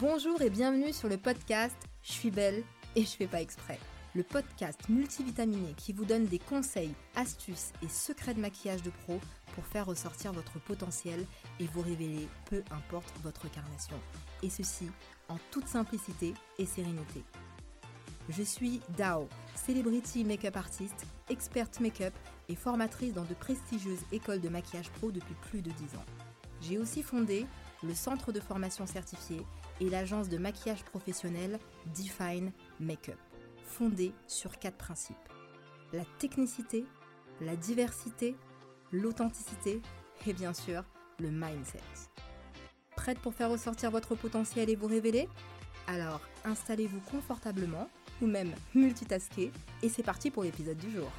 Bonjour 0.00 0.40
et 0.42 0.50
bienvenue 0.50 0.92
sur 0.92 1.08
le 1.08 1.16
podcast 1.16 1.74
Je 2.04 2.12
suis 2.12 2.30
belle 2.30 2.62
et 2.94 3.02
je 3.02 3.08
fais 3.08 3.26
pas 3.26 3.40
exprès. 3.40 3.80
Le 4.14 4.22
podcast 4.22 4.88
multivitaminé 4.88 5.74
qui 5.76 5.92
vous 5.92 6.04
donne 6.04 6.26
des 6.26 6.38
conseils, 6.38 6.94
astuces 7.16 7.72
et 7.82 7.88
secrets 7.88 8.34
de 8.34 8.40
maquillage 8.40 8.84
de 8.84 8.90
pro 8.90 9.18
pour 9.56 9.66
faire 9.66 9.86
ressortir 9.86 10.32
votre 10.32 10.60
potentiel 10.60 11.26
et 11.58 11.66
vous 11.66 11.80
révéler 11.80 12.28
peu 12.48 12.62
importe 12.70 13.12
votre 13.24 13.50
carnation. 13.50 13.96
Et 14.44 14.50
ceci 14.50 14.88
en 15.28 15.36
toute 15.50 15.66
simplicité 15.66 16.32
et 16.60 16.66
sérénité. 16.66 17.24
Je 18.28 18.44
suis 18.44 18.80
Dao, 18.96 19.28
celebrity 19.56 20.22
make-up 20.22 20.58
artiste, 20.58 21.06
experte 21.28 21.80
make-up 21.80 22.14
et 22.48 22.54
formatrice 22.54 23.14
dans 23.14 23.24
de 23.24 23.34
prestigieuses 23.34 24.04
écoles 24.12 24.40
de 24.40 24.48
maquillage 24.48 24.90
pro 24.90 25.10
depuis 25.10 25.34
plus 25.50 25.60
de 25.60 25.72
10 25.72 25.96
ans. 25.96 26.04
J'ai 26.60 26.78
aussi 26.78 27.02
fondé 27.02 27.46
le 27.82 27.94
centre 27.94 28.32
de 28.32 28.40
formation 28.40 28.86
certifié 28.86 29.44
et 29.80 29.90
l'agence 29.90 30.28
de 30.28 30.38
maquillage 30.38 30.84
professionnel 30.84 31.58
Define 31.96 32.52
Makeup, 32.80 33.18
fondée 33.64 34.12
sur 34.26 34.58
quatre 34.58 34.76
principes. 34.76 35.16
La 35.92 36.04
technicité, 36.18 36.84
la 37.40 37.56
diversité, 37.56 38.36
l'authenticité 38.92 39.80
et 40.26 40.32
bien 40.32 40.52
sûr 40.52 40.84
le 41.18 41.30
mindset. 41.30 41.80
Prête 42.96 43.18
pour 43.20 43.34
faire 43.34 43.50
ressortir 43.50 43.90
votre 43.90 44.14
potentiel 44.14 44.70
et 44.70 44.76
vous 44.76 44.88
révéler? 44.88 45.28
Alors 45.86 46.20
installez-vous 46.44 47.00
confortablement 47.10 47.88
ou 48.20 48.26
même 48.26 48.52
multitasker 48.74 49.52
et 49.82 49.88
c'est 49.88 50.02
parti 50.02 50.30
pour 50.30 50.42
l'épisode 50.42 50.76
du 50.76 50.90
jour. 50.90 51.10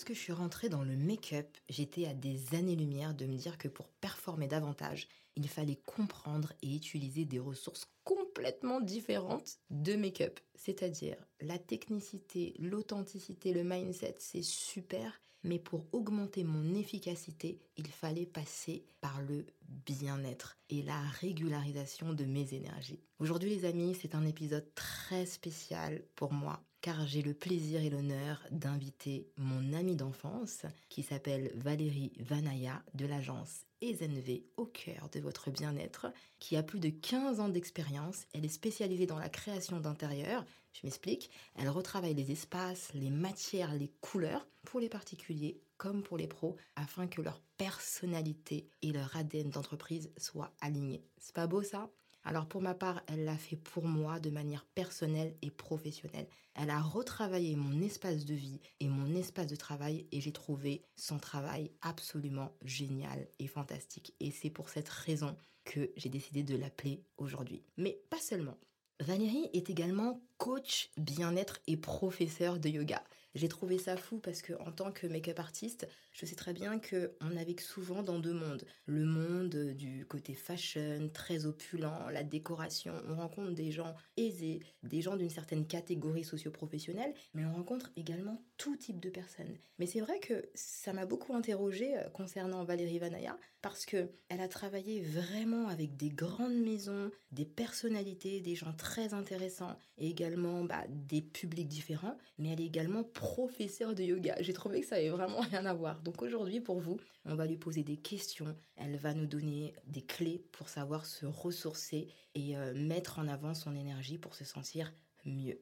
Lorsque 0.00 0.14
je 0.14 0.24
suis 0.24 0.32
rentrée 0.32 0.70
dans 0.70 0.82
le 0.82 0.96
make-up, 0.96 1.58
j'étais 1.68 2.06
à 2.06 2.14
des 2.14 2.54
années-lumière 2.54 3.12
de 3.12 3.26
me 3.26 3.36
dire 3.36 3.58
que 3.58 3.68
pour 3.68 3.86
performer 3.86 4.46
davantage, 4.46 5.08
il 5.36 5.46
fallait 5.46 5.82
comprendre 5.84 6.54
et 6.62 6.74
utiliser 6.74 7.26
des 7.26 7.38
ressources 7.38 7.84
complètement 8.02 8.80
différentes 8.80 9.58
de 9.68 9.96
make-up. 9.96 10.40
C'est-à-dire 10.54 11.18
la 11.42 11.58
technicité, 11.58 12.54
l'authenticité, 12.58 13.52
le 13.52 13.62
mindset, 13.62 14.14
c'est 14.20 14.42
super, 14.42 15.20
mais 15.42 15.58
pour 15.58 15.86
augmenter 15.92 16.44
mon 16.44 16.74
efficacité, 16.74 17.60
il 17.76 17.88
fallait 17.88 18.26
passer 18.26 18.84
par 19.00 19.20
le 19.22 19.46
bien-être 19.68 20.58
et 20.68 20.82
la 20.82 21.00
régularisation 21.20 22.12
de 22.12 22.24
mes 22.24 22.54
énergies. 22.54 23.00
Aujourd'hui 23.18 23.50
les 23.50 23.64
amis, 23.64 23.96
c'est 24.00 24.14
un 24.14 24.26
épisode 24.26 24.66
très 24.74 25.26
spécial 25.26 26.02
pour 26.14 26.32
moi 26.32 26.62
car 26.80 27.06
j'ai 27.06 27.22
le 27.22 27.34
plaisir 27.34 27.82
et 27.82 27.90
l'honneur 27.90 28.42
d'inviter 28.50 29.30
mon 29.36 29.72
amie 29.74 29.96
d'enfance 29.96 30.62
qui 30.88 31.02
s'appelle 31.02 31.52
Valérie 31.54 32.12
Vanaya 32.18 32.82
de 32.94 33.06
l'agence 33.06 33.66
EZNV 33.82 34.44
au 34.56 34.66
cœur 34.66 35.08
de 35.12 35.20
votre 35.20 35.50
bien-être, 35.50 36.12
qui 36.38 36.56
a 36.56 36.62
plus 36.62 36.80
de 36.80 36.90
15 36.90 37.40
ans 37.40 37.48
d'expérience. 37.48 38.26
Elle 38.34 38.44
est 38.44 38.48
spécialisée 38.48 39.06
dans 39.06 39.18
la 39.18 39.28
création 39.28 39.80
d'intérieur. 39.80 40.44
Je 40.72 40.86
m'explique. 40.86 41.30
Elle 41.56 41.68
retravaille 41.68 42.14
les 42.14 42.30
espaces, 42.30 42.92
les 42.94 43.10
matières, 43.10 43.74
les 43.74 43.92
couleurs 44.00 44.46
pour 44.64 44.80
les 44.80 44.88
particuliers 44.88 45.60
comme 45.76 46.02
pour 46.02 46.18
les 46.18 46.28
pros 46.28 46.56
afin 46.76 47.06
que 47.06 47.22
leur 47.22 47.40
personnalité 47.56 48.68
et 48.82 48.92
leur 48.92 49.16
ADN 49.16 49.48
d'entreprise 49.48 50.12
soient 50.18 50.52
alignés. 50.60 51.04
C'est 51.18 51.34
pas 51.34 51.46
beau 51.46 51.62
ça? 51.62 51.90
Alors 52.22 52.46
pour 52.46 52.60
ma 52.60 52.74
part, 52.74 53.02
elle 53.06 53.24
l'a 53.24 53.38
fait 53.38 53.56
pour 53.56 53.84
moi 53.84 54.20
de 54.20 54.28
manière 54.28 54.66
personnelle 54.74 55.34
et 55.40 55.50
professionnelle. 55.50 56.28
Elle 56.54 56.68
a 56.68 56.82
retravaillé 56.82 57.56
mon 57.56 57.80
espace 57.80 58.26
de 58.26 58.34
vie 58.34 58.60
et 58.80 58.88
mon 58.88 59.14
espace 59.14 59.46
de 59.46 59.56
travail 59.56 60.06
et 60.12 60.20
j'ai 60.20 60.32
trouvé 60.32 60.84
son 60.96 61.18
travail 61.18 61.72
absolument 61.80 62.52
génial 62.62 63.26
et 63.38 63.46
fantastique. 63.46 64.14
Et 64.20 64.30
c'est 64.30 64.50
pour 64.50 64.68
cette 64.68 64.90
raison 64.90 65.34
que 65.64 65.90
j'ai 65.96 66.10
décidé 66.10 66.42
de 66.42 66.56
l'appeler 66.56 67.02
aujourd'hui. 67.16 67.64
Mais 67.78 68.02
pas 68.10 68.20
seulement. 68.20 68.58
Valérie 69.00 69.48
est 69.54 69.70
également 69.70 70.20
coach 70.36 70.90
bien-être 70.98 71.60
et 71.66 71.78
professeur 71.78 72.58
de 72.58 72.68
yoga. 72.68 73.02
J'ai 73.34 73.48
trouvé 73.48 73.78
ça 73.78 73.96
fou 73.96 74.18
parce 74.18 74.42
que 74.42 74.52
en 74.60 74.72
tant 74.72 74.92
que 74.92 75.06
make-up 75.06 75.38
artiste, 75.38 75.88
je 76.20 76.26
sais 76.26 76.36
très 76.36 76.52
bien 76.52 76.78
que 76.78 77.16
on 77.22 77.30
navigue 77.30 77.60
souvent 77.60 78.02
dans 78.02 78.18
deux 78.18 78.34
mondes. 78.34 78.66
Le 78.84 79.06
monde 79.06 79.56
du 79.74 80.04
côté 80.04 80.34
fashion, 80.34 81.08
très 81.14 81.46
opulent, 81.46 82.10
la 82.12 82.22
décoration. 82.22 82.92
On 83.08 83.16
rencontre 83.16 83.52
des 83.52 83.72
gens 83.72 83.94
aisés, 84.18 84.60
des 84.82 85.00
gens 85.00 85.16
d'une 85.16 85.30
certaine 85.30 85.66
catégorie 85.66 86.24
socio-professionnelle, 86.24 87.14
mais 87.32 87.46
on 87.46 87.54
rencontre 87.54 87.90
également 87.96 88.44
tout 88.58 88.76
type 88.76 89.00
de 89.00 89.08
personnes. 89.08 89.56
Mais 89.78 89.86
c'est 89.86 90.00
vrai 90.00 90.20
que 90.20 90.50
ça 90.54 90.92
m'a 90.92 91.06
beaucoup 91.06 91.32
interrogée 91.32 91.96
euh, 91.96 92.10
concernant 92.10 92.64
Valérie 92.64 92.98
Vanaya 92.98 93.38
parce 93.62 93.86
que 93.86 94.10
elle 94.28 94.40
a 94.40 94.48
travaillé 94.48 95.00
vraiment 95.00 95.68
avec 95.68 95.96
des 95.96 96.10
grandes 96.10 96.56
maisons, 96.56 97.10
des 97.32 97.44
personnalités, 97.44 98.40
des 98.40 98.54
gens 98.54 98.72
très 98.72 99.14
intéressants 99.14 99.76
et 99.98 100.08
également 100.08 100.64
bah, 100.64 100.84
des 100.88 101.22
publics 101.22 101.68
différents, 101.68 102.16
mais 102.38 102.50
elle 102.50 102.60
est 102.60 102.66
également 102.66 103.04
professeur 103.04 103.94
de 103.94 104.02
yoga. 104.02 104.36
J'ai 104.40 104.52
trouvé 104.52 104.80
que 104.80 104.86
ça 104.86 104.96
avait 104.96 105.10
vraiment 105.10 105.40
rien 105.40 105.64
à 105.66 105.74
voir. 105.74 106.00
Donc 106.02 106.09
aujourd'hui, 106.18 106.60
pour 106.60 106.80
vous, 106.80 106.98
on 107.24 107.34
va 107.34 107.46
lui 107.46 107.56
poser 107.56 107.82
des 107.82 107.96
questions. 107.96 108.56
Elle 108.76 108.96
va 108.96 109.14
nous 109.14 109.26
donner 109.26 109.74
des 109.86 110.02
clés 110.02 110.44
pour 110.52 110.68
savoir 110.68 111.06
se 111.06 111.26
ressourcer 111.26 112.08
et 112.34 112.56
euh, 112.56 112.74
mettre 112.74 113.18
en 113.18 113.28
avant 113.28 113.54
son 113.54 113.74
énergie 113.74 114.18
pour 114.18 114.34
se 114.34 114.44
sentir 114.44 114.92
mieux. 115.24 115.58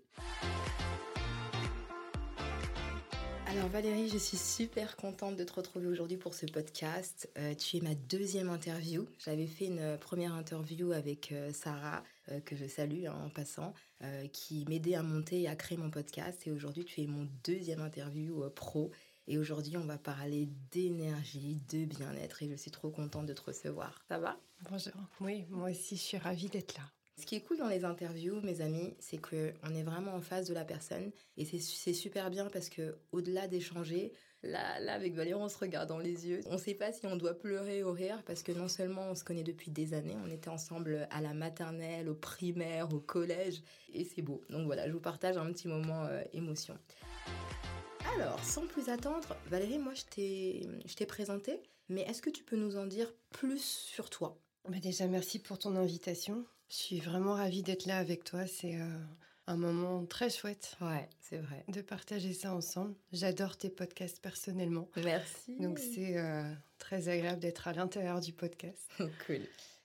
Alors 3.50 3.70
Valérie, 3.70 4.10
je 4.10 4.19
suis 4.19 4.36
super 4.36 4.94
contente 4.94 5.34
de 5.36 5.42
te 5.42 5.54
retrouver 5.54 5.86
aujourd'hui 5.86 6.19
pour 6.19 6.34
ce 6.34 6.44
podcast. 6.44 7.30
Euh, 7.38 7.54
tu 7.54 7.78
es 7.78 7.80
ma 7.80 7.94
deuxième 7.94 8.50
interview. 8.50 9.06
J'avais 9.25 9.47
fait 9.47 9.65
une 9.65 9.97
première 9.98 10.34
interview 10.34 10.92
avec 10.92 11.32
euh, 11.32 11.50
Sarah, 11.54 12.04
euh, 12.30 12.41
que 12.41 12.56
je 12.56 12.66
salue 12.66 13.06
hein, 13.06 13.16
en 13.25 13.30
passant, 13.30 13.72
qui 14.32 14.66
m'aidait 14.69 14.94
à 14.94 15.03
monter 15.03 15.41
et 15.41 15.48
à 15.48 15.56
créer 15.56 15.78
mon 15.78 15.91
podcast. 15.91 16.47
Et 16.47 16.53
aujourd'hui, 16.53 16.84
tu 16.84 17.00
es 17.00 17.06
mon 17.06 17.26
deuxième 17.42 17.80
interview 17.80 18.48
pro. 18.50 18.92
Et 19.31 19.37
aujourd'hui, 19.37 19.77
on 19.77 19.84
va 19.84 19.99
parler 19.99 20.49
d'énergie, 20.71 21.61
de 21.71 21.84
bien-être. 21.84 22.43
Et 22.43 22.49
je 22.49 22.55
suis 22.55 22.71
trop 22.71 22.89
contente 22.89 23.27
de 23.27 23.34
te 23.34 23.43
recevoir. 23.43 24.03
Ça 24.09 24.19
va? 24.19 24.41
Bonjour. 24.71 24.94
Oui, 25.21 25.44
moi 25.50 25.71
aussi, 25.71 25.97
je 25.97 26.00
suis 26.00 26.16
ravie 26.16 26.49
d'être 26.49 26.75
là. 26.78 26.84
Ce 27.19 27.27
qui 27.27 27.34
est 27.34 27.41
cool 27.43 27.59
dans 27.59 27.69
les 27.69 27.84
interviews, 27.84 28.41
mes 28.41 28.62
amis, 28.62 28.94
c'est 29.00 29.19
que 29.19 29.53
on 29.65 29.75
est 29.75 29.83
vraiment 29.83 30.15
en 30.15 30.22
face 30.22 30.47
de 30.47 30.55
la 30.55 30.65
personne 30.65 31.11
et 31.37 31.44
c'est 31.44 31.93
super 31.93 32.31
bien 32.31 32.47
parce 32.47 32.69
que 32.69 32.97
au-delà 33.11 33.49
d'échanger, 33.49 34.12
là, 34.44 34.78
là 34.78 34.94
avec 34.94 35.15
Valérie, 35.15 35.34
on 35.34 35.49
se 35.49 35.59
regarde 35.59 35.89
dans 35.89 35.99
les 35.99 36.28
yeux. 36.28 36.41
On 36.47 36.53
ne 36.53 36.59
sait 36.59 36.75
pas 36.75 36.93
si 36.93 37.06
on 37.06 37.16
doit 37.16 37.34
pleurer 37.34 37.83
ou 37.83 37.91
rire 37.91 38.22
parce 38.25 38.45
que 38.45 38.53
non 38.53 38.69
seulement 38.69 39.10
on 39.10 39.15
se 39.16 39.25
connaît 39.25 39.43
depuis 39.43 39.72
des 39.72 39.95
années, 39.95 40.16
on 40.25 40.31
était 40.31 40.49
ensemble 40.49 41.09
à 41.10 41.21
la 41.21 41.34
maternelle, 41.34 42.09
au 42.09 42.15
primaire, 42.15 42.95
au 42.95 43.00
collège 43.00 43.62
et 43.93 44.05
c'est 44.05 44.22
beau. 44.22 44.41
Donc 44.49 44.66
voilà, 44.66 44.87
je 44.87 44.93
vous 44.93 45.00
partage 45.00 45.37
un 45.37 45.53
petit 45.53 45.66
moment 45.66 46.05
euh, 46.05 46.22
émotion. 46.33 46.78
Alors, 48.20 48.42
sans 48.42 48.66
plus 48.66 48.88
attendre, 48.88 49.36
Valérie, 49.46 49.78
moi 49.78 49.92
je 49.94 50.02
t'ai 50.94 51.06
présenté, 51.06 51.62
mais 51.88 52.00
est-ce 52.02 52.20
que 52.20 52.30
tu 52.30 52.42
peux 52.42 52.56
nous 52.56 52.76
en 52.76 52.86
dire 52.86 53.12
plus 53.30 53.62
sur 53.62 54.10
toi? 54.10 54.36
Bah, 54.68 54.78
déjà, 54.82 55.06
merci 55.06 55.38
pour 55.38 55.56
ton 55.56 55.76
invitation. 55.76 56.44
Je 56.68 56.74
suis 56.74 56.98
vraiment 56.98 57.34
ravie 57.34 57.62
d'être 57.62 57.86
là 57.86 57.98
avec 57.98 58.24
toi. 58.24 58.46
C'est 58.48 58.74
euh, 58.74 58.98
un 59.46 59.56
moment 59.56 60.04
très 60.04 60.30
chouette. 60.30 60.76
Ouais, 60.80 61.08
c'est 61.20 61.38
vrai. 61.38 61.64
De 61.68 61.80
partager 61.80 62.32
ça 62.32 62.52
ensemble. 62.52 62.96
J'adore 63.12 63.56
tes 63.56 63.70
podcasts 63.70 64.20
personnellement. 64.20 64.88
Merci. 64.96 65.56
Donc 65.60 65.78
c'est 65.78 66.18
euh, 66.18 66.53
très 66.78 67.09
agréable 67.09 67.38
d'être 67.38 67.68
à 67.68 67.72
l'intérieur 67.72 68.21
du 68.21 68.32
podcast. 68.32 68.91
cool. 69.26 69.42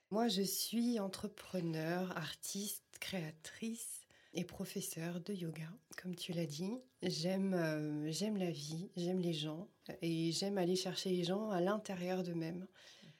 Moi, 0.10 0.28
je 0.28 0.42
suis 0.42 1.00
entrepreneur, 1.00 2.18
artiste, 2.18 2.84
créatrice 3.00 4.03
et 4.34 4.44
professeur 4.44 5.20
de 5.22 5.34
yoga, 5.34 5.70
comme 6.02 6.16
tu 6.16 6.34
l'as 6.34 6.46
dit. 6.46 6.74
J'aime 7.02 7.54
euh, 7.54 8.12
j'aime 8.12 8.38
la 8.38 8.52
vie, 8.52 8.90
j'aime 8.96 9.20
les 9.20 9.34
gens 9.34 9.68
et 10.02 10.32
j'aime 10.32 10.58
aller 10.58 10.76
chercher 10.76 11.12
les 11.12 11.24
gens 11.24 11.50
à 11.50 11.62
l'intérieur 11.62 12.24
d'eux-mêmes. 12.24 12.68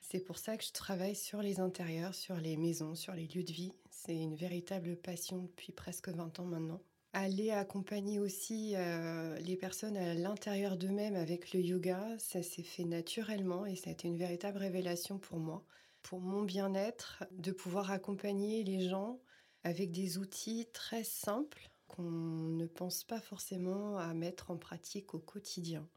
C'est 0.02 0.20
pour 0.20 0.38
ça 0.38 0.58
que 0.58 0.64
je 0.64 0.72
travaille 0.72 1.16
sur 1.16 1.42
les 1.42 1.60
intérieurs, 1.60 2.14
sur 2.14 2.36
les 2.36 2.58
maisons, 2.58 2.96
sur 2.96 3.14
les 3.14 3.28
lieux 3.28 3.44
de 3.44 3.52
vie. 3.52 3.72
C'est 3.90 4.16
une 4.16 4.36
véritable 4.36 4.96
passion 4.98 5.44
depuis 5.44 5.72
presque 5.72 6.10
20 6.10 6.40
ans 6.40 6.46
maintenant. 6.46 6.82
Aller 7.14 7.52
accompagner 7.52 8.20
aussi 8.20 8.74
euh, 8.76 9.38
les 9.40 9.56
personnes 9.56 9.98
à 9.98 10.14
l'intérieur 10.14 10.78
d'eux-mêmes 10.78 11.16
avec 11.16 11.54
le 11.54 11.62
yoga, 11.62 12.06
ça 12.18 12.42
s'est 12.42 12.64
fait 12.64 12.86
naturellement 12.86 13.66
et 13.66 13.76
ça 13.76 13.92
a 13.92 13.94
été 13.94 14.08
une 14.08 14.18
véritable 14.18 14.58
révélation 14.58 15.20
pour 15.20 15.38
moi, 15.38 15.64
pour 16.02 16.20
mon 16.20 16.42
bien-être, 16.42 17.24
de 17.32 17.52
pouvoir 17.52 17.92
accompagner 17.92 18.64
les 18.64 18.90
gens 18.90 19.20
avec 19.64 19.92
des 19.92 20.18
outils 20.18 20.68
très 20.74 21.04
simples 21.04 21.70
qu'on 21.88 22.04
ne 22.04 22.66
pense 22.66 23.04
pas 23.04 23.20
forcément 23.20 23.98
à 23.98 24.14
mettre 24.14 24.52
en 24.52 24.58
pratique 24.58 25.14
au 25.14 25.20
quotidien. 25.20 25.88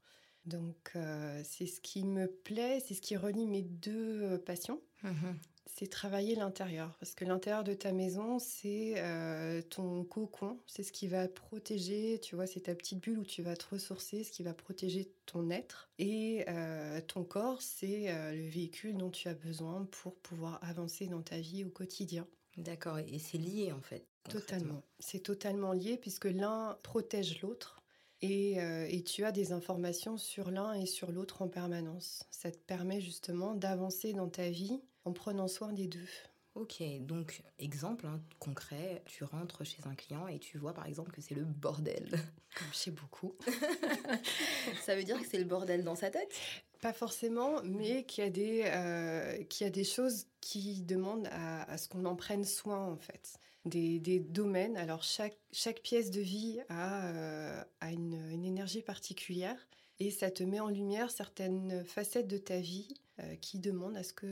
Donc 0.45 0.93
euh, 0.95 1.41
c'est 1.45 1.67
ce 1.67 1.81
qui 1.81 2.05
me 2.05 2.29
plaît, 2.29 2.81
c'est 2.87 2.95
ce 2.95 3.01
qui 3.01 3.17
relie 3.17 3.47
mes 3.47 3.63
deux 3.63 4.23
euh, 4.23 4.39
passions. 4.39 4.81
Mhm. 5.03 5.37
c'est 5.67 5.89
travailler 5.89 6.35
l'intérieur. 6.37 6.97
Parce 7.01 7.15
que 7.15 7.25
l'intérieur 7.25 7.63
de 7.63 7.75
ta 7.75 7.93
maison, 7.93 8.39
c'est 8.39 8.95
euh, 8.97 9.61
ton 9.61 10.05
cocon, 10.05 10.59
c'est 10.67 10.83
ce 10.83 10.91
qui 10.91 11.07
va 11.07 11.29
protéger, 11.29 12.19
tu 12.21 12.35
vois, 12.35 12.47
c'est 12.47 12.61
ta 12.61 12.75
petite 12.75 13.01
bulle 13.01 13.19
où 13.19 13.25
tu 13.25 13.43
vas 13.43 13.57
te 13.57 13.67
ressourcer, 13.71 14.25
ce 14.25 14.33
qui 14.33 14.43
va 14.43 14.55
protéger 14.55 15.13
ton 15.27 15.51
être. 15.51 15.91
Et 15.99 16.45
euh, 16.49 17.01
ton 17.03 17.25
corps, 17.25 17.61
c'est 17.61 18.07
le 18.35 18.49
véhicule 18.49 18.97
dont 18.97 19.11
tu 19.11 19.29
as 19.29 19.35
besoin 19.35 19.87
pour 19.91 20.15
pouvoir 20.17 20.59
avancer 20.63 21.09
dans 21.09 21.23
ta 21.23 21.39
vie 21.41 21.65
au 21.65 21.71
quotidien. 21.71 22.27
D'accord, 22.57 22.99
et 22.99 23.19
c'est 23.19 23.39
lié 23.39 23.73
en 23.73 23.81
fait. 23.81 24.07
Totalement. 24.29 24.83
C'est 24.99 25.21
totalement 25.21 25.73
lié 25.73 25.97
puisque 25.97 26.25
l'un 26.25 26.79
protège 26.83 27.41
l'autre. 27.43 27.83
Et, 28.23 28.57
et, 28.57 29.05
tu 29.05 29.25
as 29.25 29.31
des 29.31 29.53
informations 29.53 30.17
sur 30.17 30.51
l'un 30.51 30.73
et 30.73 30.87
sur 30.87 31.13
l'autre 31.13 31.43
en 31.43 31.49
permanence. 31.49 32.25
Ça 32.31 32.51
te 32.51 32.57
permet 32.57 33.01
justement 33.01 33.55
d'avancer 33.55 34.15
dans 34.15 34.29
ta 34.29 34.49
vie 34.49 34.81
en 35.05 35.13
prenant 35.13 35.49
soin 35.49 35.73
des 35.75 35.87
deux. 35.87 36.09
Ok, 36.57 36.83
donc 37.01 37.43
exemple 37.59 38.07
hein, 38.07 38.19
concret, 38.39 39.03
tu 39.05 39.25
rentres 39.25 39.63
chez 39.67 39.83
un 39.85 39.95
client 39.95 40.27
et 40.27 40.39
tu 40.39 40.57
vois 40.57 40.73
par 40.73 40.87
exemple 40.87 41.13
que 41.13 41.21
c'est 41.21 41.35
le 41.35 41.45
bordel. 41.45 42.19
Comme 42.57 42.73
chez 42.73 42.91
beaucoup. 42.91 43.37
Ça 44.83 44.97
veut 44.97 45.05
dire 45.05 45.21
que 45.21 45.27
c'est 45.27 45.39
le 45.39 45.45
bordel 45.45 45.85
dans 45.85 45.97
sa 45.97 46.09
tête? 46.09 46.35
Pas 46.81 46.93
forcément, 46.93 47.63
mais 47.65 48.05
qu'il 48.05 48.25
y, 48.25 48.27
a 48.27 48.31
des, 48.31 48.63
euh, 48.67 49.43
y 49.61 49.65
a 49.65 49.71
des 49.71 49.85
choses 49.85 50.27
qui 50.41 50.83
demandent 50.83 51.29
à, 51.33 51.79
ce 51.79 51.89
qu'on 51.89 52.05
en 52.05 52.17
prenne 52.17 52.45
soin 52.45 52.85
en 52.85 52.97
fait. 52.97 53.39
Des, 53.65 53.99
des, 53.99 54.21
domaines, 54.21 54.77
alors 54.77 55.03
chaque, 55.03 55.37
chaque 55.51 55.81
pièce 55.81 56.11
de 56.11 56.21
vie 56.21 56.61
a, 56.69 57.07
euh, 57.07 57.65
a 57.81 57.91
une, 57.91 58.31
une 58.31 58.45
énergie 58.45 58.83
particulière 58.83 59.59
et 59.99 60.11
ça 60.11 60.31
te 60.31 60.45
met 60.45 60.61
en 60.61 60.69
lumière 60.69 61.11
certaines 61.11 61.85
facettes 61.85 62.29
de 62.29 62.39
ta 62.39 62.61
vie 62.61 62.95
euh, 63.19 63.35
qui 63.37 63.59
demandent 63.59 63.97
à 63.97 64.05
ce 64.05 64.13
que, 64.13 64.27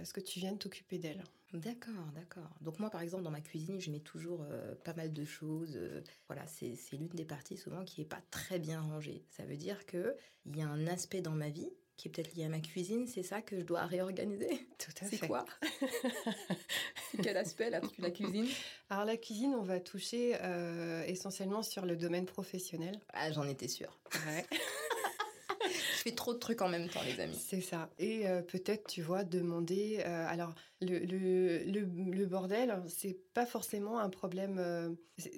à 0.00 0.04
ce 0.04 0.12
que 0.14 0.20
tu 0.20 0.38
viennes 0.38 0.58
t'occuper 0.58 0.96
d'elles. 0.96 1.24
D'accord, 1.52 2.10
d'accord. 2.14 2.50
Donc 2.62 2.78
moi, 2.78 2.88
par 2.88 3.02
exemple, 3.02 3.24
dans 3.24 3.30
ma 3.30 3.40
cuisine, 3.40 3.80
je 3.80 3.90
mets 3.90 4.00
toujours 4.00 4.44
euh, 4.50 4.74
pas 4.84 4.94
mal 4.94 5.12
de 5.12 5.24
choses. 5.24 5.78
voilà, 6.28 6.46
c'est 6.46 6.74
l'une 6.92 7.08
des 7.08 7.24
parties 7.24 7.56
souvent 7.56 7.84
qui 7.84 8.00
n'est 8.00 8.06
pas 8.06 8.22
très 8.30 8.58
bien 8.58 8.80
rangée. 8.80 9.24
Ça 9.30 9.44
veut 9.44 9.56
dire 9.56 9.84
qu'il 9.86 10.14
y 10.56 10.62
a 10.62 10.68
un 10.68 10.86
aspect 10.86 11.20
dans 11.20 11.32
ma 11.32 11.50
vie 11.50 11.70
qui 11.98 12.08
est 12.08 12.10
peut-être 12.10 12.34
lié 12.34 12.44
à 12.44 12.48
ma 12.48 12.58
cuisine, 12.60 13.06
c'est 13.06 13.22
ça 13.22 13.42
que 13.42 13.60
je 13.60 13.64
dois 13.64 13.84
réorganiser 13.84 14.48
Tout 14.78 14.90
à 15.02 15.04
fait. 15.04 15.16
C'est 15.18 15.28
quoi? 15.28 15.44
Quel 17.22 17.36
aspect 17.36 17.68
la, 17.68 17.82
la 17.98 18.10
cuisine? 18.10 18.48
Alors 18.88 19.04
la 19.04 19.18
cuisine, 19.18 19.54
on 19.54 19.62
va 19.62 19.78
toucher 19.78 20.36
essentiellement 21.06 21.62
sur 21.62 21.84
le 21.84 21.96
domaine 21.96 22.24
professionnel. 22.24 22.98
Ah, 23.12 23.30
j'en 23.30 23.44
étais 23.44 23.68
sûre. 23.68 24.00
Ouais. 24.26 24.46
je 26.02 26.10
fais 26.10 26.16
trop 26.16 26.34
de 26.34 26.38
trucs 26.38 26.62
en 26.62 26.68
même 26.68 26.88
temps, 26.88 27.02
les 27.02 27.20
amis. 27.20 27.38
C'est 27.38 27.60
ça. 27.60 27.88
Et 28.00 28.26
euh, 28.26 28.42
peut-être, 28.42 28.88
tu 28.88 29.02
vois, 29.02 29.22
demander. 29.22 30.02
Euh, 30.04 30.26
alors, 30.28 30.52
le, 30.80 30.98
le, 30.98 31.62
le, 31.64 32.26
bordel, 32.26 32.82
c'est 32.88 33.16
pas 33.34 33.46
forcément 33.46 34.00
un 34.00 34.10
problème. 34.10 34.58
Euh, 34.58 34.92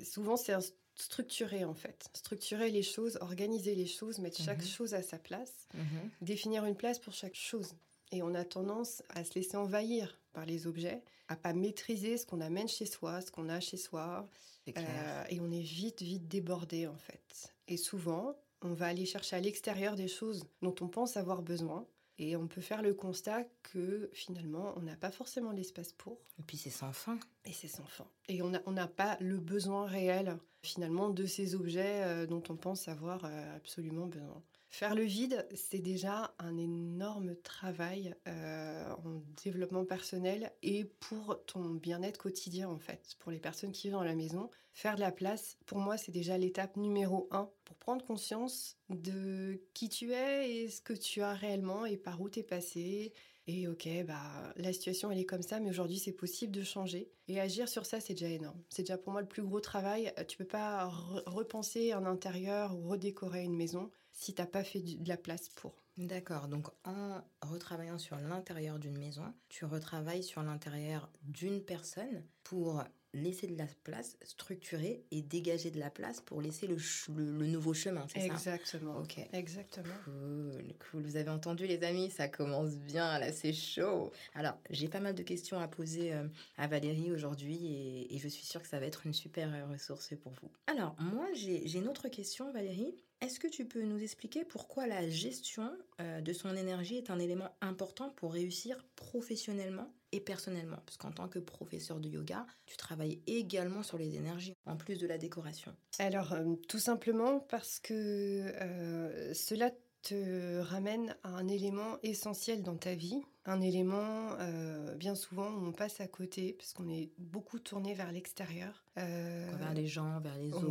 souvent, 0.05 0.39
c'est 0.39 0.55
structurer 0.95 1.65
en 1.65 1.75
fait. 1.75 2.07
Structurer 2.15 2.71
les 2.71 2.83
choses, 2.83 3.19
organiser 3.21 3.75
les 3.75 3.85
choses, 3.85 4.21
mettre 4.21 4.41
chaque 4.43 4.63
mhm. 4.63 4.69
chose 4.69 4.95
à 4.95 5.03
sa 5.03 5.19
place, 5.19 5.69
mhm. 5.75 6.11
définir 6.23 6.65
une 6.65 6.77
place 6.77 6.99
pour 6.99 7.13
chaque 7.13 7.35
chose. 7.35 7.75
Et 8.11 8.23
on 8.23 8.35
a 8.35 8.45
tendance 8.45 9.03
à 9.11 9.23
se 9.23 9.35
laisser 9.35 9.59
envahir 9.59 10.19
par 10.33 10.47
les 10.47 10.67
objets, 10.67 11.03
à 11.29 11.37
pas 11.37 11.53
maîtriser 11.53 12.17
ce 12.17 12.25
qu'on 12.25 12.41
amène 12.41 12.69
chez 12.69 12.87
soi, 12.87 13.21
ce 13.21 13.31
qu'on 13.31 13.51
a 13.51 13.61
chez 13.61 13.77
soi. 13.77 14.27
et 14.67 15.41
on 15.41 15.51
est 15.51 15.61
vite, 15.61 16.01
vite 16.01 16.27
débordé 16.27 16.87
en 16.87 16.97
fait. 16.97 17.53
Et 17.69 17.77
souvent, 17.77 18.35
on 18.65 18.75
va 18.75 18.87
aller 18.87 19.07
chercher 19.07 19.37
à 19.37 19.41
l'extérieur 19.41 19.95
des 19.95 20.09
choses 20.09 20.45
dont 20.63 20.75
on 20.81 20.89
pense 20.89 21.17
avoir 21.17 21.43
besoin. 21.43 21.87
Et 22.19 22.37
on 22.37 22.47
peut 22.47 22.61
faire 22.61 22.81
le 22.81 22.95
constat 22.95 23.45
que 23.65 24.09
finalement, 24.13 24.73
on 24.77 24.83
n'a 24.83 24.95
pas 24.95 25.11
forcément 25.11 25.51
l'espace 25.51 25.93
pour. 25.93 26.21
Et 26.39 26.43
puis 26.43 26.57
c'est 26.57 26.71
sans 26.71 26.93
fin. 26.93 27.19
Et 27.45 27.53
c'est 27.53 27.69
sans 27.69 27.87
fin. 27.87 28.07
Et 28.29 28.41
on 28.41 28.51
n'a 28.51 28.87
pas 28.87 29.17
le 29.21 29.39
besoin 29.39 29.87
réel 29.87 30.39
finalement 30.63 31.11
de 31.11 31.27
ces 31.27 31.57
objets 31.57 32.03
euh, 32.05 32.27
dont 32.27 32.43
on 32.49 32.57
pense 32.57 32.89
avoir 32.89 33.25
euh, 33.25 33.57
absolument 33.57 34.07
besoin. 34.07 34.43
Faire 34.75 34.97
le 34.97 35.05
vide, 35.05 35.47
c'est 35.55 35.79
déjà 35.79 36.35
un 36.41 36.57
énorme 36.57 37.37
travail 37.37 38.13
euh, 38.27 38.91
en 39.05 39.23
développement 39.45 39.85
personnel 39.85 40.51
et 40.65 40.85
pour 40.99 41.39
ton 41.47 41.71
bien-être 41.71 42.19
quotidien 42.19 42.69
en 42.69 42.81
fait, 42.81 43.15
pour 43.21 43.31
les 43.31 43.39
personnes 43.39 43.71
qui 43.71 43.87
vivent 43.87 43.93
dans 43.93 44.03
la 44.03 44.17
maison. 44.17 44.51
Faire 44.73 44.97
de 44.97 45.01
la 45.01 45.13
place, 45.13 45.59
pour 45.67 45.79
moi, 45.79 45.97
c'est 45.97 46.11
déjà 46.11 46.37
l'étape 46.39 46.77
numéro 46.77 47.29
un 47.31 47.49
pour 47.65 47.77
prendre 47.77 48.05
conscience 48.05 48.77
de 48.89 49.63
qui 49.75 49.89
tu 49.89 50.13
es 50.13 50.51
et 50.51 50.69
ce 50.69 50.81
que 50.81 50.93
tu 50.93 51.23
as 51.23 51.35
réellement 51.35 51.87
et 51.87 51.97
par 51.97 52.21
où 52.21 52.29
tu 52.29 52.41
es 52.41 52.43
passé. 52.43 53.13
Et 53.47 53.69
ok, 53.69 53.89
bah, 54.05 54.53
la 54.57 54.73
situation 54.73 55.09
elle 55.13 55.19
est 55.21 55.25
comme 55.25 55.43
ça, 55.43 55.61
mais 55.61 55.71
aujourd'hui 55.71 56.01
c'est 56.01 56.11
possible 56.11 56.51
de 56.51 56.65
changer. 56.65 57.13
Et 57.29 57.41
agir 57.41 57.69
sur 57.69 57.87
ça, 57.87 58.01
c'est 58.01 58.15
déjà 58.15 58.29
énorme. 58.29 58.61
C'est 58.71 58.83
déjà 58.83 58.99
pour 58.99 59.13
moi 59.13 59.21
le 59.21 59.29
plus 59.29 59.45
gros 59.45 59.61
travail. 59.61 60.13
Tu 60.27 60.37
peux 60.37 60.45
pas 60.45 60.87
repenser 61.27 61.93
un 61.93 62.07
intérieur 62.07 62.77
ou 62.77 62.89
redécorer 62.89 63.45
une 63.45 63.55
maison 63.55 63.89
si 64.15 64.33
t'as 64.33 64.47
pas 64.47 64.65
fait 64.65 64.81
de 64.81 65.09
la 65.09 65.17
place 65.17 65.51
pour. 65.51 65.75
D'accord, 65.99 66.49
donc 66.49 66.69
en 66.85 67.21
retravaillant 67.43 67.99
sur 67.99 68.17
l'intérieur 68.17 68.79
d'une 68.79 68.99
maison, 68.99 69.33
tu 69.49 69.65
retravailles 69.65 70.25
sur 70.25 70.43
l'intérieur 70.43 71.09
d'une 71.23 71.61
personne 71.61 72.25
pour 72.43 72.83
laisser 73.13 73.47
de 73.47 73.57
la 73.57 73.67
place, 73.85 74.17
structurer 74.23 75.05
et 75.13 75.23
dégager 75.23 75.71
de 75.71 75.79
la 75.79 75.91
place 75.91 76.21
pour 76.21 76.43
laisser 76.43 76.67
le, 76.67 76.77
le, 77.15 77.47
nouveau 77.47 77.73
chemin, 77.73 78.05
c'est 78.09 78.21
ça? 78.21 78.27
Exactement. 78.27 78.99
Ok. 78.99 79.21
Exactement. 79.33 79.95
Cool, 80.05 80.75
cool. 80.91 81.03
Vous 81.05 81.17
avez 81.17 81.31
entendu 81.31 81.67
les 81.67 81.85
amis, 81.85 82.11
ça 82.11 82.27
commence 82.27 82.77
bien, 82.77 83.21
là 83.21 83.33
c'est 83.33 83.53
chaud. 83.53 84.11
Alors, 84.35 84.59
j'ai 84.71 84.89
pas 84.89 85.01
mal 85.01 85.15
de 85.15 85.23
questions 85.23 85.61
à 85.61 85.69
poser 85.69 86.13
euh, 86.13 86.27
à 86.59 86.67
Valérie 86.67 87.13
aujourd'hui 87.13 87.67
et, 87.67 88.15
et, 88.15 88.19
je 88.19 88.27
suis 88.27 88.45
sûre 88.45 88.63
que 88.63 88.69
ça 88.69 88.81
va 88.81 88.87
être 88.87 89.07
une 89.07 89.15
super 89.15 89.69
ressource 89.71 90.13
pour 90.21 90.33
vous. 90.33 90.51
Alors, 90.67 90.97
moi 90.99 91.29
j'ai 91.35 91.79
une 91.79 91.89
autre 91.89 92.09
question 92.09 92.53
Valérie. 92.53 92.97
Est-ce 93.25 93.41
que 93.41 93.49
tu 93.49 93.65
peux 93.65 93.81
nous 93.81 94.03
expliquer 94.03 94.45
pourquoi 94.45 94.87
la 94.87 95.09
gestion 95.09 95.71
euh, 95.99 96.21
de 96.21 96.35
son 96.35 96.55
énergie 96.55 96.99
est 96.99 97.09
un 97.09 97.19
élément 97.19 97.49
important 97.63 98.11
pour 98.11 98.35
réussir 98.35 98.85
professionnellement 98.97 99.91
et 100.13 100.21
personnellement? 100.21 100.77
Parce 100.85 100.99
qu'en 100.99 101.11
tant 101.11 101.27
que 101.27 101.39
professeur 101.39 102.01
de 102.01 102.09
yoga, 102.11 102.45
tu 102.67 102.77
travailles 102.77 103.23
également 103.27 103.83
sur 103.83 103.97
les 103.97 104.17
énergies, 104.17 104.55
en 104.67 104.77
plus 104.77 104.99
de 104.99 105.07
la 105.07 105.17
décoration. 105.17 105.75
Alors, 105.99 106.35
euh, 106.35 106.55
tout 106.69 106.79
simplement 106.79 107.41
parce 107.41 107.81
que 107.81 107.95
euh, 107.95 109.33
cela 109.33 109.71
te 110.05 110.61
ramène 110.61 111.17
à 111.23 111.31
un 111.31 111.49
élément 111.49 111.99
essentiel 112.03 112.63
dans 112.63 112.77
ta 112.77 112.95
vie, 112.95 113.23
un 113.47 113.61
élément 113.61 114.37
euh, 114.39 114.95
bien 114.97 115.15
souvent 115.15 115.51
où 115.51 115.67
on 115.67 115.73
passe 115.73 116.01
à 116.01 116.07
côté 116.07 116.53
parce 116.53 116.75
qu'on 116.75 116.89
est 116.91 117.11
beaucoup 117.19 117.59
tourné 117.59 117.95
vers 117.95 118.13
l'extérieur. 118.13 118.85
Euh, 118.99 119.51
vers 119.59 119.73
les 119.73 119.87
gens, 119.87 120.21
vers 120.21 120.37
les 120.37 120.53
autres, 120.53 120.71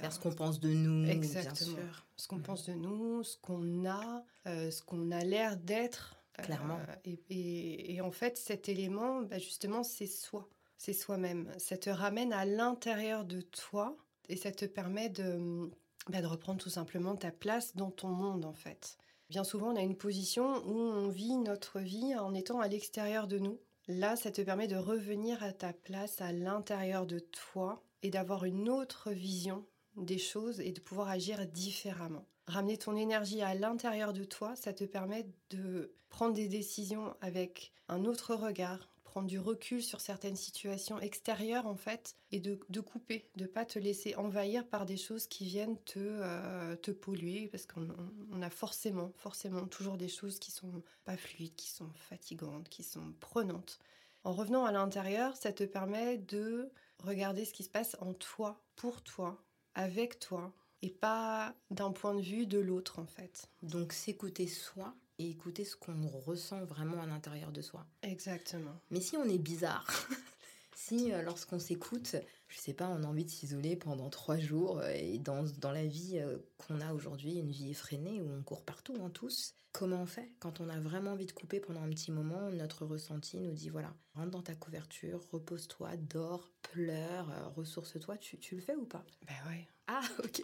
vers 0.00 0.12
ce 0.12 0.20
qu'on 0.20 0.32
pense 0.32 0.60
de 0.60 0.68
nous, 0.68 1.08
Exactement. 1.08 1.76
bien 1.76 1.84
sûr. 1.84 2.06
Ce 2.16 2.28
qu'on 2.28 2.40
pense 2.40 2.66
de 2.66 2.74
nous, 2.74 3.24
ce 3.24 3.36
qu'on 3.38 3.86
a, 3.86 4.24
euh, 4.46 4.70
ce 4.70 4.82
qu'on 4.82 5.10
a 5.10 5.24
l'air 5.24 5.56
d'être. 5.56 6.14
Clairement. 6.34 6.78
Et, 7.04 8.00
en 8.00 8.12
fait, 8.12 8.36
cet 8.36 8.68
élément, 8.68 9.22
bah, 9.22 9.38
justement, 9.38 9.82
c'est 9.82 10.06
soi. 10.06 10.48
C'est 10.76 10.92
soi-même. 10.92 11.50
Ça 11.58 11.76
te 11.76 11.90
ramène 11.90 12.32
à 12.32 12.44
l'intérieur 12.44 13.24
de 13.24 13.40
toi 13.40 13.96
et 14.28 14.36
ça 14.36 14.52
te 14.52 14.64
permet 14.64 15.08
de 15.08 15.68
bah, 16.08 16.22
de 16.22 16.26
reprendre 16.26 16.60
tout 16.60 16.70
simplement 16.70 17.16
ta 17.16 17.30
place 17.30 17.76
dans 17.76 17.90
ton 17.90 18.08
monde 18.08 18.44
en 18.44 18.54
fait. 18.54 18.98
Bien 19.30 19.44
souvent, 19.44 19.72
on 19.72 19.76
a 19.76 19.82
une 19.82 19.96
position 19.96 20.66
où 20.66 20.74
on 20.74 21.08
vit 21.08 21.36
notre 21.36 21.80
vie 21.80 22.16
en 22.16 22.32
étant 22.34 22.60
à 22.60 22.68
l'extérieur 22.68 23.26
de 23.26 23.38
nous. 23.38 23.58
Là, 23.86 24.16
ça 24.16 24.30
te 24.30 24.40
permet 24.40 24.68
de 24.68 24.76
revenir 24.76 25.42
à 25.42 25.52
ta 25.52 25.72
place 25.72 26.20
à 26.20 26.32
l'intérieur 26.32 27.06
de 27.06 27.18
toi 27.18 27.82
et 28.02 28.10
d'avoir 28.10 28.44
une 28.44 28.68
autre 28.68 29.10
vision 29.10 29.66
des 29.96 30.18
choses 30.18 30.60
et 30.60 30.72
de 30.72 30.80
pouvoir 30.80 31.08
agir 31.08 31.46
différemment. 31.46 32.26
Ramener 32.46 32.78
ton 32.78 32.96
énergie 32.96 33.42
à 33.42 33.54
l'intérieur 33.54 34.14
de 34.14 34.24
toi, 34.24 34.56
ça 34.56 34.72
te 34.72 34.84
permet 34.84 35.26
de 35.50 35.92
prendre 36.08 36.34
des 36.34 36.48
décisions 36.48 37.14
avec 37.20 37.72
un 37.88 38.04
autre 38.06 38.34
regard, 38.34 38.88
prendre 39.08 39.26
du 39.26 39.38
recul 39.38 39.82
sur 39.82 40.02
certaines 40.02 40.36
situations 40.36 41.00
extérieures 41.00 41.66
en 41.66 41.76
fait 41.76 42.14
et 42.30 42.40
de, 42.40 42.60
de 42.68 42.80
couper, 42.80 43.30
de 43.36 43.46
pas 43.46 43.64
te 43.64 43.78
laisser 43.78 44.14
envahir 44.16 44.66
par 44.66 44.84
des 44.84 44.98
choses 44.98 45.26
qui 45.26 45.46
viennent 45.46 45.78
te, 45.84 45.98
euh, 45.98 46.76
te 46.76 46.90
polluer 46.90 47.48
parce 47.48 47.64
qu'on 47.64 47.88
on 48.30 48.42
a 48.42 48.50
forcément, 48.50 49.12
forcément 49.16 49.66
toujours 49.66 49.96
des 49.96 50.08
choses 50.08 50.38
qui 50.38 50.50
sont 50.50 50.82
pas 51.06 51.16
fluides, 51.16 51.56
qui 51.56 51.70
sont 51.70 51.90
fatigantes, 51.94 52.68
qui 52.68 52.82
sont 52.82 53.14
prenantes. 53.18 53.78
En 54.24 54.32
revenant 54.32 54.66
à 54.66 54.72
l'intérieur, 54.72 55.36
ça 55.36 55.52
te 55.52 55.64
permet 55.64 56.18
de 56.18 56.70
regarder 57.02 57.46
ce 57.46 57.54
qui 57.54 57.62
se 57.62 57.70
passe 57.70 57.96
en 58.00 58.12
toi, 58.12 58.60
pour 58.76 59.02
toi, 59.02 59.42
avec 59.74 60.18
toi, 60.18 60.52
et 60.82 60.90
pas 60.90 61.54
d'un 61.70 61.92
point 61.92 62.14
de 62.14 62.20
vue 62.20 62.46
de 62.46 62.58
l'autre 62.58 62.98
en 62.98 63.06
fait. 63.06 63.48
Donc 63.62 63.94
s'écouter 63.94 64.46
soi, 64.46 64.94
et 65.18 65.30
écouter 65.30 65.64
ce 65.64 65.76
qu'on 65.76 66.06
ressent 66.06 66.64
vraiment 66.64 67.02
à 67.02 67.06
l'intérieur 67.06 67.52
de 67.52 67.62
soi. 67.62 67.86
Exactement. 68.02 68.80
Mais 68.90 69.00
si 69.00 69.16
on 69.16 69.24
est 69.24 69.38
bizarre, 69.38 69.86
si 70.74 71.12
euh, 71.12 71.22
lorsqu'on 71.22 71.58
s'écoute, 71.58 72.16
je 72.48 72.58
sais 72.58 72.74
pas, 72.74 72.88
on 72.88 73.02
a 73.02 73.06
envie 73.06 73.24
de 73.24 73.30
s'isoler 73.30 73.76
pendant 73.76 74.10
trois 74.10 74.38
jours 74.38 74.78
euh, 74.78 74.92
et 74.94 75.18
dans, 75.18 75.44
dans 75.58 75.72
la 75.72 75.84
vie 75.84 76.18
euh, 76.18 76.38
qu'on 76.56 76.80
a 76.80 76.92
aujourd'hui, 76.92 77.34
une 77.34 77.50
vie 77.50 77.70
effrénée 77.70 78.20
où 78.20 78.30
on 78.30 78.42
court 78.42 78.64
partout, 78.64 78.94
en 79.00 79.06
hein, 79.06 79.10
tous, 79.10 79.54
Comment 79.72 80.02
on 80.02 80.06
fait 80.06 80.32
quand 80.40 80.60
on 80.60 80.68
a 80.70 80.80
vraiment 80.80 81.12
envie 81.12 81.26
de 81.26 81.32
couper 81.32 81.60
pendant 81.60 81.82
un 81.82 81.90
petit 81.90 82.10
moment 82.10 82.50
Notre 82.50 82.86
ressenti 82.86 83.38
nous 83.38 83.52
dit 83.52 83.68
voilà, 83.68 83.94
rentre 84.14 84.30
dans 84.30 84.42
ta 84.42 84.54
couverture, 84.54 85.20
repose-toi, 85.30 85.90
dors, 85.98 86.50
pleure, 86.62 87.52
ressource-toi. 87.54 88.16
Tu, 88.16 88.38
tu, 88.38 88.54
le 88.56 88.62
fais 88.62 88.74
ou 88.74 88.86
pas? 88.86 89.04
Ben 89.26 89.34
ouais. 89.46 89.68
Ah, 89.86 90.00
ok. 90.24 90.42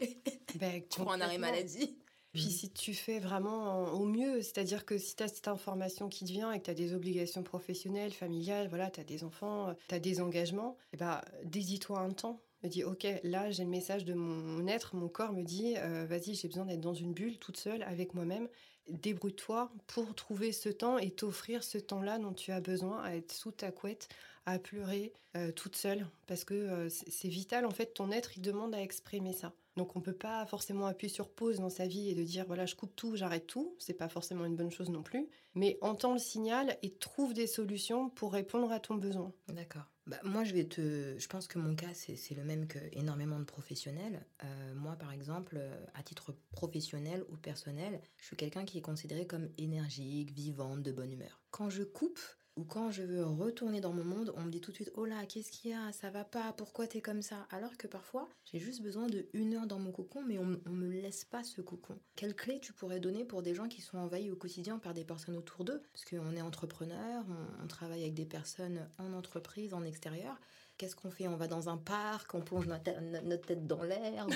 Ben, 0.57 0.83
tu 0.91 1.01
prends 1.01 1.13
un 1.13 1.21
arrêt 1.23 1.39
maladie. 1.39 1.99
Puis 2.35 2.51
si 2.51 2.69
tu 2.69 2.95
fais 2.95 3.21
vraiment 3.21 3.93
au 3.93 4.05
mieux, 4.05 4.43
c'est-à-dire 4.43 4.85
que 4.85 4.99
si 4.99 5.15
tu 5.15 5.23
as 5.23 5.29
cette 5.29 5.47
information 5.47 6.09
qui 6.09 6.25
te 6.25 6.33
vient 6.33 6.51
et 6.51 6.59
que 6.59 6.65
tu 6.65 6.71
as 6.71 6.75
des 6.75 6.93
obligations 6.93 7.45
professionnelles, 7.45 8.13
familiales, 8.13 8.67
voilà, 8.69 8.91
tu 8.91 8.99
as 8.99 9.05
des 9.05 9.23
enfants, 9.23 9.69
euh, 9.69 9.75
tu 9.89 9.95
as 9.95 10.01
des 10.01 10.21
engagements, 10.21 10.77
eh 10.93 10.97
ben, 10.97 11.21
dédie-toi 11.45 12.01
un 12.01 12.11
temps. 12.11 12.41
Me 12.65 12.69
dis, 12.69 12.83
ok, 12.83 13.07
là 13.23 13.53
j'ai 13.53 13.63
le 13.63 13.71
message 13.71 14.05
de 14.05 14.15
mon 14.15 14.67
être, 14.67 14.97
mon 14.97 15.09
corps 15.09 15.33
me 15.33 15.43
dit, 15.43 15.75
euh, 15.77 16.07
vas-y, 16.07 16.35
j'ai 16.35 16.49
besoin 16.49 16.65
d'être 16.65 16.81
dans 16.81 16.95
une 16.95 17.13
bulle 17.13 17.39
toute 17.39 17.57
seule 17.57 17.85
avec 17.85 18.15
moi-même. 18.15 18.49
Débrouille-toi 18.89 19.71
pour 19.87 20.13
trouver 20.17 20.51
ce 20.51 20.71
temps 20.71 20.99
et 20.99 21.11
t'offrir 21.11 21.63
ce 21.63 21.79
temps-là 21.79 22.19
dont 22.19 22.33
tu 22.33 22.51
as 22.51 22.61
besoin 22.61 23.01
à 23.03 23.15
être 23.15 23.33
sous 23.33 23.53
ta 23.53 23.71
couette, 23.71 24.09
à 24.45 24.59
pleurer 24.59 25.13
euh, 25.37 25.53
toute 25.53 25.77
seule, 25.77 26.07
parce 26.27 26.45
que 26.45 26.89
c'est 26.89 27.29
vital 27.29 27.65
en 27.65 27.71
fait. 27.71 27.95
Ton 27.95 28.11
être, 28.11 28.37
il 28.37 28.43
demande 28.43 28.75
à 28.75 28.83
exprimer 28.83 29.33
ça. 29.33 29.53
Donc 29.77 29.97
on 29.97 30.01
peut 30.01 30.15
pas 30.15 30.47
forcément 30.47 30.87
appuyer 30.87 31.13
sur 31.13 31.29
pause 31.29 31.59
dans 31.59 31.71
sa 31.71 31.87
vie 31.87 32.11
et 32.11 32.15
de 32.15 32.23
dire 32.23 32.45
voilà 32.47 32.67
je 32.67 32.75
coupe 32.75 32.95
tout, 32.95 33.17
j'arrête 33.17 33.47
tout. 33.47 33.75
C'est 33.79 33.95
pas 33.95 34.09
forcément 34.09 34.45
une 34.45 34.57
bonne 34.57 34.71
chose 34.71 34.91
non 34.91 35.03
plus. 35.03 35.29
Mais 35.55 35.79
entends 35.81 36.13
le 36.13 36.19
signal 36.19 36.79
et 36.83 36.93
trouve 36.95 37.35
des 37.35 37.47
solutions 37.47 38.11
pour 38.11 38.33
répondre 38.33 38.71
à 38.73 38.81
ton 38.81 38.95
besoin. 38.95 39.33
D'accord. 39.49 39.85
Bah, 40.07 40.19
moi 40.23 40.45
je 40.45 40.53
vais 40.53 40.65
te, 40.65 41.19
je 41.19 41.29
pense 41.29 41.49
que 41.49 41.59
mon 41.59 41.75
cas 41.75 41.95
c'est 41.95 42.35
le 42.35 42.45
même 42.45 42.67
que 42.67 42.79
énormément 42.93 43.39
de 43.39 43.45
professionnels. 43.45 44.25
Euh, 44.45 44.75
moi 44.75 44.97
par 44.97 45.13
exemple, 45.13 45.59
à 45.95 46.03
titre 46.03 46.37
professionnel 46.53 47.25
ou 47.31 47.37
personnel, 47.37 48.01
je 48.19 48.27
suis 48.27 48.37
quelqu'un 48.37 48.65
qui 48.65 48.79
est 48.79 48.83
considéré 48.83 49.27
comme 49.27 49.49
énergique, 49.57 50.33
vivante, 50.33 50.83
de 50.83 50.93
bonne 50.93 51.13
humeur. 51.13 51.41
Quand 51.51 51.71
je 51.71 51.83
coupe 51.83 52.21
ou 52.57 52.65
quand 52.65 52.91
je 52.91 53.03
veux 53.03 53.25
retourner 53.25 53.81
dans 53.81 53.93
mon 53.93 54.05
monde, 54.05 54.33
on 54.37 54.43
me 54.43 54.51
dit 54.51 54.61
tout 54.61 54.71
de 54.71 54.77
suite 54.77 54.93
Oh 54.95 55.05
là, 55.05 55.27
qu'est-ce 55.27 55.51
qu'il 55.51 55.73
y 55.73 55.75
a? 55.75 55.93
Ça 55.93 56.11
va 56.11 56.25
pas 56.25 56.53
Pourquoi 56.53 56.87
t'es 56.87 57.01
comme 57.01 57.23
ça? 57.23 57.47
Alors 57.51 57.77
que 57.77 57.87
parfois, 57.87 58.29
j'ai 58.45 58.59
juste 58.61 58.83
besoin 58.83 59.07
de 59.09 59.27
une 59.33 59.55
heure 59.55 59.67
dans 59.67 59.79
mon 59.79 59.91
cocon, 59.91 60.23
mais 60.23 60.39
on, 60.39 60.61
on 60.67 60.71
me 60.71 60.89
laisse 60.89 61.25
pas 61.25 61.43
ce 61.43 61.61
cocon. 61.61 61.99
Quelle 62.15 62.35
clé 62.35 62.61
tu 62.61 62.73
pourrais 62.73 63.01
donner 63.01 63.25
pour 63.25 63.43
des 63.43 63.55
gens 63.55 63.69
qui 63.69 63.81
sont 63.81 63.99
envahis 63.99 64.31
au 64.31 64.37
quotidien 64.37 64.79
par 64.79 64.95
des 64.95 65.05
personnes 65.05 65.37
autour 65.37 65.65
d'eux? 65.65 65.83
Parce 65.93 66.05
qu'on 66.05 66.37
est 66.37 66.43
entrepreneur, 66.43 67.25
on, 67.63 67.67
travaille 67.67 68.03
avec 68.03 68.15
des 68.15 68.27
personnes 68.27 68.89
en 68.99 69.13
entreprise, 69.13 69.75
en 69.75 69.85
extérieur. 69.85 70.39
Qu'est-ce 70.77 70.97
qu'on 70.97 71.11
fait? 71.11 71.29
On 71.29 71.37
va 71.37 71.47
dans 71.47 71.69
un 71.69 71.77
parc, 71.77 72.35
on 72.35 72.41
plonge 72.41 72.67
notre, 72.67 73.47
tête 73.47 73.67
dans 73.67 73.83
l'air, 73.83 74.27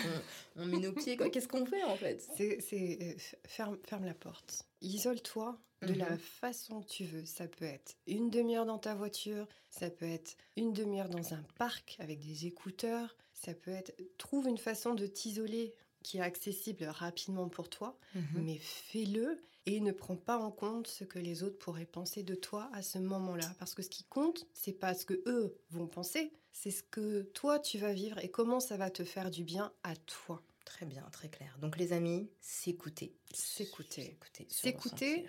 on, 0.57 0.67
met 0.67 0.79
nos 0.79 0.93
pieds. 0.93 1.17
Qu'est-ce 1.17 1.49
qu'on 1.49 1.67
fait 1.67 1.83
en 1.85 1.97
fait? 1.97 2.29
C'est 2.37 2.99
euh, 3.03 3.15
ferme, 3.47 3.79
ferme 3.85 4.05
la 4.05 4.15
porte. 4.15 4.65
Isole-toi 4.81 5.59
de 5.83 5.95
la 5.95 6.11
mhm. 6.11 6.19
façon 6.19 6.81
que 6.83 6.89
tu 6.89 7.05
veux. 7.05 7.25
Ça 7.25 7.47
peut 7.47 7.65
être 7.65 7.97
une 8.07 8.31
demi-heure 8.31 8.67
dans 8.67 8.79
ta 8.79 8.95
voiture, 8.95 9.47
ça 9.71 9.91
peut 9.91 10.09
être 10.09 10.37
une 10.57 10.73
demi-heure 10.73 11.09
dans 11.09 11.35
un 11.35 11.43
parc 11.57 11.97
avec 12.01 12.21
des 12.21 12.47
écouteurs, 12.47 13.17
ça 13.33 13.55
peut 13.55 13.71
être... 13.71 13.95
Trouve 14.17 14.49
une 14.49 14.59
façon 14.59 14.95
de 14.95 15.07
t'isoler 15.07 15.75
qui 16.03 16.19
est 16.19 16.23
accessible 16.23 16.85
rapidement 16.85 17.49
pour 17.49 17.69
toi, 17.69 17.99
mhm. 18.15 18.43
mais 18.45 18.59
fais-le 18.59 19.41
et 19.69 19.81
ne 19.81 19.93
prends 19.93 20.17
pas 20.17 20.39
en 20.39 20.51
compte 20.51 20.87
ce 20.87 21.05
que 21.05 21.19
les 21.19 21.43
autres 21.43 21.59
pourraient 21.59 21.85
penser 21.85 22.23
de 22.23 22.35
toi 22.35 22.71
à 22.73 22.81
ce 22.81 22.99
moment-là. 22.99 23.55
Parce 23.59 23.75
que 23.75 23.83
ce 23.83 23.91
qui 23.91 24.05
compte, 24.05 24.47
c'est 24.55 24.73
pas 24.73 24.95
ce 24.95 25.05
que 25.05 25.23
eux 25.27 25.55
vont 25.71 25.87
penser, 25.87 26.33
c'est 26.53 26.71
ce 26.71 26.83
que 26.83 27.23
toi 27.35 27.59
tu 27.59 27.77
vas 27.77 27.93
vivre 27.93 28.19
et 28.25 28.31
comment 28.31 28.61
ça 28.61 28.79
va 28.79 28.91
te 28.91 29.05
faire 29.05 29.31
du 29.31 29.45
bien 29.45 29.71
à 29.83 29.95
toi. 29.95 30.43
Très 30.65 30.87
bien, 30.87 31.03
très 31.13 31.29
clair. 31.29 31.59
Donc 31.61 31.77
les 31.77 31.93
amis, 31.93 32.31
s'écouter. 32.41 33.15
S'écouter. 33.35 34.17
S'écouter 34.49 35.27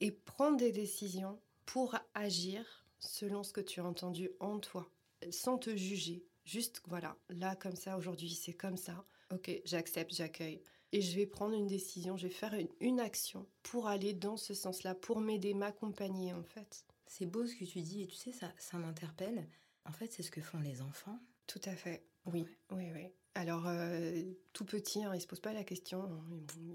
et 0.00 0.10
prendre 0.10 0.58
des 0.58 0.72
décisions 0.72 1.40
pour 1.64 1.96
agir 2.12 2.84
selon 2.98 3.42
ce 3.42 3.52
que 3.54 3.62
tu 3.62 3.80
as 3.80 3.84
entendu 3.84 4.30
en 4.40 4.58
toi, 4.58 4.90
sans 5.30 5.56
te 5.56 5.74
juger. 5.74 6.26
Juste, 6.44 6.82
voilà, 6.86 7.16
là, 7.30 7.56
comme 7.56 7.76
ça, 7.76 7.96
aujourd'hui, 7.96 8.30
c'est 8.30 8.52
comme 8.52 8.76
ça. 8.76 9.04
Ok, 9.32 9.50
j'accepte, 9.64 10.14
j'accueille. 10.14 10.62
Et 10.92 11.00
je 11.00 11.16
vais 11.16 11.26
prendre 11.26 11.54
une 11.54 11.68
décision, 11.68 12.16
je 12.16 12.26
vais 12.26 12.32
faire 12.32 12.54
une, 12.80 13.00
action 13.00 13.46
pour 13.62 13.86
aller 13.86 14.12
dans 14.12 14.36
ce 14.36 14.54
sens-là, 14.54 14.94
pour 14.94 15.20
m'aider, 15.20 15.54
m'accompagner, 15.54 16.32
en 16.32 16.42
fait. 16.42 16.84
C'est 17.06 17.26
beau 17.26 17.46
ce 17.46 17.54
que 17.54 17.64
tu 17.64 17.80
dis, 17.80 18.02
et 18.02 18.06
tu 18.06 18.16
sais, 18.16 18.32
ça, 18.32 18.52
ça 18.58 18.76
m'interpelle. 18.76 19.46
En 19.84 19.92
fait, 19.92 20.12
c'est 20.12 20.22
ce 20.22 20.30
que 20.30 20.40
font 20.40 20.60
les 20.60 20.82
enfants. 20.82 21.20
Tout 21.46 21.60
à 21.64 21.76
fait. 21.76 22.04
Oui, 22.26 22.46
oui, 22.72 22.90
oui. 22.92 23.12
Alors, 23.34 23.68
euh, 23.68 24.22
tout 24.52 24.64
petit, 24.64 25.04
hein, 25.04 25.10
ils 25.12 25.18
ne 25.18 25.20
se 25.22 25.26
posent 25.26 25.40
pas 25.40 25.52
la 25.52 25.62
question, 25.62 26.02
hein, 26.02 26.20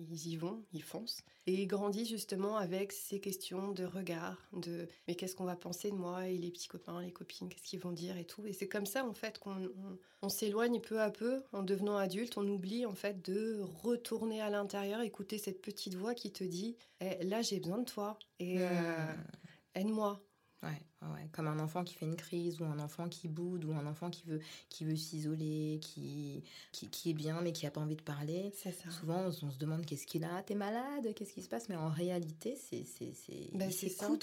ils 0.10 0.28
y 0.28 0.36
vont, 0.38 0.64
ils 0.72 0.84
foncent. 0.84 1.22
Et 1.48 1.54
ils 1.54 1.68
grandissent 1.68 2.10
justement 2.10 2.56
avec 2.56 2.94
ces 2.94 3.20
questions 3.20 3.74
de 3.74 3.84
regard, 3.84 4.38
de 4.54 4.88
mais 5.08 5.16
qu'est-ce 5.16 5.36
qu'on 5.36 5.44
va 5.44 5.58
penser 5.58 5.92
de 5.92 5.96
moi 5.96 6.28
et 6.28 6.38
les 6.38 6.52
petits 6.52 6.70
copains, 6.70 7.02
les 7.02 7.12
copines, 7.12 7.50
qu'est-ce 7.50 7.64
qu'ils 7.64 7.82
vont 7.82 7.92
dire 7.92 8.18
et 8.18 8.24
tout? 8.24 8.46
Et 8.46 8.54
c'est 8.54 8.70
comme 8.70 8.86
ça, 8.86 9.06
en 9.06 9.14
fait, 9.14 9.38
qu'on 9.38 10.30
s'éloigne 10.30 10.80
peu 10.80 11.02
à 11.02 11.12
peu 11.12 11.44
en 11.52 11.62
devenant 11.62 11.98
adulte. 11.98 12.38
On 12.38 12.48
oublie, 12.48 12.86
en 12.86 12.96
fait, 12.96 13.24
de 13.30 13.60
retourner 13.84 14.42
à 14.42 14.50
l'intérieur, 14.50 15.02
écouter 15.02 15.38
cette 15.38 15.62
petite 15.62 15.96
voix 15.96 16.16
qui 16.16 16.32
te 16.32 16.46
dit 16.46 16.78
eh, 17.02 17.22
là, 17.26 17.42
j'ai 17.42 17.60
besoin 17.60 17.80
de 17.80 17.86
toi 17.86 18.18
et 18.40 18.62
euh, 18.62 18.70
mmh. 18.70 19.80
aide-moi. 19.80 20.22
Ouais, 21.02 21.30
comme 21.32 21.48
un 21.48 21.60
enfant 21.60 21.84
qui 21.84 21.94
fait 21.94 22.06
une 22.06 22.16
crise 22.16 22.60
ou 22.60 22.66
un 22.66 22.80
enfant 22.80 23.10
qui 23.10 23.28
boude 23.28 23.66
ou 23.66 23.74
un 23.74 23.86
enfant 23.86 24.10
qui 24.10 24.24
veut, 24.26 24.40
qui 24.70 24.86
veut 24.86 24.96
s'isoler, 24.96 25.80
qui, 25.82 26.44
qui, 26.72 27.10
est 27.10 27.14
bien 27.14 27.42
mais 27.42 27.52
qui 27.52 27.66
n'a 27.66 27.72
pas 27.72 27.82
envie 27.82 27.96
de 27.96 28.02
parler. 28.02 28.52
Ça. 28.56 28.72
Souvent, 28.90 29.26
on, 29.28 29.32
se 29.32 29.58
demande 29.60 29.86
qu'est-ce 29.86 30.08
qu'il 30.08 30.24
a, 30.24 30.42
t'es 30.42 30.56
malade, 30.56 31.14
qu'est-ce 31.14 31.34
qui 31.34 31.44
se 31.44 31.50
passe, 31.50 31.70
mais 31.70 31.76
en 31.76 31.90
réalité, 31.90 32.56
c'est 32.56 32.86
c'est 32.86 33.14
c'est 33.14 33.52
ben, 33.54 33.70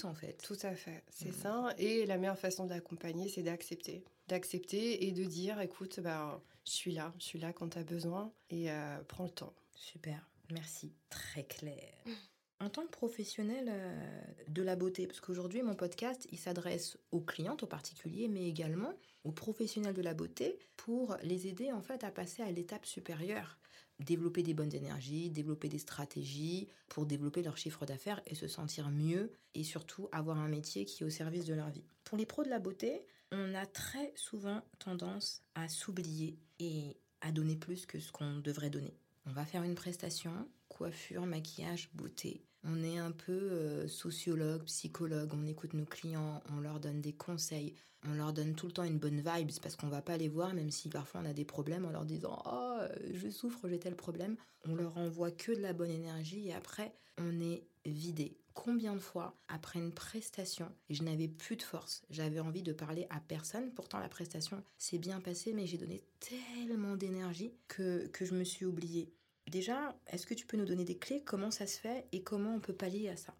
en 0.03 0.13
fait. 0.13 0.33
Tout 0.43 0.57
à 0.63 0.75
fait, 0.75 1.03
c'est 1.09 1.29
mm. 1.29 1.41
ça. 1.41 1.73
Et 1.77 2.05
la 2.05 2.17
meilleure 2.17 2.39
façon 2.39 2.65
d'accompagner, 2.65 3.29
c'est 3.29 3.43
d'accepter, 3.43 4.03
d'accepter 4.27 5.07
et 5.07 5.11
de 5.11 5.23
dire, 5.23 5.61
écoute, 5.61 5.99
ben, 6.01 6.41
je 6.65 6.71
suis 6.71 6.91
là, 6.91 7.13
je 7.19 7.23
suis 7.23 7.39
là 7.39 7.53
quand 7.53 7.69
tu 7.69 7.77
as 7.77 7.83
besoin 7.83 8.31
et 8.49 8.71
euh, 8.71 9.01
prends 9.07 9.25
le 9.25 9.29
temps. 9.29 9.53
Super, 9.75 10.29
merci, 10.49 10.93
très 11.09 11.45
clair. 11.45 11.93
En 12.63 12.69
tant 12.69 12.83
que 12.83 12.91
professionnel 12.91 13.65
euh, 13.67 14.23
de 14.47 14.61
la 14.61 14.77
beauté, 14.77 15.05
parce 15.05 15.19
qu'aujourd'hui 15.19 15.61
mon 15.61 15.75
podcast 15.75 16.25
il 16.31 16.37
s'adresse 16.37 16.97
aux 17.11 17.19
clientes, 17.19 17.63
aux 17.63 17.67
particuliers, 17.67 18.29
mais 18.29 18.47
également 18.47 18.93
aux 19.25 19.33
professionnels 19.33 19.93
de 19.93 20.01
la 20.01 20.13
beauté 20.13 20.57
pour 20.77 21.17
les 21.23 21.47
aider 21.47 21.73
en 21.73 21.81
fait 21.81 22.05
à 22.05 22.11
passer 22.11 22.41
à 22.41 22.49
l'étape 22.51 22.85
supérieure, 22.85 23.57
développer 23.99 24.43
des 24.43 24.53
bonnes 24.53 24.73
énergies, 24.73 25.29
développer 25.29 25.67
des 25.67 25.77
stratégies 25.77 26.69
pour 26.87 27.05
développer 27.05 27.41
leur 27.43 27.57
chiffre 27.57 27.85
d'affaires 27.85 28.21
et 28.27 28.35
se 28.35 28.47
sentir 28.47 28.89
mieux 28.89 29.33
et 29.55 29.65
surtout 29.65 30.07
avoir 30.13 30.37
un 30.37 30.47
métier 30.47 30.85
qui 30.85 31.03
est 31.03 31.05
au 31.05 31.09
service 31.09 31.43
de 31.43 31.55
leur 31.55 31.69
vie. 31.69 31.83
Pour 32.05 32.17
les 32.17 32.25
pros 32.25 32.45
de 32.45 32.49
la 32.49 32.59
beauté, 32.59 33.05
on 33.33 33.55
a 33.55 33.65
très 33.65 34.13
souvent 34.15 34.61
tendance 34.79 35.41
à 35.55 35.67
s'oublier 35.67 36.39
et 36.59 36.95
à 37.19 37.33
donner 37.33 37.57
plus 37.57 37.85
que 37.85 37.99
ce 37.99 38.13
qu'on 38.13 38.37
devrait 38.39 38.69
donner. 38.69 38.95
On 39.25 39.33
va 39.33 39.45
faire 39.45 39.63
une 39.63 39.75
prestation, 39.75 40.47
coiffure, 40.69 41.25
maquillage, 41.25 41.89
beauté. 41.93 42.45
On 42.63 42.83
est 42.83 42.97
un 42.97 43.11
peu 43.11 43.31
euh, 43.31 43.87
sociologue, 43.87 44.63
psychologue, 44.63 45.31
on 45.33 45.45
écoute 45.45 45.73
nos 45.73 45.85
clients, 45.85 46.41
on 46.55 46.61
leur 46.61 46.79
donne 46.79 47.01
des 47.01 47.13
conseils, 47.13 47.75
on 48.07 48.13
leur 48.13 48.33
donne 48.33 48.55
tout 48.55 48.67
le 48.67 48.71
temps 48.71 48.83
une 48.83 48.99
bonne 48.99 49.21
vibe, 49.21 49.51
parce 49.61 49.75
qu'on 49.75 49.87
va 49.87 50.01
pas 50.01 50.17
les 50.17 50.29
voir, 50.29 50.53
même 50.53 50.71
si 50.71 50.89
parfois 50.89 51.21
on 51.23 51.29
a 51.29 51.33
des 51.33 51.45
problèmes 51.45 51.85
en 51.85 51.91
leur 51.91 52.05
disant 52.05 52.41
Oh, 52.45 52.79
je 53.13 53.29
souffre, 53.29 53.67
j'ai 53.67 53.79
tel 53.79 53.95
problème. 53.95 54.37
On 54.65 54.75
leur 54.75 54.97
envoie 54.97 55.31
que 55.31 55.51
de 55.51 55.61
la 55.61 55.73
bonne 55.73 55.91
énergie 55.91 56.47
et 56.47 56.53
après, 56.53 56.93
on 57.17 57.41
est 57.41 57.63
vidé. 57.85 58.37
Combien 58.53 58.93
de 58.93 58.99
fois, 58.99 59.35
après 59.47 59.79
une 59.79 59.91
prestation, 59.91 60.69
je 60.89 61.03
n'avais 61.03 61.27
plus 61.27 61.55
de 61.55 61.63
force, 61.63 62.03
j'avais 62.11 62.39
envie 62.39 62.61
de 62.61 62.71
parler 62.71 63.07
à 63.09 63.19
personne, 63.19 63.71
pourtant 63.73 63.99
la 63.99 64.09
prestation 64.09 64.63
s'est 64.77 64.99
bien 64.99 65.19
passée, 65.19 65.53
mais 65.53 65.65
j'ai 65.65 65.77
donné 65.77 66.03
tellement 66.19 66.95
d'énergie 66.95 67.51
que, 67.67 68.07
que 68.07 68.25
je 68.25 68.35
me 68.35 68.43
suis 68.43 68.65
oubliée. 68.65 69.11
Déjà, 69.47 69.95
est-ce 70.07 70.25
que 70.25 70.33
tu 70.33 70.45
peux 70.45 70.57
nous 70.57 70.65
donner 70.65 70.85
des 70.85 70.97
clés? 70.97 71.21
Comment 71.23 71.51
ça 71.51 71.67
se 71.67 71.79
fait? 71.79 72.07
Et 72.11 72.23
comment 72.23 72.55
on 72.55 72.59
peut 72.59 72.73
pallier 72.73 73.09
à 73.09 73.17
ça? 73.17 73.35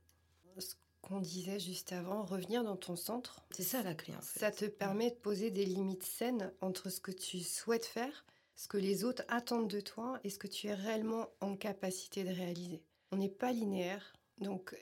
Ce 0.60 0.76
qu'on 1.02 1.20
disait 1.20 1.60
juste 1.60 1.92
avant, 1.92 2.24
revenir 2.24 2.64
dans 2.64 2.78
ton 2.78 2.96
centre. 2.96 3.46
C'est 3.52 3.64
ça 3.64 3.84
la 3.84 3.96
clé 3.96 4.16
en 4.16 4.22
fait. 4.22 4.40
Ça 4.40 4.52
te 4.52 4.66
permet 4.66 5.10
de 5.10 5.16
poser 5.16 5.52
des 5.52 5.66
limites 5.66 6.04
saines 6.04 6.54
entre 6.62 6.90
ce 6.90 7.02
que 7.02 7.12
tu 7.12 7.40
souhaites 7.40 7.86
faire, 7.86 8.26
ce 8.56 8.68
que 8.68 8.78
les 8.78 9.04
autres 9.04 9.24
attendent 9.28 9.68
de 9.68 9.82
toi 9.82 10.20
et 10.24 10.30
ce 10.30 10.38
que 10.38 10.48
tu 10.48 10.68
es 10.68 10.74
réellement 10.74 11.30
en 11.42 11.56
capacité 11.58 12.24
de 12.24 12.30
réaliser. 12.30 12.84
On 13.12 13.18
n'est 13.18 13.28
pas 13.28 13.52
linéaire, 13.52 14.14
donc 14.38 14.76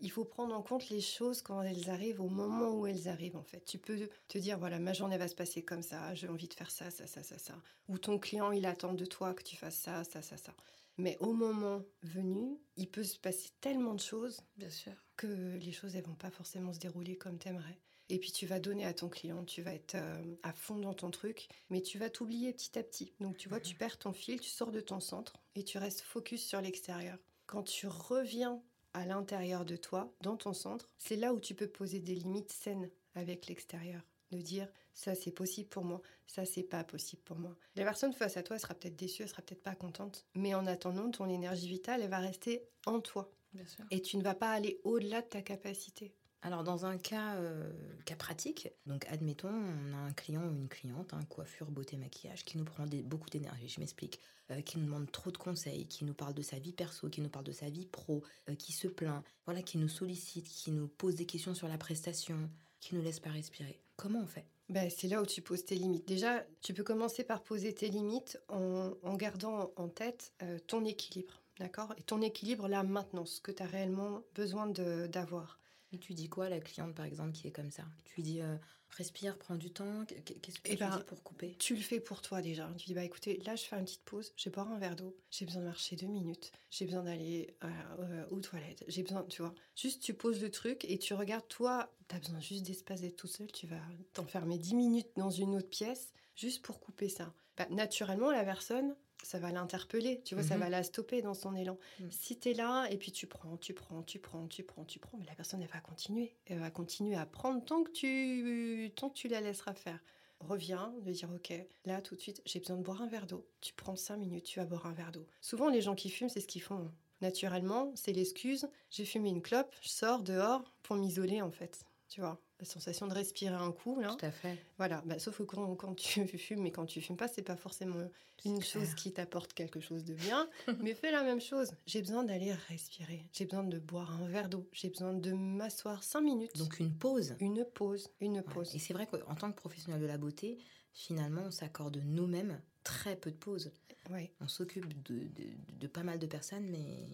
il 0.00 0.10
faut 0.10 0.24
prendre 0.24 0.54
en 0.54 0.62
compte 0.62 0.88
les 0.90 1.00
choses 1.00 1.42
quand 1.42 1.62
elles 1.62 1.90
arrivent 1.90 2.20
au 2.20 2.28
moment 2.28 2.70
où 2.70 2.86
elles 2.86 3.08
arrivent 3.08 3.36
en 3.36 3.42
fait. 3.42 3.64
Tu 3.64 3.78
peux 3.78 4.08
te 4.28 4.38
dire 4.38 4.58
voilà 4.58 4.78
ma 4.78 4.92
journée 4.92 5.18
va 5.18 5.28
se 5.28 5.34
passer 5.34 5.62
comme 5.62 5.82
ça, 5.82 6.14
j'ai 6.14 6.28
envie 6.28 6.48
de 6.48 6.54
faire 6.54 6.70
ça, 6.70 6.90
ça, 6.90 7.06
ça, 7.06 7.22
ça, 7.22 7.38
ça. 7.38 7.54
Ou 7.88 7.98
ton 7.98 8.18
client 8.18 8.52
il 8.52 8.66
attend 8.66 8.94
de 8.94 9.04
toi 9.04 9.34
que 9.34 9.42
tu 9.42 9.56
fasses 9.56 9.76
ça, 9.76 10.04
ça, 10.04 10.22
ça, 10.22 10.36
ça. 10.36 10.54
Mais 10.96 11.16
au 11.18 11.32
moment 11.32 11.82
venu, 12.02 12.56
il 12.76 12.88
peut 12.88 13.02
se 13.02 13.18
passer 13.18 13.50
tellement 13.60 13.94
de 13.94 14.00
choses, 14.00 14.42
bien 14.56 14.70
sûr, 14.70 14.92
que 15.16 15.56
les 15.56 15.72
choses 15.72 15.96
elles 15.96 16.04
vont 16.04 16.14
pas 16.14 16.30
forcément 16.30 16.72
se 16.72 16.78
dérouler 16.78 17.16
comme 17.16 17.38
t'aimerais. 17.38 17.80
Et 18.10 18.18
puis 18.18 18.32
tu 18.32 18.46
vas 18.46 18.60
donner 18.60 18.84
à 18.84 18.92
ton 18.92 19.08
client, 19.08 19.44
tu 19.44 19.62
vas 19.62 19.72
être 19.72 19.94
euh, 19.94 20.36
à 20.42 20.52
fond 20.52 20.76
dans 20.76 20.92
ton 20.92 21.10
truc, 21.10 21.48
mais 21.70 21.80
tu 21.80 21.98
vas 21.98 22.10
t'oublier 22.10 22.52
petit 22.52 22.78
à 22.78 22.82
petit. 22.82 23.14
Donc 23.18 23.38
tu 23.38 23.48
vois, 23.48 23.60
tu 23.60 23.74
perds 23.74 23.98
ton 23.98 24.12
fil, 24.12 24.38
tu 24.40 24.50
sors 24.50 24.70
de 24.70 24.80
ton 24.80 25.00
centre 25.00 25.32
et 25.54 25.64
tu 25.64 25.78
restes 25.78 26.02
focus 26.02 26.44
sur 26.44 26.60
l'extérieur. 26.60 27.18
Quand 27.46 27.62
tu 27.62 27.86
reviens 27.86 28.62
à 28.94 29.04
l'intérieur 29.04 29.64
de 29.64 29.76
toi, 29.76 30.14
dans 30.22 30.36
ton 30.36 30.52
centre, 30.52 30.90
c'est 30.98 31.16
là 31.16 31.34
où 31.34 31.40
tu 31.40 31.54
peux 31.54 31.68
poser 31.68 32.00
des 32.00 32.14
limites 32.14 32.52
saines 32.52 32.90
avec 33.14 33.46
l'extérieur. 33.46 34.02
De 34.30 34.40
dire 34.40 34.68
ça 34.94 35.14
c'est 35.14 35.30
possible 35.30 35.68
pour 35.68 35.84
moi, 35.84 36.00
ça 36.26 36.46
c'est 36.46 36.62
pas 36.62 36.82
possible 36.82 37.22
pour 37.22 37.36
moi. 37.36 37.56
La 37.76 37.84
personne 37.84 38.12
face 38.12 38.36
à 38.36 38.42
toi 38.42 38.58
sera 38.58 38.74
peut-être 38.74 38.96
déçue, 38.96 39.22
elle 39.22 39.28
sera 39.28 39.42
peut-être 39.42 39.62
pas 39.62 39.74
contente, 39.74 40.24
mais 40.34 40.54
en 40.54 40.66
attendant, 40.66 41.10
ton 41.10 41.28
énergie 41.28 41.68
vitale, 41.68 42.02
elle 42.02 42.10
va 42.10 42.18
rester 42.18 42.64
en 42.86 43.00
toi. 43.00 43.30
Bien 43.52 43.66
sûr. 43.66 43.84
Et 43.90 44.00
tu 44.00 44.16
ne 44.16 44.22
vas 44.22 44.34
pas 44.34 44.50
aller 44.50 44.80
au-delà 44.82 45.22
de 45.22 45.26
ta 45.26 45.42
capacité. 45.42 46.14
Alors 46.44 46.62
dans 46.62 46.84
un 46.84 46.98
cas, 46.98 47.36
euh, 47.36 47.72
cas 48.04 48.16
pratique, 48.16 48.68
donc 48.84 49.06
admettons, 49.08 49.48
on 49.48 49.94
a 49.94 49.96
un 49.96 50.12
client 50.12 50.42
ou 50.42 50.54
une 50.54 50.68
cliente, 50.68 51.14
hein, 51.14 51.20
coiffure, 51.30 51.70
beauté, 51.70 51.96
maquillage, 51.96 52.44
qui 52.44 52.58
nous 52.58 52.66
prend 52.66 52.84
beaucoup 53.04 53.30
d'énergie, 53.30 53.70
je 53.70 53.80
m'explique, 53.80 54.20
euh, 54.50 54.60
qui 54.60 54.76
nous 54.76 54.84
demande 54.84 55.10
trop 55.10 55.30
de 55.30 55.38
conseils, 55.38 55.86
qui 55.86 56.04
nous 56.04 56.12
parle 56.12 56.34
de 56.34 56.42
sa 56.42 56.58
vie 56.58 56.74
perso, 56.74 57.08
qui 57.08 57.22
nous 57.22 57.30
parle 57.30 57.46
de 57.46 57.52
sa 57.52 57.70
vie 57.70 57.86
pro, 57.86 58.22
euh, 58.50 58.54
qui 58.56 58.72
se 58.72 58.86
plaint, 58.86 59.24
voilà, 59.46 59.62
qui 59.62 59.78
nous 59.78 59.88
sollicite, 59.88 60.46
qui 60.46 60.70
nous 60.70 60.86
pose 60.86 61.14
des 61.14 61.24
questions 61.24 61.54
sur 61.54 61.66
la 61.66 61.78
prestation, 61.78 62.50
qui 62.78 62.94
nous 62.94 63.00
laisse 63.00 63.20
pas 63.20 63.30
respirer. 63.30 63.80
Comment 63.96 64.20
on 64.20 64.26
fait? 64.26 64.44
Ben, 64.68 64.90
c'est 64.90 65.08
là 65.08 65.22
où 65.22 65.26
tu 65.26 65.40
poses 65.40 65.64
tes 65.64 65.76
limites. 65.76 66.06
Déjà, 66.06 66.44
tu 66.60 66.74
peux 66.74 66.84
commencer 66.84 67.24
par 67.24 67.42
poser 67.42 67.72
tes 67.72 67.88
limites 67.88 68.38
en, 68.48 68.92
gardant 69.16 69.72
en 69.76 69.88
tête 69.88 70.34
ton 70.66 70.84
équilibre. 70.84 71.42
D'accord? 71.58 71.94
Et 71.96 72.02
ton 72.02 72.20
équilibre 72.20 72.66
là 72.66 72.82
maintenant, 72.82 73.24
ce 73.24 73.40
que 73.40 73.52
tu 73.52 73.62
as 73.62 73.66
réellement 73.66 74.22
besoin 74.34 74.66
d'avoir. 74.66 75.58
Et 75.94 75.98
tu 75.98 76.12
dis 76.12 76.28
quoi 76.28 76.46
à 76.46 76.48
la 76.48 76.60
cliente 76.60 76.94
par 76.94 77.04
exemple 77.06 77.32
qui 77.32 77.46
est 77.46 77.52
comme 77.52 77.70
ça? 77.70 77.84
Tu 78.04 78.16
lui 78.16 78.22
dis 78.22 78.40
euh, 78.42 78.56
respire, 78.90 79.38
prends 79.38 79.56
du 79.56 79.70
temps, 79.70 80.04
Qu- 80.06 80.34
qu'est-ce 80.40 80.58
que 80.58 80.62
Eh 80.66 80.76
tu 80.76 80.76
ben, 80.76 80.90
dis 80.98 81.04
pour 81.04 81.22
couper? 81.22 81.54
Tu 81.58 81.74
le 81.74 81.80
fais 81.82 82.00
pour 82.00 82.20
toi 82.20 82.42
déjà. 82.42 82.70
Tu 82.76 82.86
dis, 82.86 82.94
bah 82.94 83.04
écoutez, 83.04 83.38
là 83.46 83.54
je 83.56 83.62
fais 83.64 83.76
une 83.76 83.84
petite 83.84 84.04
pause, 84.04 84.32
je 84.36 84.44
vais 84.48 84.54
boire 84.54 84.70
un 84.70 84.78
verre 84.78 84.96
d'eau, 84.96 85.16
j'ai 85.30 85.46
besoin 85.46 85.62
de 85.62 85.66
marcher 85.66 85.96
deux 85.96 86.06
minutes, 86.06 86.52
j'ai 86.70 86.84
besoin 86.84 87.02
d'aller 87.04 87.56
euh, 87.64 87.68
euh, 88.00 88.26
aux 88.30 88.40
toilettes, 88.40 88.84
j'ai 88.88 89.02
besoin, 89.02 89.24
tu 89.24 89.42
vois. 89.42 89.54
Juste 89.76 90.02
tu 90.02 90.14
poses 90.14 90.42
le 90.42 90.50
truc 90.50 90.84
et 90.84 90.98
tu 90.98 91.14
regardes, 91.14 91.46
toi, 91.48 91.94
tu 92.08 92.16
as 92.16 92.18
besoin 92.18 92.40
juste 92.40 92.64
d'espace 92.66 93.00
d'être 93.00 93.16
tout 93.16 93.28
seul, 93.28 93.50
tu 93.52 93.66
vas 93.66 93.80
t'enfermer 94.12 94.58
dix 94.58 94.74
minutes 94.74 95.10
dans 95.16 95.30
une 95.30 95.54
autre 95.56 95.70
pièce 95.70 96.12
juste 96.34 96.62
pour 96.62 96.80
couper 96.80 97.08
ça. 97.08 97.32
Bah, 97.56 97.66
naturellement, 97.70 98.30
la 98.32 98.44
personne, 98.44 98.96
ça 99.22 99.38
va 99.38 99.50
l'interpeller, 99.52 100.20
tu 100.24 100.34
vois, 100.34 100.44
ça 100.44 100.54
Mhm. 100.54 100.60
va 100.60 100.68
la 100.70 100.82
stopper 100.82 101.22
dans 101.22 101.34
son 101.34 101.54
élan. 101.54 101.78
Mhm. 102.00 102.10
Si 102.10 102.38
tu 102.38 102.50
es 102.50 102.54
là 102.54 102.86
et 102.90 102.96
puis 102.96 103.12
tu 103.12 103.26
prends, 103.26 103.56
tu 103.56 103.72
prends, 103.74 104.02
tu 104.02 104.18
prends, 104.18 104.46
tu 104.48 104.62
prends, 104.62 104.84
tu 104.84 104.98
prends, 104.98 105.16
mais 105.18 105.26
la 105.26 105.34
personne, 105.34 105.62
elle 105.62 105.68
va 105.68 105.80
continuer. 105.80 106.34
Elle 106.46 106.58
va 106.58 106.70
continuer 106.70 107.14
à 107.16 107.24
prendre 107.26 107.64
tant 107.64 107.84
que 107.84 107.90
tu, 107.90 108.90
tant 108.96 109.08
que 109.10 109.14
tu 109.14 109.28
la 109.28 109.40
laisseras 109.40 109.74
faire 109.74 110.00
reviens, 110.40 110.92
de 111.00 111.10
dire 111.10 111.30
ok, 111.34 111.54
là 111.86 112.02
tout 112.02 112.16
de 112.16 112.20
suite, 112.20 112.42
j'ai 112.44 112.58
besoin 112.58 112.76
de 112.76 112.82
boire 112.82 113.00
un 113.00 113.06
verre 113.06 113.26
d'eau. 113.26 113.46
Tu 113.62 113.72
prends 113.72 113.96
cinq 113.96 114.18
minutes, 114.18 114.44
tu 114.44 114.58
vas 114.58 114.66
boire 114.66 114.84
un 114.84 114.92
verre 114.92 115.10
d'eau. 115.10 115.26
Souvent, 115.40 115.70
les 115.70 115.80
gens 115.80 115.94
qui 115.94 116.10
fument, 116.10 116.28
c'est 116.28 116.40
ce 116.40 116.46
qu'ils 116.46 116.60
font. 116.60 116.90
Naturellement, 117.22 117.92
c'est 117.94 118.12
l'excuse. 118.12 118.68
J'ai 118.90 119.06
fumé 119.06 119.30
une 119.30 119.40
clope, 119.40 119.74
je 119.80 119.88
sors 119.88 120.22
dehors 120.22 120.62
pour 120.82 120.96
m'isoler 120.96 121.40
en 121.40 121.50
fait. 121.50 121.86
Tu 122.08 122.20
vois, 122.20 122.38
la 122.60 122.64
sensation 122.66 123.06
de 123.06 123.14
respirer 123.14 123.54
un 123.54 123.72
coup 123.72 124.00
là. 124.00 124.14
Tout 124.18 124.24
à 124.26 124.30
fait. 124.30 124.58
Voilà, 124.78 125.02
bah, 125.06 125.18
sauf 125.18 125.38
que 125.38 125.42
quand, 125.42 125.74
quand 125.76 125.94
tu 125.94 126.26
fumes 126.38 126.66
et 126.66 126.70
quand 126.72 126.86
tu 126.86 127.00
fumes 127.00 127.16
pas, 127.16 127.28
c'est 127.28 127.42
pas 127.42 127.56
forcément 127.56 128.08
une 128.44 128.62
chose 128.62 128.94
qui 128.94 129.12
t'apporte 129.12 129.54
quelque 129.54 129.80
chose 129.80 130.04
de 130.04 130.14
bien, 130.14 130.48
mais 130.80 130.94
fais 130.94 131.10
la 131.10 131.22
même 131.22 131.40
chose. 131.40 131.72
J'ai 131.86 132.00
besoin 132.00 132.24
d'aller 132.24 132.52
respirer, 132.68 133.28
j'ai 133.32 133.44
besoin 133.46 133.64
de 133.64 133.78
boire 133.78 134.12
un 134.22 134.28
verre 134.28 134.48
d'eau, 134.48 134.68
j'ai 134.72 134.90
besoin 134.90 135.14
de 135.14 135.32
m'asseoir 135.32 136.02
cinq 136.04 136.20
minutes. 136.22 136.56
Donc 136.56 136.78
une 136.80 136.92
pause. 136.96 137.36
une 137.40 137.64
pause, 137.64 138.08
une 138.20 138.36
Ouais. 138.38 138.42
pause. 138.42 138.74
Et 138.74 138.78
c'est 138.78 138.92
vrai 138.94 139.06
qu'en 139.06 139.34
tant 139.34 139.50
que 139.50 139.56
professionnel 139.56 140.00
de 140.00 140.06
la 140.06 140.18
beauté, 140.18 140.58
finalement, 140.92 141.42
on 141.46 141.50
s'accorde 141.50 142.00
nous-mêmes 142.04 142.60
très 142.84 143.16
peu 143.16 143.30
de 143.30 143.36
pauses. 143.36 143.72
Ouais. 144.10 144.30
On 144.40 144.48
s'occupe 144.48 144.86
de, 145.04 145.14
de- 145.28 145.78
de 145.80 145.86
pas 145.86 146.02
mal 146.02 146.18
de 146.18 146.26
personnes, 146.26 146.66
mais 146.68 147.08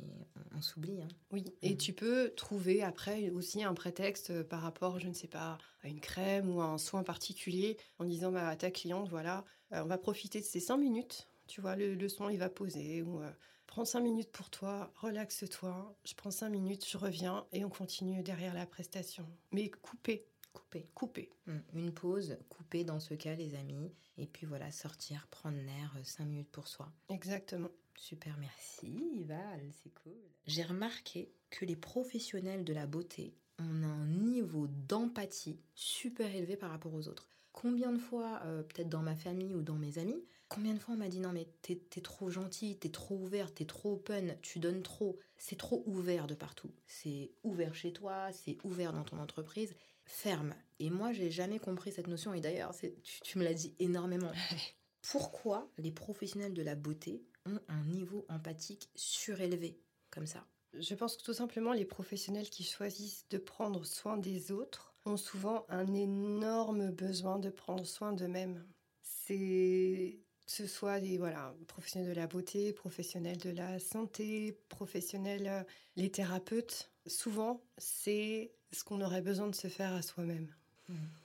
on, 0.53 0.59
on 0.59 0.63
s'oublie. 0.63 1.01
hein. 1.01 1.09
Oui, 1.31 1.45
et 1.63 1.71
Mhm. 1.71 1.77
tu 1.77 1.93
peux 1.93 2.33
trouver 2.37 2.83
après 2.83 3.31
aussi 3.31 3.63
un 3.63 3.75
prétexte 3.75 4.31
euh, 4.31 4.43
par 4.45 4.61
rapport, 4.63 4.99
je 4.99 5.07
ne 5.07 5.13
sais 5.15 5.29
pas, 5.29 5.57
à 5.83 5.89
une 5.89 6.01
crème 6.01 6.51
ou 6.55 6.61
à 6.61 6.65
un 6.67 6.79
soin 6.79 7.05
particulier 7.05 7.77
en 8.01 8.05
disant 8.05 8.33
bah, 8.33 8.49
à 8.49 8.57
ta 8.57 8.71
cliente, 8.73 9.09
voilà, 9.09 9.45
euh, 9.73 9.83
on 9.85 9.87
va 9.87 9.99
profiter 9.99 10.41
de 10.41 10.45
ces 10.45 10.59
cinq 10.61 10.79
minutes, 10.79 11.29
tu 11.47 11.61
vois, 11.61 11.77
le, 11.77 11.95
le 11.95 12.09
soin 12.09 12.33
il 12.33 12.39
va 12.39 12.51
poser, 12.51 13.03
ou 13.03 13.23
euh, 13.23 13.31
prends 13.69 13.85
cinq 13.85 14.01
minutes 14.01 14.33
pour 14.33 14.51
toi, 14.51 14.93
relaxe-toi, 14.97 15.97
je 16.05 16.15
prends 16.15 16.33
cinq 16.33 16.49
minutes, 16.51 16.85
je 16.89 16.99
reviens 16.99 17.47
et 17.53 17.65
on 17.65 17.71
continue 17.71 18.23
derrière 18.25 18.55
la 18.55 18.67
prestation. 18.67 19.27
Mais 19.53 19.71
couper, 19.71 20.27
Couper. 20.53 20.89
couper. 20.95 21.31
Hum, 21.47 21.63
Une 21.75 21.93
pause, 21.95 22.37
couper 22.49 22.83
dans 22.83 22.99
ce 22.99 23.15
cas, 23.15 23.37
les 23.37 23.55
amis. 23.55 23.93
Et 24.21 24.27
puis 24.27 24.47
voilà, 24.47 24.71
sortir, 24.71 25.27
prendre 25.31 25.57
l'air, 25.57 25.97
5 26.05 26.27
minutes 26.27 26.51
pour 26.51 26.69
soi. 26.69 26.93
Exactement. 27.09 27.71
Super, 27.97 28.37
merci 28.39 29.25
Val, 29.25 29.61
c'est 29.83 29.93
cool. 29.95 30.13
J'ai 30.47 30.63
remarqué 30.63 31.33
que 31.49 31.65
les 31.65 31.77
professionnels 31.77 32.65
de 32.65 32.73
la 32.75 32.87
beauté 32.87 33.35
ont 33.59 33.83
un 33.83 34.07
niveau 34.07 34.67
d'empathie 34.69 35.59
super 35.75 36.35
élevé 36.35 36.57
par 36.57 36.71
rapport 36.71 36.93
aux 36.95 37.09
autres. 37.09 37.29
Combien 37.53 37.93
de 37.93 37.99
fois, 37.99 38.41
euh, 38.45 38.63
peut-être 38.63 38.89
dans 38.89 39.03
ma 39.03 39.17
famille 39.17 39.55
ou 39.55 39.63
dans 39.63 39.75
mes 39.75 39.99
amis, 39.99 40.23
combien 40.49 40.75
de 40.75 40.79
fois 40.79 40.95
on 40.95 40.99
m'a 40.99 41.09
dit 41.09 41.21
non 41.21 41.33
mais 41.33 41.49
t'es 41.63 41.77
t'es 41.77 42.01
trop 42.01 42.31
gentil, 42.31 42.79
t'es 42.79 42.91
trop 42.91 43.17
ouvert, 43.17 43.53
t'es 43.53 43.65
trop 43.65 43.95
open, 43.95 44.37
tu 44.43 44.59
donnes 44.59 44.83
trop, 44.83 45.19
c'est 45.37 45.59
trop 45.59 45.83
ouvert 45.87 46.27
de 46.27 46.35
partout. 46.35 46.71
C'est 46.87 47.33
ouvert 47.43 47.75
chez 47.75 47.93
toi, 47.93 48.33
c'est 48.33 48.59
ouvert 48.65 48.93
dans 48.93 49.05
ton 49.05 49.19
entreprise, 49.19 49.75
ferme. 50.11 50.55
Et 50.79 50.91
moi 50.91 51.13
j'ai 51.13 51.31
jamais 51.31 51.59
compris 51.59 51.93
cette 51.93 52.09
notion 52.09 52.35
et 52.35 52.41
d'ailleurs 52.41 52.75
tu, 52.75 52.93
tu 53.23 53.39
me 53.39 53.45
l'as 53.45 53.55
dit 53.55 53.75
énormément. 53.79 54.33
Pourquoi 55.11 55.71
les 55.79 55.93
professionnels 55.93 56.53
de 56.53 56.63
la 56.63 56.75
beauté 56.75 57.23
ont 57.47 57.59
un 57.69 57.83
niveau 57.85 58.27
empathique 58.29 58.91
surélevé 58.95 59.81
comme 60.11 60.27
ça? 60.27 60.47
Je 60.75 60.95
pense 60.95 61.17
que 61.17 61.23
tout 61.25 61.33
simplement, 61.33 61.73
les 61.73 61.85
professionnels 61.85 62.49
qui 62.49 62.63
choisissent 62.63 63.27
de 63.29 63.39
prendre 63.39 63.85
soin 63.85 64.19
des 64.19 64.53
autres 64.53 64.95
ont 65.05 65.17
souvent 65.17 65.65
un 65.69 65.93
énorme 65.95 66.91
besoin 66.91 67.39
de 67.39 67.51
prendre 67.51 67.85
soin 67.85 68.13
d'eux-mêmes. 68.13 68.65
C'est 69.03 70.21
que 70.51 70.57
ce 70.57 70.67
soit 70.67 70.99
des 70.99 71.17
voilà, 71.17 71.55
professionnels 71.69 72.09
de 72.09 72.15
la 72.21 72.27
beauté, 72.27 72.73
professionnels 72.73 73.39
de 73.39 73.51
la 73.51 73.79
santé, 73.79 74.59
professionnels, 74.69 75.47
euh, 75.47 75.63
les 75.95 76.11
thérapeutes. 76.11 76.91
Souvent, 77.07 77.63
c'est 77.79 78.51
ce 78.73 78.83
qu'on 78.83 79.01
aurait 79.01 79.23
besoin 79.23 79.47
de 79.47 79.55
se 79.55 79.69
faire 79.69 79.95
à 79.95 80.03
soi-même. 80.03 80.53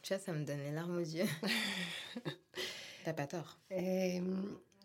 Tu 0.04 0.14
vois, 0.14 0.20
ça 0.24 0.32
me 0.32 0.46
donne 0.46 0.60
les 0.60 0.72
larmes 0.72 0.98
aux 0.98 1.00
yeux. 1.00 1.26
T'as 3.04 3.14
pas 3.14 3.26
tort. 3.26 3.58
Et, 3.72 4.22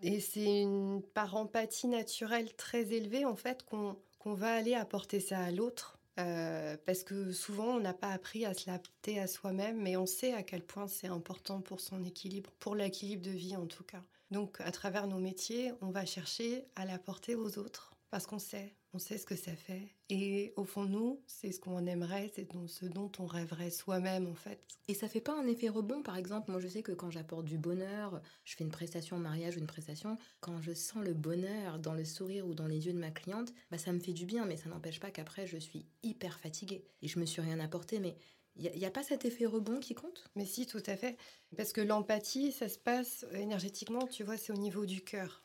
et 0.03 0.21
c'est 0.21 0.63
une 0.63 1.03
par 1.03 1.37
empathie 1.37 1.89
naturelle 1.89 2.55
très 2.55 2.95
élevée, 2.95 3.27
en 3.27 3.37
fait, 3.37 3.63
qu'on 3.65 3.99
qu'on 4.19 4.35
va 4.35 4.53
aller 4.53 4.75
apporter 4.75 5.21
ça 5.21 5.39
à 5.39 5.51
l'autre. 5.51 5.99
Euh, 6.19 6.77
parce 6.87 7.05
que 7.05 7.31
souvent, 7.33 7.77
on 7.77 7.81
n'a 7.81 7.95
pas 7.95 8.11
appris 8.11 8.45
à 8.47 8.55
se 8.55 8.69
l'adapter 8.69 9.19
à 9.19 9.27
soi-même, 9.27 9.81
mais 9.81 9.97
on 9.97 10.07
sait 10.07 10.33
à 10.33 10.43
quel 10.43 10.63
point 10.63 10.87
c'est 10.89 11.09
important 11.09 11.61
pour 11.61 11.81
son 11.81 12.05
équilibre, 12.05 12.51
pour 12.59 12.75
l'équilibre 12.75 13.23
de 13.23 13.31
vie 13.31 13.57
en 13.57 13.67
tout 13.67 13.85
cas. 13.85 14.03
Donc, 14.31 14.61
à 14.61 14.71
travers 14.71 15.07
nos 15.09 15.19
métiers, 15.19 15.73
on 15.81 15.91
va 15.91 16.07
chercher 16.07 16.65
à 16.77 16.85
l'apporter 16.85 17.35
aux 17.35 17.59
autres, 17.59 17.93
parce 18.11 18.27
qu'on 18.27 18.39
sait, 18.39 18.77
on 18.93 18.99
sait 18.99 19.19
ce 19.19 19.27
que 19.27 19.37
ça 19.37 19.55
fait. 19.57 19.95
Et 20.09 20.53
au 20.57 20.65
fond 20.65 20.85
nous, 20.85 21.23
c'est 21.27 21.53
ce 21.53 21.61
qu'on 21.61 21.87
aimerait, 21.87 22.31
c'est 22.35 22.49
ce 22.67 22.87
dont 22.87 23.11
on 23.19 23.27
rêverait 23.27 23.71
soi-même, 23.71 24.29
en 24.29 24.35
fait. 24.35 24.61
Et 24.89 24.95
ça 24.95 25.09
fait 25.09 25.21
pas 25.21 25.37
un 25.37 25.47
effet 25.47 25.69
rebond, 25.69 26.03
par 26.03 26.17
exemple? 26.17 26.51
Moi, 26.51 26.61
je 26.61 26.69
sais 26.69 26.83
que 26.83 26.93
quand 26.93 27.11
j'apporte 27.11 27.45
du 27.45 27.59
bonheur, 27.59 28.21
je 28.45 28.57
fais 28.57 28.65
une 28.65 28.71
prestation 28.71 29.17
au 29.17 29.21
mariage 29.21 29.57
ou 29.57 29.61
une 29.61 29.67
prestation, 29.67 30.17
quand 30.41 30.61
je 30.61 30.75
sens 30.75 31.05
le 31.05 31.15
bonheur 31.15 31.79
dans 31.79 31.95
le 31.95 32.05
sourire 32.05 32.47
ou 32.47 32.55
dans 32.55 32.67
les 32.67 32.87
yeux 32.87 32.93
de 32.93 32.99
ma 32.99 33.11
cliente, 33.11 33.53
bah, 33.71 33.79
ça 33.79 33.93
me 33.93 34.01
fait 34.01 34.13
du 34.13 34.27
bien, 34.27 34.47
mais 34.47 34.57
ça 34.57 34.69
n'empêche 34.69 35.01
pas 35.01 35.11
qu'après, 35.11 35.47
je 35.47 35.57
suis 35.57 35.87
hyper 36.03 36.39
fatiguée. 36.39 36.85
Et 37.03 37.09
je 37.09 37.19
me 37.19 37.27
suis 37.27 37.43
rien 37.43 37.61
apporté, 37.61 37.99
mais 37.99 38.17
il 38.61 38.79
n'y 38.79 38.87
a, 38.87 38.91
pas 38.91 39.03
cet 39.03 39.25
effet 39.25 39.47
rebond 39.47 39.81
qui 39.81 39.95
compte? 39.95 40.25
Mais 40.37 40.45
si, 40.45 40.67
tout 40.67 40.83
à 40.87 40.97
fait. 40.97 41.17
Parce 41.57 41.73
que 41.73 41.81
l'empathie, 41.81 42.53
ça 42.53 42.69
se 42.69 42.79
passe 42.79 43.25
énergétiquement, 43.33 44.07
tu 44.07 44.23
vois, 44.23 44.37
c'est 44.37 44.53
au 44.53 44.57
niveau 44.57 44.87
du 44.87 45.03
cœur, 45.03 45.43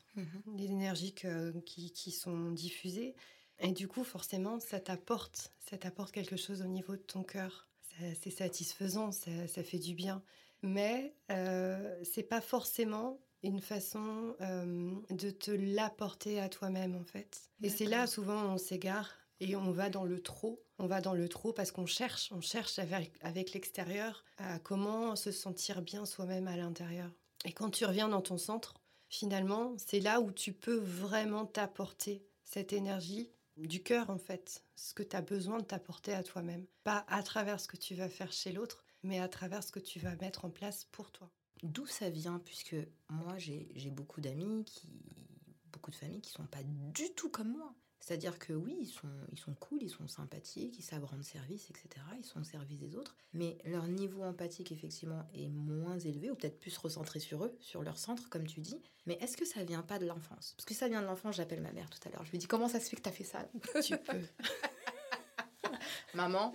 des 0.47 0.65
énergies 0.65 1.13
que- 1.13 1.57
qui, 1.61 1.91
qui 1.91 2.11
sont 2.11 2.51
diffusées. 2.51 3.15
Et 3.59 3.71
du 3.71 3.87
coup, 3.87 4.03
forcément, 4.03 4.59
ça 4.59 4.79
t'apporte, 4.79 5.53
ça 5.59 5.77
t'apporte 5.77 6.11
quelque 6.11 6.35
chose 6.35 6.61
au 6.61 6.67
niveau 6.67 6.95
de 6.95 7.01
ton 7.01 7.23
cœur. 7.23 7.67
C'est 8.21 8.29
satisfaisant, 8.29 9.11
ça, 9.13 9.47
ça 9.47 9.63
fait 9.63 9.79
du 9.79 9.93
bien. 9.93 10.21
Mais 10.61 11.15
euh, 11.31 11.97
c'est 12.03 12.23
pas 12.23 12.41
forcément 12.41 13.21
une 13.43 13.61
façon 13.61 14.35
euh, 14.41 14.91
de 15.11 15.29
te 15.29 15.51
l'apporter 15.51 16.41
à 16.41 16.49
toi-même, 16.49 16.95
en 16.95 17.05
fait. 17.05 17.49
Et 17.61 17.69
c'est 17.69 17.85
là, 17.85 18.07
souvent, 18.07 18.53
on 18.53 18.57
s'égare 18.57 19.13
et 19.39 19.55
on 19.55 19.71
va 19.71 19.89
dans 19.89 20.03
le 20.03 20.19
trop. 20.21 20.64
On 20.77 20.87
va 20.87 21.01
dans 21.01 21.13
le 21.13 21.29
trop 21.29 21.53
parce 21.53 21.71
qu'on 21.71 21.85
cherche, 21.85 22.31
on 22.31 22.41
cherche 22.41 22.79
avec, 22.79 23.13
avec 23.21 23.53
l'extérieur 23.53 24.25
à 24.37 24.59
comment 24.59 25.15
se 25.15 25.31
sentir 25.31 25.81
bien 25.81 26.05
soi-même 26.05 26.47
à 26.47 26.57
l'intérieur. 26.57 27.11
Et 27.45 27.53
quand 27.53 27.69
tu 27.69 27.85
reviens 27.85 28.09
dans 28.09 28.21
ton 28.21 28.37
centre, 28.37 28.73
finalement, 29.07 29.73
c'est 29.77 29.99
là 29.99 30.19
où 30.19 30.31
tu 30.31 30.51
peux 30.51 30.77
vraiment 30.77 31.45
t'apporter 31.45 32.25
cette 32.43 32.73
énergie 32.73 33.31
du 33.57 33.81
cœur, 33.81 34.09
en 34.09 34.17
fait, 34.17 34.63
ce 34.75 34.93
que 34.93 35.03
tu 35.03 35.15
as 35.15 35.21
besoin 35.21 35.59
de 35.59 35.63
t'apporter 35.65 36.13
à 36.13 36.23
toi-même. 36.23 36.65
Pas 36.83 37.05
à 37.07 37.23
travers 37.23 37.59
ce 37.59 37.67
que 37.67 37.77
tu 37.77 37.95
vas 37.95 38.09
faire 38.09 38.33
chez 38.33 38.51
l'autre, 38.51 38.83
mais 39.03 39.19
à 39.19 39.29
travers 39.29 39.63
ce 39.63 39.71
que 39.71 39.79
tu 39.79 39.99
vas 39.99 40.15
mettre 40.17 40.45
en 40.45 40.49
place 40.49 40.85
pour 40.91 41.11
toi. 41.11 41.31
D'où 41.63 41.85
ça 41.85 42.09
vient? 42.09 42.39
Puisque 42.39 42.75
moi, 43.09 43.37
j'ai 43.37 43.69
j'ai 43.75 43.91
beaucoup 43.91 44.19
d'amis, 44.19 44.65
qui, 44.65 44.89
beaucoup 45.71 45.91
de 45.91 45.95
familles 45.95 46.21
qui 46.21 46.31
sont 46.31 46.45
pas 46.45 46.63
du 46.63 47.13
tout 47.13 47.29
comme 47.29 47.53
moi. 47.53 47.73
C'est-à-dire 48.05 48.37
que 48.37 48.53
oui, 48.53 48.77
ils 48.81 48.85
sont, 48.85 49.09
ils 49.31 49.39
sont 49.39 49.55
cool, 49.55 49.79
ils 49.81 49.89
sont 49.89 50.07
sympathiques, 50.07 50.77
ils 50.77 50.83
savent 50.83 51.05
rendre 51.05 51.23
service, 51.23 51.71
etc. 51.71 52.05
Ils 52.19 52.23
sont 52.23 52.39
au 52.39 52.43
service 52.43 52.77
des 52.77 52.95
autres. 52.95 53.15
Mais 53.33 53.57
leur 53.65 53.87
niveau 53.87 54.21
empathique, 54.21 54.71
effectivement, 54.71 55.27
est 55.33 55.49
moins 55.49 55.97
élevé, 55.97 56.29
ou 56.29 56.35
peut-être 56.35 56.59
plus 56.59 56.77
recentré 56.77 57.19
sur 57.19 57.43
eux, 57.45 57.57
sur 57.61 57.81
leur 57.81 57.97
centre, 57.97 58.29
comme 58.29 58.45
tu 58.45 58.59
dis. 58.59 58.79
Mais 59.07 59.17
est-ce 59.21 59.35
que 59.35 59.43
ça 59.43 59.63
vient 59.63 59.81
pas 59.81 59.97
de 59.97 60.05
l'enfance? 60.05 60.53
Parce 60.55 60.65
que 60.65 60.75
ça 60.75 60.87
vient 60.87 61.01
de 61.01 61.07
l'enfance, 61.07 61.37
j'appelle 61.37 61.61
ma 61.61 61.71
mère 61.71 61.89
tout 61.89 61.97
à 62.07 62.11
l'heure. 62.11 62.23
Je 62.25 62.29
lui 62.29 62.37
dis 62.37 62.45
comment 62.45 62.67
ça 62.67 62.79
se 62.79 62.89
fait 62.89 62.95
que 62.95 63.01
tu 63.01 63.09
as 63.09 63.11
fait 63.11 63.23
ça? 63.23 63.43
Tu 63.83 63.97
peux. 63.97 64.21
Maman, 66.13 66.53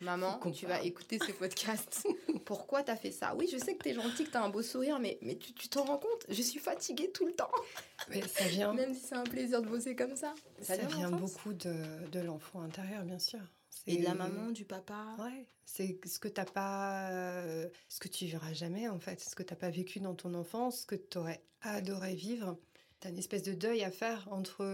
maman, 0.00 0.38
tu 0.52 0.66
vas 0.66 0.82
écouter 0.82 1.18
ce 1.18 1.32
podcast. 1.32 2.06
Pourquoi 2.44 2.82
t'as 2.82 2.96
fait 2.96 3.10
ça? 3.10 3.34
Oui, 3.34 3.48
je 3.50 3.58
sais 3.58 3.74
que 3.74 3.82
t'es 3.82 3.94
gentil, 3.94 4.24
que 4.24 4.30
t'as 4.30 4.42
un 4.42 4.48
beau 4.48 4.62
sourire, 4.62 4.98
mais, 4.98 5.18
mais 5.22 5.36
tu 5.36 5.68
t'en 5.68 5.84
rends 5.84 5.98
compte? 5.98 6.26
Je 6.28 6.42
suis 6.42 6.60
fatiguée 6.60 7.10
tout 7.10 7.26
le 7.26 7.32
temps. 7.32 7.50
Mais 8.08 8.22
ça 8.28 8.44
vient. 8.44 8.72
Même 8.72 8.94
si 8.94 9.00
c'est 9.00 9.14
un 9.16 9.24
plaisir 9.24 9.62
de 9.62 9.68
bosser 9.68 9.96
comme 9.96 10.14
ça. 10.14 10.32
Ça, 10.60 10.76
vient, 10.76 11.10
beaucoup 11.10 11.52
de, 11.54 11.74
de 12.12 12.20
l'enfant 12.20 12.60
intérieur, 12.60 13.02
bien 13.02 13.18
sûr. 13.18 13.40
Et 13.86 13.96
de 13.98 14.04
la 14.04 14.14
maman, 14.14 14.50
du 14.50 14.64
papa. 14.64 15.16
Ouais, 15.18 15.46
c'est 15.64 15.98
ce 16.06 16.18
que 16.18 16.28
t'as 16.28 16.44
pas, 16.44 17.10
euh, 17.10 17.68
ce 17.88 18.00
que 18.00 18.08
tu 18.08 18.26
verras 18.26 18.52
jamais 18.52 18.88
en 18.88 18.98
fait, 18.98 19.20
ce 19.20 19.34
que 19.34 19.42
t'as 19.42 19.56
pas 19.56 19.70
vécu 19.70 20.00
dans 20.00 20.14
ton 20.14 20.34
enfance, 20.34 20.80
ce 20.80 20.86
que 20.86 20.94
tu 20.94 21.18
aurais 21.18 21.42
adoré 21.60 22.14
vivre. 22.14 22.58
T'as 23.00 23.10
une 23.10 23.18
espèce 23.18 23.42
de 23.42 23.52
deuil 23.52 23.84
à 23.84 23.90
faire 23.90 24.26
entre 24.30 24.64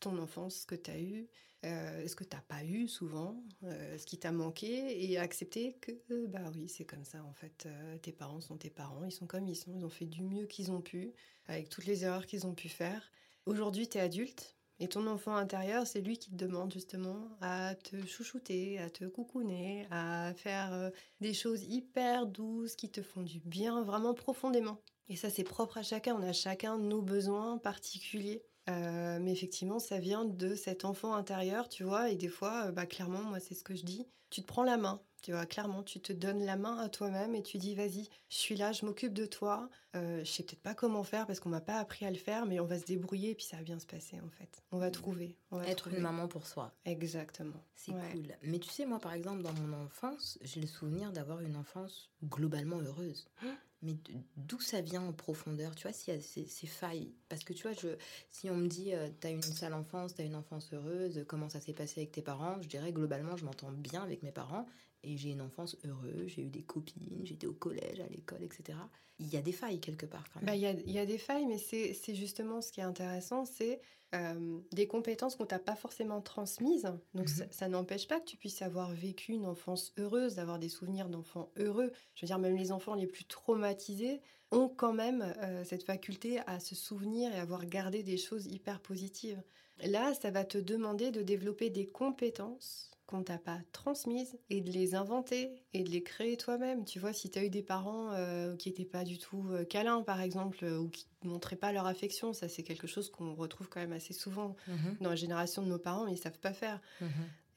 ton 0.00 0.18
enfance, 0.18 0.60
ce 0.60 0.66
que 0.66 0.74
tu 0.74 0.90
as 0.90 0.98
eu, 0.98 1.28
euh, 1.64 2.06
ce 2.06 2.16
que 2.16 2.24
tu 2.24 2.34
n'as 2.36 2.42
pas 2.42 2.64
eu 2.64 2.88
souvent, 2.88 3.42
euh, 3.64 3.96
ce 3.96 4.04
qui 4.06 4.18
t'a 4.18 4.32
manqué, 4.32 5.04
et 5.10 5.18
accepter 5.18 5.74
que, 5.80 6.26
bah 6.26 6.50
oui, 6.54 6.68
c'est 6.68 6.84
comme 6.84 7.04
ça 7.04 7.22
en 7.24 7.32
fait. 7.32 7.66
Euh, 7.66 7.98
tes 7.98 8.12
parents 8.12 8.40
sont 8.40 8.56
tes 8.56 8.70
parents, 8.70 9.04
ils 9.04 9.12
sont 9.12 9.26
comme 9.26 9.46
ils 9.46 9.56
sont, 9.56 9.72
ils 9.74 9.84
ont 9.84 9.90
fait 9.90 10.06
du 10.06 10.22
mieux 10.22 10.46
qu'ils 10.46 10.72
ont 10.72 10.80
pu, 10.80 11.12
avec 11.46 11.68
toutes 11.68 11.86
les 11.86 12.04
erreurs 12.04 12.26
qu'ils 12.26 12.46
ont 12.46 12.54
pu 12.54 12.68
faire. 12.68 13.12
Aujourd'hui, 13.46 13.88
tu 13.88 13.98
es 13.98 14.00
adulte, 14.00 14.56
et 14.80 14.88
ton 14.88 15.06
enfant 15.06 15.36
intérieur, 15.36 15.86
c'est 15.86 16.00
lui 16.00 16.18
qui 16.18 16.30
te 16.30 16.36
demande 16.36 16.72
justement 16.72 17.28
à 17.40 17.76
te 17.76 18.04
chouchouter, 18.06 18.78
à 18.80 18.90
te 18.90 19.04
coucouner, 19.04 19.86
à 19.90 20.32
faire 20.34 20.90
des 21.20 21.34
choses 21.34 21.62
hyper 21.62 22.26
douces 22.26 22.74
qui 22.74 22.90
te 22.90 23.02
font 23.02 23.22
du 23.22 23.38
bien 23.40 23.82
vraiment 23.84 24.14
profondément. 24.14 24.80
Et 25.08 25.14
ça, 25.16 25.30
c'est 25.30 25.44
propre 25.44 25.78
à 25.78 25.82
chacun. 25.82 26.16
On 26.16 26.22
a 26.22 26.32
chacun 26.32 26.78
nos 26.78 27.02
besoins 27.02 27.58
particuliers. 27.58 28.42
Euh, 28.68 29.18
mais 29.20 29.32
effectivement, 29.32 29.78
ça 29.78 29.98
vient 29.98 30.24
de 30.24 30.54
cet 30.54 30.84
enfant 30.84 31.14
intérieur, 31.14 31.68
tu 31.68 31.84
vois. 31.84 32.10
Et 32.10 32.16
des 32.16 32.28
fois, 32.28 32.66
euh, 32.66 32.72
bah, 32.72 32.86
clairement, 32.86 33.22
moi, 33.22 33.40
c'est 33.40 33.54
ce 33.54 33.64
que 33.64 33.74
je 33.74 33.84
dis. 33.84 34.06
Tu 34.30 34.40
te 34.40 34.46
prends 34.46 34.62
la 34.62 34.76
main, 34.76 35.02
tu 35.20 35.32
vois. 35.32 35.46
Clairement, 35.46 35.82
tu 35.82 36.00
te 36.00 36.12
donnes 36.12 36.44
la 36.44 36.56
main 36.56 36.78
à 36.78 36.88
toi-même 36.88 37.34
et 37.34 37.42
tu 37.42 37.58
dis, 37.58 37.74
vas-y, 37.74 38.08
je 38.28 38.36
suis 38.36 38.56
là, 38.56 38.72
je 38.72 38.86
m'occupe 38.86 39.12
de 39.12 39.26
toi. 39.26 39.68
Euh, 39.94 40.24
je 40.24 40.30
sais 40.30 40.42
peut-être 40.42 40.62
pas 40.62 40.74
comment 40.74 41.02
faire 41.02 41.26
parce 41.26 41.38
qu'on 41.40 41.50
m'a 41.50 41.60
pas 41.60 41.78
appris 41.78 42.06
à 42.06 42.10
le 42.10 42.16
faire, 42.16 42.46
mais 42.46 42.60
on 42.60 42.64
va 42.64 42.78
se 42.78 42.84
débrouiller 42.84 43.30
et 43.30 43.34
puis 43.34 43.44
ça 43.44 43.56
va 43.56 43.62
bien 43.62 43.78
se 43.78 43.86
passer, 43.86 44.20
en 44.20 44.30
fait. 44.30 44.62
On 44.70 44.78
va 44.78 44.88
mmh. 44.88 44.92
trouver. 44.92 45.36
On 45.50 45.58
va 45.58 45.66
Être 45.66 45.88
une 45.88 45.98
maman 45.98 46.28
pour 46.28 46.46
soi. 46.46 46.72
Exactement. 46.84 47.62
C'est 47.74 47.92
cool. 47.92 48.28
Mais 48.42 48.58
tu 48.58 48.70
sais, 48.70 48.86
moi, 48.86 49.00
par 49.00 49.12
exemple, 49.12 49.42
dans 49.42 49.52
mon 49.54 49.84
enfance, 49.84 50.38
j'ai 50.40 50.60
le 50.60 50.68
souvenir 50.68 51.12
d'avoir 51.12 51.40
une 51.40 51.56
enfance 51.56 52.10
globalement 52.24 52.78
heureuse. 52.78 53.26
Hein? 53.42 53.56
Mais 53.82 53.96
d'où 54.36 54.60
ça 54.60 54.80
vient 54.80 55.02
en 55.02 55.12
profondeur, 55.12 55.74
tu 55.74 55.82
vois, 55.82 55.92
s'il 55.92 56.14
y 56.14 56.16
a 56.16 56.20
ces, 56.20 56.66
failles? 56.66 57.12
Parce 57.28 57.44
que 57.44 57.52
tu 57.52 57.62
vois, 57.62 57.72
je, 57.72 57.88
si 58.30 58.48
on 58.48 58.56
me 58.56 58.68
dit, 58.68 58.94
euh, 58.94 59.08
tu 59.20 59.26
as 59.26 59.30
une 59.30 59.42
sale 59.42 59.74
enfance, 59.74 60.14
tu 60.14 60.22
as 60.22 60.24
une 60.24 60.36
enfance 60.36 60.72
heureuse, 60.72 61.24
comment 61.26 61.48
ça 61.48 61.60
s'est 61.60 61.72
passé 61.72 62.02
avec 62.02 62.12
tes 62.12 62.22
parents, 62.22 62.60
je 62.62 62.68
dirais 62.68 62.92
globalement, 62.92 63.36
je 63.36 63.44
m'entends 63.44 63.72
bien 63.72 64.02
avec 64.02 64.22
mes 64.22 64.32
parents 64.32 64.66
et 65.02 65.16
j'ai 65.16 65.30
une 65.30 65.40
enfance 65.40 65.76
heureuse, 65.84 66.28
j'ai 66.28 66.42
eu 66.42 66.50
des 66.50 66.62
copines, 66.62 67.20
j'étais 67.24 67.46
au 67.46 67.52
collège, 67.52 68.00
à 68.00 68.06
l'école, 68.08 68.42
etc. 68.42 68.78
Il 69.18 69.28
y 69.28 69.36
a 69.36 69.42
des 69.42 69.52
failles 69.52 69.80
quelque 69.80 70.06
part 70.06 70.24
quand 70.32 70.40
même. 70.40 70.46
Bah, 70.46 70.56
il, 70.56 70.62
y 70.62 70.66
a, 70.66 70.72
il 70.72 70.92
y 70.92 70.98
a 70.98 71.06
des 71.06 71.18
failles, 71.18 71.46
mais 71.46 71.58
c'est 71.58 72.14
justement 72.14 72.60
ce 72.60 72.72
qui 72.72 72.80
est 72.80 72.84
intéressant, 72.84 73.44
c'est 73.44 73.80
euh, 74.14 74.58
des 74.72 74.86
compétences 74.86 75.36
qu'on 75.36 75.46
t'a 75.46 75.58
pas 75.58 75.74
forcément 75.74 76.20
transmises. 76.20 76.92
Donc 77.14 77.28
mhm. 77.30 77.46
ça, 77.50 77.68
n'empêche 77.68 78.06
pas 78.06 78.20
que 78.20 78.26
tu 78.26 78.36
puisses 78.36 78.60
avoir 78.60 78.92
vécu 78.92 79.32
une 79.32 79.46
enfance 79.46 79.94
heureuse, 79.96 80.34
d'avoir 80.34 80.58
des 80.58 80.68
souvenirs 80.68 81.08
d'enfants 81.08 81.50
heureux. 81.56 81.90
Je 82.14 82.24
veux 82.24 82.26
dire, 82.26 82.38
même 82.38 82.56
les 82.56 82.72
enfants 82.72 82.94
les 82.94 83.06
plus 83.06 83.24
traumatisés 83.24 84.20
ont 84.50 84.68
quand 84.68 84.92
même 84.92 85.22
euh, 85.22 85.64
cette 85.64 85.84
faculté 85.84 86.40
à 86.46 86.60
se 86.60 86.74
souvenir 86.74 87.34
et 87.34 87.38
avoir 87.38 87.64
gardé 87.64 88.02
des 88.02 88.18
choses 88.18 88.46
hyper 88.46 88.80
positives. 88.80 89.42
Là, 89.82 90.12
ça 90.12 90.30
va 90.30 90.44
te 90.44 90.58
demander 90.58 91.10
de 91.10 91.22
développer 91.22 91.70
des 91.70 91.86
compétences 91.86 92.91
qu'on 93.12 93.22
t'a 93.22 93.36
pas 93.36 93.58
transmises 93.72 94.38
et 94.48 94.62
de 94.62 94.70
les 94.70 94.94
inventer 94.94 95.52
et 95.74 95.84
de 95.84 95.90
les 95.90 96.02
créer 96.02 96.38
toi-même. 96.38 96.86
Tu 96.86 96.98
vois, 96.98 97.12
si 97.12 97.30
tu 97.30 97.38
as 97.38 97.44
eu 97.44 97.50
des 97.50 97.62
parents 97.62 98.10
euh, 98.12 98.56
qui 98.56 98.70
n'étaient 98.70 98.86
pas 98.86 99.04
du 99.04 99.18
tout 99.18 99.44
euh, 99.50 99.64
câlins, 99.64 100.02
par 100.02 100.22
exemple, 100.22 100.64
euh, 100.64 100.78
ou 100.78 100.88
qui 100.88 101.06
ne 101.22 101.28
montraient 101.28 101.56
pas 101.56 101.72
leur 101.72 101.86
affection, 101.86 102.32
ça 102.32 102.48
c'est 102.48 102.62
quelque 102.62 102.86
chose 102.86 103.10
qu'on 103.10 103.34
retrouve 103.34 103.68
quand 103.68 103.80
même 103.80 103.92
assez 103.92 104.14
souvent 104.14 104.56
mhm. 104.66 104.96
dans 105.02 105.10
la 105.10 105.16
génération 105.16 105.62
de 105.62 105.68
nos 105.68 105.78
parents, 105.78 106.06
ils 106.06 106.16
savent 106.16 106.38
pas 106.38 106.54
faire. 106.54 106.80
Mhm. 107.02 107.08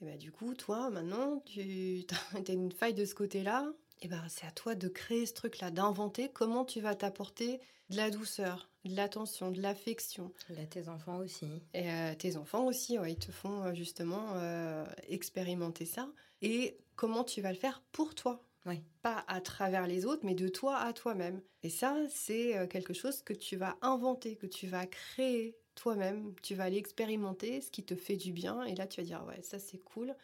Et 0.01 0.05
bah, 0.05 0.17
du 0.17 0.31
coup, 0.33 0.53
toi, 0.55 0.89
maintenant, 0.89 1.41
tu 1.45 2.05
as 2.47 2.51
une 2.51 2.73
faille 2.73 2.93
de 2.93 3.05
ce 3.05 3.15
côté-là, 3.15 3.71
et 4.01 4.09
ben 4.09 4.21
c'est 4.27 4.45
à 4.45 4.51
toi 4.51 4.75
de 4.75 4.89
créer 4.89 5.25
ce 5.25 5.33
truc-là, 5.33 5.71
d'inventer 5.71 6.29
comment 6.33 6.65
tu 6.65 6.81
vas 6.81 6.95
t'apporter 6.95 7.61
de 7.89 7.95
la 7.95 8.11
douceur, 8.11 8.69
de 8.85 8.95
l'attention, 8.95 9.51
de 9.51 9.61
l'affection. 9.61 10.31
Là, 10.49 10.65
tes 10.65 10.87
enfants 10.89 11.17
aussi. 11.17 11.47
Et 11.73 11.89
euh, 11.91 12.15
tes 12.15 12.37
enfants 12.37 12.65
aussi, 12.65 12.97
ils 13.07 13.17
te 13.17 13.31
font 13.31 13.63
euh, 13.63 13.73
justement 13.73 14.33
euh, 14.35 14.85
expérimenter 15.09 15.85
ça. 15.85 16.09
Et 16.41 16.77
comment 16.95 17.23
tu 17.23 17.41
vas 17.41 17.51
le 17.51 17.57
faire 17.57 17.83
pour 17.91 18.15
toi? 18.15 18.43
Oui. 18.65 18.81
Pas 19.01 19.23
à 19.27 19.41
travers 19.41 19.85
les 19.87 20.05
autres, 20.05 20.21
mais 20.23 20.35
de 20.35 20.47
toi 20.47 20.77
à 20.77 20.93
toi-même. 20.93 21.41
Et 21.61 21.69
ça, 21.69 21.95
c'est 22.09 22.67
quelque 22.67 22.93
chose 22.93 23.21
que 23.21 23.33
tu 23.33 23.57
vas 23.57 23.77
inventer, 23.81 24.35
que 24.37 24.47
tu 24.47 24.65
vas 24.65 24.87
créer 24.87 25.55
toi-même. 25.75 26.33
Tu 26.41 26.55
vas 26.55 26.63
aller 26.63 26.77
expérimenter 26.77 27.61
ce 27.61 27.69
qui 27.69 27.83
te 27.83 27.95
fait 27.95 28.15
du 28.15 28.31
bien. 28.31 28.63
Et 28.63 28.73
là, 28.73 28.87
tu 28.87 29.01
vas 29.01 29.05
dire, 29.05 29.23
ouais, 29.27 29.39
ça 29.43 29.59
c'est 29.59 29.77
cool. 29.77 30.15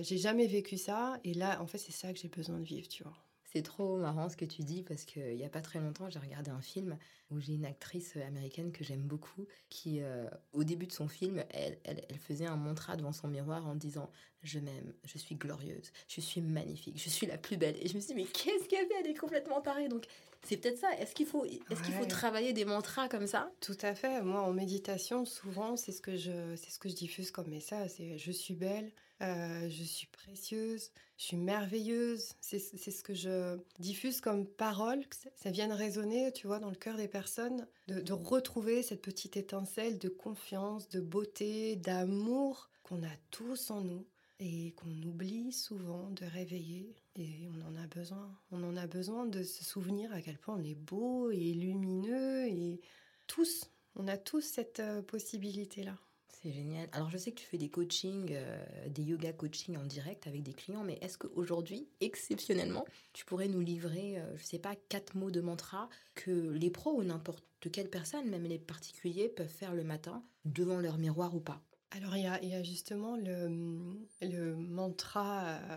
j'ai 0.00 0.16
jamais 0.16 0.46
vécu 0.46 0.78
ça. 0.78 1.18
Et 1.22 1.34
là, 1.34 1.60
en 1.60 1.66
fait, 1.66 1.76
c'est 1.76 1.92
ça 1.92 2.10
que 2.14 2.18
j'ai 2.18 2.28
besoin 2.28 2.58
de 2.58 2.64
vivre, 2.64 2.88
tu 2.88 3.02
vois. 3.02 3.22
C'est 3.52 3.62
trop 3.62 3.98
marrant 3.98 4.30
ce 4.30 4.36
que 4.36 4.46
tu 4.46 4.62
dis 4.62 4.82
parce 4.82 5.04
qu'il 5.04 5.36
n'y 5.36 5.44
a 5.44 5.48
pas 5.50 5.60
très 5.60 5.78
longtemps, 5.78 6.08
j'ai 6.08 6.18
regardé 6.18 6.50
un 6.50 6.62
film 6.62 6.96
où 7.30 7.38
j'ai 7.38 7.52
une 7.52 7.66
actrice 7.66 8.16
américaine 8.16 8.72
que 8.72 8.82
j'aime 8.82 9.02
beaucoup 9.02 9.46
qui, 9.68 10.00
euh, 10.00 10.26
au 10.54 10.64
début 10.64 10.86
de 10.86 10.92
son 10.92 11.06
film, 11.06 11.44
elle, 11.50 11.78
elle, 11.84 12.02
faisait 12.18 12.46
un 12.46 12.56
mantra 12.56 12.96
devant 12.96 13.12
son 13.12 13.28
miroir 13.28 13.66
en 13.66 13.74
disant 13.74 14.10
Je 14.42 14.58
m'aime, 14.58 14.94
je 15.04 15.18
suis 15.18 15.34
glorieuse, 15.34 15.92
je 16.08 16.22
suis 16.22 16.40
magnifique, 16.40 16.98
je 16.98 17.10
suis 17.10 17.26
la 17.26 17.36
plus 17.36 17.58
belle. 17.58 17.76
Et 17.82 17.88
je 17.88 17.94
me 17.94 18.00
suis 18.00 18.14
dit 18.14 18.22
Mais 18.22 18.26
qu'est-ce 18.26 18.66
qu'elle 18.68 18.86
fait? 18.86 18.94
Elle 19.00 19.10
est 19.10 19.14
complètement 19.14 19.60
tarée. 19.60 19.88
Donc 19.88 20.06
c'est 20.42 20.56
peut-être 20.56 20.78
ça. 20.78 20.88
Est-ce 20.98 21.14
qu'il 21.14 21.26
faut, 21.26 21.44
est-ce 21.44 21.82
qu'il 21.82 21.94
faut 21.94 22.06
travailler 22.06 22.54
des 22.54 22.64
mantras 22.64 23.08
comme 23.08 23.26
ça? 23.26 23.52
Tout 23.60 23.78
à 23.82 23.94
fait. 23.94 24.22
Moi, 24.22 24.40
en 24.40 24.52
méditation, 24.54 25.26
souvent, 25.26 25.76
c'est 25.76 25.92
ce 25.92 26.00
que 26.00 26.16
je, 26.16 26.56
c'est 26.56 26.70
ce 26.70 26.78
que 26.78 26.88
je 26.88 26.94
diffuse 26.94 27.30
comme 27.30 27.48
message. 27.48 27.90
C'est 27.96 28.16
je 28.16 28.32
suis 28.32 28.54
belle, 28.54 28.90
euh, 29.20 29.68
je 29.68 29.84
suis 29.84 30.08
précieuse, 30.08 30.90
je 31.16 31.24
suis 31.24 31.36
merveilleuse. 31.36 32.32
C'est 32.40 32.58
ce 32.58 33.02
que 33.02 33.14
je 33.14 33.58
diffuse 33.78 34.20
comme 34.20 34.46
parole, 34.46 35.06
que 35.06 35.16
ça 35.36 35.50
vienne 35.50 35.72
résonner, 35.72 36.32
tu 36.32 36.46
vois, 36.46 36.58
dans 36.58 36.70
le 36.70 36.76
cœur 36.76 36.96
des 36.96 37.08
personnes, 37.08 37.66
de, 37.88 38.12
retrouver 38.12 38.82
cette 38.82 39.02
petite 39.02 39.36
étincelle 39.36 39.98
de 39.98 40.08
confiance, 40.08 40.88
de 40.88 41.00
beauté, 41.00 41.76
d'amour 41.76 42.70
qu'on 42.82 43.02
a 43.04 43.16
tous 43.30 43.70
en 43.70 43.82
nous 43.82 44.06
et 44.40 44.72
qu'on 44.72 44.90
oublie 45.02 45.52
souvent 45.52 46.10
de 46.10 46.24
réveiller. 46.24 46.96
Et 47.14 47.46
on 47.54 47.68
en 47.68 47.76
a 47.76 47.86
besoin. 47.86 48.36
On 48.50 48.64
en 48.64 48.76
a 48.76 48.88
besoin 48.88 49.26
de 49.26 49.44
se 49.44 49.62
souvenir 49.64 50.12
à 50.12 50.20
quel 50.20 50.38
point 50.38 50.56
on 50.56 50.64
est 50.64 50.74
beau 50.74 51.30
et 51.30 51.52
lumineux 51.52 52.46
et 52.48 52.80
tous, 53.28 53.70
on 53.94 54.08
a 54.08 54.16
tous 54.16 54.40
cette 54.40 54.80
euh, 54.80 55.00
possibilité-là. 55.02 55.96
C'est 56.42 56.52
génial. 56.52 56.88
Alors, 56.90 57.08
je 57.08 57.18
sais 57.18 57.30
que 57.30 57.38
tu 57.38 57.46
fais 57.46 57.58
des 57.58 57.68
coachings, 57.68 58.32
euh, 58.32 58.88
des 58.88 59.04
yoga 59.04 59.32
coaching 59.32 59.76
en 59.76 59.84
direct 59.84 60.26
avec 60.26 60.42
des 60.42 60.54
clients, 60.54 60.82
mais 60.82 60.98
est-ce 61.00 61.16
qu'aujourd'hui, 61.16 61.86
exceptionnellement, 62.00 62.84
tu 63.12 63.24
pourrais 63.24 63.46
nous 63.46 63.60
livrer, 63.60 64.18
euh, 64.18 64.36
je 64.36 64.42
sais 64.42 64.58
pas, 64.58 64.74
quatre 64.88 65.14
mots 65.16 65.30
de 65.30 65.40
mantra 65.40 65.88
que 66.16 66.50
les 66.50 66.70
pros 66.70 66.98
ou 66.98 67.04
n'importe 67.04 67.44
quelle 67.70 67.88
personne, 67.88 68.28
même 68.28 68.42
les 68.42 68.58
particuliers, 68.58 69.28
peuvent 69.28 69.46
faire 69.46 69.72
le 69.72 69.84
matin 69.84 70.24
devant 70.44 70.80
leur 70.80 70.98
miroir 70.98 71.32
ou 71.36 71.40
pas? 71.40 71.62
Alors, 71.92 72.16
il 72.16 72.24
y 72.24 72.54
a, 72.54 72.62
justement 72.64 73.16
le, 73.16 73.96
le 74.20 74.56
mantra 74.56 75.44
euh, 75.46 75.76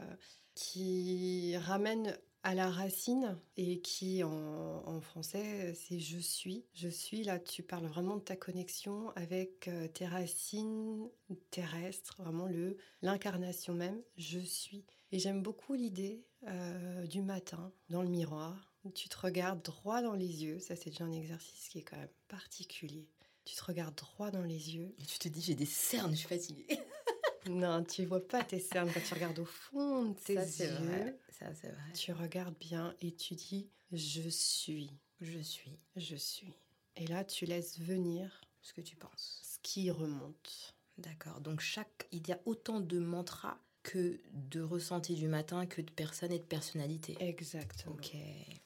qui 0.55 1.55
ramène 1.57 2.17
à 2.45 2.53
la 2.53 2.69
racine 2.69 3.37
et 3.57 3.81
qui 3.81 4.23
en, 4.23 5.01
français 5.01 5.73
c'est 5.73 5.99
je 5.99 6.19
suis. 6.19 6.63
Je 6.73 6.87
suis 6.87 7.23
là, 7.23 7.39
tu 7.39 7.63
parles 7.63 7.87
vraiment 7.87 8.15
de 8.15 8.21
ta 8.21 8.35
connexion 8.35 9.09
avec 9.15 9.67
euh, 9.67 9.87
tes 9.87 10.05
racines 10.05 11.09
terrestres, 11.49 12.21
vraiment 12.21 12.45
le 12.45 12.77
l'incarnation 13.01 13.73
même. 13.73 13.99
Je 14.17 14.39
suis. 14.39 14.85
Et 15.11 15.17
j'aime 15.17 15.41
beaucoup 15.41 15.73
l'idée 15.73 16.23
euh, 16.47 17.07
du 17.07 17.23
matin 17.23 17.73
dans 17.89 18.03
le 18.03 18.09
miroir 18.09 18.71
tu 18.93 19.09
te 19.09 19.17
regardes 19.17 19.63
droit 19.63 20.03
dans 20.03 20.13
les 20.13 20.43
yeux. 20.43 20.59
Ça 20.59 20.75
c'est 20.75 20.91
déjà 20.91 21.05
un 21.05 21.11
exercice 21.11 21.69
qui 21.69 21.79
est 21.79 21.83
quand 21.83 21.97
même 21.97 22.07
particulier. 22.27 23.09
Tu 23.43 23.55
te 23.55 23.63
regardes 23.63 23.95
droit 23.95 24.29
dans 24.29 24.43
les 24.43 24.75
yeux. 24.75 24.93
Et 24.99 25.05
tu 25.05 25.17
te 25.17 25.27
dis 25.27 25.41
j'ai 25.41 25.55
des 25.55 25.65
cernes, 25.65 26.11
je 26.11 26.17
suis 26.17 26.27
fatiguée. 26.27 26.67
Non, 27.49 27.83
tu 27.83 28.05
vois 28.05 28.25
pas 28.25 28.43
tes 28.43 28.59
cernes 28.59 28.89
quand 28.93 29.01
tu 29.01 29.13
regardes 29.13 29.39
au 29.39 29.45
fond 29.45 30.05
de 30.05 30.13
tes 30.13 30.33
yeux. 30.33 30.73
Vrai. 30.81 31.19
Ça, 31.29 31.53
c'est 31.53 31.69
vrai. 31.69 31.91
Tu 31.93 32.11
regardes 32.11 32.57
bien 32.59 32.95
et 33.01 33.11
tu 33.11 33.35
dis 33.35 33.69
je 33.91 34.27
suis, 34.29 34.91
je 35.21 35.39
suis, 35.39 35.77
je 35.95 36.15
suis. 36.15 36.53
Et 36.95 37.07
là, 37.07 37.23
tu 37.23 37.45
laisses 37.45 37.79
venir 37.79 38.41
ce 38.61 38.73
que 38.73 38.81
tu 38.81 38.95
penses, 38.95 39.41
ce 39.43 39.59
qui 39.61 39.91
remonte. 39.91 40.75
D'accord. 40.97 41.41
Donc 41.41 41.59
chaque, 41.59 42.07
il 42.11 42.27
y 42.27 42.31
a 42.31 42.39
autant 42.45 42.79
de 42.79 42.99
mantras 42.99 43.59
que 43.83 44.19
de 44.33 44.61
ressentis 44.61 45.13
du 45.13 45.27
matin, 45.27 45.65
que 45.67 45.81
de 45.81 45.91
personnes 45.91 46.31
et 46.31 46.39
de 46.39 46.43
personnalités. 46.43 47.15
Exactement. 47.19 47.95
Ok. 47.95 48.15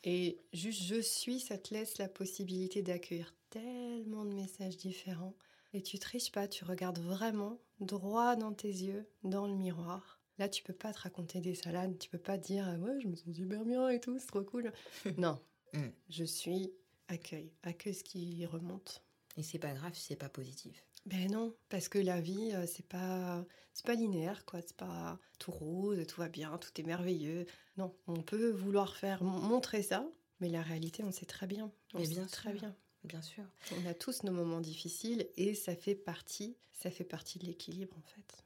Et 0.03 0.39
juste 0.53 0.83
je 0.83 1.01
suis, 1.01 1.39
ça 1.39 1.57
te 1.57 1.73
laisse 1.73 1.97
la 1.97 2.07
possibilité 2.07 2.81
d'accueillir 2.81 3.33
tellement 3.49 4.23
de 4.23 4.33
messages 4.33 4.77
différents. 4.77 5.35
Et 5.73 5.82
tu 5.84 5.99
triches 5.99 6.32
pas, 6.32 6.47
tu 6.47 6.63
regardes 6.65 6.99
vraiment 6.99 7.60
droit 7.79 8.36
dans 8.36 8.53
tes 8.53 8.67
yeux, 8.69 9.08
dans 9.23 9.47
le 9.47 9.53
miroir. 9.55 10.19
Là, 10.38 10.49
tu 10.49 10.63
peux 10.63 10.73
pas 10.73 10.93
te 10.93 10.99
raconter 11.01 11.41
des 11.41 11.53
salades, 11.53 11.97
tu 11.99 12.10
peux 12.10 12.17
pas 12.17 12.38
dire 12.38 12.65
ah 12.67 12.77
ouais, 12.77 12.99
je 13.01 13.08
me 13.08 13.15
sens 13.15 13.36
super 13.36 13.63
bien 13.65 13.89
et 13.89 13.99
tout, 13.99 14.17
c'est 14.19 14.27
trop 14.27 14.43
cool. 14.43 14.71
non, 15.17 15.39
Mm. 15.73 15.89
je 16.10 16.23
suis 16.23 16.71
accueil, 17.10 17.53
accueille 17.62 17.93
ce 17.93 18.03
qui 18.03 18.43
remonte. 18.47 19.03
Et 19.38 19.43
c'est 19.43 19.60
pas 19.60 19.71
grave 19.73 19.93
si 19.93 20.01
c'est 20.01 20.15
pas 20.15 20.29
positif. 20.29 20.84
Ben 21.05 21.29
non, 21.32 21.55
parce 21.69 21.88
que 21.89 21.99
la 21.99 22.19
vie, 22.21 22.51
euh, 22.53 22.65
c'est 22.65 22.86
pas, 22.88 23.45
c'est 23.73 23.86
pas 23.86 23.93
linéaire, 23.93 24.45
quoi. 24.45 24.62
C'est 24.62 24.75
pas 24.75 25.19
tout 25.38 25.51
rose, 25.51 26.03
tout 26.08 26.19
va 26.19 26.27
bien, 26.27 26.58
tout 26.58 26.71
est 26.82 26.84
merveilleux. 26.84 27.45
Non, 27.77 27.95
on 28.08 28.21
peut 28.23 28.49
vouloir 28.49 28.97
faire 28.97 29.23
montrer 29.23 29.84
ça, 29.84 30.10
mais 30.39 30.49
la 30.49 30.62
réalité, 30.63 31.03
on 31.03 31.12
sait 31.12 31.25
très 31.27 31.45
bien. 31.45 31.71
On 31.93 31.99
Mais 31.99 32.05
sait 32.05 32.12
bien 32.15 32.25
très 32.25 32.53
bien. 32.53 32.75
Bien 33.03 33.21
sûr. 33.21 33.43
On 33.77 33.85
a 33.89 33.93
tous 33.93 34.23
nos 34.23 34.31
moments 34.31 34.62
difficiles 34.62 35.27
et 35.38 35.55
ça 35.55 35.75
fait 35.75 35.95
partie, 35.95 36.57
ça 36.71 36.91
fait 36.91 37.03
partie 37.03 37.39
de 37.39 37.45
l'équilibre 37.45 37.95
en 37.97 38.01
fait. 38.01 38.43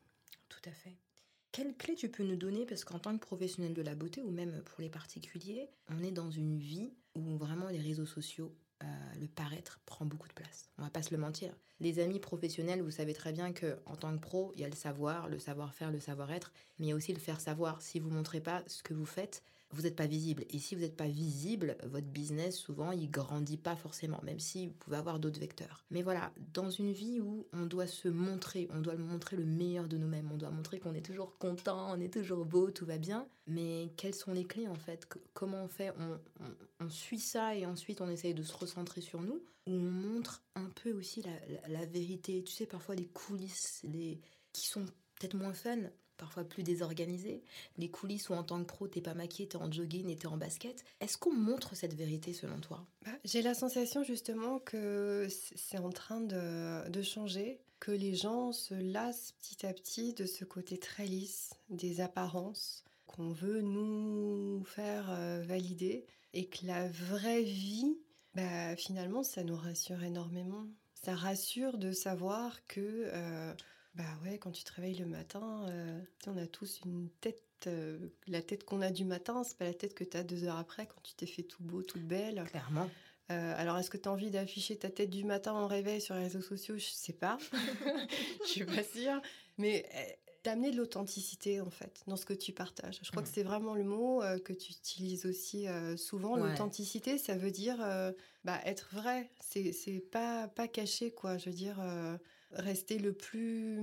Tout 0.49 0.69
à 0.69 0.71
fait. 0.71 0.95
Quelle 1.51 1.75
clé 1.75 1.95
tu 1.95 2.09
peux 2.09 2.23
nous 2.23 2.35
donner? 2.35 2.65
Parce 2.65 2.83
qu'en 2.83 2.99
tant 2.99 3.13
que 3.13 3.23
professionnel 3.23 3.73
de 3.73 3.81
la 3.81 3.93
beauté, 3.93 4.23
ou 4.23 4.31
même 4.31 4.63
pour 4.63 4.81
les 4.81 4.89
particuliers, 4.89 5.69
on 5.89 6.01
est 6.03 6.11
dans 6.11 6.31
une 6.31 6.57
vie 6.57 6.93
où 7.13 7.37
vraiment 7.37 7.69
les 7.69 7.79
réseaux 7.79 8.07
sociaux, 8.07 8.55
euh, 8.81 8.85
le 9.21 9.27
paraître 9.27 9.79
prend 9.85 10.05
beaucoup 10.05 10.27
de 10.27 10.33
place. 10.33 10.69
On 10.79 10.83
va 10.83 10.89
pas 10.89 11.03
se 11.03 11.11
le 11.11 11.17
mentir. 11.17 11.55
Les 11.79 11.99
amis 11.99 12.19
professionnels, 12.19 12.81
vous 12.81 12.91
savez 12.91 13.13
très 13.13 13.31
bien 13.31 13.53
que 13.53 13.77
en 13.85 13.95
tant 13.95 14.11
que 14.15 14.19
pro, 14.19 14.51
il 14.55 14.61
y 14.61 14.65
a 14.65 14.69
le 14.69 14.75
savoir, 14.75 15.29
le 15.29 15.37
savoir-faire, 15.37 15.91
le 15.91 15.99
savoir-être, 15.99 16.51
mais 16.79 16.87
il 16.87 16.89
y 16.89 16.91
a 16.91 16.95
aussi 16.95 17.13
le 17.13 17.19
faire 17.19 17.39
savoir. 17.39 17.81
Si 17.81 17.99
vous 17.99 18.09
montrez 18.09 18.41
pas 18.41 18.63
ce 18.67 18.81
que 18.81 18.93
vous 18.93 19.05
faites, 19.05 19.43
vous 19.73 19.81
n'êtes 19.83 19.95
pas 19.95 20.07
visible. 20.07 20.45
Et 20.49 20.59
si 20.59 20.75
vous 20.75 20.81
n'êtes 20.81 20.95
pas 20.95 21.07
visible, 21.07 21.77
votre 21.83 22.07
business, 22.07 22.57
souvent, 22.57 22.91
il 22.91 23.09
grandit 23.09 23.57
pas 23.57 23.75
forcément, 23.75 24.19
même 24.23 24.39
si 24.39 24.67
vous 24.67 24.73
pouvez 24.73 24.97
avoir 24.97 25.19
d'autres 25.19 25.39
vecteurs. 25.39 25.83
Mais 25.89 26.01
voilà, 26.01 26.31
dans 26.53 26.69
une 26.69 26.91
vie 26.91 27.19
où 27.19 27.47
on 27.53 27.65
doit 27.65 27.87
se 27.87 28.07
montrer, 28.07 28.67
on 28.71 28.81
doit 28.81 28.95
montrer 28.95 29.35
le 29.35 29.45
meilleur 29.45 29.87
de 29.87 29.97
nous-mêmes, 29.97 30.31
on 30.31 30.37
doit 30.37 30.51
montrer 30.51 30.79
qu'on 30.79 30.93
est 30.93 31.05
toujours 31.05 31.37
content, 31.37 31.91
on 31.91 31.99
est 31.99 32.13
toujours 32.13 32.45
beau, 32.45 32.71
tout 32.71 32.85
va 32.85 32.97
bien. 32.97 33.27
Mais 33.47 33.91
quelles 33.97 34.15
sont 34.15 34.33
les 34.33 34.45
clés 34.45 34.67
en 34.67 34.75
fait? 34.75 35.07
Comment 35.33 35.63
on 35.63 35.67
fait? 35.67 35.91
On, 35.99 36.19
on- 36.79 36.89
suit 36.89 37.19
ça 37.19 37.55
et 37.55 37.65
ensuite 37.65 38.01
on 38.01 38.09
essaye 38.09 38.33
de 38.33 38.43
se 38.43 38.53
recentrer 38.55 39.01
sur 39.01 39.21
nous? 39.21 39.41
Ou 39.67 39.71
on 39.71 39.79
montre 39.79 40.43
un 40.55 40.69
peu 40.83 40.91
aussi 40.91 41.23
la, 41.67 41.85
vérité? 41.85 42.43
Tu 42.43 42.51
sais, 42.51 42.65
parfois 42.65 42.95
les 42.95 43.07
coulisses, 43.07 43.85
qui 44.51 44.67
sont 44.67 44.85
peut-être 45.15 45.35
moins 45.35 45.53
fun, 45.53 45.79
parfois 46.23 46.45
plus 46.45 46.63
désorganisées. 46.63 47.43
Les 47.77 47.89
coulisses 47.89 48.29
où 48.29 48.33
en 48.33 48.43
tant 48.43 48.59
que 48.59 48.65
pro, 48.65 48.87
t'es 48.87 49.01
pas 49.01 49.13
maquillé, 49.13 49.49
t'es 49.49 49.57
en 49.57 49.69
jogging 49.69 50.09
et 50.09 50.15
t'es 50.15 50.27
en 50.27 50.37
basket. 50.37 50.85
Est-ce 51.01 51.17
qu'on 51.17 51.33
montre 51.33 51.75
cette 51.75 51.95
vérité 51.95 52.31
selon 52.31 52.59
toi? 52.61 52.85
Bah, 53.05 53.11
J'ai 53.25 53.41
la 53.41 53.53
sensation 53.53 54.03
justement 54.03 54.59
que 54.59 55.27
c'est 55.29 55.79
en 55.79 55.89
train 55.89 56.21
de, 56.21 56.89
de 56.89 57.01
changer, 57.01 57.59
que 57.81 57.91
les 57.91 58.15
gens 58.15 58.53
se 58.53 58.73
lassent 58.73 59.33
petit 59.33 59.65
à 59.65 59.73
petit 59.73 60.13
de 60.13 60.25
ce 60.25 60.45
côté 60.45 60.77
très 60.77 61.05
lisse, 61.05 61.49
des 61.69 61.99
apparences 61.99 62.85
qu'on 63.05 63.33
veut 63.33 63.59
nous 63.59 64.63
faire 64.63 65.11
euh, 65.11 65.43
valider 65.45 66.05
et 66.33 66.47
que 66.47 66.65
la 66.65 66.87
vraie 66.87 67.43
vie, 67.43 67.97
bah, 68.33 68.77
finalement, 68.77 69.23
ça 69.23 69.43
nous 69.43 69.57
rassure 69.57 70.01
énormément. 70.03 70.67
Ça 70.93 71.15
rassure 71.15 71.77
de 71.77 71.91
savoir 71.91 72.65
que, 72.67 72.79
euh, 72.79 73.53
bah 73.95 74.03
ouais, 74.23 74.37
quand 74.39 74.51
tu 74.51 74.63
te 74.63 74.73
réveilles 74.73 74.95
le 74.97 75.05
matin, 75.05 75.65
euh, 75.69 75.99
on 76.27 76.37
a 76.37 76.47
tous 76.47 76.81
une 76.85 77.09
tête. 77.21 77.41
euh, 77.67 77.97
la 78.27 78.41
tête 78.41 78.63
qu'on 78.65 78.81
a 78.81 78.89
du 78.91 79.05
matin, 79.05 79.43
c'est 79.43 79.57
pas 79.57 79.65
la 79.65 79.73
tête 79.73 79.93
que 79.93 80.03
tu 80.03 80.17
as 80.17 80.23
deux 80.23 80.43
heures 80.45 80.57
après 80.57 80.85
quand 80.87 81.01
tu 81.03 81.13
t'es 81.13 81.25
fait 81.27 81.43
tout 81.43 81.63
beau, 81.63 81.81
toute 81.81 82.03
belle. 82.03 82.43
Clairement. 82.49 82.89
Euh, 83.31 83.53
alors, 83.57 83.77
est-ce 83.77 83.89
que 83.89 83.95
tu 83.97 84.09
as 84.09 84.11
envie 84.11 84.31
d'afficher 84.31 84.75
ta 84.77 84.89
tête 84.89 85.09
du 85.09 85.23
matin 85.23 85.53
en 85.53 85.67
réveil 85.67 86.01
sur 86.01 86.13
les 86.15 86.23
réseaux 86.23 86.41
sociaux? 86.41 86.77
Je 86.77 86.85
sais 86.85 87.13
pas. 87.13 87.37
Je 88.45 88.49
suis 88.49 88.65
pas 88.65 88.83
sûre. 88.83 89.21
Mais 89.57 89.85
d'amener 90.43 90.71
de 90.71 90.75
l'authenticité, 90.77 91.61
en 91.61 91.69
fait, 91.69 92.03
dans 92.07 92.17
ce 92.17 92.25
que 92.25 92.33
tu 92.33 92.51
partages. 92.51 92.99
Je 93.01 93.09
crois 93.11 93.21
Mm. 93.21 93.25
que 93.25 93.31
c'est 93.33 93.43
vraiment 93.43 93.75
le 93.75 93.85
mot 93.85 94.21
euh, 94.21 94.39
que 94.39 94.51
tu 94.51 94.73
utilises 94.73 95.25
aussi 95.25 95.67
euh, 95.69 95.95
souvent. 95.95 96.33
Ouais. 96.37 96.49
L'authenticité, 96.49 97.17
ça 97.17 97.35
veut 97.37 97.51
dire 97.51 97.77
euh, 97.81 98.11
bah, 98.43 98.59
être 98.65 98.89
vrai. 98.91 99.29
C'est 99.39 100.03
pas, 100.11 100.49
pas 100.49 100.67
caché, 100.67 101.11
quoi. 101.11 101.37
Je 101.37 101.45
veux 101.49 101.55
dire, 101.55 101.77
rester 102.55 102.99
le 102.99 103.13
plus, 103.13 103.79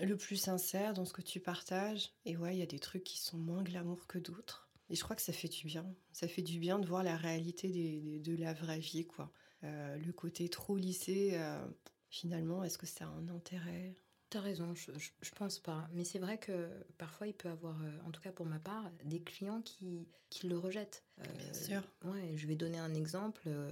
le 0.00 0.16
plus 0.16 0.36
sincère 0.36 0.94
dans 0.94 1.04
ce 1.04 1.12
que 1.12 1.22
tu 1.22 1.40
partages. 1.40 2.10
Et 2.24 2.36
ouais, 2.36 2.54
il 2.54 2.58
y 2.58 2.62
a 2.62 2.66
des 2.66 2.78
trucs 2.78 3.04
qui 3.04 3.20
sont 3.20 3.38
moins 3.38 3.62
glamour 3.62 4.06
que 4.06 4.18
d'autres. 4.18 4.68
Et 4.90 4.96
je 4.96 5.02
crois 5.02 5.16
que 5.16 5.22
ça 5.22 5.32
fait 5.32 5.48
du 5.48 5.66
bien. 5.66 5.86
Ça 6.12 6.28
fait 6.28 6.42
du 6.42 6.58
bien 6.58 6.78
de 6.78 6.86
voir 6.86 7.02
la 7.02 7.16
réalité 7.16 8.20
de 8.20 8.36
la 8.36 8.52
vraie 8.52 8.80
vie, 8.80 9.06
quoi. 9.06 9.32
Euh, 9.62 9.96
le 9.96 10.12
côté 10.12 10.48
trop 10.48 10.76
lissé, 10.76 11.30
euh, 11.34 11.66
finalement, 12.10 12.62
est-ce 12.64 12.76
que 12.76 12.86
ça 12.86 13.06
a 13.06 13.08
un 13.08 13.28
intérêt? 13.28 13.96
T'as 14.34 14.40
raison, 14.40 14.74
je, 14.74 14.90
je, 14.98 15.10
je 15.22 15.30
pense 15.30 15.60
pas. 15.60 15.88
Mais 15.92 16.02
c'est 16.02 16.18
vrai 16.18 16.38
que 16.38 16.68
parfois 16.98 17.28
il 17.28 17.34
peut 17.34 17.48
avoir, 17.48 17.80
euh, 17.82 17.98
en 18.04 18.10
tout 18.10 18.20
cas 18.20 18.32
pour 18.32 18.46
ma 18.46 18.58
part, 18.58 18.90
des 19.04 19.22
clients 19.22 19.62
qui, 19.62 20.08
qui 20.28 20.48
le 20.48 20.58
rejettent. 20.58 21.04
Euh, 21.20 21.22
Bien 21.38 21.54
sûr. 21.54 21.82
Ouais, 22.04 22.32
je 22.34 22.48
vais 22.48 22.56
donner 22.56 22.78
un 22.78 22.94
exemple. 22.94 23.42
euh, 23.46 23.70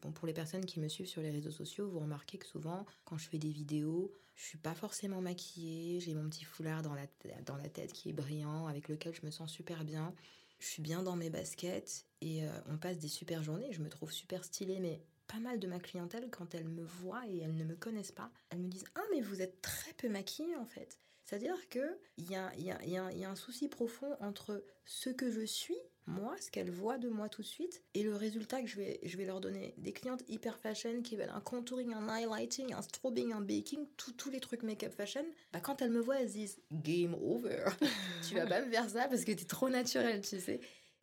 bon, 0.00 0.10
pour 0.10 0.26
les 0.26 0.32
personnes 0.32 0.64
qui 0.64 0.80
me 0.80 0.88
suivent 0.88 1.06
sur 1.06 1.20
les 1.20 1.30
réseaux 1.30 1.50
sociaux, 1.50 1.86
vous 1.86 1.98
remarquez 1.98 2.38
que 2.38 2.46
souvent, 2.46 2.86
quand 3.04 3.18
je 3.18 3.28
fais 3.28 3.36
des 3.36 3.50
vidéos, 3.50 4.10
je 4.36 4.44
suis 4.46 4.56
pas 4.56 4.74
forcément 4.74 5.20
maquillée, 5.20 6.00
j'ai 6.00 6.14
mon 6.14 6.30
petit 6.30 6.44
foulard 6.44 6.80
dans 6.80 6.94
la, 6.94 7.06
dans 7.44 7.56
la 7.58 7.68
tête 7.68 7.92
qui 7.92 8.08
est 8.08 8.14
brillant, 8.14 8.66
avec 8.68 8.88
lequel 8.88 9.14
je 9.14 9.26
me 9.26 9.30
sens 9.30 9.52
super 9.52 9.84
bien. 9.84 10.14
Je 10.60 10.66
suis 10.66 10.80
bien 10.82 11.02
dans 11.02 11.14
mes 11.14 11.28
baskets 11.28 12.06
et 12.22 12.48
euh, 12.48 12.50
on 12.68 12.78
passe 12.78 12.98
des 12.98 13.08
super 13.08 13.42
journées. 13.42 13.70
Je 13.72 13.82
me 13.82 13.90
trouve 13.90 14.10
super 14.10 14.44
stylée, 14.44 14.78
mais 14.80 15.02
pas 15.26 15.38
mal 15.38 15.58
de 15.58 15.66
ma 15.66 15.78
clientèle, 15.78 16.28
quand 16.30 16.54
elles 16.54 16.68
me 16.68 16.84
voient 16.84 17.26
et 17.28 17.38
elles 17.38 17.56
ne 17.56 17.64
me 17.64 17.76
connaissent 17.76 18.12
pas, 18.12 18.30
elles 18.50 18.60
me 18.60 18.68
disent 18.68 18.84
Ah, 18.94 19.04
mais 19.12 19.20
vous 19.20 19.42
êtes 19.42 19.60
très 19.62 19.92
peu 19.94 20.08
maquillée 20.08 20.56
en 20.56 20.66
fait. 20.66 20.98
C'est-à-dire 21.24 21.56
qu'il 21.68 21.96
y 22.18 22.34
a, 22.34 22.54
y, 22.56 22.70
a, 22.70 22.84
y, 22.84 22.98
a, 22.98 23.12
y 23.12 23.24
a 23.24 23.30
un 23.30 23.34
souci 23.36 23.68
profond 23.68 24.14
entre 24.20 24.62
ce 24.84 25.08
que 25.08 25.30
je 25.30 25.44
suis, 25.44 25.78
moi, 26.06 26.36
ce 26.38 26.50
qu'elles 26.50 26.70
voient 26.70 26.98
de 26.98 27.08
moi 27.08 27.30
tout 27.30 27.40
de 27.40 27.46
suite, 27.46 27.82
et 27.94 28.02
le 28.02 28.14
résultat 28.14 28.60
que 28.60 28.66
je 28.66 28.76
vais, 28.76 29.00
je 29.02 29.16
vais 29.16 29.24
leur 29.24 29.40
donner. 29.40 29.74
Des 29.78 29.92
clientes 29.92 30.22
hyper 30.28 30.58
fashion 30.58 31.00
qui 31.02 31.16
veulent 31.16 31.32
un 31.34 31.40
contouring, 31.40 31.94
un 31.94 32.08
highlighting, 32.08 32.74
un 32.74 32.82
strobing, 32.82 33.32
un 33.32 33.40
baking, 33.40 33.86
tous 33.96 34.30
les 34.30 34.40
trucs 34.40 34.62
make-up 34.62 34.92
fashion, 34.92 35.24
bah, 35.52 35.60
quand 35.60 35.80
elles 35.80 35.90
me 35.90 36.00
voient, 36.00 36.20
elles 36.20 36.28
se 36.28 36.34
disent 36.34 36.60
Game 36.70 37.14
over. 37.14 37.64
tu 38.28 38.34
vas 38.34 38.46
pas 38.46 38.60
me 38.62 38.70
faire 38.70 38.88
ça 38.88 39.08
parce 39.08 39.24
que 39.24 39.32
t'es 39.32 39.46
trop 39.46 39.70
naturelle, 39.70 40.20
tu 40.20 40.40
sais. 40.40 40.60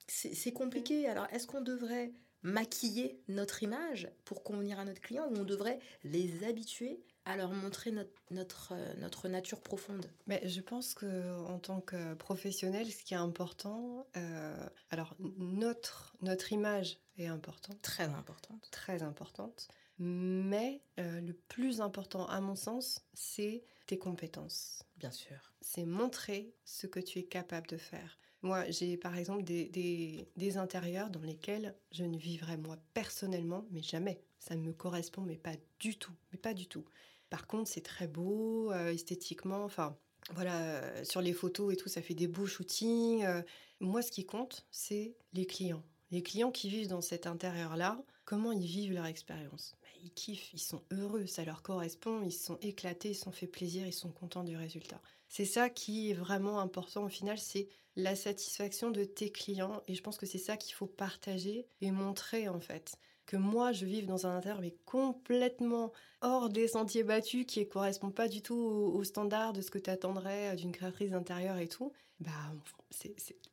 C'est 0.07 0.51
compliqué. 0.51 1.07
Alors, 1.07 1.25
est-ce 1.31 1.47
qu'on 1.47 1.61
devrait 1.61 2.11
maquiller 2.43 3.21
notre 3.27 3.63
image 3.63 4.09
pour 4.25 4.43
convenir 4.43 4.79
à 4.79 4.85
notre 4.85 5.01
client 5.01 5.27
ou 5.29 5.37
on 5.37 5.43
devrait 5.43 5.79
les 6.03 6.43
habituer 6.43 7.03
à 7.25 7.37
leur 7.37 7.51
montrer 7.51 7.91
notre, 7.91 8.09
notre, 8.31 8.73
euh, 8.73 8.93
notre 8.97 9.27
nature 9.27 9.61
profonde 9.61 10.07
Mais 10.25 10.41
je 10.47 10.59
pense 10.59 10.95
que 10.95 11.39
en 11.45 11.59
tant 11.59 11.79
que 11.79 12.15
professionnel, 12.15 12.91
ce 12.91 13.03
qui 13.03 13.13
est 13.13 13.17
important, 13.17 14.07
euh, 14.17 14.67
alors 14.89 15.15
notre 15.19 16.15
notre 16.21 16.51
image 16.51 16.97
est 17.17 17.27
importante, 17.27 17.79
Très 17.83 18.05
importante. 18.05 18.67
très 18.71 19.03
importante, 19.03 19.67
mais 19.99 20.81
euh, 20.99 21.21
le 21.21 21.33
plus 21.33 21.79
important 21.79 22.25
à 22.25 22.41
mon 22.41 22.55
sens, 22.55 23.01
c'est 23.13 23.63
tes 23.85 23.99
compétences. 23.99 24.83
Bien 24.97 25.11
sûr. 25.11 25.53
c'est 25.61 25.85
montrer 25.85 26.53
ce 26.65 26.87
que 26.87 26.99
tu 26.99 27.19
es 27.19 27.23
capable 27.23 27.67
de 27.67 27.77
faire. 27.77 28.19
Moi, 28.43 28.69
j'ai 28.69 28.97
par 28.97 29.15
exemple 29.17 29.43
des, 29.43 30.25
des, 30.35 30.57
intérieurs 30.57 31.09
dans 31.09 31.21
lesquels 31.21 31.75
je 31.91 32.03
ne 32.03 32.17
vivrais 32.17 32.57
moi 32.57 32.77
personnellement, 32.93 33.65
mais 33.71 33.83
jamais. 33.83 34.23
Ça 34.39 34.55
me 34.55 34.73
correspond, 34.73 35.21
mais 35.21 35.37
pas 35.37 35.55
du 35.79 35.95
tout. 35.95 36.13
Mais 36.31 36.39
pas 36.39 36.55
du 36.55 36.67
tout. 36.67 36.83
Par 37.29 37.45
contre, 37.45 37.69
c'est 37.69 37.81
très 37.81 38.07
beau, 38.07 38.71
euh, 38.71 38.91
esthétiquement. 38.91 39.63
Enfin, 39.63 39.95
voilà, 40.33 40.59
euh, 40.59 41.03
sur 41.03 41.21
les 41.21 41.33
photos 41.33 41.73
et 41.73 41.77
tout, 41.77 41.89
ça 41.89 42.01
fait 42.01 42.15
des 42.15 42.27
beaux 42.27 42.47
shootings. 42.47 43.23
euh. 43.23 43.43
moi, 43.79 44.01
ce 44.01 44.11
qui 44.11 44.25
compte, 44.25 44.65
c'est 44.71 45.15
les 45.33 45.45
clients. 45.45 45.83
Les 46.09 46.23
clients 46.23 46.51
qui 46.51 46.69
vivent 46.69 46.87
dans 46.87 47.01
cet 47.01 47.27
intérieur-là, 47.27 48.03
comment 48.25 48.51
ils 48.51 48.65
vivent 48.65 48.93
leur 48.93 49.05
expérience 49.05 49.75
Ils 50.03 50.11
kiffent, 50.11 50.53
ils 50.53 50.59
sont 50.59 50.81
heureux, 50.91 51.25
ça 51.25 51.45
leur 51.45 51.61
correspond, 51.61 52.21
ils 52.23 52.33
sont 52.33 52.57
éclatés, 52.61 53.09
ils 53.09 53.15
sont 53.15 53.31
fait 53.31 53.47
plaisir, 53.47 53.85
ils 53.85 53.93
sont 53.93 54.11
contents 54.11 54.43
du 54.43 54.55
résultat. 54.55 55.01
C'est 55.27 55.45
ça 55.45 55.69
qui 55.69 56.11
est 56.11 56.13
vraiment 56.13 56.59
important 56.59 57.03
au 57.03 57.09
final, 57.09 57.37
c'est 57.37 57.69
la 57.95 58.15
satisfaction 58.15 58.91
de 58.91 59.03
tes 59.03 59.31
clients. 59.31 59.81
Et 59.87 59.95
je 59.95 60.01
pense 60.01 60.17
que 60.17 60.25
c'est 60.25 60.37
ça 60.37 60.57
qu'il 60.57 60.73
faut 60.73 60.87
partager 60.87 61.67
et 61.81 61.91
montrer 61.91 62.49
en 62.49 62.59
fait. 62.59 62.97
que 63.25 63.37
moi 63.37 63.71
je 63.71 63.85
vive 63.85 64.07
dans 64.07 64.25
un 64.25 64.35
intérieur 64.35 64.59
mais 64.59 64.75
complètement 64.85 65.93
hors 66.21 66.49
des 66.49 66.67
sentiers 66.67 67.03
battus, 67.03 67.45
qui 67.45 67.61
ne 67.61 67.65
correspond 67.65 68.11
pas 68.11 68.27
du 68.27 68.41
tout 68.41 68.55
aux, 68.55 69.03
standards 69.03 69.53
de 69.53 69.61
ce 69.61 69.71
que 69.71 69.79
tu 69.79 69.89
attendrais 69.89 70.55
d'une 70.55 70.71
créatrice 70.71 71.11
d'intérieur 71.11 71.57
et 71.57 71.67
tout, 71.67 71.93
bah 72.21 72.31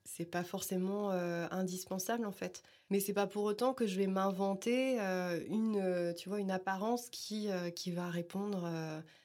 c'est 0.05 0.25
pas 0.25 0.45
forcément 0.45 1.11
euh, 1.13 1.47
indispensable 1.51 2.27
en 2.27 2.33
fait. 2.33 2.63
Mais 2.91 3.01
c'est 3.01 3.13
pas 3.13 3.27
pour 3.27 3.45
autant 3.45 3.75
que 3.75 3.87
je 3.87 3.97
vais 3.99 4.07
m'inventer 4.07 5.01
euh, 5.01 5.41
une, 5.49 5.79
euh, 5.79 6.13
tu 6.13 6.29
vois, 6.29 6.41
une 6.41 6.51
apparence 6.51 7.09
qui, 7.11 7.49
qui 7.75 7.91
va 7.91 8.09
répondre 8.09 8.69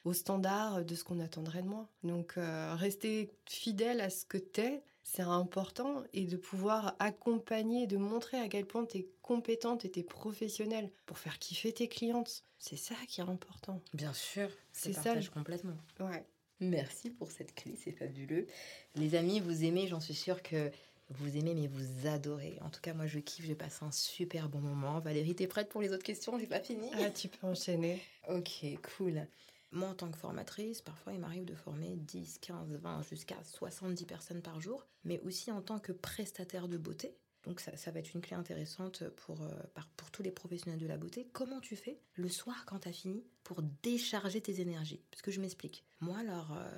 aux 0.04 0.12
standards 0.12 0.84
de 0.84 0.94
ce 0.94 1.04
qu'on 1.04 1.20
attendrait 1.20 1.62
de 1.62 1.68
moi. 1.68 1.88
Donc 2.02 2.34
rester 2.36 3.30
fidèle 3.46 4.00
à 4.00 4.10
ce 4.10 4.24
que 4.24 4.38
t'es, 4.38 4.82
c'est 5.02 5.22
important 5.22 6.02
et 6.12 6.26
de 6.26 6.36
pouvoir 6.36 6.96
accompagner, 6.98 7.86
de 7.86 7.96
montrer 7.96 8.38
à 8.38 8.48
quel 8.48 8.66
point 8.66 8.86
tu 8.86 8.98
es 8.98 9.08
compétente 9.22 9.84
et 9.84 9.90
tu 9.90 10.00
es 10.00 10.02
professionnelle 10.02 10.90
pour 11.06 11.18
faire 11.18 11.38
kiffer 11.38 11.72
tes 11.72 11.88
clientes. 11.88 12.44
C'est 12.58 12.76
ça 12.76 12.94
qui 13.08 13.20
est 13.20 13.24
important. 13.24 13.82
Bien 13.92 14.12
sûr, 14.12 14.48
c'est 14.72 14.92
ça 14.92 15.14
complètement. 15.32 15.76
Ouais. 16.00 16.24
Merci 16.60 17.10
pour 17.10 17.30
cette 17.30 17.54
clé, 17.54 17.76
c'est 17.76 17.92
fabuleux. 17.92 18.46
Les 18.94 19.14
amis, 19.14 19.40
vous 19.40 19.64
aimez, 19.64 19.86
j'en 19.86 20.00
suis 20.00 20.14
sûre 20.14 20.42
que 20.42 20.70
vous 21.10 21.36
aimez, 21.36 21.54
mais 21.54 21.66
vous 21.66 22.06
adorez. 22.06 22.58
En 22.62 22.70
tout 22.70 22.80
cas, 22.80 22.94
moi, 22.94 23.06
je 23.06 23.18
kiffe, 23.18 23.46
je 23.46 23.52
passe 23.52 23.82
un 23.82 23.90
super 23.90 24.48
bon 24.48 24.60
moment. 24.60 24.98
Valérie, 25.00 25.34
t'es 25.34 25.46
prête 25.46 25.68
pour 25.68 25.82
les 25.82 25.92
autres 25.92 26.04
questions? 26.04 26.38
J'ai 26.38 26.46
pas 26.46 26.60
fini. 26.60 26.88
Ah, 26.94 27.10
tu 27.10 27.28
peux 27.28 27.46
enchaîner. 27.46 28.00
ok, 28.28 28.64
cool. 28.96 29.26
Moi, 29.72 29.88
en 29.88 29.94
tant 29.94 30.10
que 30.10 30.16
formatrice, 30.16 30.80
parfois, 30.80 31.12
il 31.12 31.18
m'arrive 31.18 31.44
de 31.44 31.54
former 31.54 31.96
10, 31.96 32.38
15, 32.38 32.76
20, 32.76 33.02
jusqu'à 33.02 33.36
70 33.42 34.04
personnes 34.04 34.42
par 34.42 34.60
jour, 34.60 34.86
mais 35.04 35.18
aussi 35.20 35.50
en 35.50 35.60
tant 35.60 35.80
que 35.80 35.92
prestataire 35.92 36.68
de 36.68 36.78
beauté. 36.78 37.16
Donc 37.44 37.60
ça, 37.60 37.90
va 37.90 38.00
être 38.00 38.14
une 38.14 38.20
clé 38.20 38.36
intéressante 38.36 39.04
pour, 39.10 39.42
euh, 39.42 39.50
pour 39.96 40.10
tous 40.10 40.22
les 40.22 40.30
professionnels 40.30 40.80
de 40.80 40.86
la 40.86 40.96
beauté. 40.96 41.28
Comment 41.32 41.60
tu 41.60 41.76
fais 41.76 41.98
le 42.14 42.28
soir 42.28 42.64
quand 42.66 42.80
tu 42.80 42.88
as 42.88 42.92
fini 42.92 43.24
pour 43.42 43.62
décharger 43.82 44.40
tes 44.40 44.60
énergies? 44.60 45.02
Parce 45.10 45.22
que 45.22 45.30
je 45.30 45.40
m'explique. 45.40 45.84
Moi, 46.00 46.18
alors, 46.18 46.52
euh, 46.52 46.70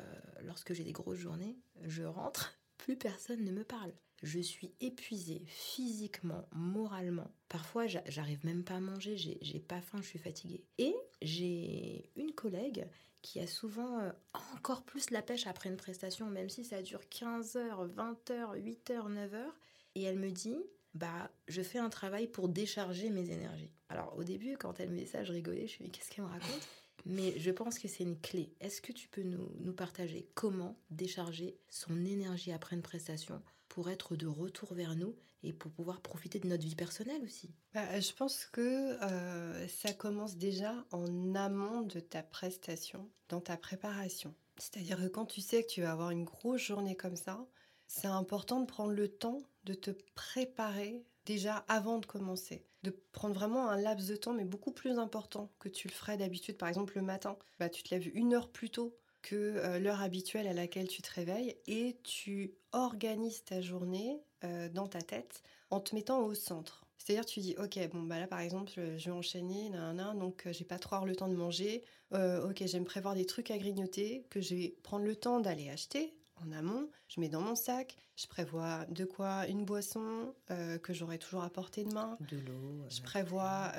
lorsque 0.42 0.72
j'ai 0.72 0.84
des 0.84 0.92
grosses 0.92 1.18
journées, 1.18 1.56
je 1.84 2.02
rentre, 2.02 2.58
plus 2.78 2.96
personne 2.96 3.44
ne 3.44 3.52
me 3.52 3.64
parle. 3.64 3.92
Je 4.22 4.40
suis 4.40 4.72
épuisée 4.80 5.42
physiquement, 5.46 6.48
moralement. 6.52 7.30
Parfois, 7.48 7.86
j'arrive 7.86 8.44
même 8.44 8.64
pas 8.64 8.76
à 8.76 8.80
manger, 8.80 9.16
j'ai 9.16 9.60
pas 9.60 9.82
faim, 9.82 9.98
je 10.00 10.06
suis 10.06 10.18
fatiguée. 10.18 10.64
Et 10.78 10.96
j'ai 11.20 12.10
une 12.16 12.32
collègue 12.32 12.88
qui 13.26 13.40
a 13.40 13.46
souvent 13.46 13.98
euh, 13.98 14.10
encore 14.54 14.84
plus 14.84 15.10
la 15.10 15.20
pêche 15.20 15.46
après 15.46 15.68
une 15.68 15.76
prestation, 15.76 16.26
même 16.26 16.48
si 16.48 16.64
ça 16.64 16.80
dure 16.80 17.08
15 17.08 17.56
heures, 17.56 17.84
20 17.84 18.30
heures, 18.30 18.52
8 18.54 18.90
heures, 18.90 19.08
9 19.08 19.34
heures. 19.34 19.54
Et 19.96 20.02
elle 20.02 20.18
me 20.18 20.30
dit, 20.30 20.58
bah, 20.92 21.30
je 21.48 21.62
fais 21.62 21.78
un 21.78 21.88
travail 21.88 22.26
pour 22.26 22.50
décharger 22.50 23.08
mes 23.08 23.30
énergies. 23.30 23.72
Alors, 23.88 24.14
au 24.18 24.24
début, 24.24 24.58
quand 24.58 24.78
elle 24.78 24.90
me 24.90 24.98
dit 24.98 25.06
ça, 25.06 25.24
je 25.24 25.32
rigolais, 25.32 25.66
je 25.66 25.82
me 25.82 25.86
dis, 25.86 25.90
qu'est-ce 25.90 26.10
qu'elle 26.10 26.26
me 26.26 26.30
raconte? 26.30 26.68
Mais 27.06 27.38
je 27.38 27.50
pense 27.50 27.78
que 27.78 27.88
c'est 27.88 28.04
une 28.04 28.20
clé. 28.20 28.52
Est-ce 28.60 28.82
que 28.82 28.92
tu 28.92 29.08
peux 29.08 29.22
nous, 29.22 29.50
nous, 29.60 29.72
partager 29.72 30.28
comment 30.34 30.78
décharger 30.90 31.58
son 31.70 32.04
énergie 32.04 32.52
après 32.52 32.76
une 32.76 32.82
prestation 32.82 33.40
pour 33.68 33.88
être 33.88 34.16
de 34.16 34.26
retour 34.26 34.74
vers 34.74 34.96
nous 34.96 35.16
et 35.42 35.54
pour 35.54 35.70
pouvoir 35.70 36.02
profiter 36.02 36.40
de 36.40 36.48
notre 36.48 36.64
vie 36.64 36.74
personnelle 36.74 37.22
aussi? 37.24 37.54
Bah, 37.72 37.98
Je 37.98 38.12
pense 38.12 38.44
que 38.44 39.02
euh, 39.02 39.66
ça 39.68 39.94
commence 39.94 40.36
déjà 40.36 40.84
en 40.90 41.34
amont 41.34 41.82
de 41.82 42.00
ta 42.00 42.22
prestation, 42.22 43.08
dans 43.30 43.40
ta 43.40 43.56
préparation. 43.56 44.34
C'est-à-dire 44.58 44.98
que 44.98 45.08
quand 45.08 45.26
tu 45.26 45.40
sais 45.40 45.62
que 45.62 45.70
tu 45.70 45.80
vas 45.80 45.92
avoir 45.92 46.10
une 46.10 46.24
grosse 46.24 46.60
journée 46.60 46.96
comme 46.96 47.16
ça, 47.16 47.46
c'est 47.86 48.06
important 48.06 48.60
de 48.60 48.66
prendre 48.66 48.92
le 48.92 49.08
temps 49.08 49.42
de 49.64 49.74
te 49.74 49.90
préparer 50.14 51.04
déjà 51.26 51.64
avant 51.68 51.98
de 51.98 52.06
commencer. 52.06 52.64
De 52.82 52.90
prendre 53.12 53.34
vraiment 53.34 53.68
un 53.68 53.76
laps 53.76 54.08
de 54.08 54.16
temps, 54.16 54.32
mais 54.32 54.44
beaucoup 54.44 54.70
plus 54.70 54.98
important 54.98 55.50
que 55.58 55.68
tu 55.68 55.88
le 55.88 55.92
ferais 55.92 56.16
d'habitude. 56.16 56.56
Par 56.56 56.68
exemple, 56.68 56.94
le 56.96 57.02
matin, 57.02 57.36
bah, 57.58 57.68
tu 57.68 57.82
te 57.82 57.92
lèves 57.92 58.08
une 58.16 58.32
heure 58.32 58.48
plus 58.48 58.70
tôt 58.70 58.96
que 59.22 59.34
euh, 59.34 59.80
l'heure 59.80 60.02
habituelle 60.02 60.46
à 60.46 60.52
laquelle 60.52 60.86
tu 60.86 61.02
te 61.02 61.12
réveilles 61.12 61.56
et 61.66 61.96
tu 62.04 62.54
organises 62.72 63.42
ta 63.44 63.60
journée 63.60 64.20
euh, 64.44 64.68
dans 64.68 64.86
ta 64.86 65.02
tête 65.02 65.42
en 65.70 65.80
te 65.80 65.96
mettant 65.96 66.20
au 66.20 66.34
centre. 66.34 66.86
C'est-à-dire, 66.96 67.26
tu 67.26 67.40
dis, 67.40 67.56
ok, 67.58 67.78
bon, 67.92 68.02
bah 68.02 68.20
là, 68.20 68.28
par 68.28 68.40
exemple, 68.40 68.72
je 68.74 69.04
vais 69.04 69.10
enchaîner, 69.10 69.70
donc 70.14 70.46
euh, 70.46 70.52
j'ai 70.52 70.64
pas 70.64 70.78
trop 70.78 71.04
le 71.04 71.16
temps 71.16 71.28
de 71.28 71.34
manger. 71.34 71.84
ok, 72.12 72.62
j'aime 72.66 72.84
prévoir 72.84 73.14
des 73.14 73.26
trucs 73.26 73.50
à 73.50 73.58
grignoter 73.58 74.26
que 74.30 74.40
je 74.40 74.54
vais 74.54 74.76
prendre 74.84 75.04
le 75.04 75.16
temps 75.16 75.40
d'aller 75.40 75.70
acheter 75.70 76.15
en 76.44 76.52
amont. 76.52 76.88
Je 77.08 77.20
mets 77.20 77.28
dans 77.28 77.40
mon 77.40 77.54
sac. 77.54 77.96
Je 78.16 78.26
prévois 78.26 78.86
de 78.88 79.04
quoi 79.04 79.46
une 79.46 79.64
boisson 79.64 80.34
que 80.48 80.92
j'aurai 80.94 81.18
toujours 81.18 81.42
à 81.42 81.50
portée 81.50 81.84
de 81.84 81.92
main. 81.92 82.16
De 82.30 82.38
l'eau. 82.38 82.84
Je 82.88 83.02
prévois, 83.02 83.72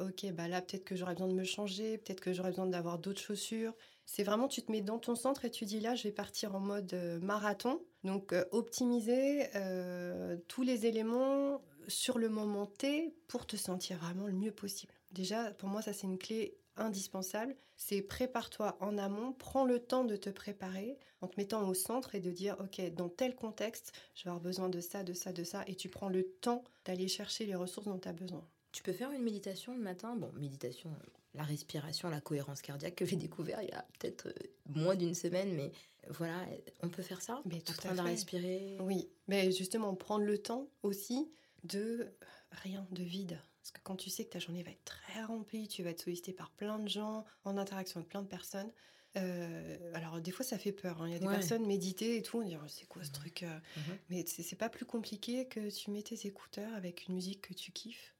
ok, 0.00 0.32
bah 0.32 0.46
là, 0.46 0.62
peut-être 0.62 0.84
que 0.84 0.94
j'aurai 0.94 1.14
besoin 1.14 1.28
de 1.28 1.34
me 1.34 1.44
changer, 1.44 1.98
peut-être 1.98 2.20
que 2.20 2.32
j'aurai 2.32 2.50
besoin 2.50 2.66
d'avoir 2.66 2.98
d'autres 2.98 3.20
chaussures. 3.20 3.74
C'est 4.06 4.22
vraiment, 4.22 4.46
tu 4.46 4.62
te 4.62 4.70
mets 4.70 4.80
dans 4.80 5.00
ton 5.00 5.16
centre 5.16 5.44
et 5.44 5.50
tu 5.50 5.64
dis 5.64 5.80
là, 5.80 5.96
je 5.96 6.04
vais 6.04 6.12
partir 6.12 6.54
en 6.54 6.60
mode 6.60 6.94
euh, 6.94 7.18
marathon. 7.18 7.82
Donc, 8.04 8.32
euh, 8.32 8.44
optimiser 8.52 9.48
euh, 9.56 10.36
tous 10.46 10.62
les 10.62 10.86
éléments 10.86 11.60
sur 11.88 12.18
le 12.18 12.28
moment 12.28 12.66
T 12.66 13.14
pour 13.26 13.46
te 13.46 13.56
sentir 13.56 13.98
vraiment 13.98 14.26
le 14.26 14.32
mieux 14.32 14.52
possible. 14.52 14.92
Déjà, 15.10 15.50
pour 15.50 15.68
moi, 15.68 15.82
ça, 15.82 15.92
c'est 15.92 16.06
une 16.06 16.18
clé 16.18 16.56
indispensable. 16.76 17.56
C'est 17.76 18.02
prépare-toi 18.02 18.76
en 18.80 18.96
amont, 18.98 19.32
prends 19.32 19.64
le 19.64 19.78
temps 19.78 20.04
de 20.04 20.16
te 20.16 20.30
préparer 20.30 20.98
en 21.20 21.28
te 21.28 21.38
mettant 21.38 21.68
au 21.68 21.74
centre 21.74 22.14
et 22.14 22.20
de 22.20 22.30
dire, 22.30 22.56
OK, 22.60 22.80
dans 22.94 23.08
tel 23.08 23.34
contexte, 23.34 23.92
je 24.14 24.24
vais 24.24 24.30
avoir 24.30 24.42
besoin 24.42 24.68
de 24.68 24.80
ça, 24.80 25.02
de 25.02 25.12
ça, 25.12 25.32
de 25.32 25.44
ça. 25.44 25.64
Et 25.66 25.74
tu 25.74 25.88
prends 25.88 26.08
le 26.08 26.24
temps 26.40 26.64
d'aller 26.84 27.08
chercher 27.08 27.46
les 27.46 27.54
ressources 27.54 27.86
dont 27.86 27.98
tu 27.98 28.08
as 28.08 28.12
besoin. 28.12 28.46
Tu 28.72 28.82
peux 28.82 28.92
faire 28.92 29.10
une 29.10 29.22
méditation 29.22 29.74
le 29.74 29.82
matin? 29.82 30.16
Bon, 30.16 30.30
méditation, 30.34 30.90
la 31.34 31.44
respiration, 31.44 32.08
la 32.08 32.20
cohérence 32.20 32.62
cardiaque 32.62 32.94
que 32.94 33.06
j'ai 33.06 33.16
découvert 33.16 33.62
il 33.62 33.68
y 33.68 33.72
a 33.72 33.86
peut-être 33.98 34.28
euh, 34.28 34.32
moins 34.66 34.96
d'une 34.96 35.14
semaine, 35.14 35.54
mais 35.54 35.72
voilà, 36.10 36.44
on 36.82 36.88
peut 36.88 37.02
faire 37.02 37.22
ça? 37.22 37.42
Mais 37.46 37.60
tout 37.60 37.72
en 37.72 37.76
train 37.76 37.94
de 37.94 38.00
respirer? 38.00 38.76
Oui, 38.80 39.08
mais 39.28 39.50
justement, 39.52 39.94
prendre 39.94 40.24
le 40.24 40.38
temps 40.38 40.68
aussi 40.82 41.30
de 41.64 42.06
rien, 42.50 42.86
de 42.90 43.02
vide. 43.02 43.38
Parce 43.66 43.72
que 43.72 43.80
quand 43.82 43.96
tu 43.96 44.10
sais 44.10 44.24
que 44.24 44.30
ta 44.30 44.38
journée 44.38 44.62
va 44.62 44.70
être 44.70 44.84
très 44.84 45.24
remplie, 45.24 45.66
tu 45.66 45.82
vas 45.82 45.90
être 45.90 46.00
sollicité 46.00 46.32
par 46.32 46.52
plein 46.52 46.78
de 46.78 46.88
gens, 46.88 47.24
en 47.42 47.56
interaction 47.58 47.98
avec 47.98 48.08
plein 48.08 48.22
de 48.22 48.28
personnes. 48.28 48.70
Euh, 49.16 49.92
alors 49.92 50.20
des 50.20 50.30
fois 50.30 50.44
ça 50.44 50.56
fait 50.56 50.70
peur. 50.70 51.02
Hein. 51.02 51.08
Il 51.08 51.12
y 51.14 51.16
a 51.16 51.18
des 51.18 51.26
personnes 51.26 51.66
méditer 51.66 52.16
et 52.16 52.22
tout, 52.22 52.38
on 52.38 52.42
dit 52.42 52.56
oh, 52.56 52.68
c'est 52.68 52.86
quoi 52.86 53.02
ce 53.02 53.10
truc 53.10 53.42
euh? 53.42 53.58
mmh 53.76 53.80
Mais 54.10 54.24
c'est 54.24 54.54
pas 54.54 54.68
plus 54.68 54.84
compliqué 54.84 55.48
que 55.48 55.68
tu 55.68 55.90
mets 55.90 56.02
tes 56.02 56.28
écouteurs 56.28 56.72
avec 56.74 57.08
une 57.08 57.16
musique 57.16 57.40
que 57.40 57.54
tu 57.54 57.72
kiffes 57.72 58.14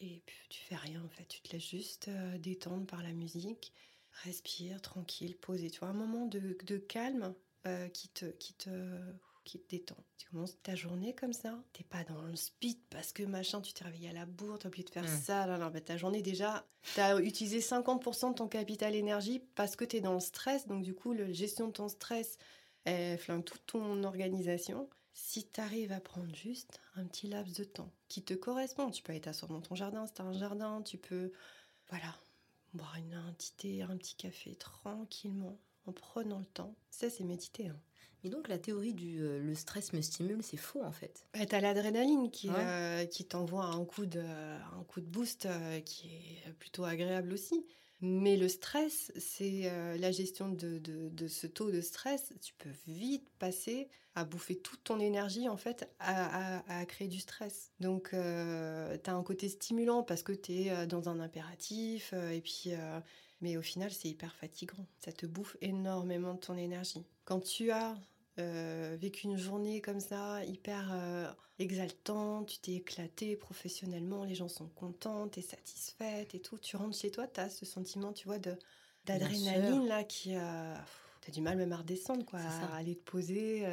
et 0.00 0.22
puis 0.26 0.46
tu 0.48 0.60
fais 0.60 0.74
rien 0.74 1.04
en 1.04 1.08
fait, 1.08 1.26
tu 1.26 1.40
te 1.40 1.52
laisses 1.52 1.68
juste 1.68 2.08
euh, 2.08 2.36
détendre 2.38 2.86
par 2.86 3.04
la 3.04 3.12
musique, 3.12 3.72
respire 4.24 4.82
tranquille, 4.82 5.36
poser. 5.36 5.70
Tu 5.70 5.78
vois, 5.78 5.88
un 5.88 5.92
moment 5.92 6.26
de, 6.26 6.78
calme 6.78 7.32
euh, 7.66 7.88
qui, 7.90 8.08
te, 8.08 8.24
qui, 8.24 8.54
te, 8.54 8.70
qui 9.48 9.58
te 9.58 9.70
détend. 9.70 9.96
Tu 10.18 10.28
commences 10.28 10.60
ta 10.62 10.74
journée 10.74 11.14
comme 11.14 11.32
ça, 11.32 11.58
t'es 11.72 11.84
pas 11.84 12.04
dans 12.04 12.20
le 12.22 12.36
speed 12.36 12.78
parce 12.90 13.12
que 13.12 13.22
machin, 13.22 13.60
tu 13.62 13.72
t'es 13.72 13.84
réveillé 13.84 14.10
à 14.10 14.12
la 14.12 14.26
bourre, 14.26 14.58
t'as 14.58 14.68
oublié 14.68 14.84
de 14.84 14.90
faire 14.90 15.04
mmh. 15.04 15.20
ça. 15.22 15.46
Non, 15.46 15.58
non, 15.58 15.80
ta 15.80 15.96
journée 15.96 16.20
déjà, 16.20 16.66
t'as 16.94 17.18
utilisé 17.20 17.60
50% 17.60 18.30
de 18.30 18.34
ton 18.34 18.48
capital 18.48 18.94
énergie 18.94 19.40
parce 19.54 19.74
que 19.74 19.84
t'es 19.84 20.00
dans 20.00 20.14
le 20.14 20.20
stress. 20.20 20.66
Donc 20.66 20.82
du 20.82 20.94
coup, 20.94 21.14
la 21.14 21.32
gestion 21.32 21.68
de 21.68 21.72
ton 21.72 21.88
stress, 21.88 22.36
elle 22.84 23.18
flingue 23.18 23.44
toute 23.44 23.64
ton 23.66 24.04
organisation 24.04 24.88
si 25.14 25.48
tu 25.48 25.60
arrives 25.60 25.90
à 25.90 26.00
prendre 26.00 26.32
juste 26.34 26.80
un 26.94 27.04
petit 27.04 27.26
laps 27.26 27.56
de 27.58 27.64
temps 27.64 27.90
qui 28.06 28.22
te 28.22 28.34
correspond, 28.34 28.90
tu 28.90 29.02
peux 29.02 29.12
aller 29.12 29.20
t'asseoir 29.20 29.50
dans 29.50 29.60
ton 29.60 29.74
jardin 29.74 30.06
si 30.06 30.14
tu 30.14 30.22
un 30.22 30.32
jardin, 30.32 30.80
tu 30.82 30.96
peux, 30.96 31.32
voilà, 31.88 32.14
boire 32.72 32.94
une, 32.96 33.14
un 33.14 33.32
petit 33.32 33.52
thé, 33.52 33.82
un 33.82 33.96
petit 33.96 34.14
café 34.14 34.54
tranquillement, 34.54 35.58
en 35.86 35.92
prenant 35.92 36.38
le 36.38 36.44
temps. 36.44 36.74
Ça, 36.90 37.10
c'est 37.10 37.24
méditer. 37.24 37.66
Hein. 37.66 37.80
Et 38.24 38.30
donc, 38.30 38.48
la 38.48 38.58
théorie 38.58 38.94
du 38.94 39.22
euh, 39.22 39.38
le 39.40 39.54
stress 39.54 39.92
me 39.92 40.00
stimule, 40.00 40.42
c'est 40.42 40.56
faux 40.56 40.82
en 40.82 40.92
fait. 40.92 41.26
Bah, 41.34 41.46
tu 41.46 41.54
as 41.54 41.60
l'adrénaline 41.60 42.30
qui, 42.30 42.48
euh, 42.50 43.04
qui 43.06 43.24
t'envoie 43.24 43.64
un, 43.64 43.84
coup 43.84 44.06
de, 44.06 44.20
un 44.20 44.84
coup 44.88 45.00
de 45.00 45.06
boost 45.06 45.46
euh, 45.46 45.80
qui 45.80 46.08
est 46.08 46.52
plutôt 46.58 46.84
agréable 46.84 47.32
aussi. 47.32 47.64
Mais 48.00 48.36
le 48.36 48.48
stress, 48.48 49.10
c'est 49.16 49.62
euh, 49.64 49.96
la 49.98 50.12
gestion 50.12 50.48
de, 50.48 50.80
ce 51.26 51.46
taux 51.48 51.70
de 51.72 51.80
stress. 51.80 52.32
Tu 52.40 52.54
peux 52.54 52.70
vite 52.86 53.28
passer 53.40 53.88
à 54.14 54.24
bouffer 54.24 54.56
toute 54.56 54.84
ton 54.84 55.00
énergie, 55.00 55.48
en 55.48 55.56
fait, 55.56 55.88
à, 55.98 56.84
créer 56.86 57.08
du 57.08 57.18
stress. 57.18 57.72
Donc, 57.80 58.10
euh, 58.14 58.96
tu 59.02 59.10
as 59.10 59.14
un 59.14 59.22
côté 59.24 59.48
stimulant 59.48 60.04
parce 60.04 60.22
que 60.22 60.32
tu 60.32 60.52
es 60.52 60.70
euh, 60.70 60.86
dans 60.86 61.08
un 61.08 61.18
impératif. 61.18 62.12
et 62.12 62.40
puis, 62.40 62.70
mais 63.40 63.56
au 63.56 63.62
final, 63.62 63.90
c'est 63.90 64.08
hyper 64.08 64.34
fatigant. 64.34 64.86
Ça 65.04 65.12
te 65.12 65.26
bouffe 65.26 65.56
énormément 65.60 66.34
de 66.34 66.40
ton 66.40 66.56
énergie. 66.56 67.04
Quand 67.24 67.40
tu 67.40 67.72
as 67.72 67.96
euh, 68.38 68.96
vécu 69.00 69.26
une 69.26 69.36
journée 69.36 69.80
comme 69.80 70.00
ça, 70.00 70.44
hyper 70.44 70.90
euh, 70.92 71.30
exaltante, 71.58 72.48
tu 72.48 72.58
t'es 72.58 72.72
éclaté 72.72 73.36
professionnellement, 73.36 74.24
les 74.24 74.34
gens 74.34 74.48
sont 74.48 74.68
contents, 74.68 75.28
t'es 75.28 75.42
satisfaite 75.42 76.34
et 76.34 76.40
tout. 76.40 76.58
Tu 76.58 76.76
rentres 76.76 76.96
chez 76.96 77.10
toi, 77.10 77.26
t'as 77.26 77.48
ce 77.48 77.66
sentiment, 77.66 78.12
tu 78.12 78.26
vois, 78.26 78.38
de 78.38 78.56
d'adrénaline 79.04 79.86
là 79.86 80.04
qui 80.04 80.34
a... 80.34 80.74
Euh, 80.74 80.76
t'as 81.22 81.32
du 81.32 81.40
mal 81.40 81.56
même 81.56 81.72
à 81.72 81.78
redescendre, 81.78 82.24
quoi, 82.24 82.40
à 82.40 82.76
aller 82.76 82.96
te 82.96 83.10
poser. 83.10 83.66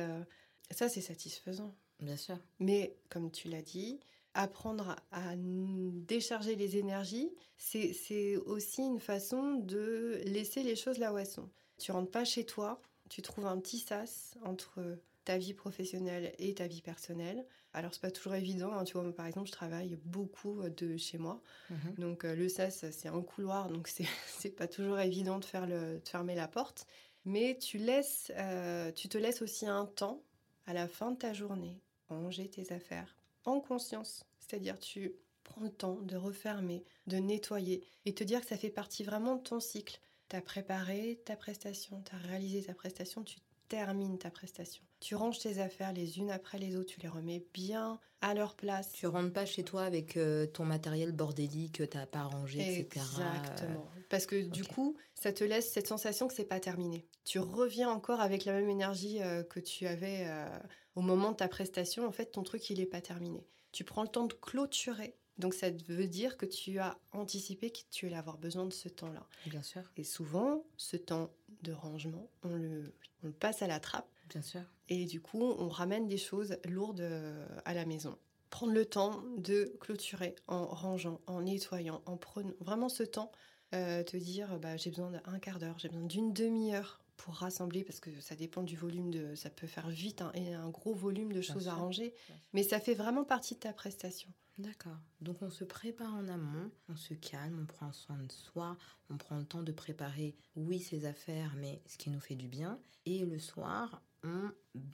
Ça, 0.72 0.90
c'est 0.90 1.02
satisfaisant. 1.02 1.74
Bien 2.00 2.18
sûr. 2.18 2.38
Mais 2.60 2.98
comme 3.10 3.32
tu 3.32 3.50
l'as 3.50 3.62
dit, 3.62 4.00
apprendre 4.34 4.96
à 5.12 5.36
décharger 5.38 6.56
les 6.56 6.78
énergies, 6.78 7.32
c'est 7.58 8.38
aussi 8.46 8.82
une 8.82 9.00
façon 9.00 9.56
de 9.56 10.22
laisser 10.26 10.64
les 10.64 10.76
choses 10.76 10.98
là 10.98 11.14
où 11.14 11.18
elles 11.18 11.26
sont. 11.26 11.50
Tu 11.78 11.92
rentres 11.92 12.12
pas 12.12 12.26
chez 12.26 12.46
toi, 12.46 12.82
tu 13.10 13.22
trouves 13.22 13.46
un 13.46 13.60
petit 13.60 13.80
sas 13.80 14.38
entre 14.44 14.98
ta 15.26 15.38
vie 15.38 15.54
professionnelle 15.54 16.34
et 16.38 16.54
ta 16.54 16.68
vie 16.68 16.82
personnelle. 16.82 17.46
Alors 17.74 17.94
c'est 17.94 18.02
pas 18.02 18.12
toujours 18.12 18.36
évident, 18.36 18.72
hein. 18.72 18.84
tu 18.84 18.94
vois, 18.98 19.12
par 19.14 19.26
exemple, 19.26 19.48
je 19.48 19.52
travaille 19.52 19.98
beaucoup 20.06 20.62
de 20.70 20.96
chez 20.96 21.18
moi, 21.18 21.42
mhm. 21.70 21.96
donc 21.98 22.24
euh, 22.24 22.36
le 22.36 22.48
sas 22.48 22.86
c'est 22.92 23.10
un 23.10 23.22
couloir, 23.22 23.70
donc 23.70 23.90
c'est 24.28 24.56
pas 24.56 24.68
toujours 24.68 25.00
évident 25.00 25.40
de 25.40 25.46
faire 25.46 25.68
le 25.68 26.00
de 26.00 26.08
fermer 26.08 26.36
la 26.36 26.48
porte, 26.48 26.88
mais 27.26 27.58
tu 27.60 27.78
laisses, 27.78 28.32
euh, 28.38 28.92
tu 28.92 29.10
te 29.10 29.18
laisses 29.18 29.42
aussi 29.42 29.68
un 29.68 29.86
temps 29.86 30.24
à 30.68 30.74
la 30.74 30.88
fin 30.88 31.12
de 31.12 31.18
ta 31.18 31.34
journée 31.34 31.82
ranger 32.08 32.48
tes 32.48 32.72
affaires 32.72 33.18
en 33.46 33.60
conscience, 33.60 34.26
c'est-à-dire 34.40 34.80
tu 34.80 35.16
prends 35.44 35.62
le 35.62 35.70
temps 35.70 36.00
de 36.02 36.16
refermer, 36.16 36.84
de 37.08 37.18
nettoyer 37.18 37.84
et 38.06 38.14
te 38.14 38.24
dire 38.24 38.42
que 38.42 38.48
ça 38.48 38.58
fait 38.58 38.70
partie 38.70 39.04
vraiment 39.04 39.36
de 39.36 39.44
ton 39.44 39.60
cycle. 39.60 40.00
Tu 40.30 40.36
as 40.36 40.42
préparé 40.42 41.22
ta 41.26 41.36
prestation, 41.36 42.02
tu 42.02 42.16
as 42.16 42.20
réalisé 42.20 42.64
ta 42.64 42.74
prestation, 42.74 43.24
tu 43.24 43.38
termines 43.68 44.18
ta 44.18 44.30
prestation. 44.30 44.84
Tu 45.00 45.16
ranges 45.16 45.40
tes 45.40 45.60
affaires 45.60 45.94
les 45.94 46.18
unes 46.18 46.32
après 46.32 46.58
les 46.58 46.76
autres, 46.76 46.94
tu 46.94 47.00
les 47.00 47.08
remets 47.08 47.46
bien 47.54 48.00
à 48.22 48.34
leur 48.34 48.56
place. 48.56 48.92
Tu 48.92 49.06
rentres 49.08 49.34
pas 49.34 49.46
chez 49.46 49.64
toi 49.64 49.84
avec 49.84 50.18
euh, 50.18 50.48
ton 50.48 50.66
matériel 50.66 51.12
bordélique 51.12 51.78
que 51.78 51.84
tu 51.84 51.98
n'as 51.98 52.08
pas 52.08 52.24
rangé, 52.24 52.60
etc. 52.60 53.06
Exactement. 53.06 53.88
Parce 54.10 54.26
que 54.26 54.42
du 54.42 54.64
coup, 54.64 54.96
ça 55.14 55.32
te 55.32 55.44
laisse 55.44 55.72
cette 55.72 55.88
sensation 55.88 56.28
que 56.28 56.34
c'est 56.34 56.46
pas 56.46 56.60
terminé. 56.60 57.06
Tu 57.24 57.40
reviens 57.40 57.90
encore 57.90 58.22
avec 58.22 58.46
la 58.46 58.54
même 58.54 58.70
énergie 58.70 59.22
euh, 59.22 59.44
que 59.44 59.60
tu 59.60 59.86
avais 59.86 60.26
euh, 60.28 60.48
au 60.96 61.02
moment 61.02 61.32
de 61.32 61.38
ta 61.38 61.48
prestation. 61.48 62.08
En 62.08 62.12
fait, 62.12 62.32
ton 62.32 62.44
truc, 62.44 62.70
il 62.70 62.80
n'est 62.80 62.86
pas 62.86 63.02
terminé. 63.02 63.46
Tu 63.72 63.84
prends 63.84 64.04
le 64.04 64.10
temps 64.10 64.26
de 64.26 64.34
clôturer 64.34 65.16
donc 65.38 65.54
ça 65.54 65.70
veut 65.70 66.08
dire 66.08 66.38
que 66.38 66.46
tu 66.46 66.80
as 66.80 66.98
anticipé 67.12 67.70
que 67.70 67.80
tu 67.92 68.06
allais 68.08 68.16
avoir 68.16 68.38
besoin 68.38 68.66
de 68.66 68.74
ce 68.74 68.88
temps-là. 68.90 69.28
Bien 69.48 69.62
sûr. 69.62 69.82
Et 69.98 70.04
souvent, 70.04 70.64
ce 70.78 70.98
temps 70.98 71.32
de 71.62 71.74
rangement, 71.74 72.30
on 72.44 72.56
le, 72.56 72.94
on 73.24 73.28
le 73.28 73.34
passe 73.34 73.62
à 73.62 73.68
la 73.68 73.80
trappe. 73.80 74.08
Bien 74.30 74.42
sûr. 74.42 74.62
Et 74.90 75.06
du 75.06 75.22
coup, 75.22 75.42
on 75.42 75.68
ramène 75.68 76.08
des 76.08 76.18
choses 76.18 76.58
lourdes 76.66 77.02
euh, 77.02 77.46
à 77.66 77.74
la 77.74 77.86
maison. 77.86 78.18
Prendre 78.50 78.74
le 78.74 78.86
temps 78.86 79.24
de 79.38 79.76
clôturer 79.80 80.36
en 80.48 80.66
rangeant, 80.66 81.20
en 81.28 81.42
nettoyant, 81.42 82.02
en 82.06 82.16
prenant 82.16 82.54
vraiment 82.60 82.90
ce 82.90 83.04
temps, 83.04 83.32
euh, 83.74 84.04
te 84.04 84.16
dire 84.16 84.58
bah, 84.60 84.78
j'ai 84.78 84.90
besoin 84.90 85.12
d'un 85.12 85.40
quart 85.40 85.60
d'heure, 85.60 85.78
j'ai 85.80 85.90
besoin 85.90 86.06
d'une 86.06 86.32
demi-heure 86.32 87.02
pour 87.18 87.34
rassembler 87.34 87.84
parce 87.84 88.00
que 88.00 88.10
ça 88.22 88.36
dépend 88.36 88.64
du 88.64 88.76
volume 88.76 89.10
de 89.10 89.36
ça 89.36 89.50
peut 89.50 89.68
faire 89.68 89.90
vite 89.90 90.22
hein, 90.22 90.32
et 90.34 90.54
un 90.54 90.70
gros 90.70 90.94
volume 90.94 91.32
de 91.32 91.42
choses 91.42 91.70
à 91.70 91.74
ranger 91.74 92.14
mais 92.52 92.62
ça 92.62 92.80
fait 92.80 92.94
vraiment 92.94 93.24
partie 93.24 93.56
de 93.56 93.62
ta 93.62 93.72
prestation 93.72 94.30
D'accord. 94.58 94.98
Donc 95.20 95.42
on 95.42 95.50
se 95.50 95.66
prépare 95.66 96.14
en 96.14 96.30
amont, 96.30 96.72
on 96.88 96.96
se 96.96 97.14
calme, 97.14 97.60
on 97.62 97.66
prend 97.66 97.92
soin 97.92 98.18
de 98.18 98.32
soi, 98.32 98.78
on 99.10 99.18
prend 99.18 99.38
le 99.38 99.46
temps 99.46 99.64
de 99.64 99.72
préparer, 99.74 100.34
oui, 100.56 100.80
ses 100.80 101.06
affaires, 101.06 101.54
mais 101.58 101.82
ce 101.88 101.98
qui 101.98 102.10
nous 102.10 102.22
fait 102.22 102.36
du 102.36 102.48
bien. 102.48 102.80
Et 103.06 103.26
le 103.26 103.38
soir, 103.38 104.02
on, 104.24 104.50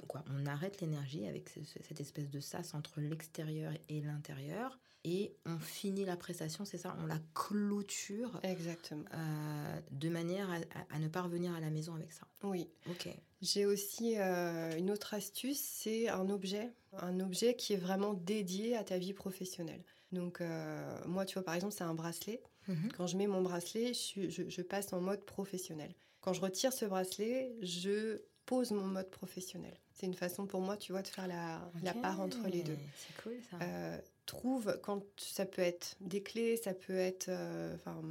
quoi, 0.08 0.24
on 0.30 0.48
arrête 0.48 0.82
l'énergie 0.82 1.28
avec 1.28 1.50
cette 1.50 2.02
espèce 2.02 2.32
de 2.32 2.40
sas 2.40 2.74
entre 2.74 3.02
l'extérieur 3.02 3.72
et 3.88 4.02
l'intérieur. 4.02 4.80
Et 5.04 5.36
on 5.46 5.58
finit 5.58 6.06
la 6.06 6.16
prestation, 6.16 6.64
c'est 6.64 6.78
ça, 6.78 6.96
on 7.02 7.08
la 7.08 7.20
clôture. 7.34 8.40
Exactement. 8.44 9.04
Euh, 9.14 9.80
de 9.92 10.10
manière 10.10 10.48
à, 10.92 11.00
ne 11.00 11.08
pas 11.08 11.22
revenir 11.24 11.54
à 11.56 11.60
la 11.60 11.72
maison 11.72 11.96
avec 11.96 12.12
ça. 12.12 12.28
Oui. 12.44 12.70
Ok. 12.90 13.10
J'ai 13.42 13.66
aussi 13.66 14.16
euh, 14.20 14.78
une 14.78 14.92
autre 14.92 15.16
astuce, 15.16 15.60
c'est 15.60 16.08
un 16.10 16.30
objet, 16.30 16.72
un 16.94 17.20
objet 17.20 17.56
qui 17.56 17.74
est 17.74 17.78
vraiment 17.78 18.14
dédié 18.14 18.78
à 18.78 18.84
ta 18.84 19.00
vie 19.00 19.14
professionnelle. 19.14 19.82
Donc 20.12 20.42
euh, 20.42 21.00
moi, 21.08 21.26
tu 21.26 21.34
vois, 21.34 21.44
par 21.44 21.56
exemple, 21.56 21.74
c'est 21.74 21.84
un 21.84 21.96
bracelet. 21.96 22.42
Mhm. 22.68 22.92
Quand 22.96 23.08
je 23.08 23.18
mets 23.18 23.28
mon 23.28 23.42
bracelet, 23.42 23.94
je, 23.94 24.62
passe 24.62 24.94
en 24.94 25.02
mode 25.02 25.24
professionnel. 25.26 25.96
Quand 26.20 26.34
je 26.34 26.42
retire 26.42 26.74
ce 26.74 26.86
bracelet, 26.86 27.56
je 27.62 28.22
pose 28.46 28.72
mon 28.72 28.86
mode 28.86 29.10
professionnel. 29.10 29.74
C'est 29.94 30.06
une 30.06 30.14
façon 30.14 30.46
pour 30.46 30.62
moi, 30.62 30.78
tu 30.78 30.92
vois, 30.92 31.02
de 31.02 31.08
faire 31.08 31.28
la, 31.28 31.94
part 32.02 32.20
entre 32.20 32.48
les 32.48 32.62
deux. 32.62 32.78
C'est 32.96 33.24
cool 33.24 33.38
ça. 33.50 33.58
Euh, 33.62 33.98
trouve 34.32 34.80
quand 34.82 35.04
ça 35.18 35.46
peut 35.46 35.62
être 35.62 35.96
des 36.00 36.24
clés, 36.24 36.58
ça 36.58 36.74
peut 36.74 36.98
être 36.98 37.28
euh, 37.30 37.76
enfin 37.76 38.02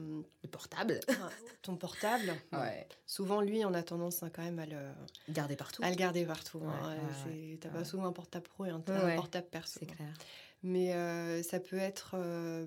le 0.43 0.49
portable, 0.49 1.01
ton 1.62 1.77
portable. 1.77 2.35
ouais. 2.53 2.87
Souvent 3.07 3.41
lui, 3.41 3.64
on 3.64 3.75
a 3.75 3.83
tendance 3.83 4.23
hein, 4.23 4.31
quand 4.33 4.43
même 4.43 4.59
à 4.59 4.66
le 4.66 4.77
garder 5.29 5.57
partout. 5.57 5.83
À 5.83 5.91
le 5.91 5.97
garder 5.97 6.25
partout. 6.25 6.62
Hein. 6.64 6.97
T'as 7.61 7.71
pas 7.71 7.85
souvent 7.85 8.07
un 8.07 8.12
portable 8.12 8.47
pro 8.49 8.66
et 8.66 8.71
un, 8.71 8.81
portable 8.81 9.49
perso. 9.49 9.81
C'est 9.81 9.87
clair 9.87 10.14
mais 10.63 10.95
euh, 10.95 11.43
ça 11.43 11.59
peut 11.59 11.79
être 11.79 12.15
euh, 12.15 12.67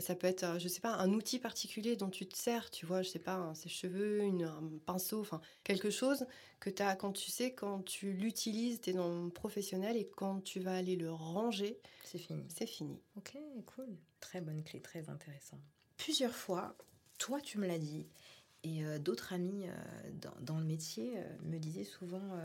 ça 0.00 0.14
peut 0.16 0.26
être 0.26 0.58
je 0.58 0.66
sais 0.66 0.80
pas 0.80 0.94
un 0.94 1.12
outil 1.12 1.38
particulier 1.38 1.94
dont 1.94 2.10
tu 2.10 2.26
te 2.26 2.36
sers 2.36 2.68
tu 2.70 2.84
vois 2.84 3.02
je 3.02 3.10
sais 3.10 3.20
pas 3.20 3.34
un 3.34 3.54
sèche-cheveux 3.54 4.22
une, 4.22 4.44
un 4.44 4.70
pinceau 4.86 5.20
enfin 5.20 5.40
quelque 5.62 5.90
chose 5.90 6.26
que 6.58 6.68
tu 6.68 6.82
as 6.82 6.96
quand 6.96 7.12
tu 7.12 7.30
sais 7.30 7.52
quand 7.52 7.84
tu 7.84 8.12
l'utilises 8.12 8.80
tu 8.80 8.90
es 8.90 8.92
dans 8.92 9.24
le 9.24 9.30
professionnel 9.30 9.96
et 9.96 10.04
quand 10.04 10.40
tu 10.40 10.58
vas 10.58 10.74
aller 10.74 10.96
le 10.96 11.12
ranger 11.12 11.78
c'est 12.04 12.18
fini. 12.18 12.44
c'est 12.48 12.66
fini. 12.66 13.00
Ok 13.16 13.38
cool. 13.66 13.96
Très 14.20 14.40
bonne 14.40 14.62
clé 14.64 14.80
très 14.80 15.08
intéressant. 15.08 15.60
Plusieurs 15.96 16.34
fois 16.34 16.76
toi 17.18 17.40
tu 17.40 17.58
me 17.58 17.68
l'as 17.68 17.78
dit 17.78 18.08
et 18.64 18.84
euh, 18.84 18.98
d'autres 18.98 19.32
amis 19.32 19.66
dans, 20.14 20.34
dans, 20.40 20.58
le 20.58 20.64
métier 20.64 21.14
me 21.44 21.58
disaient 21.58 21.84
souvent 21.84 22.36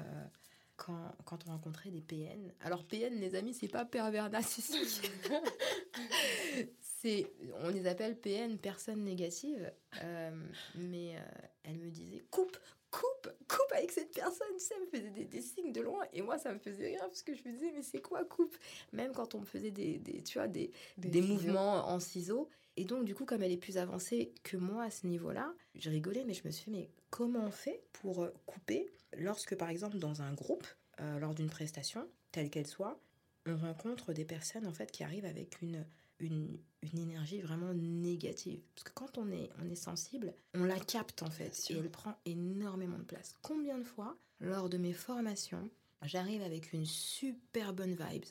quand, 0.78 1.12
quand, 1.26 1.40
on 1.48 1.52
rencontrait 1.52 1.90
des 1.90 2.02
PN. 2.02 2.54
Alors 2.62 2.86
PN, 2.86 3.20
les 3.20 3.36
amis, 3.36 3.54
c'est 3.54 3.68
pas 3.68 3.84
pervers 3.84 4.30
narcissique. 4.30 5.12
c'est, 6.80 7.32
on 7.64 7.70
les 7.70 7.88
appelle 7.88 8.18
PN, 8.18 8.58
personnes 8.58 9.04
négatives. 9.04 9.72
Euh, 10.04 10.32
mais 10.76 11.16
euh, 11.18 11.22
elle 11.64 11.78
me 11.78 11.90
disait 11.90 12.24
coupe, 12.32 12.58
coupe, 12.92 13.30
coupe 13.48 13.72
avec 13.74 13.92
cette 13.92 14.14
personne. 14.14 14.58
Ça 14.60 14.76
me 14.80 14.86
faisait 14.86 15.10
des, 15.10 15.42
signes 15.42 15.74
de 15.74 15.82
loin. 15.82 16.06
Et 16.14 16.22
moi, 16.22 16.38
ça 16.38 16.54
me 16.54 16.60
faisait 16.60 16.88
rire 16.88 17.02
parce 17.02 17.24
que 17.24 17.34
je 17.34 17.44
me 17.44 17.52
disais, 17.52 17.72
mais 17.74 17.84
c'est 17.84 18.02
quoi 18.02 18.24
coupe? 18.24 18.56
Même 18.94 19.14
quand 19.14 19.36
on 19.36 19.40
me 19.40 19.46
faisait 19.46 19.72
des, 19.72 19.98
des 19.98 20.22
tu 20.22 20.38
vois, 20.38 20.48
des, 20.48 20.72
des, 20.98 21.22
mouvements 21.22 21.90
en 21.90 22.00
ciseaux. 22.00 22.50
Et 22.78 22.86
donc, 22.86 23.06
du 23.06 23.16
coup, 23.16 23.26
comme 23.26 23.42
elle 23.42 23.52
est 23.52 23.58
plus 23.58 23.78
avancée 23.80 24.34
que 24.44 24.56
moi 24.56 24.84
à 24.84 24.92
ce 24.92 25.08
niveau-là, 25.08 25.54
je 25.74 25.90
rigolais, 25.90 26.24
mais 26.26 26.36
je 26.36 26.46
me 26.46 26.52
suis 26.52 26.66
fait, 26.66 26.72
mais 26.72 26.92
comment 27.10 27.46
on 27.46 27.52
fait 27.52 27.82
pour 27.92 28.24
euh, 28.24 28.30
couper 28.46 28.88
lorsque, 29.18 29.56
par 29.56 29.70
exemple, 29.70 29.98
dans 29.98 30.22
un 30.22 30.32
groupe, 30.34 30.66
euh, 31.02 31.18
lors 31.18 31.34
d'une 31.34 31.50
prestation, 31.50 32.08
telle 32.32 32.52
qu'elle 32.52 32.68
soit, 32.68 33.02
on 33.48 33.58
rencontre 33.58 34.14
des 34.14 34.26
personnes, 34.26 34.68
en 34.68 34.74
fait, 34.74 34.92
qui 34.92 35.04
arrivent 35.04 35.26
avec 35.26 35.60
une, 35.64 35.86
une, 36.20 36.60
une, 36.84 37.00
énergie 37.00 37.42
vraiment 37.42 37.74
négative? 37.74 38.62
Parce 38.76 38.84
que 38.84 38.94
quand 38.94 39.18
on 39.18 39.32
est, 39.32 39.50
on 39.60 39.68
est 39.68 39.76
sensible, 39.76 40.36
on 40.54 40.64
la 40.64 40.80
capte, 40.80 41.24
en 41.24 41.32
fait, 41.32 41.60
et 41.72 41.78
elle 41.78 41.90
prend 41.90 42.16
énormément 42.26 43.00
de 43.00 43.04
place. 43.04 43.34
Combien 43.42 43.80
de 43.80 43.84
fois, 43.84 44.16
lors 44.40 44.70
de 44.70 44.78
mes 44.78 44.94
formations, 44.94 45.68
j'arrive 46.04 46.44
avec 46.44 46.74
une 46.74 46.86
super 46.86 47.74
bonne 47.74 47.96
vibe, 47.96 48.26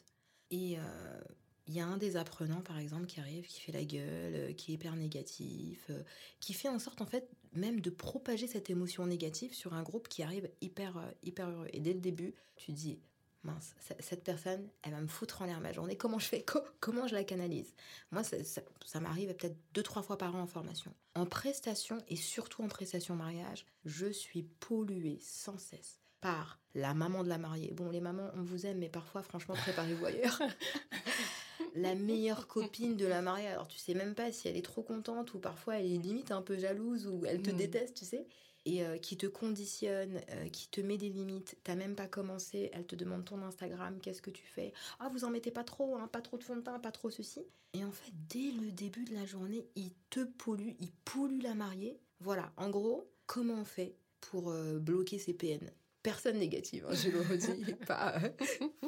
et... 0.53 0.79
Euh, 0.79 1.21
il 1.69 1.75
y 1.75 1.81
a 1.81 1.87
un 1.87 1.97
des 1.97 2.17
apprenants, 2.17 2.61
par 2.61 2.79
exemple, 2.79 3.07
qui 3.07 3.21
arrive, 3.21 3.47
qui 3.47 3.61
fait 3.61 3.73
la 3.73 3.85
gueule, 3.85 4.35
euh, 4.35 4.53
qui 4.53 4.71
est 4.71 4.75
hyper 4.75 4.95
négatif, 4.95 5.87
euh, 5.91 6.03
qui 6.39 6.53
fait 6.53 6.69
en 6.69 6.79
sorte, 6.79 7.01
en 7.01 7.07
fait, 7.07 7.29
même 7.55 7.81
de 7.81 7.91
propager 7.91 8.47
cette 8.47 8.71
émotion 8.71 9.07
négative 9.07 9.53
sur 9.53 9.75
un 9.75 9.83
groupe 9.83 10.09
qui 10.09 10.23
arrive 10.23 10.49
hyper, 10.61 10.97
euh, 10.97 11.11
hyper 11.25 11.49
heureux. 11.49 11.69
Et 11.73 11.81
dès 11.81 11.93
le 11.93 12.01
début, 12.01 12.35
tu 12.55 12.73
dis, 12.73 13.01
mince, 13.43 13.75
cette 13.99 14.23
personne, 14.23 14.69
elle 14.83 14.93
va 14.93 15.01
me 15.01 15.09
foutre 15.09 15.43
en 15.43 15.47
l'air 15.47 15.61
ma 15.61 15.73
journée. 15.73 15.97
Comment 15.97 16.21
je 16.21 16.27
fais? 16.27 16.45
Comment 16.79 17.09
je 17.09 17.15
la 17.15 17.25
canalise? 17.25 17.75
Moi, 18.13 18.23
ça, 18.23 18.37
ça 18.85 19.01
m'arrive 19.01 19.35
peut-être 19.35 19.57
deux, 19.75 19.83
trois 19.83 20.03
fois 20.03 20.19
par 20.19 20.37
an 20.37 20.43
en 20.43 20.47
formation. 20.47 20.95
En 21.17 21.27
prestation, 21.27 21.99
et 22.09 22.17
surtout 22.17 22.63
en 22.63 22.69
prestation 22.69 23.17
mariage, 23.17 23.67
je 23.85 24.07
suis 24.07 24.43
polluée 24.43 25.19
sans 25.21 25.59
cesse 25.59 25.99
par 26.21 26.61
la 26.75 26.95
maman 26.95 27.25
de 27.25 27.29
la 27.29 27.39
mariée. 27.39 27.73
Bon, 27.73 27.91
les 27.91 28.01
mamans, 28.01 28.31
on 28.35 28.43
vous 28.43 28.67
aime, 28.67 28.79
mais 28.79 28.89
parfois, 28.89 29.23
franchement, 29.23 29.55
préparez-vous 29.55 30.07
ailleurs. 30.07 30.43
la 31.75 31.95
meilleure 31.95 32.47
copine 32.47 32.97
de 32.97 33.07
la 33.07 33.23
mariée. 33.23 33.49
Alors 33.49 33.69
tu 33.69 33.79
sais 33.79 33.95
même 33.95 34.15
pas 34.15 34.33
si 34.33 34.49
elle 34.49 34.57
est 34.57 34.65
trop 34.65 34.83
contente 34.83 35.35
ou 35.35 35.39
parfois 35.39 35.77
elle 35.77 35.87
est 35.87 35.99
limite 35.99 36.31
un 36.31 36.43
peu 36.43 36.59
jalouse 36.59 37.07
ou 37.07 37.25
elle 37.27 37.43
te 37.43 37.51
mm. 37.51 37.57
déteste, 37.57 37.97
tu 37.97 38.05
sais. 38.05 38.27
Et 38.65 38.85
euh, 38.85 38.99
qui 38.99 39.17
te 39.17 39.27
conditionne, 39.27 40.21
euh, 40.31 40.49
qui 40.49 40.69
te 40.69 40.81
met 40.81 40.99
des 40.99 41.09
limites. 41.09 41.57
T'as 41.63 41.77
même 41.77 41.95
pas 41.95 42.09
commencé, 42.09 42.71
elle 42.73 42.85
te 42.85 42.97
demande 42.97 43.25
ton 43.25 43.41
Instagram, 43.43 44.01
qu'est-ce 44.03 44.21
que 44.21 44.31
tu 44.31 44.43
fais 44.45 44.73
Ah, 44.99 45.09
vous 45.09 45.25
en 45.25 45.31
mettez 45.31 45.53
pas 45.53 45.63
trop, 45.63 45.95
hein, 45.97 46.09
pas 46.09 46.21
trop 46.21 46.37
de 46.37 46.43
fond 46.43 46.57
de 46.57 46.63
teint, 46.63 46.81
pas 46.81 46.91
trop 46.91 47.09
ceci. 47.09 47.47
Et 47.75 47.85
en 47.85 47.93
fait, 47.93 48.11
dès 48.29 48.51
le 48.61 48.73
début 48.73 49.05
de 49.05 49.15
la 49.15 49.25
journée, 49.25 49.69
il 49.77 49.93
te 50.11 50.25
pollue, 50.25 50.73
il 50.81 50.91
pollue 51.05 51.43
la 51.43 51.55
mariée. 51.55 52.01
Voilà, 52.19 52.53
en 52.57 52.69
gros, 52.71 53.09
comment 53.27 53.55
on 53.55 53.65
fait 53.65 53.95
pour 54.21 54.51
euh, 54.51 54.79
bloquer 54.79 55.19
ces 55.19 55.35
PN 55.35 55.71
Personne 56.03 56.39
négative, 56.39 56.87
hein, 56.89 56.95
je 56.95 57.11
le 57.11 57.21
redis, 57.21 57.75
pas, 57.87 58.19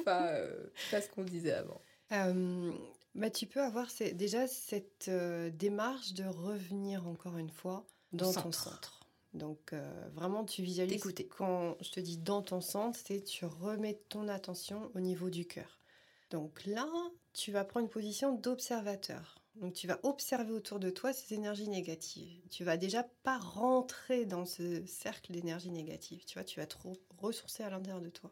pas, 0.05 0.41
pas 0.91 1.01
ce 1.01 1.09
qu'on 1.09 1.23
disait 1.23 1.51
avant. 1.51 1.81
Euh, 2.11 2.71
bah, 3.15 3.29
tu 3.29 3.45
peux 3.45 3.61
avoir 3.61 3.87
déjà 4.13 4.47
cette 4.47 5.07
euh, 5.07 5.49
démarche 5.49 6.13
de 6.13 6.25
revenir 6.25 7.07
encore 7.07 7.37
une 7.37 7.49
fois 7.49 7.85
dans 8.13 8.31
ton 8.33 8.51
centre. 8.51 8.99
Donc 9.33 9.73
euh, 9.73 10.09
vraiment, 10.13 10.43
tu 10.43 10.63
visualises. 10.63 10.95
Écoutez, 10.95 11.27
quand 11.27 11.77
je 11.81 11.91
te 11.91 11.99
dis 11.99 12.17
dans 12.17 12.41
ton 12.41 12.61
centre, 12.61 12.97
c'est 13.05 13.23
tu 13.23 13.45
remets 13.45 14.01
ton 14.09 14.27
attention 14.27 14.91
au 14.95 14.99
niveau 14.99 15.29
du 15.29 15.45
cœur. 15.45 15.79
Donc 16.31 16.65
là, 16.65 16.87
tu 17.33 17.51
vas 17.51 17.63
prendre 17.63 17.85
une 17.85 17.91
position 17.91 18.33
d'observateur. 18.33 19.35
Donc 19.55 19.73
tu 19.73 19.87
vas 19.87 19.99
observer 20.03 20.51
autour 20.51 20.79
de 20.79 20.89
toi 20.89 21.11
ces 21.11 21.35
énergies 21.35 21.67
négatives. 21.67 22.41
Tu 22.49 22.63
vas 22.63 22.77
déjà 22.77 23.03
pas 23.23 23.37
rentrer 23.37 24.25
dans 24.25 24.45
ce 24.45 24.85
cercle 24.85 25.31
d'énergie 25.33 25.71
négative. 25.71 26.23
Tu 26.25 26.35
vois, 26.35 26.43
tu 26.43 26.59
vas 26.59 26.67
trop 26.67 26.93
ressourcer 27.17 27.63
à 27.63 27.69
l'intérieur 27.69 28.01
de 28.01 28.09
toi. 28.09 28.31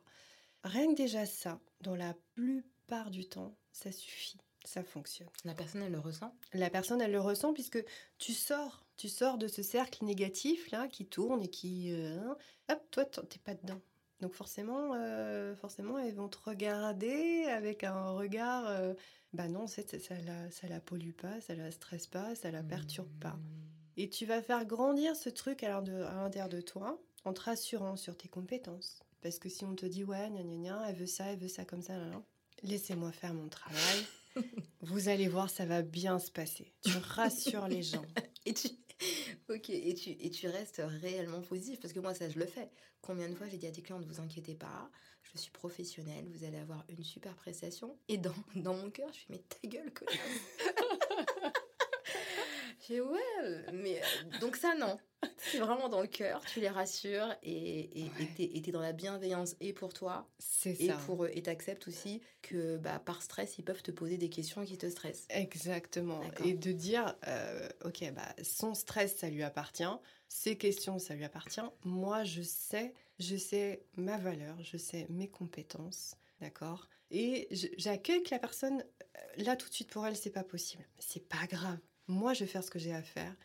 Rien 0.63 0.88
que 0.88 0.97
déjà 0.97 1.25
ça, 1.25 1.59
dans 1.82 1.95
la 1.95 2.15
plupart 2.34 3.11
du 3.11 3.28
temps, 3.28 3.55
ça 3.78 3.91
suffit. 3.91 4.38
Ça 4.65 4.84
fonctionne. 4.84 5.30
La 5.45 5.53
personne, 5.53 5.82
elle 5.84 5.91
le 5.91 5.99
ressent? 5.99 6.34
La 6.53 6.69
personne, 6.69 6.99
elle 6.99 7.11
le 7.11 7.21
ressent 7.21 7.53
puisque 7.53 7.84
tu 8.17 8.34
sors. 8.34 8.86
Tu 8.97 9.07
sors 9.07 9.38
de 9.38 9.47
ce 9.47 9.61
cercle 9.61 10.03
négatif 10.03 10.71
là 10.71 10.88
qui 10.88 11.05
tourne 11.05 11.43
et 11.43 11.47
qui... 11.47 11.93
Euh, 11.93 12.17
hein. 12.19 12.38
hop, 12.69 12.82
toi, 12.91 13.05
t'es 13.05 13.39
pas 13.39 13.53
dedans. 13.53 13.80
Donc 14.19 14.34
forcément, 14.34 14.93
euh, 14.95 15.55
forcément, 15.55 15.99
elles 15.99 16.15
vont 16.15 16.28
te 16.28 16.39
regarder 16.43 17.45
avec 17.45 17.84
un 17.84 18.11
regard... 18.11 18.67
Euh, 18.67 18.93
bah 19.34 19.47
non, 19.47 19.67
ça, 19.67 19.84
ça, 19.84 20.15
la, 20.25 20.49
ça 20.49 20.67
la 20.67 20.80
pollue 20.80 21.11
pas, 21.11 21.39
ça 21.41 21.53
la 21.53 21.69
stresse 21.69 22.07
pas, 22.07 22.34
ça 22.34 22.49
la 22.49 22.63
perturbe 22.63 23.11
pas. 23.19 23.34
Mmh. 23.34 23.67
Et 23.97 24.09
tu 24.09 24.25
vas 24.25 24.41
faire 24.41 24.65
grandir 24.65 25.15
ce 25.15 25.30
truc 25.30 25.63
à 25.63 25.82
l'intérieur 25.82 26.49
de 26.49 26.61
toi 26.61 26.99
en 27.25 27.34
te 27.34 27.41
rassurant 27.41 27.97
sur 27.97 28.17
tes 28.17 28.30
compétences. 28.30 29.03
Parce 29.21 29.38
que 29.38 29.49
si 29.49 29.65
on 29.65 29.75
te 29.75 29.86
dit, 29.86 30.03
ouais, 30.03 30.30
gna 30.30 30.43
gna 30.43 30.57
gna, 30.57 30.89
elle 30.89 30.95
veut 30.95 31.05
ça, 31.05 31.25
elle 31.25 31.39
veut 31.39 31.47
ça 31.47 31.65
comme 31.65 31.82
ça, 31.82 31.93
laissez-moi 32.63 33.11
faire 33.11 33.33
mon 33.33 33.49
travail. 33.49 34.05
Vous 34.81 35.09
allez 35.09 35.27
voir, 35.27 35.49
ça 35.49 35.65
va 35.65 35.81
bien 35.81 36.19
se 36.19 36.31
passer. 36.31 36.73
Tu 36.83 36.97
rassures 36.97 37.67
les 37.67 37.83
gens. 37.83 38.05
et 38.45 38.53
tu... 38.53 38.67
Ok, 39.49 39.69
et 39.69 39.93
tu, 39.93 40.09
et 40.09 40.29
tu 40.29 40.47
restes 40.47 40.81
réellement 40.85 41.41
positif, 41.41 41.79
parce 41.79 41.93
que 41.93 41.99
moi, 41.99 42.13
ça, 42.13 42.29
je 42.29 42.39
le 42.39 42.45
fais. 42.45 42.69
Combien 43.01 43.29
de 43.29 43.35
fois 43.35 43.47
j'ai 43.47 43.57
dit 43.57 43.67
à 43.67 43.71
des 43.71 43.81
clients, 43.81 43.99
ne 43.99 44.05
vous 44.05 44.19
inquiétez 44.19 44.55
pas, 44.55 44.89
je 45.23 45.37
suis 45.37 45.51
professionnelle, 45.51 46.27
vous 46.33 46.43
allez 46.43 46.57
avoir 46.57 46.83
une 46.89 47.03
super 47.03 47.35
prestation. 47.35 47.97
Et 48.07 48.17
dans, 48.17 48.33
dans 48.55 48.73
mon 48.73 48.89
cœur, 48.89 49.09
je 49.13 49.19
suis, 49.19 49.27
mais 49.29 49.39
ta 49.39 49.67
gueule, 49.67 49.93
connasse 49.93 50.17
J'ai 52.88 53.01
ouais, 53.01 53.65
mais 53.73 53.99
euh, 53.99 54.39
donc 54.39 54.55
ça, 54.55 54.75
non. 54.75 54.97
C'est 55.38 55.57
vraiment 55.57 55.89
dans 55.89 56.01
le 56.01 56.07
cœur, 56.07 56.45
tu 56.45 56.59
les 56.59 56.69
rassures 56.69 57.35
et 57.41 58.05
et 58.39 58.61
t'es 58.61 58.71
dans 58.71 58.81
la 58.81 58.93
bienveillance 58.93 59.55
et 59.59 59.73
pour 59.73 59.93
toi 59.93 60.29
et 60.65 60.91
pour 61.05 61.25
eux. 61.25 61.31
Et 61.33 61.41
t'acceptes 61.41 61.88
aussi 61.88 62.21
que 62.41 62.77
bah, 62.77 62.99
par 62.99 63.21
stress, 63.21 63.57
ils 63.57 63.63
peuvent 63.63 63.81
te 63.81 63.91
poser 63.91 64.17
des 64.17 64.29
questions 64.29 64.63
qui 64.63 64.77
te 64.77 64.88
stressent. 64.88 65.25
Exactement. 65.29 66.21
Et 66.45 66.53
de 66.53 66.71
dire, 66.71 67.15
euh, 67.27 67.67
ok, 67.83 68.11
bah, 68.13 68.35
son 68.43 68.73
stress, 68.73 69.17
ça 69.17 69.29
lui 69.29 69.43
appartient, 69.43 69.83
ses 70.27 70.55
questions, 70.55 70.99
ça 70.99 71.15
lui 71.15 71.25
appartient. 71.25 71.61
Moi, 71.83 72.23
je 72.23 72.43
sais, 72.43 72.93
je 73.19 73.35
sais 73.35 73.83
ma 73.95 74.17
valeur, 74.17 74.55
je 74.61 74.77
sais 74.77 75.07
mes 75.09 75.29
compétences. 75.29 76.15
D'accord? 76.41 76.88
Et 77.09 77.47
j'accueille 77.77 78.21
que 78.21 78.29
la 78.31 78.39
personne, 78.39 78.81
euh, 78.81 79.43
là 79.43 79.55
tout 79.55 79.67
de 79.67 79.73
suite 79.73 79.89
pour 79.89 80.05
elle, 80.05 80.15
c'est 80.15 80.29
pas 80.29 80.43
possible. 80.43 80.85
C'est 80.99 81.27
pas 81.27 81.47
grave. 81.47 81.79
Moi, 82.07 82.33
je 82.33 82.41
vais 82.41 82.49
faire 82.49 82.63
ce 82.63 82.71
que 82.71 82.79
j'ai 82.79 82.93
à 82.93 83.01
faire. 83.01 83.35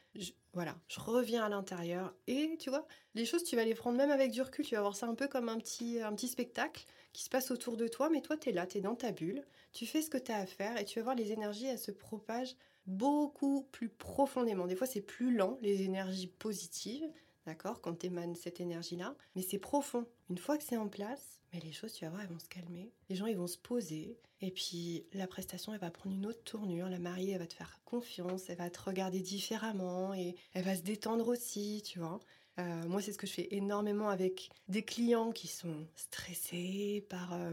voilà, 0.53 0.79
je 0.87 1.01
reviens 1.01 1.45
à 1.45 1.49
l'intérieur 1.49 2.15
et 2.29 2.57
tu 2.61 2.71
vois, 2.71 2.87
les 3.15 3.25
choses, 3.25 3.43
tu 3.43 3.57
vas 3.57 3.65
les 3.65 3.75
prendre 3.75 3.99
même 3.99 4.11
avec 4.11 4.31
du 4.31 4.41
recul. 4.41 4.65
Tu 4.65 4.77
vas 4.77 4.83
voir 4.83 4.95
ça 4.95 5.07
un 5.07 5.15
peu 5.15 5.27
comme 5.27 5.49
un 5.49 5.59
petit, 5.59 6.01
un 6.01 6.15
petit 6.15 6.29
spectacle 6.29 6.85
qui 7.13 7.25
se 7.25 7.29
passe 7.29 7.51
autour 7.51 7.77
de 7.77 7.89
toi, 7.89 8.09
mais 8.09 8.23
toi, 8.23 8.37
tu 8.37 8.51
es 8.51 8.53
là, 8.53 8.67
tu 8.67 8.79
es 8.79 8.81
dans 8.81 8.95
ta 8.95 9.11
bulle, 9.11 9.45
tu 9.73 9.87
fais 9.87 10.01
ce 10.01 10.11
que 10.11 10.19
tu 10.19 10.31
as 10.31 10.39
à 10.39 10.47
faire 10.47 10.79
et 10.79 10.85
tu 10.85 10.99
vas 10.99 11.05
voir 11.05 11.17
les 11.17 11.33
énergies, 11.33 11.67
elles 11.67 11.79
se 11.79 11.91
propagent 11.91 12.57
beaucoup 12.87 13.63
plus 13.73 13.89
profondément. 13.89 14.67
Des 14.67 14.77
fois, 14.77 14.87
c'est 14.87 15.03
plus 15.03 15.35
lent, 15.35 15.59
les 15.61 15.83
énergies 15.83 16.29
positives, 16.29 17.05
d'accord, 17.47 17.81
quand 17.81 17.99
tu 17.99 18.11
cette 18.35 18.61
énergie-là, 18.61 19.17
mais 19.35 19.43
c'est 19.43 19.59
profond. 19.59 20.07
Une 20.31 20.39
fois 20.39 20.57
que 20.57 20.65
c'est 20.65 20.77
en 20.77 20.89
place, 20.89 21.42
mais 21.53 21.61
les 21.61 21.73
choses, 21.73 21.93
tu 21.93 22.05
vas 22.05 22.11
voir, 22.11 22.23
elles 22.23 22.29
vont 22.29 22.39
se 22.39 22.49
calmer. 22.49 22.93
Les 23.09 23.17
gens, 23.17 23.27
ils 23.27 23.37
vont 23.37 23.47
se 23.47 23.59
poser. 23.59 24.19
Et 24.41 24.51
puis, 24.51 25.05
la 25.13 25.27
prestation, 25.27 25.75
elle 25.75 25.81
va 25.81 25.91
prendre 25.91 26.17
une 26.17 26.27
autre 26.27 26.43
tournure. 26.45 26.89
La 26.89 26.99
mariée, 26.99 27.33
elle 27.33 27.39
va 27.39 27.47
te 27.47 27.55
faire 27.55 27.81
confiance. 27.85 28.49
Elle 28.49 28.59
va 28.59 28.71
te 28.71 28.81
regarder 28.81 29.21
différemment. 29.21 30.15
Et 30.15 30.35
elle 30.55 30.65
va 30.65 30.75
se 30.75 30.83
détendre 30.83 31.29
aussi, 31.29 31.83
tu 31.85 31.99
vois. 31.99 32.21
Euh, 32.59 32.87
moi, 32.89 33.01
c'est 33.01 33.13
ce 33.13 33.19
que 33.19 33.27
je 33.27 33.33
fais 33.33 33.49
énormément 33.51 34.09
avec 34.09 34.51
des 34.69 34.83
clients 34.83 35.33
qui 35.33 35.47
sont 35.49 35.87
stressés 35.95 37.07
par 37.09 37.33
euh, 37.35 37.53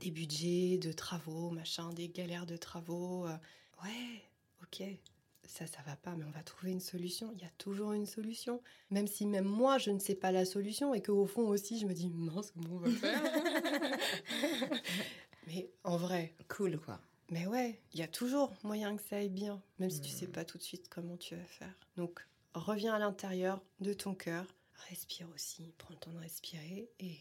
des 0.00 0.10
budgets 0.10 0.78
de 0.78 0.92
travaux, 0.92 1.50
machin, 1.50 1.92
des 1.92 2.08
galères 2.08 2.46
de 2.46 2.56
travaux. 2.56 3.26
Euh, 3.26 3.36
ouais, 3.84 4.22
ok, 4.62 4.82
ça, 5.50 5.66
ça 5.66 5.82
va 5.84 5.96
pas, 5.96 6.14
mais 6.14 6.24
on 6.24 6.30
va 6.30 6.42
trouver 6.42 6.70
une 6.70 6.80
solution. 6.80 7.32
Il 7.34 7.42
y 7.42 7.44
a 7.44 7.50
toujours 7.58 7.92
une 7.92 8.06
solution. 8.06 8.62
Même 8.90 9.08
si 9.08 9.26
même 9.26 9.44
moi, 9.44 9.78
je 9.78 9.90
ne 9.90 9.98
sais 9.98 10.14
pas 10.14 10.30
la 10.30 10.44
solution 10.44 10.94
et 10.94 11.02
qu'au 11.02 11.26
fond 11.26 11.48
aussi, 11.48 11.78
je 11.78 11.86
me 11.86 11.92
dis, 11.92 12.08
mince, 12.08 12.52
comment 12.52 12.76
on 12.76 12.78
va 12.78 12.90
faire? 12.90 13.22
Mais 15.48 15.68
en 15.82 15.96
vrai. 15.96 16.34
Cool, 16.48 16.78
quoi. 16.78 17.00
Mais 17.30 17.46
ouais, 17.46 17.80
il 17.92 18.00
y 18.00 18.02
a 18.02 18.08
toujours 18.08 18.52
moyen 18.62 18.96
que 18.96 19.02
ça 19.02 19.16
aille 19.16 19.28
bien, 19.28 19.60
même 19.78 19.90
si 19.90 20.00
tu 20.00 20.10
sais 20.10 20.26
hmm. 20.26 20.32
pas 20.32 20.44
tout 20.44 20.58
de 20.58 20.62
suite 20.62 20.88
comment 20.88 21.16
tu 21.16 21.34
vas 21.34 21.44
faire. 21.44 21.74
Donc, 21.96 22.26
reviens 22.54 22.94
à 22.94 22.98
l'intérieur 22.98 23.60
de 23.80 23.92
ton 23.92 24.14
cœur, 24.14 24.46
respire 24.88 25.28
aussi, 25.34 25.72
prends 25.78 25.94
le 25.94 25.98
temps 25.98 26.12
de 26.12 26.18
respirer 26.18 26.90
et 26.98 27.18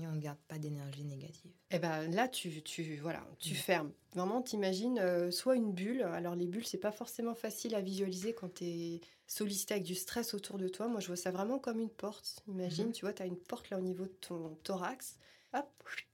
et 0.00 0.06
on 0.06 0.12
ne 0.12 0.20
garde 0.20 0.38
pas 0.48 0.58
d'énergie 0.58 1.04
négative. 1.04 1.50
Et 1.70 1.76
eh 1.76 1.78
ben 1.78 2.10
là, 2.10 2.28
tu, 2.28 2.62
tu, 2.62 2.96
voilà, 2.96 3.26
tu 3.38 3.54
fermes. 3.54 3.92
Vraiment, 4.14 4.42
t'imagines 4.42 4.98
euh, 4.98 5.30
soit 5.30 5.56
une 5.56 5.72
bulle. 5.72 6.02
Alors 6.02 6.34
les 6.34 6.46
bulles, 6.46 6.66
c'est 6.66 6.78
pas 6.78 6.92
forcément 6.92 7.34
facile 7.34 7.74
à 7.74 7.80
visualiser 7.80 8.32
quand 8.32 8.54
tu 8.54 8.64
es 8.64 9.00
sollicité 9.26 9.74
avec 9.74 9.84
du 9.84 9.94
stress 9.94 10.34
autour 10.34 10.58
de 10.58 10.68
toi. 10.68 10.88
Moi, 10.88 11.00
je 11.00 11.06
vois 11.06 11.16
ça 11.16 11.30
vraiment 11.30 11.58
comme 11.58 11.80
une 11.80 11.90
porte. 11.90 12.42
Imagine, 12.48 12.86
mhm. 12.86 12.92
tu 12.92 13.04
vois, 13.04 13.12
tu 13.12 13.22
as 13.22 13.26
une 13.26 13.38
porte 13.38 13.70
là 13.70 13.78
au 13.78 13.82
niveau 13.82 14.04
de 14.04 14.14
ton 14.20 14.56
thorax. 14.62 15.18
Hop, 15.54 15.66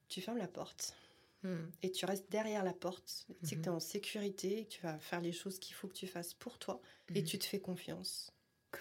tu 0.09 0.21
fermes 0.21 0.39
la 0.39 0.49
porte. 0.49 0.95
Hmm. 1.45 1.71
Et 1.83 1.93
tu 1.93 2.05
restes 2.05 2.29
derrière 2.31 2.65
la 2.65 2.73
porte. 2.73 3.27
Tu 3.41 3.47
sais 3.47 3.57
que 3.57 3.61
tu 3.61 3.69
es 3.69 3.71
mhm. 3.71 3.77
en 3.77 3.81
sécurité, 3.81 4.65
que 4.65 4.71
tu 4.71 4.83
vas 4.83 4.99
faire 4.99 5.21
les 5.21 5.33
choses 5.33 5.61
qu'il 5.61 5.75
faut 5.75 5.87
que 5.87 5.95
tu 5.95 6.09
fasses 6.09 6.35
pour 6.35 6.59
toi. 6.59 6.81
Et 7.15 7.21
mhm. 7.21 7.27
tu 7.27 7.39
te 7.39 7.45
fais 7.45 7.61
confiance. 7.61 8.33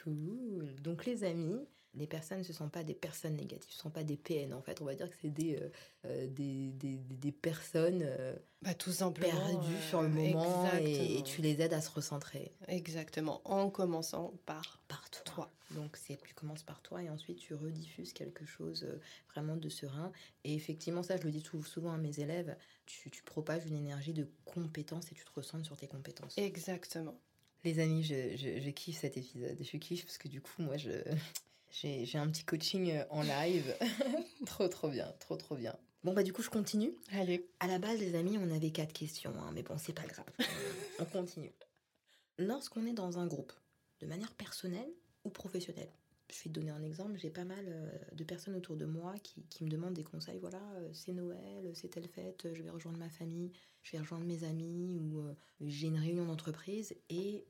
Cool. 0.04 0.76
Donc 0.82 1.06
les 1.06 1.24
amis, 1.24 1.60
les 1.94 2.08
personnes, 2.08 2.44
ce 2.44 2.52
ne 2.52 2.58
sont 2.58 2.70
pas 2.70 2.84
des 2.84 2.94
personnes 2.94 3.36
négatives, 3.36 3.72
ce 3.72 3.78
ne 3.78 3.82
sont 3.82 3.90
pas 3.90 4.04
des 4.04 4.18
PN 4.18 4.54
en 4.54 4.62
fait. 4.62 4.82
On 4.82 4.86
va 4.86 4.96
dire 4.96 5.10
que 5.10 5.16
c'est 5.22 5.30
des, 5.30 5.56
euh, 5.56 5.70
euh, 6.06 6.28
des, 6.28 6.72
des, 6.72 6.98
des, 6.98 7.32
personnes 7.32 8.02
euh, 8.04 8.36
bah, 8.62 8.74
tout 8.74 8.92
simplement, 8.92 9.32
perdues 9.32 9.82
sur 9.90 10.02
le 10.02 10.10
moment 10.10 10.72
et, 10.80 11.22
tu 11.24 11.42
les 11.42 11.62
aides 11.62 11.74
à 11.74 11.82
se 11.82 11.90
recentrer. 11.90 12.52
Exactement, 12.68 13.42
en 13.46 13.70
commençant 13.70 14.34
par, 14.46 14.80
par 14.88 15.10
toi. 15.10 15.52
Donc 15.72 15.98
tu 16.26 16.34
commences 16.34 16.64
par 16.64 16.82
toi 16.82 17.04
et 17.04 17.10
ensuite 17.10 17.40
tu 17.40 17.54
rediffuses 17.54 18.14
quelque 18.14 18.46
chose 18.46 18.88
vraiment 19.34 19.58
de 19.58 19.68
serein. 19.68 20.14
Et 20.46 20.56
effectivement, 20.56 21.04
ça 21.04 21.18
je 21.18 21.24
le 21.24 21.32
dis 21.32 21.44
souvent 21.66 21.92
à 21.92 21.98
mes 21.98 22.20
élèves, 22.20 22.56
tu, 22.86 23.10
tu 23.10 23.22
propages 23.24 23.66
une 23.66 23.76
énergie 23.76 24.14
de 24.14 24.30
compétence 24.46 25.12
et 25.12 25.16
tu 25.16 25.26
te 25.26 25.32
recentres 25.34 25.66
sur 25.66 25.76
tes 25.76 25.88
compétences. 25.88 26.38
Exactement. 26.38 27.20
Les 27.64 27.80
amis, 27.80 28.04
je, 28.04 28.38
je, 28.38 28.62
je, 28.62 28.70
kiffe 28.70 29.00
cet 29.00 29.18
épisode. 29.18 29.58
Je 29.60 29.78
kiffe 29.78 30.06
parce 30.06 30.18
que 30.18 30.28
du 30.28 30.42
coup, 30.42 30.62
moi, 30.62 30.78
je, 30.78 30.90
j'ai 31.72 32.18
un 32.18 32.28
petit 32.28 32.44
coaching 32.44 32.92
euh, 32.92 33.04
en 33.10 33.22
live. 33.22 33.76
trop, 34.46 34.68
trop 34.68 34.90
bien, 34.90 35.14
trop, 35.20 35.36
trop 35.36 35.56
bien. 35.56 35.76
Bon, 36.04 36.14
bah, 36.14 36.24
du 36.24 36.34
coup, 36.34 36.42
je 36.42 36.50
continue. 36.50 36.94
Allez. 37.12 37.50
À 37.60 37.68
la 37.68 37.80
base, 37.80 38.00
les 38.00 38.16
amis, 38.16 38.38
on 38.38 38.56
avait 38.56 38.72
quatre 38.72 38.94
questions, 38.94 39.34
hein, 39.40 39.52
mais 39.54 39.64
bon, 39.64 39.78
c'est 39.78 39.94
pas 39.94 40.06
grave. 40.06 40.26
on 41.00 41.06
continue. 41.06 41.52
Lorsqu'on 42.38 42.86
est 42.86 42.94
dans 42.94 43.20
un 43.20 43.28
groupe, 43.28 43.52
de 44.00 44.06
manière 44.06 44.32
personnelle 44.34 44.90
ou 45.24 45.30
professionnelle, 45.30 45.92
je 46.30 46.44
vais 46.44 46.50
te 46.50 46.60
donner 46.60 46.72
un 46.72 46.84
exemple. 46.84 47.18
J'ai 47.18 47.30
pas 47.30 47.46
mal 47.46 47.66
euh, 47.68 47.90
de 48.14 48.24
personnes 48.24 48.56
autour 48.56 48.76
de 48.76 48.86
moi 48.86 49.16
qui, 49.24 49.44
qui 49.50 49.64
me 49.64 49.70
demandent 49.70 49.96
des 49.96 50.04
conseils. 50.04 50.40
Voilà, 50.40 50.62
euh, 50.76 50.90
c'est 50.94 51.14
Noël, 51.14 51.72
c'est 51.74 51.90
telle 51.90 52.08
fête, 52.08 52.48
je 52.54 52.62
vais 52.62 52.70
rejoindre 52.70 53.00
ma 53.00 53.10
famille, 53.10 53.52
je 53.82 53.94
vais 53.94 54.00
rejoindre 54.00 54.26
mes 54.26 54.44
amis 54.44 55.00
ou 55.00 55.24
j'ai 55.62 55.88
une 55.88 55.98
réunion 55.98 56.26
d'entreprise 56.26 56.94
et 57.10 57.48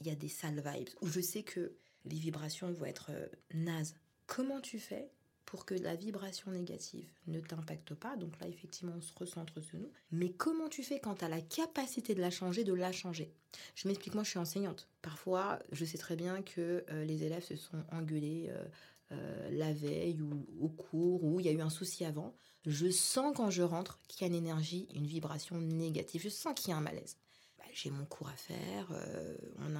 il 0.00 0.06
y 0.06 0.10
a 0.10 0.16
des 0.16 0.28
sales 0.28 0.60
vibes 0.64 0.88
où 1.00 1.06
je 1.06 1.20
sais 1.20 1.44
que 1.44 1.76
les 2.04 2.16
vibrations 2.16 2.70
vont 2.72 2.84
être 2.84 3.10
euh, 3.10 3.26
nazes. 3.54 3.94
Comment 4.26 4.60
tu 4.60 4.78
fais 4.78 5.10
pour 5.44 5.66
que 5.66 5.74
la 5.74 5.94
vibration 5.94 6.50
négative 6.50 7.10
ne 7.26 7.40
t'impacte 7.40 7.94
pas? 7.94 8.16
Donc 8.16 8.38
là, 8.40 8.48
effectivement, 8.48 8.94
on 8.96 9.00
se 9.00 9.12
recentre 9.14 9.60
sur 9.60 9.78
nous. 9.78 9.90
Mais 10.10 10.30
comment 10.30 10.68
tu 10.68 10.82
fais 10.82 11.00
quand 11.00 11.16
tu 11.16 11.24
as 11.24 11.28
la 11.28 11.40
capacité 11.40 12.14
de 12.14 12.20
la 12.20 12.30
changer, 12.30 12.64
de 12.64 12.72
la 12.72 12.92
changer? 12.92 13.34
Je 13.74 13.88
m'explique, 13.88 14.14
moi, 14.14 14.24
je 14.24 14.30
suis 14.30 14.38
enseignante. 14.38 14.88
Parfois, 15.02 15.58
je 15.72 15.84
sais 15.84 15.98
très 15.98 16.16
bien 16.16 16.42
que 16.42 16.84
euh, 16.90 17.04
les 17.04 17.24
élèves 17.24 17.44
se 17.44 17.56
sont 17.56 17.84
engueulés 17.90 18.50
euh, 19.12 19.50
la 19.50 19.72
veille 19.72 20.22
ou 20.22 20.46
au 20.60 20.68
cours, 20.68 21.22
ou 21.22 21.40
il 21.40 21.46
y 21.46 21.48
a 21.48 21.52
eu 21.52 21.60
un 21.60 21.70
souci 21.70 22.04
avant. 22.04 22.34
Je 22.64 22.90
sens 22.90 23.34
quand 23.36 23.50
je 23.50 23.62
rentre 23.62 24.00
qu'il 24.08 24.22
y 24.22 24.24
a 24.24 24.28
une 24.28 24.38
énergie, 24.38 24.88
une 24.94 25.06
vibration 25.06 25.58
négative. 25.60 26.22
Je 26.22 26.28
sens 26.28 26.54
qu'il 26.54 26.70
y 26.70 26.72
a 26.72 26.76
un 26.76 26.80
malaise 26.80 27.16
j'ai 27.72 27.90
mon 27.90 28.04
cours 28.04 28.28
à 28.28 28.36
faire, 28.36 28.88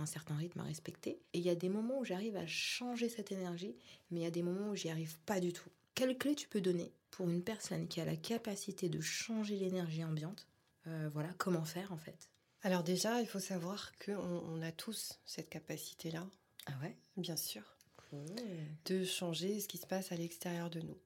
un 0.03 0.07
certain 0.07 0.36
rythme 0.36 0.61
à 0.61 0.64
respecter. 0.64 1.20
Et 1.32 1.38
il 1.38 1.44
y 1.44 1.50
a 1.50 1.55
des 1.55 1.68
moments 1.68 1.98
où 1.98 2.05
j'arrive 2.05 2.36
à 2.36 2.46
changer 2.46 3.09
cette 3.09 3.32
énergie, 3.32 3.74
mais 4.11 4.20
il 4.20 4.22
y 4.22 4.26
a 4.26 4.30
des 4.30 4.42
moments 4.42 4.70
où 4.70 4.76
j'y 4.76 4.90
arrive 4.90 5.18
pas 5.20 5.40
du 5.40 5.53
tout. 5.53 5.70
Quelle 5.94 6.16
clé 6.16 6.34
tu 6.34 6.48
peux 6.48 6.61
donner 6.61 6.92
pour 7.11 7.28
une 7.28 7.42
personne 7.42 7.88
qui 7.88 8.00
a 8.00 8.05
la 8.05 8.16
capacité 8.16 8.88
de 8.88 9.00
changer 9.00 9.57
l'énergie 9.57 10.05
ambiante 10.05 10.46
euh, 10.86 11.11
Voilà, 11.12 11.28
comment 11.38 11.64
faire 11.64 11.92
en 11.92 11.96
fait? 11.96 12.30
Alors 12.62 12.82
déjà, 12.82 13.20
il 13.20 13.26
faut 13.26 13.40
savoir 13.40 13.92
qu'on 14.05 14.14
on 14.16 14.62
a 14.62 14.72
tous 14.72 15.20
cette 15.26 15.50
capacité-là. 15.50 16.26
Ah 16.66 16.72
ouais? 16.82 16.96
Bien 17.16 17.36
sûr. 17.36 17.62
De 18.84 19.05
changer 19.05 19.61
ce 19.61 19.68
qui 19.68 19.78
se 19.78 19.86
passe 19.86 20.12
à 20.12 20.16
l'extérieur 20.16 20.68
de 20.68 20.80
nous. 20.80 20.98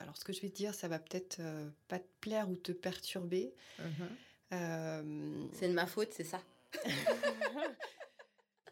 alors 0.00 0.16
ce 0.16 0.24
que 0.24 0.32
je 0.32 0.40
vais 0.40 0.50
te 0.50 0.56
dire, 0.56 0.72
ça 0.72 0.86
va 0.86 1.00
peut-être 1.00 1.42
pas 1.88 1.98
te 1.98 2.08
plaire 2.20 2.48
ou 2.48 2.56
te 2.56 2.70
perturber. 2.70 3.52
Mhm. 3.80 5.48
C'est 5.52 5.68
de 5.68 5.74
ma 5.74 5.86
faute, 5.86 6.12
c'est 6.12 6.24
ça 6.24 6.40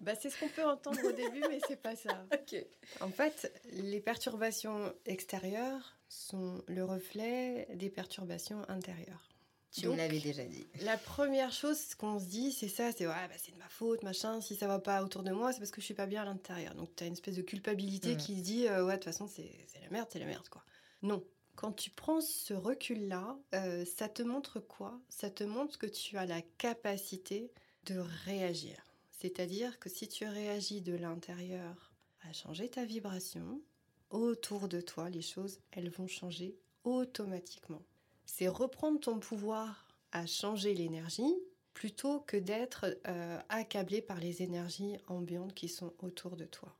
bah, 0.02 0.14
c'est 0.20 0.30
ce 0.30 0.38
qu'on 0.38 0.48
peut 0.48 0.64
entendre 0.64 0.98
au 1.04 1.12
début, 1.12 1.42
mais 1.48 1.60
c'est 1.66 1.80
pas 1.80 1.96
ça. 1.96 2.26
En 3.00 3.08
fait, 3.08 3.52
les 3.72 4.00
perturbations 4.00 4.92
extérieures 5.06 5.96
sont 6.08 6.62
le 6.66 6.84
reflet 6.84 7.68
des 7.74 7.88
perturbations 7.88 8.68
intérieures. 8.68 9.28
Tu 9.72 9.88
me 9.88 9.96
l'avais 9.96 10.20
déjà 10.20 10.44
dit. 10.44 10.66
La 10.82 10.98
première 10.98 11.50
chose 11.50 11.94
qu'on 11.94 12.18
se 12.18 12.26
dit, 12.26 12.52
c'est 12.52 12.68
ça, 12.68 12.90
c'est 12.92 13.06
ouais, 13.06 13.28
bah, 13.28 13.34
c'est 13.38 13.52
de 13.52 13.58
ma 13.58 13.68
faute, 13.68 14.02
machin. 14.02 14.40
Si 14.42 14.54
ça 14.54 14.66
va 14.66 14.78
pas 14.78 15.02
autour 15.02 15.22
de 15.22 15.30
moi, 15.30 15.52
c'est 15.52 15.60
parce 15.60 15.70
que 15.70 15.80
je 15.80 15.86
suis 15.86 15.94
pas 15.94 16.06
bien 16.06 16.22
à 16.22 16.24
l'intérieur. 16.26 16.74
Donc 16.74 16.94
tu 16.94 17.04
as 17.04 17.06
une 17.06 17.14
espèce 17.14 17.36
de 17.36 17.42
culpabilité 17.42 18.16
qui 18.18 18.36
se 18.36 18.42
dit 18.42 18.68
euh, 18.68 18.84
ouais, 18.84 18.94
de 18.94 18.96
toute 18.98 19.04
façon, 19.04 19.26
c'est 19.26 19.50
la 19.80 19.88
merde, 19.90 20.08
c'est 20.12 20.18
la 20.18 20.26
merde, 20.26 20.48
quoi. 20.48 20.62
Non. 21.00 21.24
Quand 21.54 21.72
tu 21.72 21.90
prends 21.90 22.20
ce 22.20 22.54
recul-là, 22.54 23.38
euh, 23.54 23.84
ça 23.84 24.08
te 24.08 24.22
montre 24.22 24.60
quoi? 24.60 25.00
Ça 25.08 25.30
te 25.30 25.44
montre 25.44 25.78
que 25.78 25.86
tu 25.86 26.16
as 26.16 26.26
la 26.26 26.42
capacité 26.58 27.50
de 27.86 27.98
réagir. 28.24 28.76
C'est-à-dire 29.22 29.78
que 29.78 29.88
si 29.88 30.08
tu 30.08 30.26
réagis 30.26 30.80
de 30.80 30.96
l'intérieur 30.96 31.94
à 32.22 32.32
changer 32.32 32.68
ta 32.68 32.84
vibration, 32.84 33.62
autour 34.10 34.66
de 34.66 34.80
toi, 34.80 35.10
les 35.10 35.22
choses, 35.22 35.60
elles 35.70 35.90
vont 35.90 36.08
changer 36.08 36.58
automatiquement. 36.82 37.82
C'est 38.26 38.48
reprendre 38.48 38.98
ton 38.98 39.20
pouvoir 39.20 39.86
à 40.10 40.26
changer 40.26 40.74
l'énergie 40.74 41.36
plutôt 41.72 42.18
que 42.18 42.36
d'être 42.36 42.98
euh, 43.06 43.40
accablé 43.48 44.02
par 44.02 44.18
les 44.18 44.42
énergies 44.42 44.96
ambiantes 45.06 45.54
qui 45.54 45.68
sont 45.68 45.94
autour 46.00 46.36
de 46.36 46.44
toi. 46.44 46.76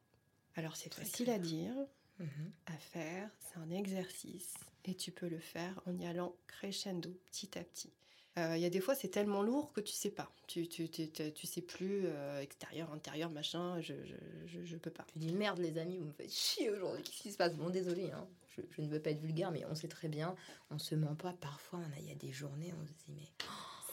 Alors 0.57 0.75
c'est 0.75 0.93
facile 0.93 1.31
à 1.31 1.39
dire, 1.39 1.77
mhm. 2.19 2.53
à 2.67 2.77
faire, 2.77 3.31
c'est 3.39 3.59
un 3.61 3.71
exercice 3.71 4.55
et 4.85 4.97
tu 4.97 5.13
peux 5.13 5.29
le 5.29 5.39
faire 5.39 5.81
en 5.87 5.97
y 5.97 6.07
allant 6.07 6.35
crescendo 6.49 7.17
petit 7.31 7.57
à 7.57 7.63
petit. 7.63 7.93
Euh, 8.39 8.57
il 8.57 8.63
y 8.63 8.67
a 8.67 8.71
des 8.71 8.81
fois, 8.81 8.95
c'est 8.95 9.09
tellement 9.09 9.43
lourd 9.43 9.73
que 9.73 9.81
tu 9.81 9.93
sais 9.93 10.11
pas. 10.11 10.31
Tu, 10.47 10.67
tu, 10.67 10.89
tu, 10.89 11.47
sais 11.47 11.61
plus 11.61 12.05
euh, 12.07 12.41
extérieur, 12.41 12.91
intérieur, 12.93 13.31
machin. 13.31 13.81
Je, 13.81 13.93
je, 14.47 14.65
je, 14.65 14.77
peux 14.77 14.91
pas. 14.91 15.05
Tu 15.13 15.19
dis 15.19 15.33
merde, 15.33 15.59
les 15.59 15.77
amis, 15.77 15.99
vous 15.99 16.07
me 16.07 16.13
faites 16.13 16.33
chier 16.33 16.71
aujourd'hui. 16.71 17.03
Qu'est-ce 17.03 17.23
qui 17.23 17.33
se 17.33 17.37
passe? 17.37 17.55
Bon, 17.55 17.69
désolé, 17.69 18.11
hein. 18.11 18.27
je, 18.57 18.83
ne 18.83 18.89
veux 18.89 19.01
pas 19.01 19.11
être 19.11 19.21
vulgaire, 19.21 19.51
mais 19.51 19.65
on 19.67 19.75
sait 19.75 19.89
très 19.89 20.09
bien. 20.09 20.35
On 20.71 20.79
se 20.79 20.95
ment 20.95 21.15
pas. 21.15 21.35
Parfois, 21.35 21.81
il 21.99 22.09
y 22.09 22.11
a 22.11 22.15
des 22.15 22.33
journées, 22.33 22.73
on 22.81 22.87
se 22.87 22.93
dit, 23.05 23.13
mais. 23.15 23.47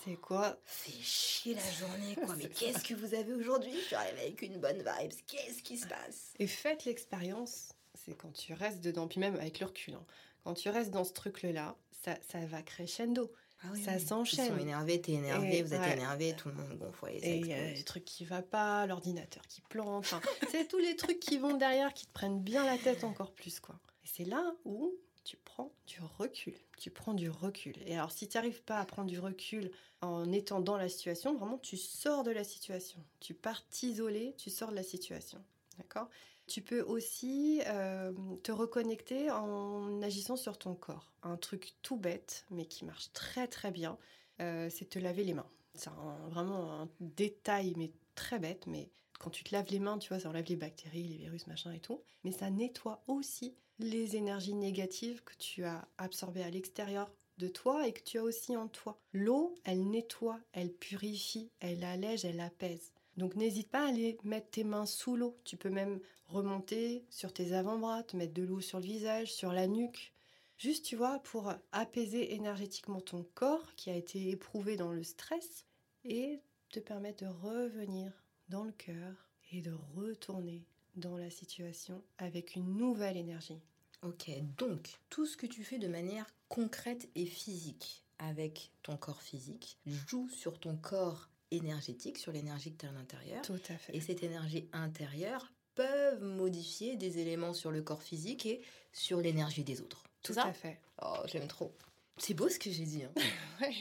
c'est 0.06 0.16
quoi? 0.16 0.58
Fait 0.64 0.92
chier 0.92 1.56
la 1.56 1.72
journée, 1.72 2.16
quoi. 2.16 2.34
mais 2.38 2.48
qu'est-ce 2.50 2.86
que 2.86 2.94
vous 2.94 3.14
avez 3.14 3.34
aujourd'hui? 3.34 3.74
Je 3.74 3.88
suis 3.88 3.96
arrivée 3.96 4.22
avec 4.22 4.42
une 4.42 4.58
bonne 4.58 4.78
vibe. 4.78 5.12
Qu'est-ce 5.28 5.62
qui 5.62 5.78
se 5.78 5.88
passe? 5.88 6.34
Et 6.40 6.48
faites 6.48 6.86
l'expérience. 6.86 7.74
C'est 7.94 8.16
quand 8.16 8.32
tu 8.32 8.54
restes 8.54 8.80
dedans, 8.80 9.10
puis 9.10 9.20
même 9.20 9.36
avec 9.36 9.60
le 9.60 9.66
recul. 9.66 9.96
Hein. 9.96 10.06
Quand 10.46 10.54
tu 10.54 10.70
restes 10.70 10.92
dans 10.92 11.04
ce 11.04 11.12
truc-là, 11.12 11.76
ça, 11.92 12.18
ça 12.26 12.40
va 12.46 12.62
crescendo. 12.62 13.30
Ah 13.62 13.68
ça 13.84 14.00
s'enchaîne. 14.00 14.46
Ils 14.46 14.50
sont 14.50 14.58
énervés, 14.58 15.02
t'es 15.02 15.14
énervé, 15.14 15.62
vous 15.62 15.74
êtes 15.74 15.94
énervé, 15.94 16.34
tout 16.38 16.50
le 16.50 16.56
monde 16.56 16.78
gonfle. 16.78 17.08
Et 17.22 17.38
il 17.38 17.48
y 17.48 17.54
a 17.54 17.74
des 17.74 17.84
trucs 17.84 18.06
qui 18.06 18.26
va 18.26 18.42
pas, 18.42 18.86
l'ordinateur 18.86 19.46
qui 19.48 19.62
plante. 19.62 20.14
c'est 20.52 20.68
tous 20.68 20.78
les 20.78 20.96
trucs 20.96 21.20
qui 21.20 21.38
vont 21.38 21.56
derrière 21.58 21.94
qui 21.94 22.06
te 22.06 22.14
prennent 22.14 22.40
bien 22.40 22.66
la 22.66 22.78
tête 22.78 23.04
encore 23.04 23.32
plus, 23.32 23.60
quoi. 23.60 23.76
Et 24.04 24.08
c'est 24.08 24.26
là 24.26 24.54
où 24.66 24.94
tu 25.26 25.38
prends 25.38 25.72
du 25.88 26.00
recul. 26.18 26.56
Tu 26.78 26.90
prends 26.90 27.14
du 27.14 27.30
recul. 27.30 27.76
Et 27.86 27.96
alors, 27.96 28.12
si 28.12 28.28
tu 28.28 28.38
n'arrives 28.38 28.64
pas 28.64 28.80
à 28.80 28.86
prendre 28.86 29.10
du 29.10 29.20
recul 29.20 29.72
en 30.02 30.32
étant 30.32 30.62
dans 30.62 30.78
la 30.78 30.88
situation, 30.88 31.36
vraiment, 31.36 31.58
tu 31.58 31.78
sors 31.78 32.24
de 32.24 32.32
la 32.32 32.44
situation. 32.44 33.04
Tu 33.20 33.34
pars 33.34 33.68
t'isoler, 33.68 34.34
tu 34.38 34.50
sors 34.50 34.72
de 34.72 34.76
la 34.76 34.84
situation. 34.84 35.44
D'accord 35.80 36.10
tu 36.50 36.62
peux 36.62 36.82
aussi 36.82 37.62
euh, 37.68 38.12
te 38.44 38.52
reconnecter 38.52 39.30
en 39.32 40.02
agissant 40.02 40.36
sur 40.36 40.58
ton 40.58 40.74
corps. 40.74 41.14
Un 41.22 41.38
truc 41.38 41.76
tout 41.84 41.96
bête, 41.96 42.46
mais 42.50 42.66
qui 42.66 42.86
marche 42.86 43.14
très 43.14 43.48
très 43.48 43.72
bien, 43.72 43.98
euh, 44.42 44.70
c'est 44.70 44.90
te 44.90 45.00
laver 45.00 45.24
les 45.24 45.36
mains. 45.36 45.50
C'est 45.76 45.92
vraiment 46.30 46.82
un 46.82 46.90
détail, 47.00 47.76
mais 47.78 47.92
très 48.16 48.40
bête, 48.40 48.66
mais 48.66 48.90
quand 49.20 49.30
tu 49.30 49.44
te 49.44 49.54
laves 49.54 49.70
les 49.70 49.80
mains, 49.80 50.00
tu 50.00 50.10
vois, 50.10 50.20
ça 50.20 50.30
enlève 50.30 50.48
les 50.50 50.56
bactéries, 50.56 51.04
les 51.04 51.18
virus, 51.18 51.46
machin 51.46 51.72
et 51.72 51.80
tout. 51.80 52.02
Mais 52.24 52.32
ça 52.32 52.50
nettoie 52.50 53.04
aussi 53.08 53.56
les 53.78 54.16
énergies 54.16 54.56
négatives 54.56 55.24
que 55.24 55.36
tu 55.38 55.64
as 55.64 55.88
absorbées 55.98 56.44
à 56.44 56.50
l'extérieur 56.50 57.12
de 57.38 57.48
toi 57.48 57.88
et 57.88 57.94
que 57.94 58.04
tu 58.04 58.18
as 58.18 58.24
aussi 58.24 58.58
en 58.58 58.68
toi. 58.68 59.00
L'eau, 59.14 59.56
elle 59.64 59.88
nettoie, 59.88 60.40
elle 60.52 60.74
purifie, 60.74 61.52
elle 61.60 61.84
allège, 61.84 62.26
elle 62.26 62.42
apaise. 62.42 62.92
Donc 63.20 63.36
n'hésite 63.36 63.70
pas 63.70 63.84
à 63.84 63.90
aller 63.90 64.18
mettre 64.24 64.50
tes 64.50 64.64
mains 64.64 64.86
sous 64.86 65.18
l'eau. 65.18 65.38
Tu 65.44 65.58
peux 65.58 65.70
même 65.70 66.00
remonter 66.28 67.04
sur 67.10 67.34
tes 67.34 67.54
avant-bras, 67.54 68.04
te 68.04 68.16
mettre 68.16 68.34
de 68.34 68.44
l'eau 68.44 68.62
sur 68.62 68.80
le 68.80 68.86
visage, 68.86 69.34
sur 69.34 69.52
la 69.52 69.68
nuque. 69.68 70.14
Juste, 70.58 70.86
tu 70.86 70.96
vois, 70.96 71.20
pour 71.20 71.52
apaiser 71.74 72.34
énergétiquement 72.34 73.02
ton 73.02 73.26
corps 73.36 73.76
qui 73.76 73.90
a 73.90 73.96
été 73.96 74.30
éprouvé 74.30 74.78
dans 74.78 74.94
le 74.94 75.04
stress 75.04 75.66
et 76.06 76.40
te 76.70 76.80
permettre 76.80 77.26
de 77.26 77.30
revenir 77.30 78.14
dans 78.48 78.64
le 78.64 78.72
cœur 78.72 79.30
et 79.52 79.62
de 79.62 79.74
retourner 79.98 80.64
dans 80.96 81.18
la 81.18 81.30
situation 81.30 82.02
avec 82.20 82.56
une 82.56 82.78
nouvelle 82.78 83.18
énergie. 83.18 83.62
Ok, 84.02 84.32
donc 84.58 84.98
tout 85.10 85.26
ce 85.26 85.36
que 85.36 85.46
tu 85.46 85.66
fais 85.66 85.78
de 85.78 85.90
manière 85.90 86.34
concrète 86.48 87.10
et 87.16 87.26
physique 87.26 88.06
avec 88.18 88.72
ton 88.82 88.96
corps 88.96 89.22
physique 89.22 89.78
joue 89.86 90.30
sur 90.30 90.58
ton 90.58 90.78
corps 90.78 91.30
énergétique, 91.52 92.18
sur 92.18 92.32
l'énergie 92.32 92.72
que 92.72 92.78
tu 92.78 92.86
as 92.86 92.90
à 92.90 92.94
l'intérieur. 92.94 93.42
Tout 93.42 93.62
à 93.70 93.78
fait. 93.78 93.96
Et 93.96 94.02
cette 94.02 94.24
énergie 94.24 94.68
intérieure 94.74 95.52
peuvent 95.76 96.22
modifier 96.22 96.98
des 96.98 97.20
éléments 97.20 97.54
sur 97.54 97.72
le 97.72 97.82
corps 97.82 98.04
physique 98.04 98.46
et 98.46 98.62
sur 98.92 99.22
l'énergie 99.22 99.64
des 99.64 99.82
autres. 99.82 100.04
Tout, 100.24 100.34
à 100.36 100.52
fait. 100.52 100.80
Oh, 101.02 101.18
j'aime 101.26 101.48
trop. 101.48 101.74
C'est 102.18 102.34
beau 102.34 102.50
ce 102.50 102.60
que 102.60 102.70
j'ai 102.70 102.84
dit. 102.84 103.04
Hein. 103.04 103.14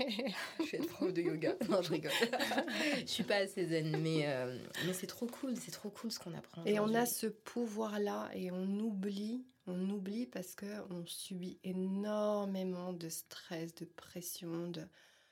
je 0.61 0.65
suis 0.65 0.77
une 0.77 0.87
prof 0.87 1.13
de 1.13 1.21
yoga. 1.21 1.57
Non, 1.69 1.83
je 1.83 1.91
rigole. 1.91 2.13
je 3.01 3.07
suis 3.07 3.25
pas 3.25 3.37
assez 3.37 3.67
zen, 3.67 4.01
mais, 4.01 4.29
euh, 4.29 4.57
mais 4.87 4.93
c'est 4.93 5.09
trop 5.09 5.27
cool. 5.27 5.57
C'est 5.57 5.73
trop 5.73 5.91
cool 5.91 6.13
ce 6.13 6.21
qu'on 6.21 6.35
apprend. 6.35 6.65
Et 6.65 6.79
on 6.79 6.95
a 6.95 7.05
ce 7.05 7.27
pouvoir-là 7.27 8.31
et 8.35 8.53
on 8.53 8.79
oublie, 8.79 9.45
on 9.67 9.91
oublie 9.91 10.27
parce 10.27 10.55
qu'on 10.55 11.05
subit 11.05 11.59
énormément 11.65 12.93
de 12.93 13.09
stress, 13.09 13.75
de 13.75 13.85
pression, 13.85 14.69
de, 14.69 14.83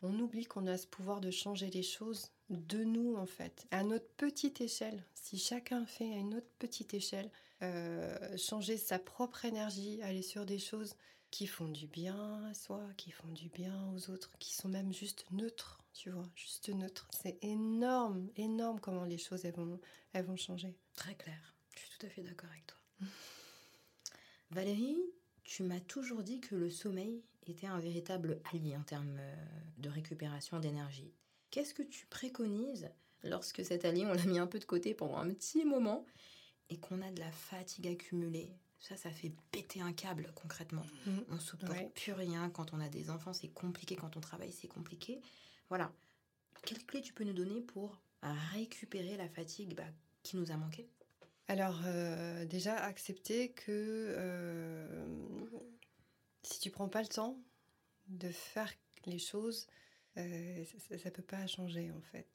on 0.07 0.19
oublie 0.21 0.47
qu'on 0.47 0.67
a 0.67 0.77
ce 0.77 0.87
pouvoir 0.87 1.21
de 1.21 1.31
changer 1.31 1.69
les 1.71 1.83
choses 1.83 2.31
de 2.51 2.85
nous 2.85 3.17
en 3.17 3.27
fait, 3.27 3.67
à 3.71 3.83
notre 3.83 4.09
petite 4.17 4.61
échelle. 4.61 5.05
Si 5.15 5.39
chacun 5.39 5.85
fait 5.87 6.13
à 6.13 6.17
une 6.17 6.35
autre 6.35 6.51
petite 6.59 6.95
échelle, 6.95 7.31
euh, 7.63 8.37
changer 8.37 8.77
sa 8.77 8.99
propre 8.99 9.45
énergie, 9.45 10.01
aller 10.03 10.23
sur 10.23 10.47
des 10.47 10.59
choses 10.59 10.95
qui 11.31 11.47
font 11.47 11.69
du 11.69 11.87
bien 11.87 12.45
à 12.45 12.55
soi, 12.55 12.83
qui 12.97 13.11
font 13.11 13.29
du 13.29 13.49
bien 13.49 13.93
aux 13.95 14.11
autres, 14.11 14.31
qui 14.39 14.55
sont 14.55 14.69
même 14.69 14.93
juste 14.93 15.27
neutres, 15.33 15.83
tu 15.93 16.11
vois, 16.11 16.29
juste 16.37 16.69
neutres. 16.69 17.09
C'est 17.21 17.43
énorme, 17.43 18.29
énorme 18.37 18.79
comment 18.81 19.05
les 19.05 19.19
choses 19.19 19.45
vont, 19.45 19.81
elles 20.13 20.25
vont 20.25 20.37
changer. 20.37 20.77
Très 20.95 21.15
clair, 21.15 21.55
je 21.75 21.81
suis 21.81 21.91
tout 21.99 22.07
à 22.07 22.09
fait 22.09 22.23
d'accord 22.23 22.51
avec 22.51 22.67
toi. 22.67 22.79
Valérie, 24.51 24.99
tu 25.43 25.65
m'as 25.65 25.81
toujours 25.81 26.23
dit 26.23 26.41
que 26.41 26.55
le 26.55 26.71
sommeil 26.71 27.23
était 27.51 27.67
un 27.67 27.79
véritable 27.79 28.41
allié 28.53 28.77
en 28.77 28.83
termes 28.83 29.17
euh, 29.19 29.35
de 29.79 29.89
récupération 29.89 30.59
d'énergie. 30.61 31.13
Qu'est-ce 31.51 31.75
que 31.75 31.83
tu 31.83 32.07
préconises 32.07 32.91
lorsque 33.23 33.65
cet 33.65 33.85
allié, 33.85 34.05
on 34.07 34.13
l'a 34.13 34.25
mis 34.25 34.39
un 34.39 34.47
peu 34.47 34.59
de 34.59 34.65
côté 34.65 34.95
pendant 34.95 35.17
un 35.17 35.29
petit 35.29 35.65
moment 35.65 36.05
et 36.71 36.79
qu'on 36.79 37.03
a 37.03 37.11
de 37.11 37.21
la 37.21 37.31
fatigue 37.31 37.89
accumulée? 37.89 38.53
Ça, 38.81 38.97
ça 38.97 39.11
fait 39.11 39.33
péter 39.51 39.81
un 39.81 39.93
câble 39.93 40.31
concrètement. 40.35 40.85
On 41.07 41.11
mmh. 41.11 41.25
On 41.31 41.39
supporte 41.39 41.93
plus 41.95 42.13
rien. 42.13 42.51
Quand 42.51 42.73
on 42.73 42.81
a 42.81 42.89
des 42.89 43.11
enfants, 43.11 43.33
c'est 43.33 43.49
compliqué. 43.49 43.97
Quand 43.97 44.17
on 44.17 44.21
travaille, 44.21 44.53
c'est 44.53 44.69
compliqué. 44.69 45.21
Voilà. 45.69 45.91
Quelle 46.63 46.85
clé 46.85 47.01
tu 47.01 47.13
peux 47.13 47.25
nous 47.25 47.33
donner 47.33 47.61
pour 47.63 48.01
récupérer 48.53 49.17
la 49.17 49.29
fatigue 49.29 49.75
bah, 49.75 49.85
qui 50.23 50.37
nous 50.37 50.51
a 50.51 50.57
manqué? 50.57 50.89
Alors, 51.49 51.81
euh, 51.87 52.45
déjà, 52.45 52.77
accepter 52.77 53.51
que 53.51 53.71
euh, 53.71 55.07
si 56.47 56.61
tu 56.61 56.71
prends 56.71 56.89
pas 56.89 57.03
le 57.03 57.09
temps 57.09 57.39
de 58.09 58.29
faire 58.29 58.73
les 59.07 59.19
choses, 59.19 59.67
euh, 60.17 60.65
ça, 60.89 60.97
ne 61.05 61.11
peut 61.11 61.23
pas 61.23 61.47
changer 61.47 61.91
en 61.91 62.01
fait. 62.13 62.27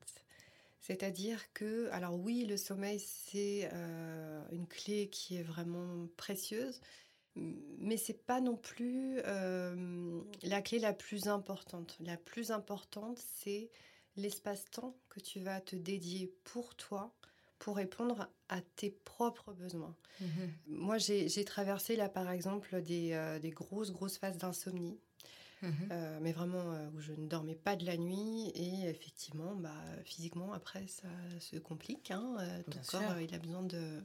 C'est-à-dire 0.80 1.54
que, 1.54 1.90
alors 1.92 2.20
oui, 2.20 2.46
le 2.46 2.58
sommeil 2.58 3.00
c'est 3.00 3.70
euh, 3.74 4.44
une 4.52 4.68
clé 4.68 5.10
qui 5.10 5.38
est 5.38 5.44
vraiment 5.44 6.08
précieuse, 6.18 6.82
mais 7.36 7.98
c'est 7.98 8.26
pas 8.26 8.42
non 8.42 8.58
plus 8.58 9.20
euh, 9.26 10.22
la 10.44 10.62
clé 10.62 10.80
la 10.80 10.94
plus 10.94 11.28
importante. 11.28 11.98
La 12.02 12.18
plus 12.18 12.52
importante 12.52 13.20
c'est 13.20 13.70
l'espace-temps 14.18 14.98
que 15.10 15.20
tu 15.20 15.40
vas 15.40 15.62
te 15.62 15.76
dédier 15.76 16.34
pour 16.44 16.76
toi, 16.76 17.14
pour 17.62 17.76
répondre 17.76 18.28
à 18.50 18.60
tes 18.60 18.90
propres 18.90 19.54
besoins. 19.54 19.96
Mmh 20.20 20.26
Moi, 20.68 20.98
j'ai 20.98 21.46
traversé 21.46 21.96
là, 21.96 22.10
par 22.10 22.30
exemple, 22.32 22.82
des, 22.82 23.14
euh, 23.14 23.40
des 23.40 23.52
grosses, 23.52 23.92
grosses 23.92 24.18
phases 24.18 24.38
d'insomnie. 24.38 25.00
Mmh 25.62 25.70
euh, 25.92 26.20
mais 26.24 26.32
vraiment 26.32 26.74
euh, 26.74 26.90
où 26.96 27.00
je 27.00 27.14
ne 27.14 27.28
dormais 27.28 27.54
pas 27.54 27.76
de 27.76 27.86
la 27.86 27.96
nuit 27.96 28.50
et 28.56 28.90
effectivement 28.90 29.54
bah, 29.54 29.70
physiquement 30.04 30.54
après 30.54 30.88
ça 30.88 31.08
se 31.40 31.56
complique 31.58 32.10
hein, 32.10 32.36
ton 32.72 32.80
corps 32.88 33.20
il 33.20 33.32
a 33.36 33.38
besoin 33.38 33.62
de 33.62 34.02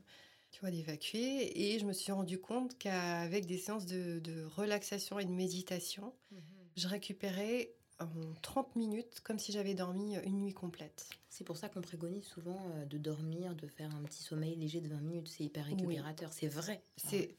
tu 0.50 0.60
vois, 0.60 0.70
d'évacuer. 0.70 1.74
Et 1.74 1.78
je 1.78 1.84
me 1.84 1.92
suis 1.92 2.12
rendu 2.12 2.38
compte 2.38 2.78
qu'avec 2.78 3.46
des 3.46 3.58
séances 3.58 3.86
de, 3.86 4.44
relaxation 4.56 5.18
et 5.18 5.24
de 5.24 5.30
méditation, 5.30 6.14
mhm. 6.30 6.40
je 6.76 6.88
récupérais 6.88 7.74
en 8.00 8.34
30 8.42 8.76
minutes 8.76 9.20
comme 9.22 9.38
si 9.38 9.52
j'avais 9.52 9.74
dormi 9.74 10.16
une 10.24 10.40
nuit 10.40 10.52
complète. 10.52 11.08
C'est 11.28 11.44
pour 11.44 11.56
ça 11.56 11.68
qu'on 11.68 11.80
préconise 11.80 12.24
souvent 12.24 12.58
euh, 12.74 12.84
de 12.86 12.98
dormir, 12.98 13.54
de 13.54 13.66
faire 13.66 13.94
un 13.94 14.02
petit 14.02 14.22
sommeil 14.22 14.56
léger 14.56 14.80
de 14.80 14.88
20 14.88 15.00
minutes. 15.00 15.28
C'est 15.28 15.44
hyper 15.44 15.66
récupérateur, 15.66 16.32
c'est 16.32 16.48
vrai. 16.48 16.82
C'est 16.96 17.36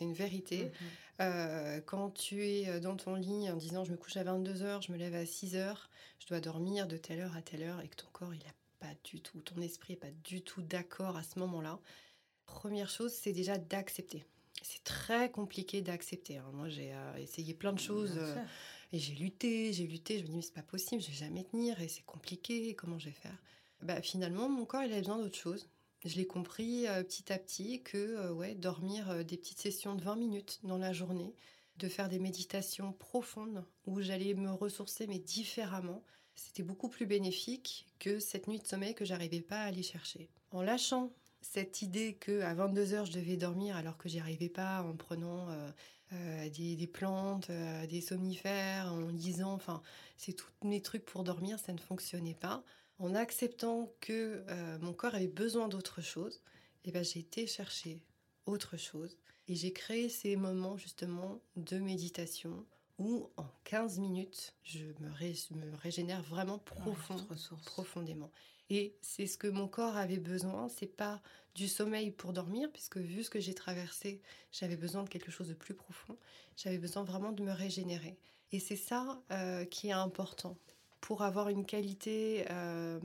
une 0.00 0.14
vérité. 0.14 0.64
Mhm. 0.64 0.70
Euh, 1.20 1.80
quand 1.80 2.10
tu 2.10 2.44
es 2.44 2.80
dans 2.80 2.96
ton 2.96 3.14
lit 3.14 3.50
en 3.50 3.56
disant 3.56 3.84
je 3.84 3.92
me 3.92 3.96
couche 3.96 4.16
à 4.16 4.24
22h, 4.24 4.84
je 4.86 4.92
me 4.92 4.96
lève 4.96 5.14
à 5.14 5.24
6h, 5.24 5.76
je 6.18 6.26
dois 6.26 6.40
dormir 6.40 6.88
de 6.88 6.96
telle 6.96 7.20
heure 7.20 7.36
à 7.36 7.42
telle 7.42 7.62
heure 7.62 7.80
et 7.80 7.88
que 7.88 7.96
ton 7.96 8.08
corps, 8.12 8.34
il 8.34 8.40
n'a 8.40 8.54
pas 8.80 8.94
du 9.04 9.20
tout, 9.20 9.40
ton 9.40 9.60
esprit 9.60 9.92
n'est 9.92 10.00
pas 10.00 10.10
du 10.24 10.42
tout 10.42 10.62
d'accord 10.62 11.16
à 11.16 11.22
ce 11.22 11.38
moment-là, 11.38 11.78
première 12.46 12.90
chose, 12.90 13.12
c'est 13.12 13.32
déjà 13.32 13.58
d'accepter. 13.58 14.24
C'est 14.62 14.84
très 14.84 15.30
compliqué 15.30 15.82
d'accepter. 15.82 16.38
Hein. 16.38 16.50
Moi, 16.52 16.68
j'ai 16.68 16.92
euh, 16.92 17.16
essayé 17.16 17.54
plein 17.54 17.72
de 17.72 17.80
choses. 17.80 18.18
Et 18.92 18.98
j'ai 18.98 19.14
lutté, 19.14 19.72
j'ai 19.72 19.86
lutté, 19.86 20.18
je 20.18 20.24
me 20.24 20.28
dis 20.28 20.36
mais 20.36 20.42
c'est 20.42 20.52
pas 20.52 20.62
possible, 20.62 21.00
je 21.00 21.08
vais 21.08 21.16
jamais 21.16 21.44
tenir 21.44 21.80
et 21.80 21.88
c'est 21.88 22.04
compliqué, 22.04 22.74
comment 22.74 22.98
je 22.98 23.06
vais 23.06 23.12
faire? 23.12 23.36
Bah, 23.80 24.02
Finalement, 24.02 24.50
mon 24.50 24.66
corps 24.66 24.82
il 24.82 24.92
avait 24.92 25.00
besoin 25.00 25.18
d'autre 25.18 25.38
chose. 25.38 25.66
Je 26.04 26.16
l'ai 26.16 26.26
compris 26.26 26.86
euh, 26.86 27.02
petit 27.02 27.32
à 27.32 27.38
petit 27.38 27.82
que 27.82 27.96
euh, 27.96 28.32
ouais, 28.32 28.54
dormir 28.54 29.08
euh, 29.08 29.22
des 29.22 29.38
petites 29.38 29.60
sessions 29.60 29.94
de 29.94 30.02
20 30.02 30.16
minutes 30.16 30.60
dans 30.64 30.76
la 30.76 30.92
journée, 30.92 31.34
de 31.76 31.88
faire 31.88 32.10
des 32.10 32.18
méditations 32.18 32.92
profondes 32.92 33.64
où 33.86 34.02
j'allais 34.02 34.34
me 34.34 34.52
ressourcer 34.52 35.06
mais 35.06 35.18
différemment, 35.18 36.04
c'était 36.34 36.62
beaucoup 36.62 36.88
plus 36.88 37.06
bénéfique 37.06 37.86
que 37.98 38.18
cette 38.18 38.46
nuit 38.46 38.58
de 38.58 38.66
sommeil 38.66 38.94
que 38.94 39.06
j'arrivais 39.06 39.40
pas 39.40 39.62
à 39.62 39.66
aller 39.66 39.82
chercher. 39.82 40.28
En 40.50 40.60
lâchant 40.60 41.12
cette 41.40 41.80
idée 41.80 42.14
que 42.14 42.42
à 42.42 42.52
22 42.54 42.92
heures 42.92 43.06
je 43.06 43.12
devais 43.12 43.36
dormir 43.36 43.74
alors 43.76 43.96
que 43.96 44.08
j'y 44.08 44.18
arrivais 44.20 44.48
pas 44.50 44.82
en 44.82 44.96
prenant 44.96 45.48
euh, 46.12 46.48
des, 46.50 46.86
plantes, 46.86 47.48
euh, 47.50 47.86
des 47.86 48.00
somnifères, 48.00 48.92
en 48.92 49.08
lisant, 49.08 49.52
enfin, 49.52 49.82
c'est 50.16 50.34
tous 50.34 50.50
mes 50.62 50.82
trucs 50.82 51.04
pour 51.04 51.24
dormir, 51.24 51.58
ça 51.58 51.72
ne 51.72 51.78
fonctionnait 51.78 52.34
pas. 52.34 52.62
En 52.98 53.14
acceptant 53.14 53.92
que 54.00 54.44
euh, 54.48 54.78
mon 54.80 54.92
corps 54.92 55.14
avait 55.14 55.26
besoin 55.26 55.68
d'autre 55.68 56.02
chose, 56.02 56.42
et 56.84 56.88
eh 56.88 56.92
ben, 56.92 57.02
j'ai 57.02 57.20
été 57.20 57.46
chercher 57.46 58.02
autre 58.46 58.76
chose. 58.76 59.16
Et 59.48 59.54
j'ai 59.54 59.72
créé 59.72 60.08
ces 60.08 60.36
moments 60.36 60.76
justement 60.76 61.40
de 61.56 61.78
méditation 61.78 62.66
où 62.98 63.30
en 63.36 63.46
15 63.64 63.98
minutes, 63.98 64.54
je 64.62 64.84
me, 65.00 65.10
régénère 65.82 66.22
vraiment 66.22 66.58
profondément. 67.58 68.30
Et 68.74 68.96
c'est 69.02 69.26
ce 69.26 69.36
que 69.36 69.48
mon 69.48 69.68
corps 69.68 69.98
avait 69.98 70.16
besoin. 70.16 70.66
C'est 70.70 70.86
pas 70.86 71.20
du 71.54 71.68
sommeil 71.68 72.10
pour 72.10 72.32
dormir, 72.32 72.70
puisque 72.72 72.96
vu 72.96 73.22
ce 73.22 73.28
que 73.28 73.38
j'ai 73.38 73.52
traversé, 73.52 74.22
j'avais 74.50 74.76
besoin 74.76 75.02
de 75.02 75.10
quelque 75.10 75.30
chose 75.30 75.48
de 75.48 75.52
plus 75.52 75.74
profond. 75.74 76.16
J'avais 76.56 76.78
besoin 76.78 77.04
vraiment 77.04 77.32
de 77.32 77.42
me 77.42 77.52
régénérer. 77.52 78.16
Et 78.50 78.60
c'est 78.60 78.76
ça 78.76 79.22
euh, 79.30 79.66
qui 79.66 79.88
est 79.88 79.92
important 79.92 80.56
pour 81.02 81.20
avoir 81.20 81.50
une 81.50 81.66
qualité 81.66 82.46
euh, 82.50 82.98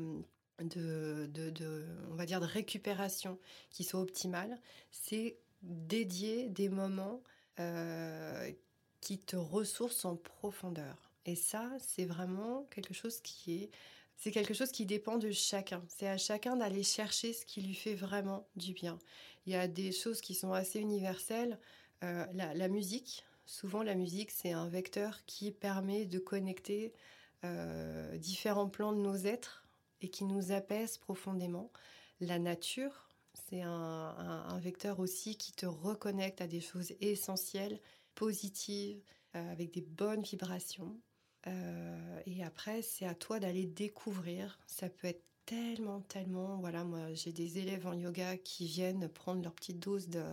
de, 0.61 1.86
on 2.11 2.15
va 2.15 2.26
dire, 2.26 2.39
de 2.39 2.45
récupération 2.45 3.38
qui 3.70 3.84
soit 3.84 3.99
optimale. 3.99 4.61
C'est 4.89 5.38
dédier 5.63 6.47
des 6.47 6.70
moments 6.70 7.22
euh, 7.59 8.53
qui 9.01 9.20
te 9.20 9.36
ressourcent 9.36 10.05
en 10.05 10.15
profondeur. 10.15 11.11
Et 11.26 11.36
ça, 11.36 11.70
c'est 11.82 12.05
vraiment 12.05 12.65
quelque 12.72 12.93
chose 12.93 13.20
qui 13.20 13.63
est 13.63 13.70
c'est 14.18 14.32
quelque 14.32 14.55
chose 14.55 14.72
qui 14.72 14.86
dépend 14.86 15.18
de 15.18 15.32
chacun. 15.32 15.84
C'est 15.88 16.07
à 16.07 16.18
chacun 16.18 16.57
d'aller 16.57 16.84
chercher 16.84 17.34
ce 17.34 17.45
qui 17.45 17.61
lui 17.61 17.76
fait 17.76 17.93
vraiment 17.93 18.47
du 18.55 18.74
bien. 18.74 18.97
Il 19.45 19.53
y 19.53 19.55
a 19.55 19.68
des 19.68 19.91
choses 19.91 20.22
qui 20.22 20.34
sont 20.34 20.53
assez 20.53 20.80
universelles. 20.80 21.59
Euh, 22.03 22.26
la, 22.34 22.68
musique, 22.68 23.24
souvent 23.45 23.84
la 23.84 23.95
musique, 23.95 24.32
c'est 24.32 24.51
un 24.51 24.68
vecteur 24.68 25.24
qui 25.26 25.51
permet 25.51 26.05
de 26.05 26.18
connecter 26.18 26.93
euh, 27.45 28.18
différents 28.18 28.70
plans 28.70 28.91
de 28.91 28.99
nos 28.99 29.15
êtres 29.15 29.63
et 30.01 30.09
qui 30.09 30.26
nous 30.26 30.51
apaise 30.51 30.97
profondément. 30.97 31.72
La 32.20 32.39
nature, 32.39 33.07
c'est 33.34 33.61
un, 33.61 34.59
vecteur 34.59 34.99
aussi 34.99 35.38
qui 35.38 35.51
te 35.51 35.68
reconnecte 35.68 36.41
à 36.41 36.47
des 36.47 36.59
choses 36.59 36.93
essentielles, 37.01 37.80
positives, 38.15 38.99
euh, 39.36 39.51
avec 39.51 39.72
des 39.72 39.82
bonnes 39.82 40.24
vibrations. 40.24 40.99
Euh, 41.46 42.22
et 42.26 42.44
après, 42.44 42.82
c'est 42.82 43.06
à 43.06 43.14
toi 43.14 43.40
d'aller 43.40 43.66
découvrir. 43.66 44.60
Ça 44.68 44.90
peut 44.90 45.08
être 45.08 45.24
tellement, 45.46 46.02
tellement. 46.02 46.58
Voilà, 46.58 46.84
moi, 46.84 47.14
j'ai 47.14 47.32
des 47.32 47.60
élèves 47.60 47.88
en 47.88 47.94
yoga 47.94 48.38
qui 48.38 48.66
viennent 48.66 49.08
prendre 49.08 49.44
leur 49.44 49.54
petite 49.54 49.80
dose 49.80 50.10
de, 50.10 50.24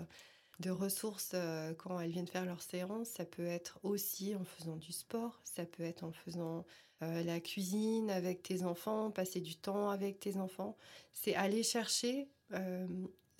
ressources 0.71 1.33
euh, 1.35 1.75
quand 1.75 2.01
elles 2.01 2.11
viennent 2.11 2.27
faire 2.27 2.47
leur 2.47 2.63
séance. 2.63 3.09
Ça 3.09 3.25
peut 3.25 3.47
être 3.47 3.79
aussi 3.83 4.35
en 4.35 4.45
faisant 4.45 4.77
du 4.77 4.93
sport. 4.93 5.41
Ça 5.45 5.67
peut 5.67 5.83
être 5.83 6.05
en 6.05 6.13
faisant 6.13 6.65
euh, 7.03 7.23
la 7.23 7.41
cuisine 7.41 8.11
avec 8.11 8.43
tes 8.43 8.63
enfants, 8.63 9.11
passer 9.11 9.41
du 9.41 9.57
temps 9.57 9.91
avec 9.91 10.21
tes 10.21 10.37
enfants. 10.37 10.77
C'est 11.13 11.35
aller 11.35 11.63
chercher 11.63 12.29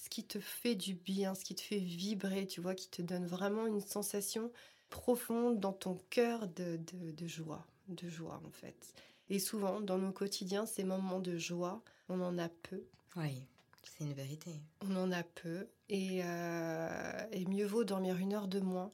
ce 0.05 0.11
qui 0.11 0.25
te 0.25 0.41
fait 0.41 0.75
du 0.75 0.95
bien, 0.95 1.35
ce 1.35 1.45
qui 1.45 1.55
te 1.55 1.61
fait 1.63 1.79
vibrer, 1.79 2.47
tu 2.47 2.61
vois, 2.61 2.75
qui 2.75 2.91
te 2.91 3.01
donne 3.01 3.27
vraiment 3.27 3.67
une 3.67 3.81
sensation 3.81 4.51
profonde 4.91 5.61
dans 5.61 5.73
ton 5.73 5.99
cœur 6.11 6.49
de, 6.49 6.79
de, 7.13 7.27
joie, 7.27 7.67
de 7.89 8.09
joie 8.09 8.41
en 8.45 8.51
fait. 8.51 8.95
Et 9.31 9.39
souvent, 9.39 9.81
dans 9.81 9.99
nos 9.99 10.13
quotidiens, 10.13 10.67
ces 10.67 10.85
moments 10.85 11.21
de 11.21 11.37
joie, 11.37 11.83
on 12.09 12.21
en 12.21 12.39
a 12.39 12.49
peu. 12.49 12.85
Oui, 13.17 13.43
c'est 13.83 14.05
une 14.05 14.13
vérité. 14.13 14.51
On 14.83 14.97
en 14.97 15.13
a 15.13 15.23
peu. 15.23 15.69
Et, 15.89 16.21
euh, 16.25 17.27
et, 17.33 17.45
mieux 17.47 17.67
vaut 17.67 17.85
dormir 17.85 18.19
une 18.19 18.35
heure 18.35 18.49
de 18.49 18.61
moins, 18.61 18.93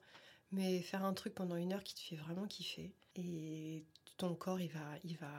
mais 0.53 0.80
faire 0.80 1.05
un 1.05 1.14
truc 1.14 1.34
pendant 1.34 1.57
une 1.57 1.72
heure 1.72 1.84
qui 1.84 1.95
te 1.95 2.01
fait 2.01 2.16
vraiment 2.16 2.47
kiffer. 2.47 2.93
Et 3.16 3.84
ton 4.16 4.34
corps, 4.34 4.61
il 4.61 4.70
va, 4.70 4.80
il 5.05 5.16
va, 5.16 5.32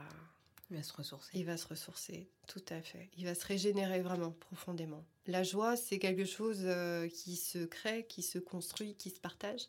il 0.70 0.76
va 0.76 0.82
se 0.82 0.92
ressourcer. 0.92 1.30
Il 1.34 1.44
va 1.44 1.56
se 1.56 1.68
ressourcer, 1.68 2.28
tout 2.46 2.64
à 2.68 2.80
fait. 2.82 3.10
Il 3.16 3.24
va 3.24 3.34
se 3.34 3.46
régénérer 3.46 4.00
vraiment 4.00 4.32
profondément. 4.32 5.04
La 5.26 5.42
joie, 5.42 5.76
c'est 5.76 5.98
quelque 5.98 6.24
chose 6.24 6.62
euh, 6.62 7.08
qui 7.08 7.36
se 7.36 7.64
crée, 7.64 8.06
qui 8.06 8.22
se 8.22 8.38
construit, 8.38 8.94
qui 8.94 9.10
se 9.10 9.20
partage. 9.20 9.68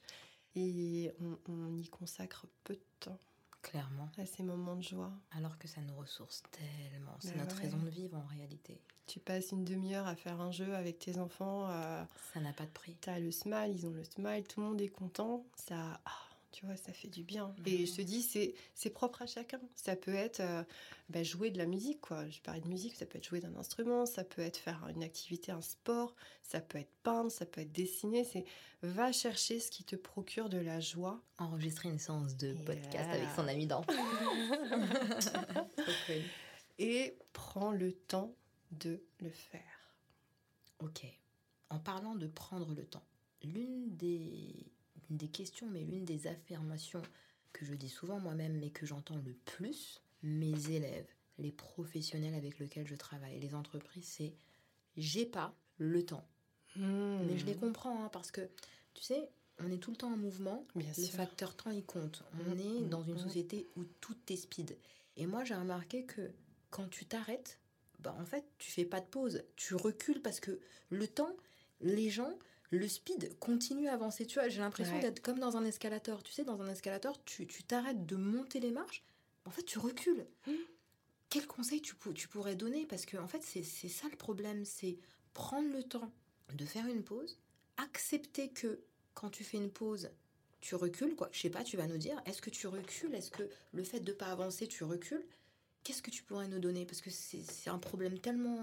Et 0.56 1.12
on, 1.48 1.76
y 1.76 1.88
consacre 1.90 2.46
peu 2.64 2.76
de 2.76 2.86
temps. 3.00 3.20
Clairement. 3.62 4.10
À 4.18 4.26
ces 4.26 4.44
moments 4.44 4.76
de 4.76 4.84
joie. 4.84 5.12
Alors 5.32 5.58
que 5.58 5.68
ça 5.68 5.82
nous 5.82 5.96
ressource 5.96 6.44
tellement. 6.52 7.16
C'est 7.20 7.36
bah 7.36 7.44
notre 7.44 7.56
raison 7.56 7.78
de 7.78 7.90
vivre 7.90 8.18
en 8.18 8.26
réalité. 8.26 8.80
Tu 9.08 9.20
passes 9.20 9.52
une 9.52 9.64
demi-heure 9.64 10.08
à 10.08 10.16
faire 10.16 10.42
un 10.42 10.52
jeu 10.52 10.76
avec 10.76 11.00
tes 11.00 11.18
enfants. 11.18 11.70
Euh, 11.70 12.04
ça 12.34 12.40
n'a 12.40 12.54
pas 12.54 12.66
de 12.66 12.72
prix. 12.72 12.96
Tu 13.02 13.10
as 13.10 13.20
le 13.20 13.32
smile, 13.32 13.72
ils 13.74 13.88
ont 13.88 13.92
le 13.92 14.04
smile, 14.04 14.44
tout 14.44 14.62
le 14.62 14.68
monde 14.68 14.82
est 14.82 14.90
content. 14.90 15.46
Ça. 15.56 16.00
Ah, 16.06 16.12
tu 16.54 16.66
vois, 16.66 16.78
ça 16.78 16.94
fait 16.94 17.08
du 17.08 17.24
bien. 17.24 17.54
Et 17.66 17.86
je 17.86 17.96
te 17.96 18.02
dis, 18.02 18.22
c'est 18.22 18.90
propre 18.92 19.24
à 19.24 19.26
chacun. 19.26 19.60
Ça 19.76 19.96
peut 19.96 20.14
être 20.14 20.40
euh, 20.40 20.64
bah, 21.10 21.24
jouer 21.24 21.50
de 21.50 21.58
la 21.58 21.66
musique, 21.66 22.00
quoi. 22.00 22.30
Je 22.30 22.40
parlais 22.42 22.62
de 22.62 22.68
musique, 22.68 22.96
ça 22.96 23.06
peut 23.06 23.18
être 23.18 23.28
jouer 23.28 23.40
d'un 23.40 23.56
instrument, 23.56 24.06
ça 24.06 24.24
peut 24.24 24.42
être 24.42 24.58
faire 24.58 24.88
une 24.88 25.04
activité, 25.04 25.52
un 25.52 25.62
sport, 25.62 26.16
ça 26.44 26.62
peut 26.62 26.78
être 26.78 26.94
peindre, 27.02 27.32
ça 27.32 27.46
peut 27.46 27.62
être 27.62 27.72
dessiner. 27.72 28.24
C'est 28.24 28.46
va 28.84 29.12
chercher 29.12 29.60
ce 29.60 29.72
qui 29.72 29.84
te 29.84 29.96
procure 29.96 30.48
de 30.48 30.60
la 30.60 30.80
joie. 30.80 31.22
Enregistrer 31.40 31.90
une 31.90 32.00
séance 32.00 32.38
de 32.38 32.54
podcast 32.66 33.10
avec 33.10 33.30
son 33.36 33.48
ami 33.48 33.66
d'enfant. 33.66 33.92
Et 36.80 37.18
prends 37.34 37.72
le 37.72 37.94
temps 37.94 38.36
de 38.72 39.02
le 39.20 39.30
faire. 39.30 39.62
Ok. 40.80 41.06
En 41.70 41.80
parlant 41.80 42.16
de 42.16 42.28
prendre 42.28 42.74
le 42.76 42.86
temps, 42.86 43.06
l'une 43.42 43.96
des 43.96 44.73
des 45.18 45.28
questions, 45.28 45.68
mais 45.70 45.84
l'une 45.84 46.06
des 46.06 46.28
affirmations 46.28 47.02
que 47.52 47.66
je 47.66 47.74
dis 47.74 47.90
souvent 47.90 48.20
moi-même, 48.20 48.58
mais 48.58 48.70
que 48.70 48.86
j'entends 48.86 49.18
le 49.18 49.34
plus, 49.46 50.02
mes 50.24 50.72
élèves, 50.72 51.08
les 51.38 51.52
professionnels 51.52 52.34
avec 52.36 52.60
lesquels 52.60 52.88
je 52.88 52.96
travaille, 52.96 53.40
les 53.40 53.56
entreprises, 53.56 54.06
c'est 54.06 54.34
j'ai 54.98 55.26
pas 55.26 55.56
le 55.78 56.06
temps. 56.06 56.26
Hmm. 56.76 57.26
Mais 57.28 57.38
je 57.38 57.46
les 57.46 57.56
comprends, 57.56 58.04
hein, 58.04 58.10
parce 58.12 58.32
que, 58.32 58.42
tu 58.94 59.04
sais, 59.04 59.30
on 59.60 59.72
est 59.72 59.78
tout 59.78 59.92
le 59.92 59.98
temps 59.98 60.14
en 60.14 60.18
mouvement. 60.18 60.66
Bien 60.76 60.92
le 60.98 61.04
facteur 61.06 61.56
temps, 61.56 61.72
il 61.72 61.84
compte. 61.84 62.24
On 62.34 62.56
hmm. 62.56 62.60
est 62.60 62.82
hmm. 62.82 62.90
dans 62.90 63.04
une 63.04 63.18
société 63.18 63.68
où 63.76 63.84
tout 64.02 64.18
est 64.30 64.36
speed. 64.36 64.78
Et 65.18 65.28
moi, 65.28 65.44
j'ai 65.44 65.56
remarqué 65.56 66.06
que 66.06 66.32
quand 66.70 66.90
tu 66.90 67.06
t'arrêtes, 67.06 67.60
bah, 68.00 68.16
en 68.20 68.26
fait, 68.26 68.46
tu 68.58 68.72
fais 68.72 68.86
pas 68.86 69.00
de 69.00 69.06
pause. 69.06 69.44
Tu 69.56 69.76
recules 69.76 70.22
parce 70.22 70.40
que 70.40 70.60
le 70.90 71.08
temps, 71.08 71.36
les 71.82 72.10
gens, 72.10 72.38
le 72.78 72.88
speed 72.88 73.38
continue 73.40 73.88
à 73.88 73.94
avancer. 73.94 74.26
Tu 74.26 74.40
vois, 74.40 74.50
j'ai 74.50 74.60
l'impression 74.60 75.00
d'être 75.00 75.22
comme 75.22 75.40
dans 75.40 75.58
un 75.58 75.66
escalator. 75.66 76.24
Tu 76.24 76.34
sais, 76.34 76.44
dans 76.44 76.62
un 76.62 76.70
escalator, 76.70 77.24
tu 77.26 77.46
t'arrêtes 77.64 78.06
de 78.06 78.16
monter 78.16 78.60
les 78.60 78.72
marches, 78.72 79.04
en 79.46 79.52
fait, 79.52 79.64
tu 79.64 79.80
recules. 79.80 80.26
Mmh. 80.48 80.52
Quel 81.30 81.48
conseil 81.48 81.82
tu, 81.82 81.96
tu, 82.14 82.28
pourrais 82.28 82.56
donner? 82.56 82.86
Parce 82.86 83.06
que, 83.06 83.18
en 83.18 83.28
fait, 83.28 83.44
c'est 83.44 83.64
ça 83.64 84.08
le 84.10 84.18
problème 84.18 84.66
c'est 84.66 84.98
prendre 85.34 85.72
le 85.72 85.84
temps 85.84 86.12
de 86.54 86.66
faire 86.66 86.86
une 86.88 87.04
pause, 87.04 87.40
accepter 87.78 88.50
que 88.50 88.84
quand 89.14 89.30
tu 89.30 89.44
fais 89.44 89.58
une 89.58 89.72
pause, 89.72 90.10
tu 90.62 90.76
recules, 90.76 91.16
quoi. 91.16 91.30
Je 91.32 91.42
sais 91.42 91.50
pas, 91.50 91.64
tu 91.64 91.76
vas 91.76 91.88
nous 91.88 91.98
dire, 91.98 92.22
est-ce 92.26 92.42
que 92.42 92.50
tu 92.50 92.68
recules? 92.68 93.14
Est-ce 93.14 93.32
que 93.32 93.44
le 93.74 93.84
fait 93.84 94.00
de 94.00 94.12
ne 94.12 94.18
pas 94.18 94.28
avancer, 94.28 94.68
tu 94.68 94.84
recules? 94.84 95.26
Qu'est-ce 95.84 96.02
que 96.02 96.12
tu 96.12 96.24
pourrais 96.24 96.48
nous 96.48 96.60
donner? 96.60 96.86
Parce 96.86 97.02
que 97.02 97.10
c'est 97.10 97.70
un 97.70 97.80
problème 97.80 98.20
tellement 98.20 98.60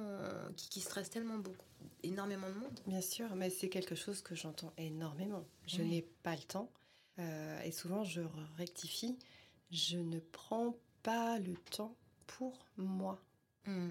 qui, 0.56 0.68
qui, 0.68 0.80
stresse 0.80 1.10
tellement 1.10 1.38
beaucoup, 1.38 1.66
énormément 2.02 2.48
de 2.48 2.54
monde. 2.54 2.80
Bien 2.86 3.00
sûr, 3.00 3.34
mais 3.36 3.50
c'est 3.50 3.68
quelque 3.68 3.94
chose 3.94 4.22
que 4.22 4.34
j'entends 4.34 4.72
énormément. 4.78 5.44
Je 5.66 5.82
n'ai 5.82 6.02
pas 6.22 6.34
le 6.34 6.42
temps. 6.42 6.70
Euh, 7.18 7.60
et 7.62 7.72
souvent, 7.72 8.04
je 8.04 8.22
rectifie. 8.56 9.18
Je 9.70 9.98
ne 9.98 10.18
prends 10.18 10.76
pas 11.02 11.38
le 11.38 11.54
temps 11.54 11.94
pour 12.26 12.58
moi. 12.76 13.22
Hmm. 13.66 13.90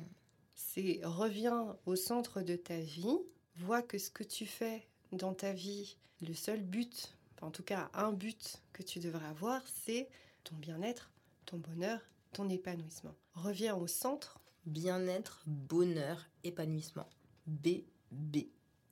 C'est 0.55 0.99
reviens 1.03 1.77
au 1.85 1.95
centre 1.95 2.41
de 2.41 2.55
ta 2.55 2.79
vie, 2.79 3.17
vois 3.55 3.81
que 3.81 3.97
ce 3.97 4.09
que 4.09 4.23
tu 4.23 4.45
fais 4.45 4.87
dans 5.11 5.33
ta 5.33 5.53
vie, 5.53 5.97
le 6.21 6.33
seul 6.33 6.61
but, 6.61 7.15
en 7.41 7.49
tout 7.49 7.63
cas 7.63 7.89
un 7.93 8.11
but 8.11 8.61
que 8.73 8.83
tu 8.83 8.99
devrais 8.99 9.27
avoir, 9.27 9.61
c'est 9.67 10.09
ton 10.43 10.55
bien-être, 10.57 11.11
ton 11.45 11.57
bonheur, 11.57 12.01
ton 12.31 12.49
épanouissement. 12.49 13.15
Reviens 13.33 13.75
au 13.75 13.87
centre. 13.87 14.39
Bien-être, 14.65 15.41
bonheur, 15.47 16.27
épanouissement. 16.43 17.09
B, 17.47 17.83
B, 18.11 18.37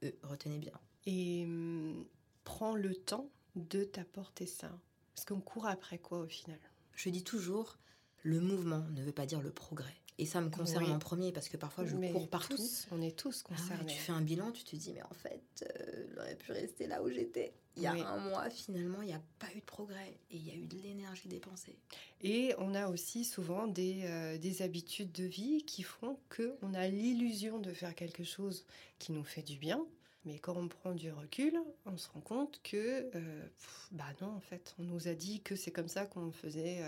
E. 0.03 0.11
Retenez 0.23 0.57
bien. 0.57 0.71
Et 1.05 1.43
hum, 1.45 2.05
prends 2.43 2.75
le 2.75 2.95
temps 2.95 3.29
de 3.55 3.83
t'apporter 3.83 4.45
ça. 4.45 4.71
Parce 5.13 5.25
qu'on 5.25 5.41
court 5.41 5.67
après 5.67 5.97
quoi 5.97 6.19
au 6.19 6.27
final? 6.27 6.59
Je 6.93 7.09
dis 7.09 7.23
toujours, 7.23 7.77
le 8.23 8.39
mouvement 8.39 8.85
ne 8.91 9.03
veut 9.03 9.11
pas 9.11 9.25
dire 9.25 9.41
le 9.41 9.51
progrès. 9.51 10.01
Et 10.19 10.25
ça 10.25 10.41
me 10.41 10.49
concerne 10.49 10.91
en 10.91 10.99
premier 10.99 11.31
parce 11.31 11.47
que 11.47 11.57
parfois 11.57 11.85
je 11.85 11.95
cours 11.95 12.27
partout. 12.27 12.57
on 12.91 13.01
est 13.01 13.15
tous 13.15 13.43
ah 13.45 13.49
concernés. 13.49 13.93
tu 13.93 13.99
fais 13.99 14.11
un 14.11 14.21
bilan, 14.21 14.51
tu 14.51 14.63
te 14.63 14.75
dis 14.75 14.93
mais 14.93 15.03
en 15.03 15.13
fait, 15.13 15.41
euh, 15.61 16.05
j'aurais 16.15 16.35
pu 16.35 16.51
rester 16.51 16.87
là 16.87 17.03
où 17.03 17.09
j'étais. 17.09 17.53
Il 17.75 17.83
y 17.83 17.87
a 17.87 17.91
un 17.91 18.17
mois, 18.17 18.49
finalement, 18.49 19.03
il 19.03 19.09
n'y 19.09 19.13
a 19.13 19.21
pas 19.37 19.47
eu 19.55 19.59
de 19.59 19.65
progrès 19.65 20.17
et 20.31 20.37
il 20.37 20.47
y 20.47 20.49
a 20.49 20.55
eu 20.55 20.65
de 20.65 20.77
l'énergie 20.77 21.27
dépensée. 21.27 21.77
Et 22.21 22.55
on 22.57 22.73
a 22.73 22.87
aussi 22.87 23.23
souvent 23.23 23.67
des, 23.67 24.01
euh, 24.05 24.39
des 24.39 24.63
habitudes 24.63 25.11
de 25.11 25.25
vie 25.25 25.63
qui 25.63 25.83
font 25.83 26.17
qu'on 26.35 26.73
a 26.73 26.87
l'illusion 26.87 27.59
de 27.59 27.71
faire 27.71 27.93
quelque 27.93 28.23
chose 28.23 28.65
qui 28.97 29.11
nous 29.11 29.23
fait 29.23 29.43
du 29.43 29.57
bien. 29.57 29.85
Mais 30.25 30.39
quand 30.39 30.57
on 30.57 30.67
prend 30.67 30.93
du 30.95 31.11
recul, 31.11 31.53
on 31.85 31.97
se 31.97 32.09
rend 32.09 32.21
compte 32.21 32.59
que, 32.63 33.11
euh, 33.15 33.47
bah 33.91 34.05
non, 34.21 34.29
en 34.29 34.41
fait, 34.41 34.75
on 34.79 34.83
nous 34.83 35.07
a 35.07 35.13
dit 35.13 35.41
que 35.41 35.55
c'est 35.55 35.71
comme 35.71 35.87
ça 35.87 36.07
qu'on 36.07 36.31
faisait 36.31 36.83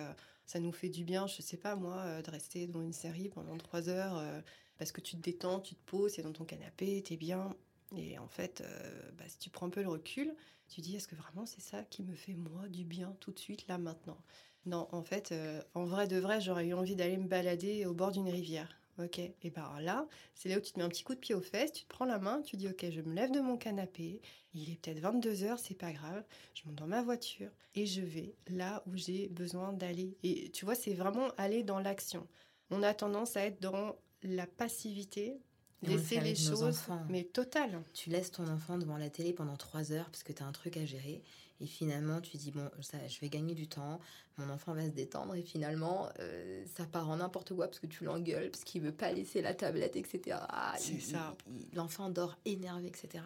ça 0.49 0.59
nous 0.59 0.71
fait 0.71 0.89
du 0.89 1.03
bien, 1.03 1.27
je 1.27 1.41
sais 1.43 1.57
pas 1.57 1.75
moi, 1.75 1.97
euh, 1.99 2.21
de 2.23 2.31
rester 2.31 2.65
devant 2.65 2.81
une 2.81 2.91
série 2.93 3.29
pendant 3.29 3.55
trois 3.59 3.87
heures 3.87 4.17
euh, 4.17 4.41
parce 4.79 4.91
que 4.91 4.99
tu 4.99 5.15
te 5.15 5.21
détends, 5.21 5.59
tu 5.59 5.75
te 5.75 5.81
poses, 5.85 6.13
c'est 6.13 6.23
dans 6.23 6.33
ton 6.33 6.43
canapé, 6.43 7.03
t'es 7.03 7.17
bien. 7.17 7.55
Et 7.95 8.17
en 8.17 8.27
fait, 8.27 8.61
euh, 8.61 9.11
bah, 9.17 9.25
si 9.27 9.37
tu 9.37 9.51
prends 9.51 9.67
un 9.67 9.69
peu 9.69 9.83
le 9.83 9.89
recul, 9.89 10.35
tu 10.67 10.81
dis 10.81 10.95
est-ce 10.95 11.07
que 11.07 11.15
vraiment 11.15 11.45
c'est 11.45 11.61
ça 11.61 11.83
qui 11.83 12.01
me 12.01 12.15
fait 12.15 12.33
moi 12.33 12.67
du 12.67 12.83
bien 12.83 13.15
tout 13.19 13.31
de 13.31 13.37
suite 13.39 13.67
là 13.67 13.77
maintenant? 13.77 14.17
Non, 14.65 14.87
en 14.91 15.03
fait, 15.03 15.33
en 15.75 15.85
vrai 15.85 16.07
de 16.07 16.17
vrai, 16.17 16.41
j'aurais 16.41 16.65
eu 16.67 16.73
envie 16.73 16.95
d'aller 16.95 17.17
me 17.17 17.27
balader 17.27 17.85
au 17.85 17.93
bord 17.93 18.11
d'une 18.11 18.29
rivière. 18.29 18.78
Ok, 19.01 19.19
et 19.19 19.49
ben 19.49 19.79
là, 19.79 20.05
c'est 20.35 20.49
là 20.49 20.57
où 20.57 20.59
tu 20.59 20.73
te 20.73 20.79
mets 20.79 20.83
un 20.83 20.89
petit 20.89 21.03
coup 21.03 21.15
de 21.15 21.19
pied 21.19 21.33
aux 21.33 21.41
fesses, 21.41 21.71
tu 21.71 21.83
te 21.83 21.87
prends 21.87 22.05
la 22.05 22.19
main, 22.19 22.41
tu 22.41 22.57
dis 22.57 22.67
ok, 22.67 22.85
je 22.91 22.99
me 22.99 23.13
lève 23.13 23.31
de 23.31 23.39
mon 23.39 23.55
canapé, 23.55 24.19
il 24.53 24.69
est 24.69 24.75
peut-être 24.75 24.99
22 24.99 25.43
heures, 25.43 25.59
c'est 25.59 25.73
pas 25.73 25.93
grave, 25.93 26.25
je 26.53 26.63
monte 26.65 26.75
dans 26.75 26.87
ma 26.87 27.01
voiture 27.01 27.49
et 27.75 27.85
je 27.85 28.01
vais 28.01 28.35
là 28.47 28.83
où 28.87 28.97
j'ai 28.97 29.29
besoin 29.29 29.71
d'aller. 29.71 30.17
Et 30.23 30.49
tu 30.51 30.65
vois, 30.65 30.75
c'est 30.75 30.93
vraiment 30.93 31.29
aller 31.37 31.63
dans 31.63 31.79
l'action. 31.79 32.27
On 32.71 32.83
a 32.83 32.93
tendance 32.93 33.37
à 33.37 33.45
être 33.45 33.61
dans 33.61 33.95
la 34.23 34.47
passivité, 34.47 35.39
laisser 35.81 36.19
les 36.19 36.35
choses, 36.35 36.81
mais 37.07 37.23
total. 37.23 37.81
Tu 37.93 38.09
laisses 38.09 38.31
ton 38.31 38.47
enfant 38.47 38.77
devant 38.77 38.97
la 38.97 39.09
télé 39.09 39.31
pendant 39.31 39.55
trois 39.55 39.93
heures 39.93 40.09
parce 40.09 40.23
que 40.23 40.33
tu 40.33 40.43
as 40.43 40.45
un 40.45 40.51
truc 40.51 40.75
à 40.75 40.85
gérer. 40.85 41.23
Et 41.61 41.65
finalement, 41.65 42.21
tu 42.21 42.37
dis, 42.37 42.51
bon, 42.51 42.69
ça, 42.81 42.97
je 43.07 43.19
vais 43.19 43.29
gagner 43.29 43.53
du 43.53 43.67
temps, 43.67 43.99
mon 44.37 44.49
enfant 44.49 44.73
va 44.73 44.85
se 44.85 44.91
détendre. 44.91 45.35
Et 45.35 45.41
finalement, 45.41 46.09
euh, 46.19 46.63
ça 46.75 46.85
part 46.85 47.09
en 47.09 47.17
n'importe 47.17 47.53
quoi 47.53 47.67
parce 47.67 47.79
que 47.79 47.87
tu 47.87 48.05
l'engueules, 48.05 48.49
parce 48.49 48.63
qu'il 48.63 48.81
veut 48.81 48.93
pas 48.93 49.11
laisser 49.11 49.41
la 49.41 49.53
tablette, 49.53 49.95
etc. 49.95 50.39
C'est 50.77 50.99
ça. 51.01 51.35
L'enfant 51.73 52.09
dort 52.09 52.37
énervé, 52.45 52.87
etc. 52.87 53.23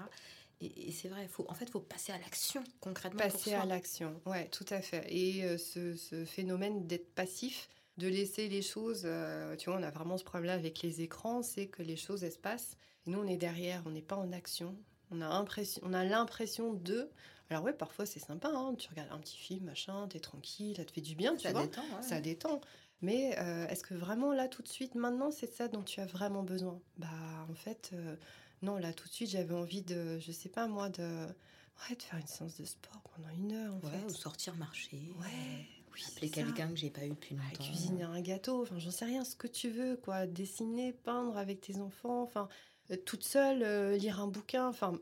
Et, 0.61 0.91
c'est 0.91 1.09
vrai, 1.09 1.27
faut, 1.27 1.45
en 1.49 1.53
fait, 1.53 1.65
il 1.65 1.71
faut 1.71 1.79
passer 1.79 2.13
à 2.13 2.17
l'action 2.17 2.63
concrètement. 2.79 3.19
Passer 3.19 3.53
à 3.53 3.65
l'action, 3.65 4.19
ouais, 4.25 4.47
tout 4.47 4.65
à 4.69 4.81
fait. 4.81 5.05
Et 5.09 5.43
euh, 5.43 5.57
ce, 5.57 5.95
ce, 5.95 6.23
phénomène 6.25 6.87
d'être 6.87 7.13
passif, 7.13 7.67
de 7.97 8.07
laisser 8.07 8.47
les 8.47 8.61
choses, 8.61 9.03
euh, 9.05 9.55
tu 9.57 9.69
vois, 9.69 9.79
on 9.79 9.83
a 9.83 9.91
vraiment 9.91 10.17
ce 10.17 10.23
problème-là 10.23 10.53
avec 10.53 10.81
les 10.81 11.01
écrans, 11.01 11.43
c'est 11.43 11.67
que 11.67 11.83
les 11.83 11.97
choses, 11.97 12.23
elles 12.23 12.31
se 12.31 12.37
passent. 12.37 12.77
Et 13.05 13.09
nous, 13.09 13.19
on 13.19 13.27
est 13.27 13.37
derrière, 13.37 13.83
on 13.85 13.91
n'est 13.91 14.01
pas 14.01 14.15
en 14.15 14.31
action. 14.31 14.75
On 15.11 15.21
a 15.21 16.03
l'impression 16.03 16.73
de, 16.73 17.09
alors 17.49 17.63
ouais, 17.63 17.73
parfois 17.73 18.05
c'est 18.05 18.19
sympa, 18.19 18.49
hein, 18.53 18.75
tu 18.75 18.89
regardes 18.89 19.11
un 19.11 19.19
petit 19.19 19.37
film, 19.37 19.65
machin, 19.65 20.07
t'es 20.07 20.19
tranquille, 20.19 20.75
ça 20.75 20.85
te 20.85 20.91
fait 20.91 21.01
du 21.01 21.15
bien, 21.15 21.35
tu 21.35 21.43
ça 21.43 21.51
vois. 21.51 21.63
Détend, 21.63 22.01
Ça 22.01 22.21
détend. 22.21 22.61
Mais 23.01 23.37
euh, 23.37 23.67
est-ce 23.67 23.83
que 23.83 23.93
vraiment 23.93 24.31
là, 24.31 24.47
tout 24.47 24.61
de 24.61 24.67
suite, 24.67 24.95
maintenant, 24.95 25.29
c'est 25.29 25.51
ça 25.53 25.67
dont 25.67 25.83
tu 25.83 25.99
as 25.99 26.05
vraiment 26.05 26.41
besoin? 26.41 26.79
Bah 26.97 27.07
en 27.49 27.53
fait, 27.53 27.91
euh, 27.93 28.15
non, 28.61 28.77
là 28.77 28.93
tout 28.93 29.07
de 29.07 29.13
suite, 29.13 29.29
j'avais 29.29 29.53
envie 29.53 29.81
de, 29.81 30.19
je 30.19 30.31
sais 30.31 30.47
pas 30.49 30.67
moi, 30.67 30.87
de, 30.89 31.03
ouais, 31.03 31.95
de 31.95 32.01
faire 32.01 32.17
une 32.17 32.27
séance 32.27 32.57
de 32.57 32.65
sport 32.65 33.01
pendant 33.13 33.29
une 33.29 33.51
heure 33.51 33.75
en 33.75 33.81
fait. 33.81 34.05
Ou 34.05 34.09
sortir 34.09 34.55
marcher. 34.55 35.01
Ouais. 35.19 35.67
Oui, 35.93 36.01
appeler 36.07 36.29
quelqu'un 36.31 36.69
que 36.69 36.77
j'ai 36.77 36.89
pas 36.89 37.05
eu 37.05 37.09
depuis 37.09 37.35
longtemps. 37.35 37.63
cuisiner 37.63 38.03
un 38.03 38.19
gâteau, 38.21 38.63
enfin 38.63 38.79
j'en 38.79 38.89
sais 38.89 39.05
rien, 39.05 39.23
ce 39.23 39.35
que 39.35 39.47
tu 39.47 39.69
veux, 39.69 39.95
quoi. 39.97 40.25
Dessiner, 40.25 40.91
peindre 40.91 41.37
avec 41.37 41.61
tes 41.61 41.77
enfants, 41.81 42.23
enfin 42.23 42.47
euh, 42.89 42.95
toute 43.05 43.23
seule, 43.23 43.95
lire 43.97 44.19
un 44.19 44.27
bouquin, 44.27 44.67
enfin 44.67 44.93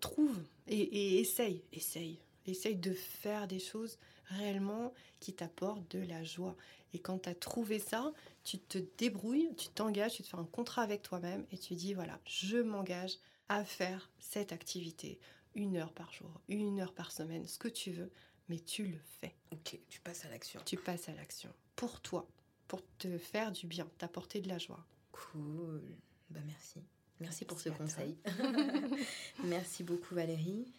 trouve 0.00 0.38
et, 0.66 1.20
essaye, 1.20 1.62
essaye, 1.72 2.18
essaye 2.46 2.76
de 2.76 2.92
faire 2.92 3.46
des 3.46 3.58
choses 3.58 3.98
réellement 4.26 4.92
qui 5.20 5.32
t'apportent 5.32 5.90
de 5.96 6.04
la 6.04 6.24
joie. 6.24 6.56
Et 6.92 6.98
quand 6.98 7.20
tu 7.20 7.28
as 7.28 7.34
trouvé 7.34 7.78
ça, 7.78 8.12
tu 8.44 8.58
te 8.58 8.78
débrouilles, 8.98 9.50
tu 9.56 9.68
t'engages, 9.68 10.14
tu 10.14 10.22
te 10.22 10.28
fais 10.28 10.36
un 10.36 10.44
contrat 10.44 10.82
avec 10.82 11.02
toi-même 11.02 11.44
et 11.52 11.58
tu 11.58 11.74
dis 11.74 11.94
voilà, 11.94 12.18
je 12.24 12.58
m'engage 12.58 13.18
à 13.48 13.64
faire 13.64 14.10
cette 14.18 14.52
activité 14.52 15.18
une 15.54 15.76
heure 15.76 15.92
par 15.92 16.12
jour, 16.12 16.40
une 16.48 16.80
heure 16.80 16.92
par 16.92 17.12
semaine, 17.12 17.46
ce 17.46 17.58
que 17.58 17.68
tu 17.68 17.90
veux, 17.90 18.10
mais 18.48 18.58
tu 18.58 18.84
le 18.86 18.98
fais. 19.20 19.34
Ok, 19.52 19.78
tu 19.88 20.00
passes 20.00 20.24
à 20.24 20.28
l'action. 20.28 20.60
Tu 20.64 20.76
passes 20.76 21.08
à 21.08 21.14
l'action 21.14 21.52
pour 21.76 22.00
toi, 22.00 22.26
pour 22.68 22.82
te 22.98 23.18
faire 23.18 23.52
du 23.52 23.66
bien, 23.66 23.88
t'apporter 23.98 24.40
de 24.40 24.48
la 24.48 24.58
joie. 24.58 24.84
Cool. 25.12 25.82
Bah 26.30 26.40
merci. 26.46 26.82
Merci, 27.20 27.44
pour 27.44 27.58
ce 27.58 27.70
conseil. 27.70 28.16
Merci 29.44 29.84
beaucoup 29.84 30.14
Valérie. 30.14 30.72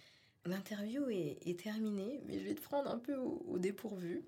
L'interview 0.45 1.09
est, 1.09 1.59
terminée, 1.59 2.21
mais 2.25 2.39
je 2.39 2.45
vais 2.45 2.55
te 2.55 2.61
prendre 2.61 2.89
un 2.89 2.99
peu 2.99 3.15
au, 3.15 3.57
dépourvu. 3.59 4.23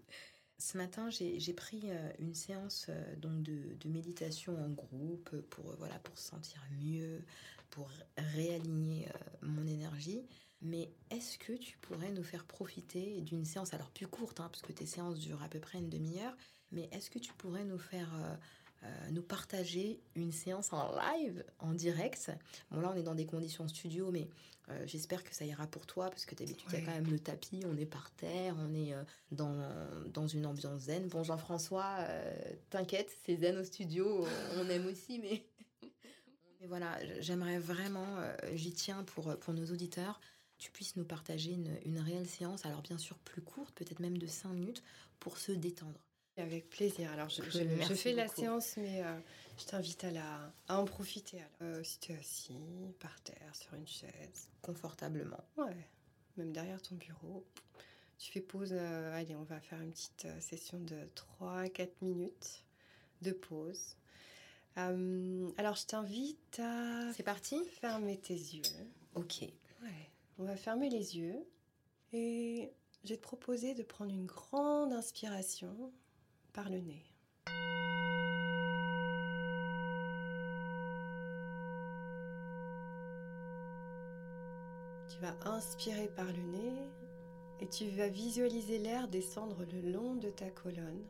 Ce 0.58 0.78
matin, 0.78 1.10
j'ai 1.10 1.54
pris 1.54 1.84
euh, 1.86 2.12
une 2.20 2.34
séance 2.34 2.88
euh, 2.90 3.16
donc 3.16 3.42
de, 3.42 3.88
méditation 3.88 4.58
en 4.62 4.70
groupe 4.70 5.34
pour, 5.50 5.70
euh, 5.70 5.76
voilà, 5.78 5.98
pour 6.00 6.18
se 6.18 6.28
sentir 6.28 6.62
mieux, 6.82 7.24
pour 7.70 7.90
réaligner 8.18 9.08
mon 9.42 9.66
énergie. 9.66 10.26
Mais 10.62 10.92
est-ce 11.12 11.38
que 11.38 11.54
tu 11.54 11.78
pourrais 11.78 12.12
nous 12.12 12.24
faire 12.24 12.44
profiter 12.44 13.22
d'une 13.22 13.46
séance, 13.46 13.74
alors 13.74 13.92
plus 13.92 14.08
courte, 14.08 14.42
hein, 14.42 14.50
parce 14.52 14.62
que 14.62 14.74
tes 14.74 14.86
séances 14.86 15.20
durent 15.20 15.44
à 15.44 15.48
peu 15.48 15.60
près 15.60 15.78
une 15.78 15.90
demi-heure, 15.90 16.36
mais 16.72 16.90
est-ce 16.92 17.10
que 17.10 17.20
tu 17.20 17.32
pourrais 17.34 17.64
nous 17.64 17.78
faire 17.78 18.10
nous 19.12 19.22
partager 19.22 20.00
une 20.16 20.32
séance 20.32 20.72
en 20.72 20.96
live, 20.96 21.44
en 21.60 21.74
direct. 21.74 22.32
Bon 22.72 22.80
là 22.80 22.92
on 22.94 22.98
est 22.98 23.04
dans 23.04 23.16
des 23.16 23.26
conditions 23.26 23.68
studio, 23.68 24.10
mais 24.12 24.30
euh, 24.70 24.84
j'espère 24.86 25.24
que 25.24 25.36
ça 25.36 25.46
ira 25.46 25.68
pour 25.68 25.86
toi 25.86 26.10
parce 26.10 26.26
que 26.26 26.36
d'habitude 26.36 26.68
il 26.72 26.80
y 26.80 26.82
a 26.82 26.86
quand 26.86 26.94
même 26.94 27.10
le 27.10 27.20
tapis, 27.20 27.62
on 27.66 27.76
est 27.78 27.86
par 27.86 28.12
terre, 28.12 28.56
on 28.58 28.74
est 28.74 28.94
euh, 28.94 29.04
dans, 29.32 29.58
dans 30.14 30.28
une 30.28 30.46
ambiance 30.46 30.84
zen. 30.84 31.08
Bon 31.08 31.24
Jean-François, 31.24 32.06
t'inquiète, 32.70 33.12
c'est 33.26 33.36
zen 33.36 33.58
au 33.58 33.64
studio, 33.64 34.26
on 34.58 34.70
aime 34.70 34.88
aussi, 34.88 35.20
mais... 35.20 35.44
mais 36.62 36.68
voilà, 36.68 36.98
j'aimerais 37.20 37.60
vraiment, 37.60 38.18
j'y 38.54 38.72
tiens 38.72 39.04
pour, 39.04 39.38
pour 39.40 39.54
nos 39.54 39.66
auditeurs, 39.66 40.20
tu 40.58 40.72
puisses 40.72 40.96
nous 40.98 41.06
partager 41.06 41.52
une, 41.52 41.78
une 41.86 42.00
réelle 42.00 42.28
séance, 42.28 42.66
alors 42.66 42.82
bien 42.82 42.98
sûr 42.98 43.18
plus 43.18 43.42
courte, 43.42 43.74
peut-être 43.76 44.00
même 44.00 44.18
de 44.18 44.28
5 44.28 44.50
minutes, 44.50 44.84
pour 45.20 45.38
se 45.38 45.52
détendre. 45.52 46.00
Avec 46.40 46.70
plaisir. 46.70 47.12
Alors, 47.12 47.30
je, 47.30 47.42
fais 47.42 48.14
la 48.14 48.28
séance, 48.30 48.78
mais 48.78 49.04
euh, 49.04 49.20
je 49.58 49.66
t'invite 49.66 50.04
à, 50.06 50.12
la, 50.12 50.54
à 50.70 50.80
en 50.80 50.86
profiter. 50.86 51.42
Euh, 51.62 51.84
si 51.84 52.00
tu 52.00 52.14
es 52.14 52.16
assis, 52.16 52.58
par 53.00 53.20
terre, 53.22 53.54
sur 53.54 53.74
une 53.74 53.88
chaise. 53.88 54.50
Confortablement. 54.62 55.44
Ouais, 55.58 55.76
même 56.38 56.54
derrière 56.54 56.82
ton 56.82 56.96
bureau. 56.96 57.46
Tu 58.18 58.32
fais 58.32 58.40
pause. 58.40 58.70
Euh, 58.72 59.14
allez, 59.14 59.36
on 59.36 59.44
va 59.44 59.60
faire 59.60 59.82
une 59.82 59.92
petite 59.92 60.28
session 60.40 60.80
de 60.80 60.96
3-4 61.42 61.90
minutes 62.02 62.64
de 63.22 63.32
pause. 63.32 63.98
alors, 64.78 65.76
je 65.76 65.86
t'invite 65.86 66.60
à. 66.60 67.12
C'est 67.14 67.24
parti 67.24 67.62
Fermer 67.82 68.18
tes 68.18 68.34
yeux. 68.34 68.64
Ok. 69.16 69.42
Ouais. 69.42 70.10
On 70.38 70.46
va 70.46 70.56
fermer 70.56 70.90
les 70.90 71.18
yeux. 71.18 71.46
Et 72.14 72.72
je 73.04 73.10
vais 73.10 73.18
te 73.18 73.22
proposer 73.22 73.74
de 73.74 73.84
prendre 73.84 74.12
une 74.12 74.26
grande 74.26 74.94
inspiration 74.94 75.92
le 76.68 76.80
nez. 76.80 77.06
Tu 85.08 85.20
vas 85.22 85.36
inspirer 85.46 86.08
par 86.16 86.26
le 86.26 86.42
nez 86.42 86.74
et 87.62 87.68
tu 87.68 87.90
vas 87.90 88.08
visualiser 88.08 88.80
l'air 88.80 89.08
descendre 89.08 89.64
le 89.72 89.92
long 89.92 90.16
de 90.16 90.30
ta 90.30 90.50
colonne 90.50 91.06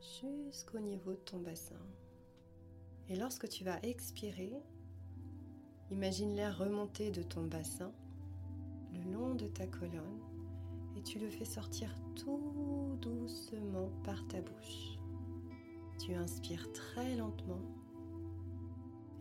jusqu'au 0.00 0.78
niveau 0.78 1.12
de 1.12 1.18
ton 1.18 1.38
bassin. 1.38 1.80
Et 3.08 3.16
lorsque 3.16 3.48
tu 3.48 3.64
vas 3.64 3.78
expirer, 3.82 4.52
imagine 5.90 6.34
l'air 6.34 6.56
remonter 6.56 7.10
de 7.10 7.22
ton 7.22 7.42
bassin 7.42 7.92
le 8.92 9.12
long 9.12 9.34
de 9.34 9.46
ta 9.48 9.66
colonne 9.66 10.29
et 10.96 11.02
tu 11.02 11.18
le 11.18 11.28
fais 11.28 11.44
sortir 11.44 11.88
tout 12.14 12.96
doucement 13.00 13.90
par 14.04 14.26
ta 14.28 14.40
bouche. 14.40 14.98
Tu 15.98 16.14
inspires 16.14 16.72
très 16.72 17.16
lentement 17.16 17.60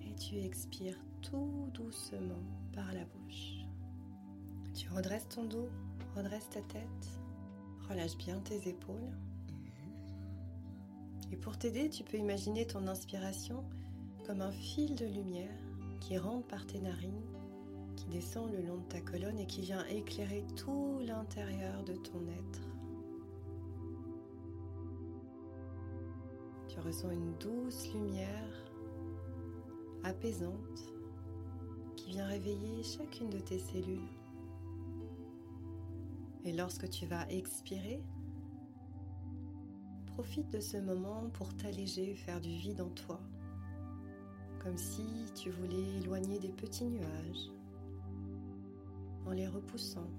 et 0.01 0.15
tu 0.15 0.38
expires 0.38 0.99
tout 1.22 1.70
doucement 1.74 2.43
par 2.74 2.93
la 2.93 3.05
bouche. 3.05 3.65
Tu 4.74 4.88
redresses 4.89 5.28
ton 5.28 5.43
dos, 5.43 5.70
redresses 6.15 6.49
ta 6.49 6.61
tête, 6.61 7.20
relâche 7.89 8.17
bien 8.17 8.39
tes 8.39 8.70
épaules. 8.70 9.17
Et 11.32 11.38
pour 11.38 11.57
t'aider, 11.57 11.89
tu 11.89 12.03
peux 12.03 12.17
imaginer 12.17 12.65
ton 12.65 12.88
inspiration 12.88 13.63
comme 14.26 14.41
un 14.41 14.51
fil 14.51 14.95
de 14.95 15.05
lumière 15.05 15.57
qui 15.99 16.17
rentre 16.17 16.47
par 16.47 16.65
tes 16.65 16.80
narines, 16.80 17.22
qui 17.99 18.05
descend 18.05 18.49
le 18.49 18.61
long 18.61 18.77
de 18.77 18.87
ta 18.87 19.01
colonne 19.01 19.37
et 19.39 19.45
qui 19.45 19.59
vient 19.59 19.85
éclairer 19.87 20.45
tout 20.55 20.99
l'intérieur 21.05 21.83
de 21.83 21.93
ton 21.95 22.21
être. 22.29 22.61
Tu 26.69 26.79
ressens 26.79 27.11
une 27.11 27.33
douce 27.39 27.93
lumière 27.93 28.71
apaisante 30.05 30.93
qui 31.97 32.11
vient 32.11 32.25
réveiller 32.25 32.83
chacune 32.83 33.29
de 33.29 33.39
tes 33.39 33.59
cellules. 33.59 34.07
Et 36.45 36.53
lorsque 36.53 36.89
tu 36.89 37.05
vas 37.05 37.29
expirer, 37.29 38.01
profite 40.05 40.49
de 40.51 40.61
ce 40.61 40.77
moment 40.77 41.29
pour 41.33 41.53
t'alléger, 41.57 42.15
faire 42.15 42.39
du 42.39 42.55
vide 42.55 42.79
en 42.79 42.89
toi, 42.91 43.19
comme 44.63 44.77
si 44.77 45.03
tu 45.35 45.49
voulais 45.49 45.97
éloigner 45.97 46.39
des 46.39 46.53
petits 46.53 46.85
nuages 46.85 47.51
en 49.30 49.34
les 49.34 49.47
repoussant 49.47 50.09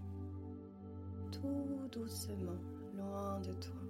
tout 1.33 1.89
doucement 1.91 2.61
loin 2.95 3.41
de 3.41 3.53
toi. 3.55 3.81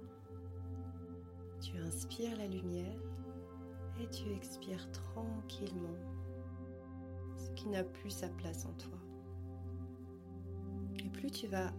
Tu 1.61 1.77
inspires 1.77 2.35
la 2.37 2.47
lumière 2.47 2.99
et 3.99 4.07
tu 4.09 4.31
expires 4.31 4.91
tranquillement 4.91 5.99
ce 7.37 7.51
qui 7.51 7.69
n'a 7.69 7.83
plus 7.83 8.09
sa 8.09 8.29
place 8.29 8.65
en 8.65 8.73
toi. 8.73 8.97
Et 11.05 11.09
plus 11.09 11.29
tu 11.29 11.45
vas 11.45 11.71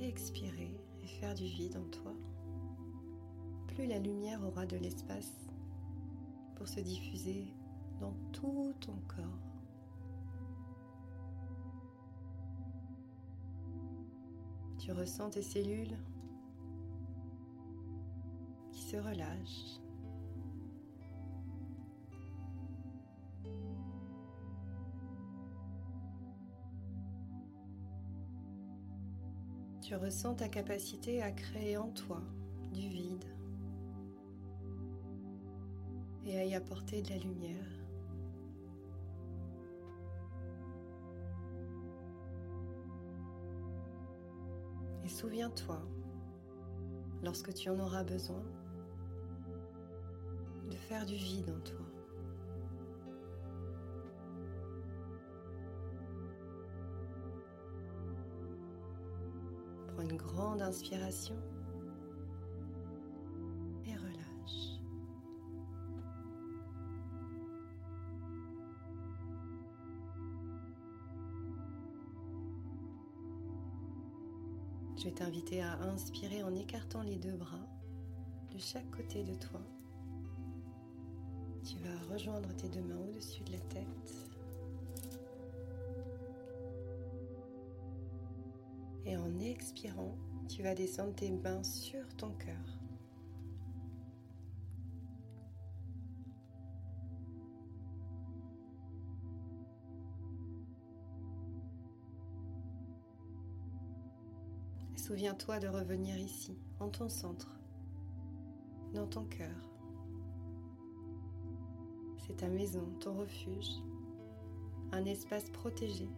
expirer 0.00 0.76
et 1.04 1.06
faire 1.06 1.34
du 1.34 1.44
vide 1.44 1.76
en 1.76 1.88
toi, 1.90 2.12
plus 3.68 3.86
la 3.86 4.00
lumière 4.00 4.44
aura 4.44 4.66
de 4.66 4.76
l'espace 4.76 5.46
pour 6.56 6.66
se 6.66 6.80
diffuser 6.80 7.46
dans 8.00 8.14
tout 8.32 8.74
ton 8.80 8.96
corps. 9.06 9.47
Tu 14.78 14.92
ressens 14.92 15.30
tes 15.30 15.42
cellules 15.42 15.96
qui 18.72 18.80
se 18.80 18.96
relâchent. 18.96 19.80
Tu 29.82 29.96
ressens 29.96 30.34
ta 30.34 30.48
capacité 30.48 31.22
à 31.22 31.32
créer 31.32 31.76
en 31.76 31.88
toi 31.90 32.20
du 32.72 32.88
vide 32.88 33.24
et 36.26 36.38
à 36.38 36.44
y 36.44 36.54
apporter 36.54 37.02
de 37.02 37.08
la 37.08 37.16
lumière. 37.16 37.77
Souviens-toi, 45.18 45.80
lorsque 47.24 47.52
tu 47.52 47.68
en 47.70 47.80
auras 47.80 48.04
besoin, 48.04 48.44
de 50.70 50.76
faire 50.76 51.04
du 51.04 51.16
vide 51.16 51.50
en 51.50 51.60
toi. 51.60 51.84
Prends 59.88 60.02
une 60.02 60.16
grande 60.16 60.62
inspiration 60.62 61.34
vais 75.08 75.14
t'inviter 75.14 75.62
à 75.62 75.72
inspirer 75.84 76.42
en 76.42 76.54
écartant 76.54 77.00
les 77.00 77.16
deux 77.16 77.32
bras 77.32 77.66
de 78.52 78.58
chaque 78.58 78.90
côté 78.90 79.24
de 79.24 79.34
toi. 79.34 79.60
Tu 81.64 81.78
vas 81.78 82.12
rejoindre 82.12 82.54
tes 82.56 82.68
deux 82.68 82.82
mains 82.82 83.00
au-dessus 83.08 83.42
de 83.44 83.52
la 83.52 83.58
tête. 83.58 83.86
Et 89.06 89.16
en 89.16 89.38
expirant, 89.38 90.14
tu 90.46 90.62
vas 90.62 90.74
descendre 90.74 91.14
tes 91.14 91.30
mains 91.30 91.64
sur 91.64 92.06
ton 92.18 92.32
cœur. 92.32 92.67
Souviens-toi 105.18 105.58
de 105.58 105.66
revenir 105.66 106.16
ici, 106.16 106.56
en 106.78 106.90
ton 106.90 107.08
centre, 107.08 107.58
dans 108.94 109.08
ton 109.08 109.24
cœur. 109.24 109.68
C'est 112.18 112.36
ta 112.36 112.46
maison, 112.46 112.84
ton 113.00 113.14
refuge, 113.14 113.82
un 114.92 115.04
espace 115.06 115.50
protégé. 115.50 116.08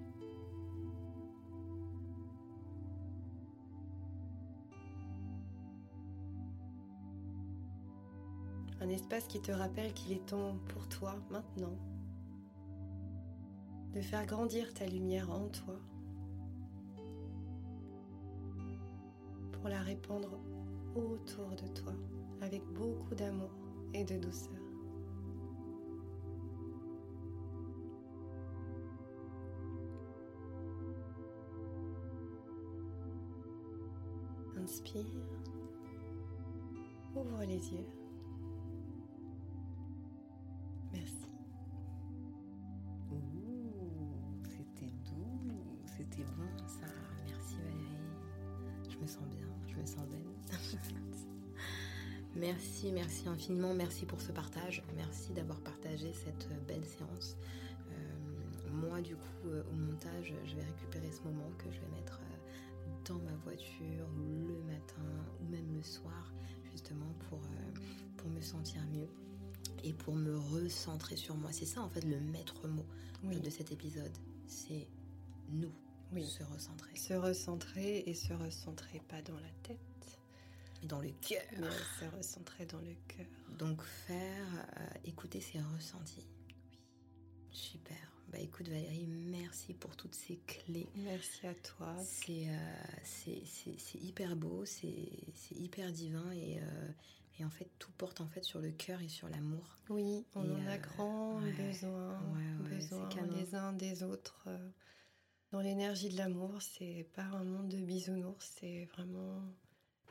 Un 8.83 8.91
espace 8.91 9.27
qui 9.29 9.41
te 9.41 9.51
rappelle 9.51 9.95
qu'il 9.95 10.13
est 10.13 10.27
temps 10.27 10.59
pour 10.69 10.87
toi 10.89 11.17
maintenant 11.31 11.79
de 13.95 14.03
faire 14.03 14.27
grandir 14.27 14.75
ta 14.75 14.85
lumière 14.85 15.31
en 15.31 15.49
toi 15.49 15.81
pour 19.61 19.69
la 19.69 19.83
répandre 19.83 20.39
autour 20.95 21.51
de 21.51 21.69
toi 21.75 21.93
avec 22.41 22.63
beaucoup 22.73 23.15
d'amour 23.15 23.51
et 23.93 24.05
de 24.05 24.17
douceur. 24.17 24.55
Inspire, 34.57 35.05
ouvre 37.15 37.45
les 37.45 37.73
yeux. 37.73 37.87
Merci. 40.93 41.27
Ouh, 43.11 43.19
c'était 44.45 44.93
doux, 45.05 45.51
c'était 45.85 46.25
bon 46.37 46.67
ça. 46.67 46.87
Merci 47.27 47.57
Valérie. 47.57 48.91
Je 48.91 48.99
me 48.99 49.07
sens 49.07 49.25
bien, 49.31 49.50
me 49.81 49.87
sens 49.87 50.07
merci, 52.37 52.93
merci 52.93 53.29
infiniment, 53.29 53.75
merci 53.75 54.05
pour 54.05 54.21
ce 54.21 54.33
partage. 54.33 54.83
Merci 54.97 55.33
d'avoir 55.33 55.61
partagé 55.61 56.13
cette 56.13 56.49
belle 56.67 56.85
séance. 56.85 57.37
Euh, 57.91 58.71
moi, 58.73 59.01
du 59.01 59.17
coup, 59.17 59.49
euh, 59.49 59.63
au 59.71 59.75
montage, 59.75 60.35
je 60.45 60.57
vais 60.57 60.63
récupérer 60.63 61.11
ce 61.13 61.23
moment 61.23 61.51
que 61.59 61.71
je 61.71 61.81
vais 61.81 61.89
mettre 61.99 62.21
euh, 62.21 62.91
dans 63.09 63.19
ma 63.21 63.35
voiture 63.45 64.07
le 64.19 64.63
matin 64.65 65.03
ou 65.41 65.51
même 65.51 65.73
le 65.75 65.83
soir, 65.83 66.33
justement 66.71 67.13
pour, 67.29 67.39
euh, 67.39 67.81
pour 68.17 68.31
me 68.31 68.41
sentir 68.41 68.83
mieux 68.93 69.09
et 69.85 69.93
pour 69.93 70.15
me 70.15 70.37
recentrer 70.37 71.17
sur 71.17 71.37
moi. 71.37 71.53
C'est 71.53 71.67
ça 71.67 71.81
en 71.83 71.89
fait 71.89 72.05
le 72.05 72.21
maître 72.21 72.69
mot 72.69 72.87
Oui. 73.25 73.41
de 73.41 73.51
cet 73.51 73.73
épisode. 73.73 74.13
C'est 74.47 74.89
nous, 75.51 75.73
Oui. 76.13 76.25
se 76.27 76.43
recentrer. 76.43 76.97
Se 76.97 77.15
recentrer 77.15 77.99
et 78.07 78.15
se 78.15 78.33
recentrer 78.33 79.01
pas 79.09 79.23
dans 79.23 79.39
la 79.39 79.51
tête, 79.63 79.79
dans 80.85 81.01
le 81.01 81.11
cœur. 81.21 81.43
mais 81.59 81.67
se 82.01 82.17
recentrer 82.17 82.67
dans 82.67 82.81
le 82.81 82.95
cœur. 83.09 83.27
Donc 83.59 83.83
faire, 83.83 84.47
euh, 84.79 84.87
écouter 85.05 85.41
ses 85.41 85.61
ressentis. 85.61 86.27
Super. 87.53 87.97
Bah 88.33 88.39
écoute 88.39 88.69
Valérie, 88.69 89.07
merci 89.09 89.75
pour 89.75 89.97
toutes 89.97 90.15
ces 90.15 90.37
clés. 90.47 90.89
Merci 90.95 91.47
à 91.49 91.55
toi. 91.55 91.97
C'est 92.05 92.49
euh, 92.49 92.83
c'est- 93.03 94.01
hyper 94.01 94.37
beau, 94.37 94.65
c'est 94.65 94.87
hyper 95.57 95.91
divin 95.93 96.31
et, 96.33 96.59
euh, 96.61 96.89
Et 97.41 97.45
en 97.45 97.51
fait, 97.51 97.71
tout 97.79 97.91
porte 97.97 98.21
en 98.21 98.27
fait 98.29 98.45
sur 98.45 98.61
le 98.61 98.71
cœur 98.71 99.01
et 99.01 99.09
sur 99.09 99.27
l'amour. 99.31 99.79
Oui, 99.89 100.27
on 100.35 100.45
Et, 100.45 100.51
en 100.53 100.67
a 100.67 100.75
euh, 100.75 100.79
grand 100.79 101.41
ouais, 101.41 101.53
besoin, 101.53 102.21
ouais, 102.35 102.69
ouais, 102.69 102.77
besoin 102.77 103.09
les 103.35 103.55
uns 103.55 103.73
des 103.73 104.03
autres. 104.03 104.47
Dans 105.53 105.61
l'énergie 105.61 106.09
de 106.09 106.17
l'amour, 106.17 106.53
c'est 106.61 107.07
pas 107.15 107.23
un 107.25 107.43
monde 107.43 107.69
de 107.69 107.79
bisounours, 107.79 108.53
c'est 108.61 108.85
vraiment 108.93 109.43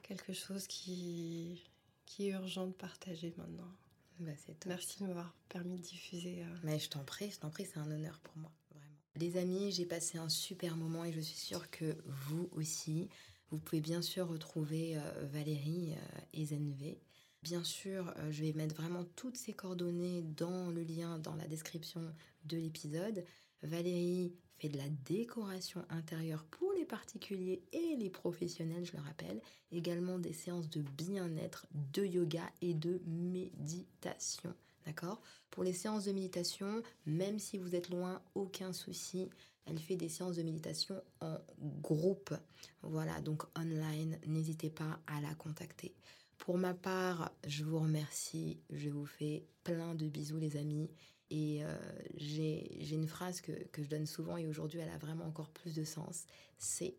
quelque 0.03 0.33
chose 0.33 0.67
qui, 0.67 1.63
qui 2.05 2.27
est 2.27 2.31
urgent 2.31 2.67
de 2.67 2.73
partager 2.73 3.33
maintenant. 3.37 3.71
Bah. 4.19 4.31
Merci 4.65 4.99
de 5.01 5.07
m'avoir 5.07 5.33
permis 5.47 5.77
de 5.77 5.81
diffuser. 5.81 6.43
euh, 6.43 6.57
Mais 6.63 6.77
je 6.77 6.89
t'en 6.89 7.05
prie, 7.05 7.31
je 7.31 7.39
t'en 7.39 7.49
prie, 7.49 7.65
c'est 7.65 7.79
un 7.79 7.89
honneur 7.89 8.19
pour 8.19 8.35
moi, 8.37 8.51
vraiment. 8.71 8.85
Les 9.15 9.37
amis, 9.37 9.71
j'ai 9.71 9.85
passé 9.85 10.17
un 10.17 10.27
super 10.27 10.75
moment 10.75 11.05
et 11.05 11.13
je 11.13 11.21
suis 11.21 11.37
sûre 11.37 11.69
que 11.71 11.95
vous 12.05 12.49
aussi. 12.51 13.07
Vous 13.49 13.59
pouvez 13.59 13.79
bien 13.81 14.01
sûr 14.01 14.27
retrouver 14.27 14.97
euh, 14.97 15.25
Valérie 15.31 15.93
euh, 15.93 16.19
et 16.33 16.45
Zenv. 16.47 16.97
Bien 17.41 17.63
sûr, 17.63 18.13
euh, 18.17 18.29
je 18.31 18.43
vais 18.43 18.51
mettre 18.53 18.75
vraiment 18.75 19.05
toutes 19.15 19.37
ces 19.37 19.53
coordonnées 19.53 20.21
dans 20.21 20.69
le 20.69 20.83
lien 20.83 21.17
dans 21.19 21.35
la 21.35 21.47
description 21.47 22.13
de 22.43 22.57
l'épisode. 22.57 23.23
Valérie 23.63 24.33
fait 24.60 24.70
de 24.70 24.78
la 24.78 24.89
décoration 25.05 25.86
intérieure 25.89 26.43
pour 26.51 26.72
les 26.74 26.86
particuliers 26.86 27.62
et 27.72 27.95
les 27.95 28.10
professionnels, 28.10 28.86
je 28.86 28.97
le 28.97 29.03
rappelle. 29.03 29.41
Également 29.72 30.20
des 30.20 30.34
séances 30.34 30.70
de 30.70 30.82
bien-être, 30.82 31.66
de 31.93 32.03
yoga 32.05 32.43
et 32.62 32.74
de 32.74 33.01
méditation. 33.05 34.53
D'accord? 34.86 35.22
Pour 35.51 35.64
les 35.64 35.74
séances 35.74 36.05
de 36.05 36.12
méditation, 36.12 36.82
même 37.05 37.39
si 37.39 37.57
vous 37.57 37.76
êtes 37.76 37.89
loin, 37.89 38.22
aucun 38.36 38.74
souci. 38.74 39.30
Elle 39.66 39.78
fait 39.78 39.95
des 39.95 40.10
séances 40.10 40.36
de 40.36 40.43
méditation 40.43 41.01
en 41.22 41.38
groupe. 41.82 42.34
Voilà, 42.82 43.22
donc 43.22 43.43
online. 43.57 44.18
N'hésitez 44.26 44.70
pas 44.70 44.99
à 45.07 45.22
la 45.22 45.34
contacter. 45.36 45.93
Pour 46.38 46.57
ma 46.57 46.74
part, 46.74 47.32
je 47.45 47.64
vous 47.64 47.80
remercie. 47.80 48.57
Je 48.72 48.89
vous 48.89 49.05
fais 49.05 49.45
plein 49.64 49.93
de 49.93 50.07
bisous, 50.07 50.39
les 50.39 50.57
amis. 50.57 50.89
Et 51.32 51.63
euh, 51.63 51.75
j'ai 52.15 52.91
une 52.91 53.07
phrase 53.07 53.41
que, 53.41 53.51
que 53.71 53.84
je 53.84 53.88
donne 53.88 54.07
souvent 54.07 54.38
et 54.38 54.47
aujourd'hui 54.47 54.80
elle 54.80 54.89
a 54.89 54.97
vraiment 54.97 55.25
encore 55.25 55.49
plus 55.49 55.75
de 55.75 55.84
sens. 55.84 56.25
C'est 56.57 56.95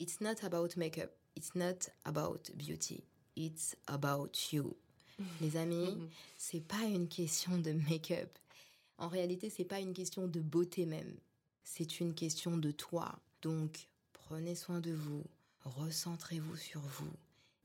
It's 0.00 0.20
not 0.20 0.44
about 0.44 0.68
makeup, 0.76 1.10
it's 1.36 1.54
not 1.54 1.90
about 2.04 2.50
beauty, 2.54 3.04
it's 3.36 3.76
about 3.86 4.30
you. 4.52 4.76
Les 5.40 5.56
amis, 5.56 5.96
c'est 6.36 6.60
pas 6.60 6.84
une 6.84 7.08
question 7.08 7.58
de 7.58 7.72
make-up. 7.72 8.30
En 8.98 9.08
réalité, 9.08 9.50
c'est 9.50 9.64
pas 9.64 9.80
une 9.80 9.92
question 9.92 10.28
de 10.28 10.40
beauté 10.40 10.86
même. 10.86 11.16
C'est 11.64 12.00
une 12.00 12.14
question 12.14 12.56
de 12.56 12.70
toi. 12.70 13.18
Donc, 13.42 13.88
prenez 14.12 14.54
soin 14.54 14.80
de 14.80 14.92
vous, 14.92 15.24
recentrez-vous 15.64 16.56
sur 16.56 16.80
vous, 16.80 17.12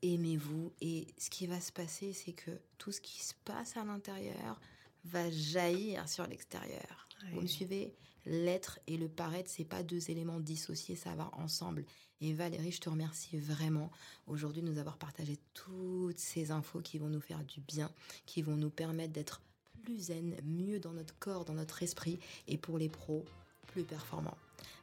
aimez-vous 0.02 0.74
et 0.82 1.08
ce 1.18 1.30
qui 1.30 1.48
va 1.48 1.62
se 1.62 1.72
passer, 1.72 2.14
c'est 2.14 2.34
que 2.34 2.52
tout 2.78 2.92
ce 2.92 3.02
qui 3.02 3.24
se 3.24 3.34
passe 3.46 3.78
à 3.78 3.84
l'intérieur 3.84 4.60
va 5.06 5.30
jaillir 5.30 6.08
sur 6.08 6.28
l'extérieur. 6.28 7.08
Vous 7.32 7.42
me 7.42 7.48
suivez 7.48 7.94
L'être 8.26 8.80
et 8.88 8.96
le 8.96 9.10
paraître, 9.10 9.50
c'est 9.50 9.66
pas 9.66 9.84
deux 9.84 10.10
éléments 10.10 10.40
dissociés, 10.40 10.96
ça 10.96 11.14
va 11.14 11.30
ensemble. 11.34 11.84
Et 12.22 12.34
Valérie, 12.34 12.72
je 12.72 12.80
te 12.80 12.90
remercie 12.90 13.38
vraiment 13.38 13.92
aujourd'hui 14.28 14.62
de 14.62 14.68
nous 14.68 14.78
avoir 14.78 14.98
partagé 14.98 15.38
toutes 15.54 16.20
ces 16.20 16.52
infos 16.52 16.80
qui 16.80 17.00
vont 17.00 17.10
nous 17.10 17.20
faire 17.20 17.44
du 17.44 17.60
bien, 17.60 17.92
qui 18.26 18.42
vont 18.42 18.56
nous 18.56 18.70
permettre 18.70 19.12
d'être 19.12 19.42
plus 19.84 20.06
zen, 20.06 20.38
mieux 20.46 20.80
dans 20.80 20.94
notre 20.94 21.18
corps, 21.20 21.44
dans 21.44 21.54
notre 21.54 21.84
esprit, 21.84 22.18
et 22.48 22.58
pour 22.58 22.78
les 22.78 22.88
pros, 22.88 23.26
plus 23.68 23.84
performants. 23.84 24.38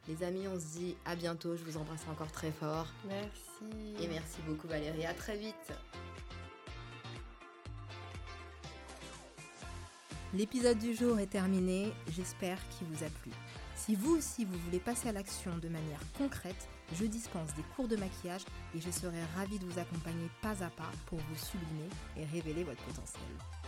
Les 0.07 0.23
amis, 0.23 0.47
on 0.47 0.59
se 0.59 0.79
dit 0.79 0.97
à 1.07 1.17
bientôt. 1.17 1.57
Je 1.57 1.65
vous 1.65 1.79
embrasse 1.79 2.07
encore 2.11 2.33
très 2.33 2.53
fort. 2.53 2.89
Merci. 3.07 4.03
Et 4.03 4.09
merci 4.09 4.41
beaucoup 4.47 4.69
Valérie. 4.69 5.07
À 5.07 5.15
très 5.15 5.39
vite. 5.39 5.73
L'épisode 10.33 10.79
du 10.79 10.95
jour 10.95 11.19
est 11.19 11.27
terminé, 11.27 11.93
j'espère 12.13 12.57
qu'il 12.69 12.87
vous 12.87 13.03
a 13.03 13.09
plu. 13.09 13.33
Si 13.75 13.97
vous 13.97 14.17
aussi 14.17 14.45
vous 14.45 14.57
voulez 14.67 14.79
passer 14.79 15.09
à 15.09 15.13
l'action 15.13 15.59
de 15.59 15.69
manière 15.69 16.01
concrète, 16.17 16.69
je 16.95 17.05
dispense 17.05 17.53
des 17.57 17.65
cours 17.75 17.89
de 17.89 17.97
maquillage 17.97 18.45
et 18.77 18.81
je 18.81 18.91
serai 18.93 19.19
ravie 19.37 19.59
de 19.59 19.67
vous 19.67 19.81
accompagner 19.81 20.31
pas 20.41 20.63
à 20.63 20.71
pas 20.71 20.91
pour 21.07 21.19
vous 21.19 21.37
sublimer 21.37 21.89
et 22.17 22.25
révéler 22.27 22.63
votre 22.63 22.83
potentiel. 22.85 23.25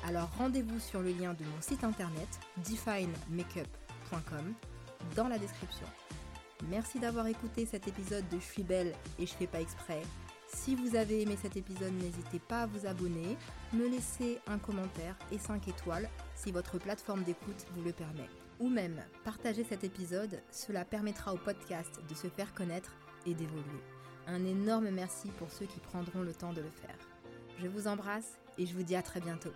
Alors 0.06 0.30
rendez-vous 0.38 0.78
sur 0.78 1.00
le 1.00 1.10
lien 1.10 1.34
de 1.34 1.44
mon 1.44 1.60
site 1.60 1.82
internet 1.82 2.28
definemakeup.com 2.58 4.54
dans 5.16 5.26
la 5.26 5.38
description. 5.38 5.86
Merci 6.70 7.00
d'avoir 7.00 7.26
écouté 7.26 7.66
cet 7.66 7.88
épisode 7.88 8.28
de 8.28 8.38
Je 8.38 8.44
suis 8.44 8.62
belle 8.62 8.94
et 9.18 9.26
je 9.26 9.32
fais 9.34 9.48
pas 9.48 9.60
exprès. 9.60 10.02
Si 10.54 10.76
vous 10.76 10.94
avez 10.94 11.22
aimé 11.22 11.36
cet 11.40 11.56
épisode, 11.56 11.92
n'hésitez 11.94 12.38
pas 12.38 12.62
à 12.62 12.66
vous 12.66 12.86
abonner, 12.86 13.36
me 13.72 13.88
laisser 13.88 14.38
un 14.46 14.58
commentaire 14.58 15.16
et 15.32 15.38
5 15.38 15.66
étoiles 15.68 16.08
si 16.34 16.52
votre 16.52 16.78
plateforme 16.78 17.24
d'écoute 17.24 17.66
vous 17.74 17.82
le 17.82 17.92
permet. 17.92 18.28
Ou 18.60 18.68
même 18.68 19.02
partager 19.24 19.64
cet 19.64 19.82
épisode, 19.82 20.40
cela 20.52 20.84
permettra 20.84 21.34
au 21.34 21.38
podcast 21.38 22.00
de 22.08 22.14
se 22.14 22.28
faire 22.28 22.54
connaître 22.54 22.92
et 23.26 23.34
d'évoluer. 23.34 23.82
Un 24.28 24.44
énorme 24.44 24.90
merci 24.90 25.28
pour 25.38 25.50
ceux 25.50 25.66
qui 25.66 25.80
prendront 25.80 26.22
le 26.22 26.32
temps 26.32 26.52
de 26.52 26.60
le 26.60 26.70
faire. 26.70 26.98
Je 27.60 27.66
vous 27.66 27.88
embrasse 27.88 28.38
et 28.58 28.66
je 28.66 28.74
vous 28.74 28.84
dis 28.84 28.94
à 28.94 29.02
très 29.02 29.20
bientôt. 29.20 29.52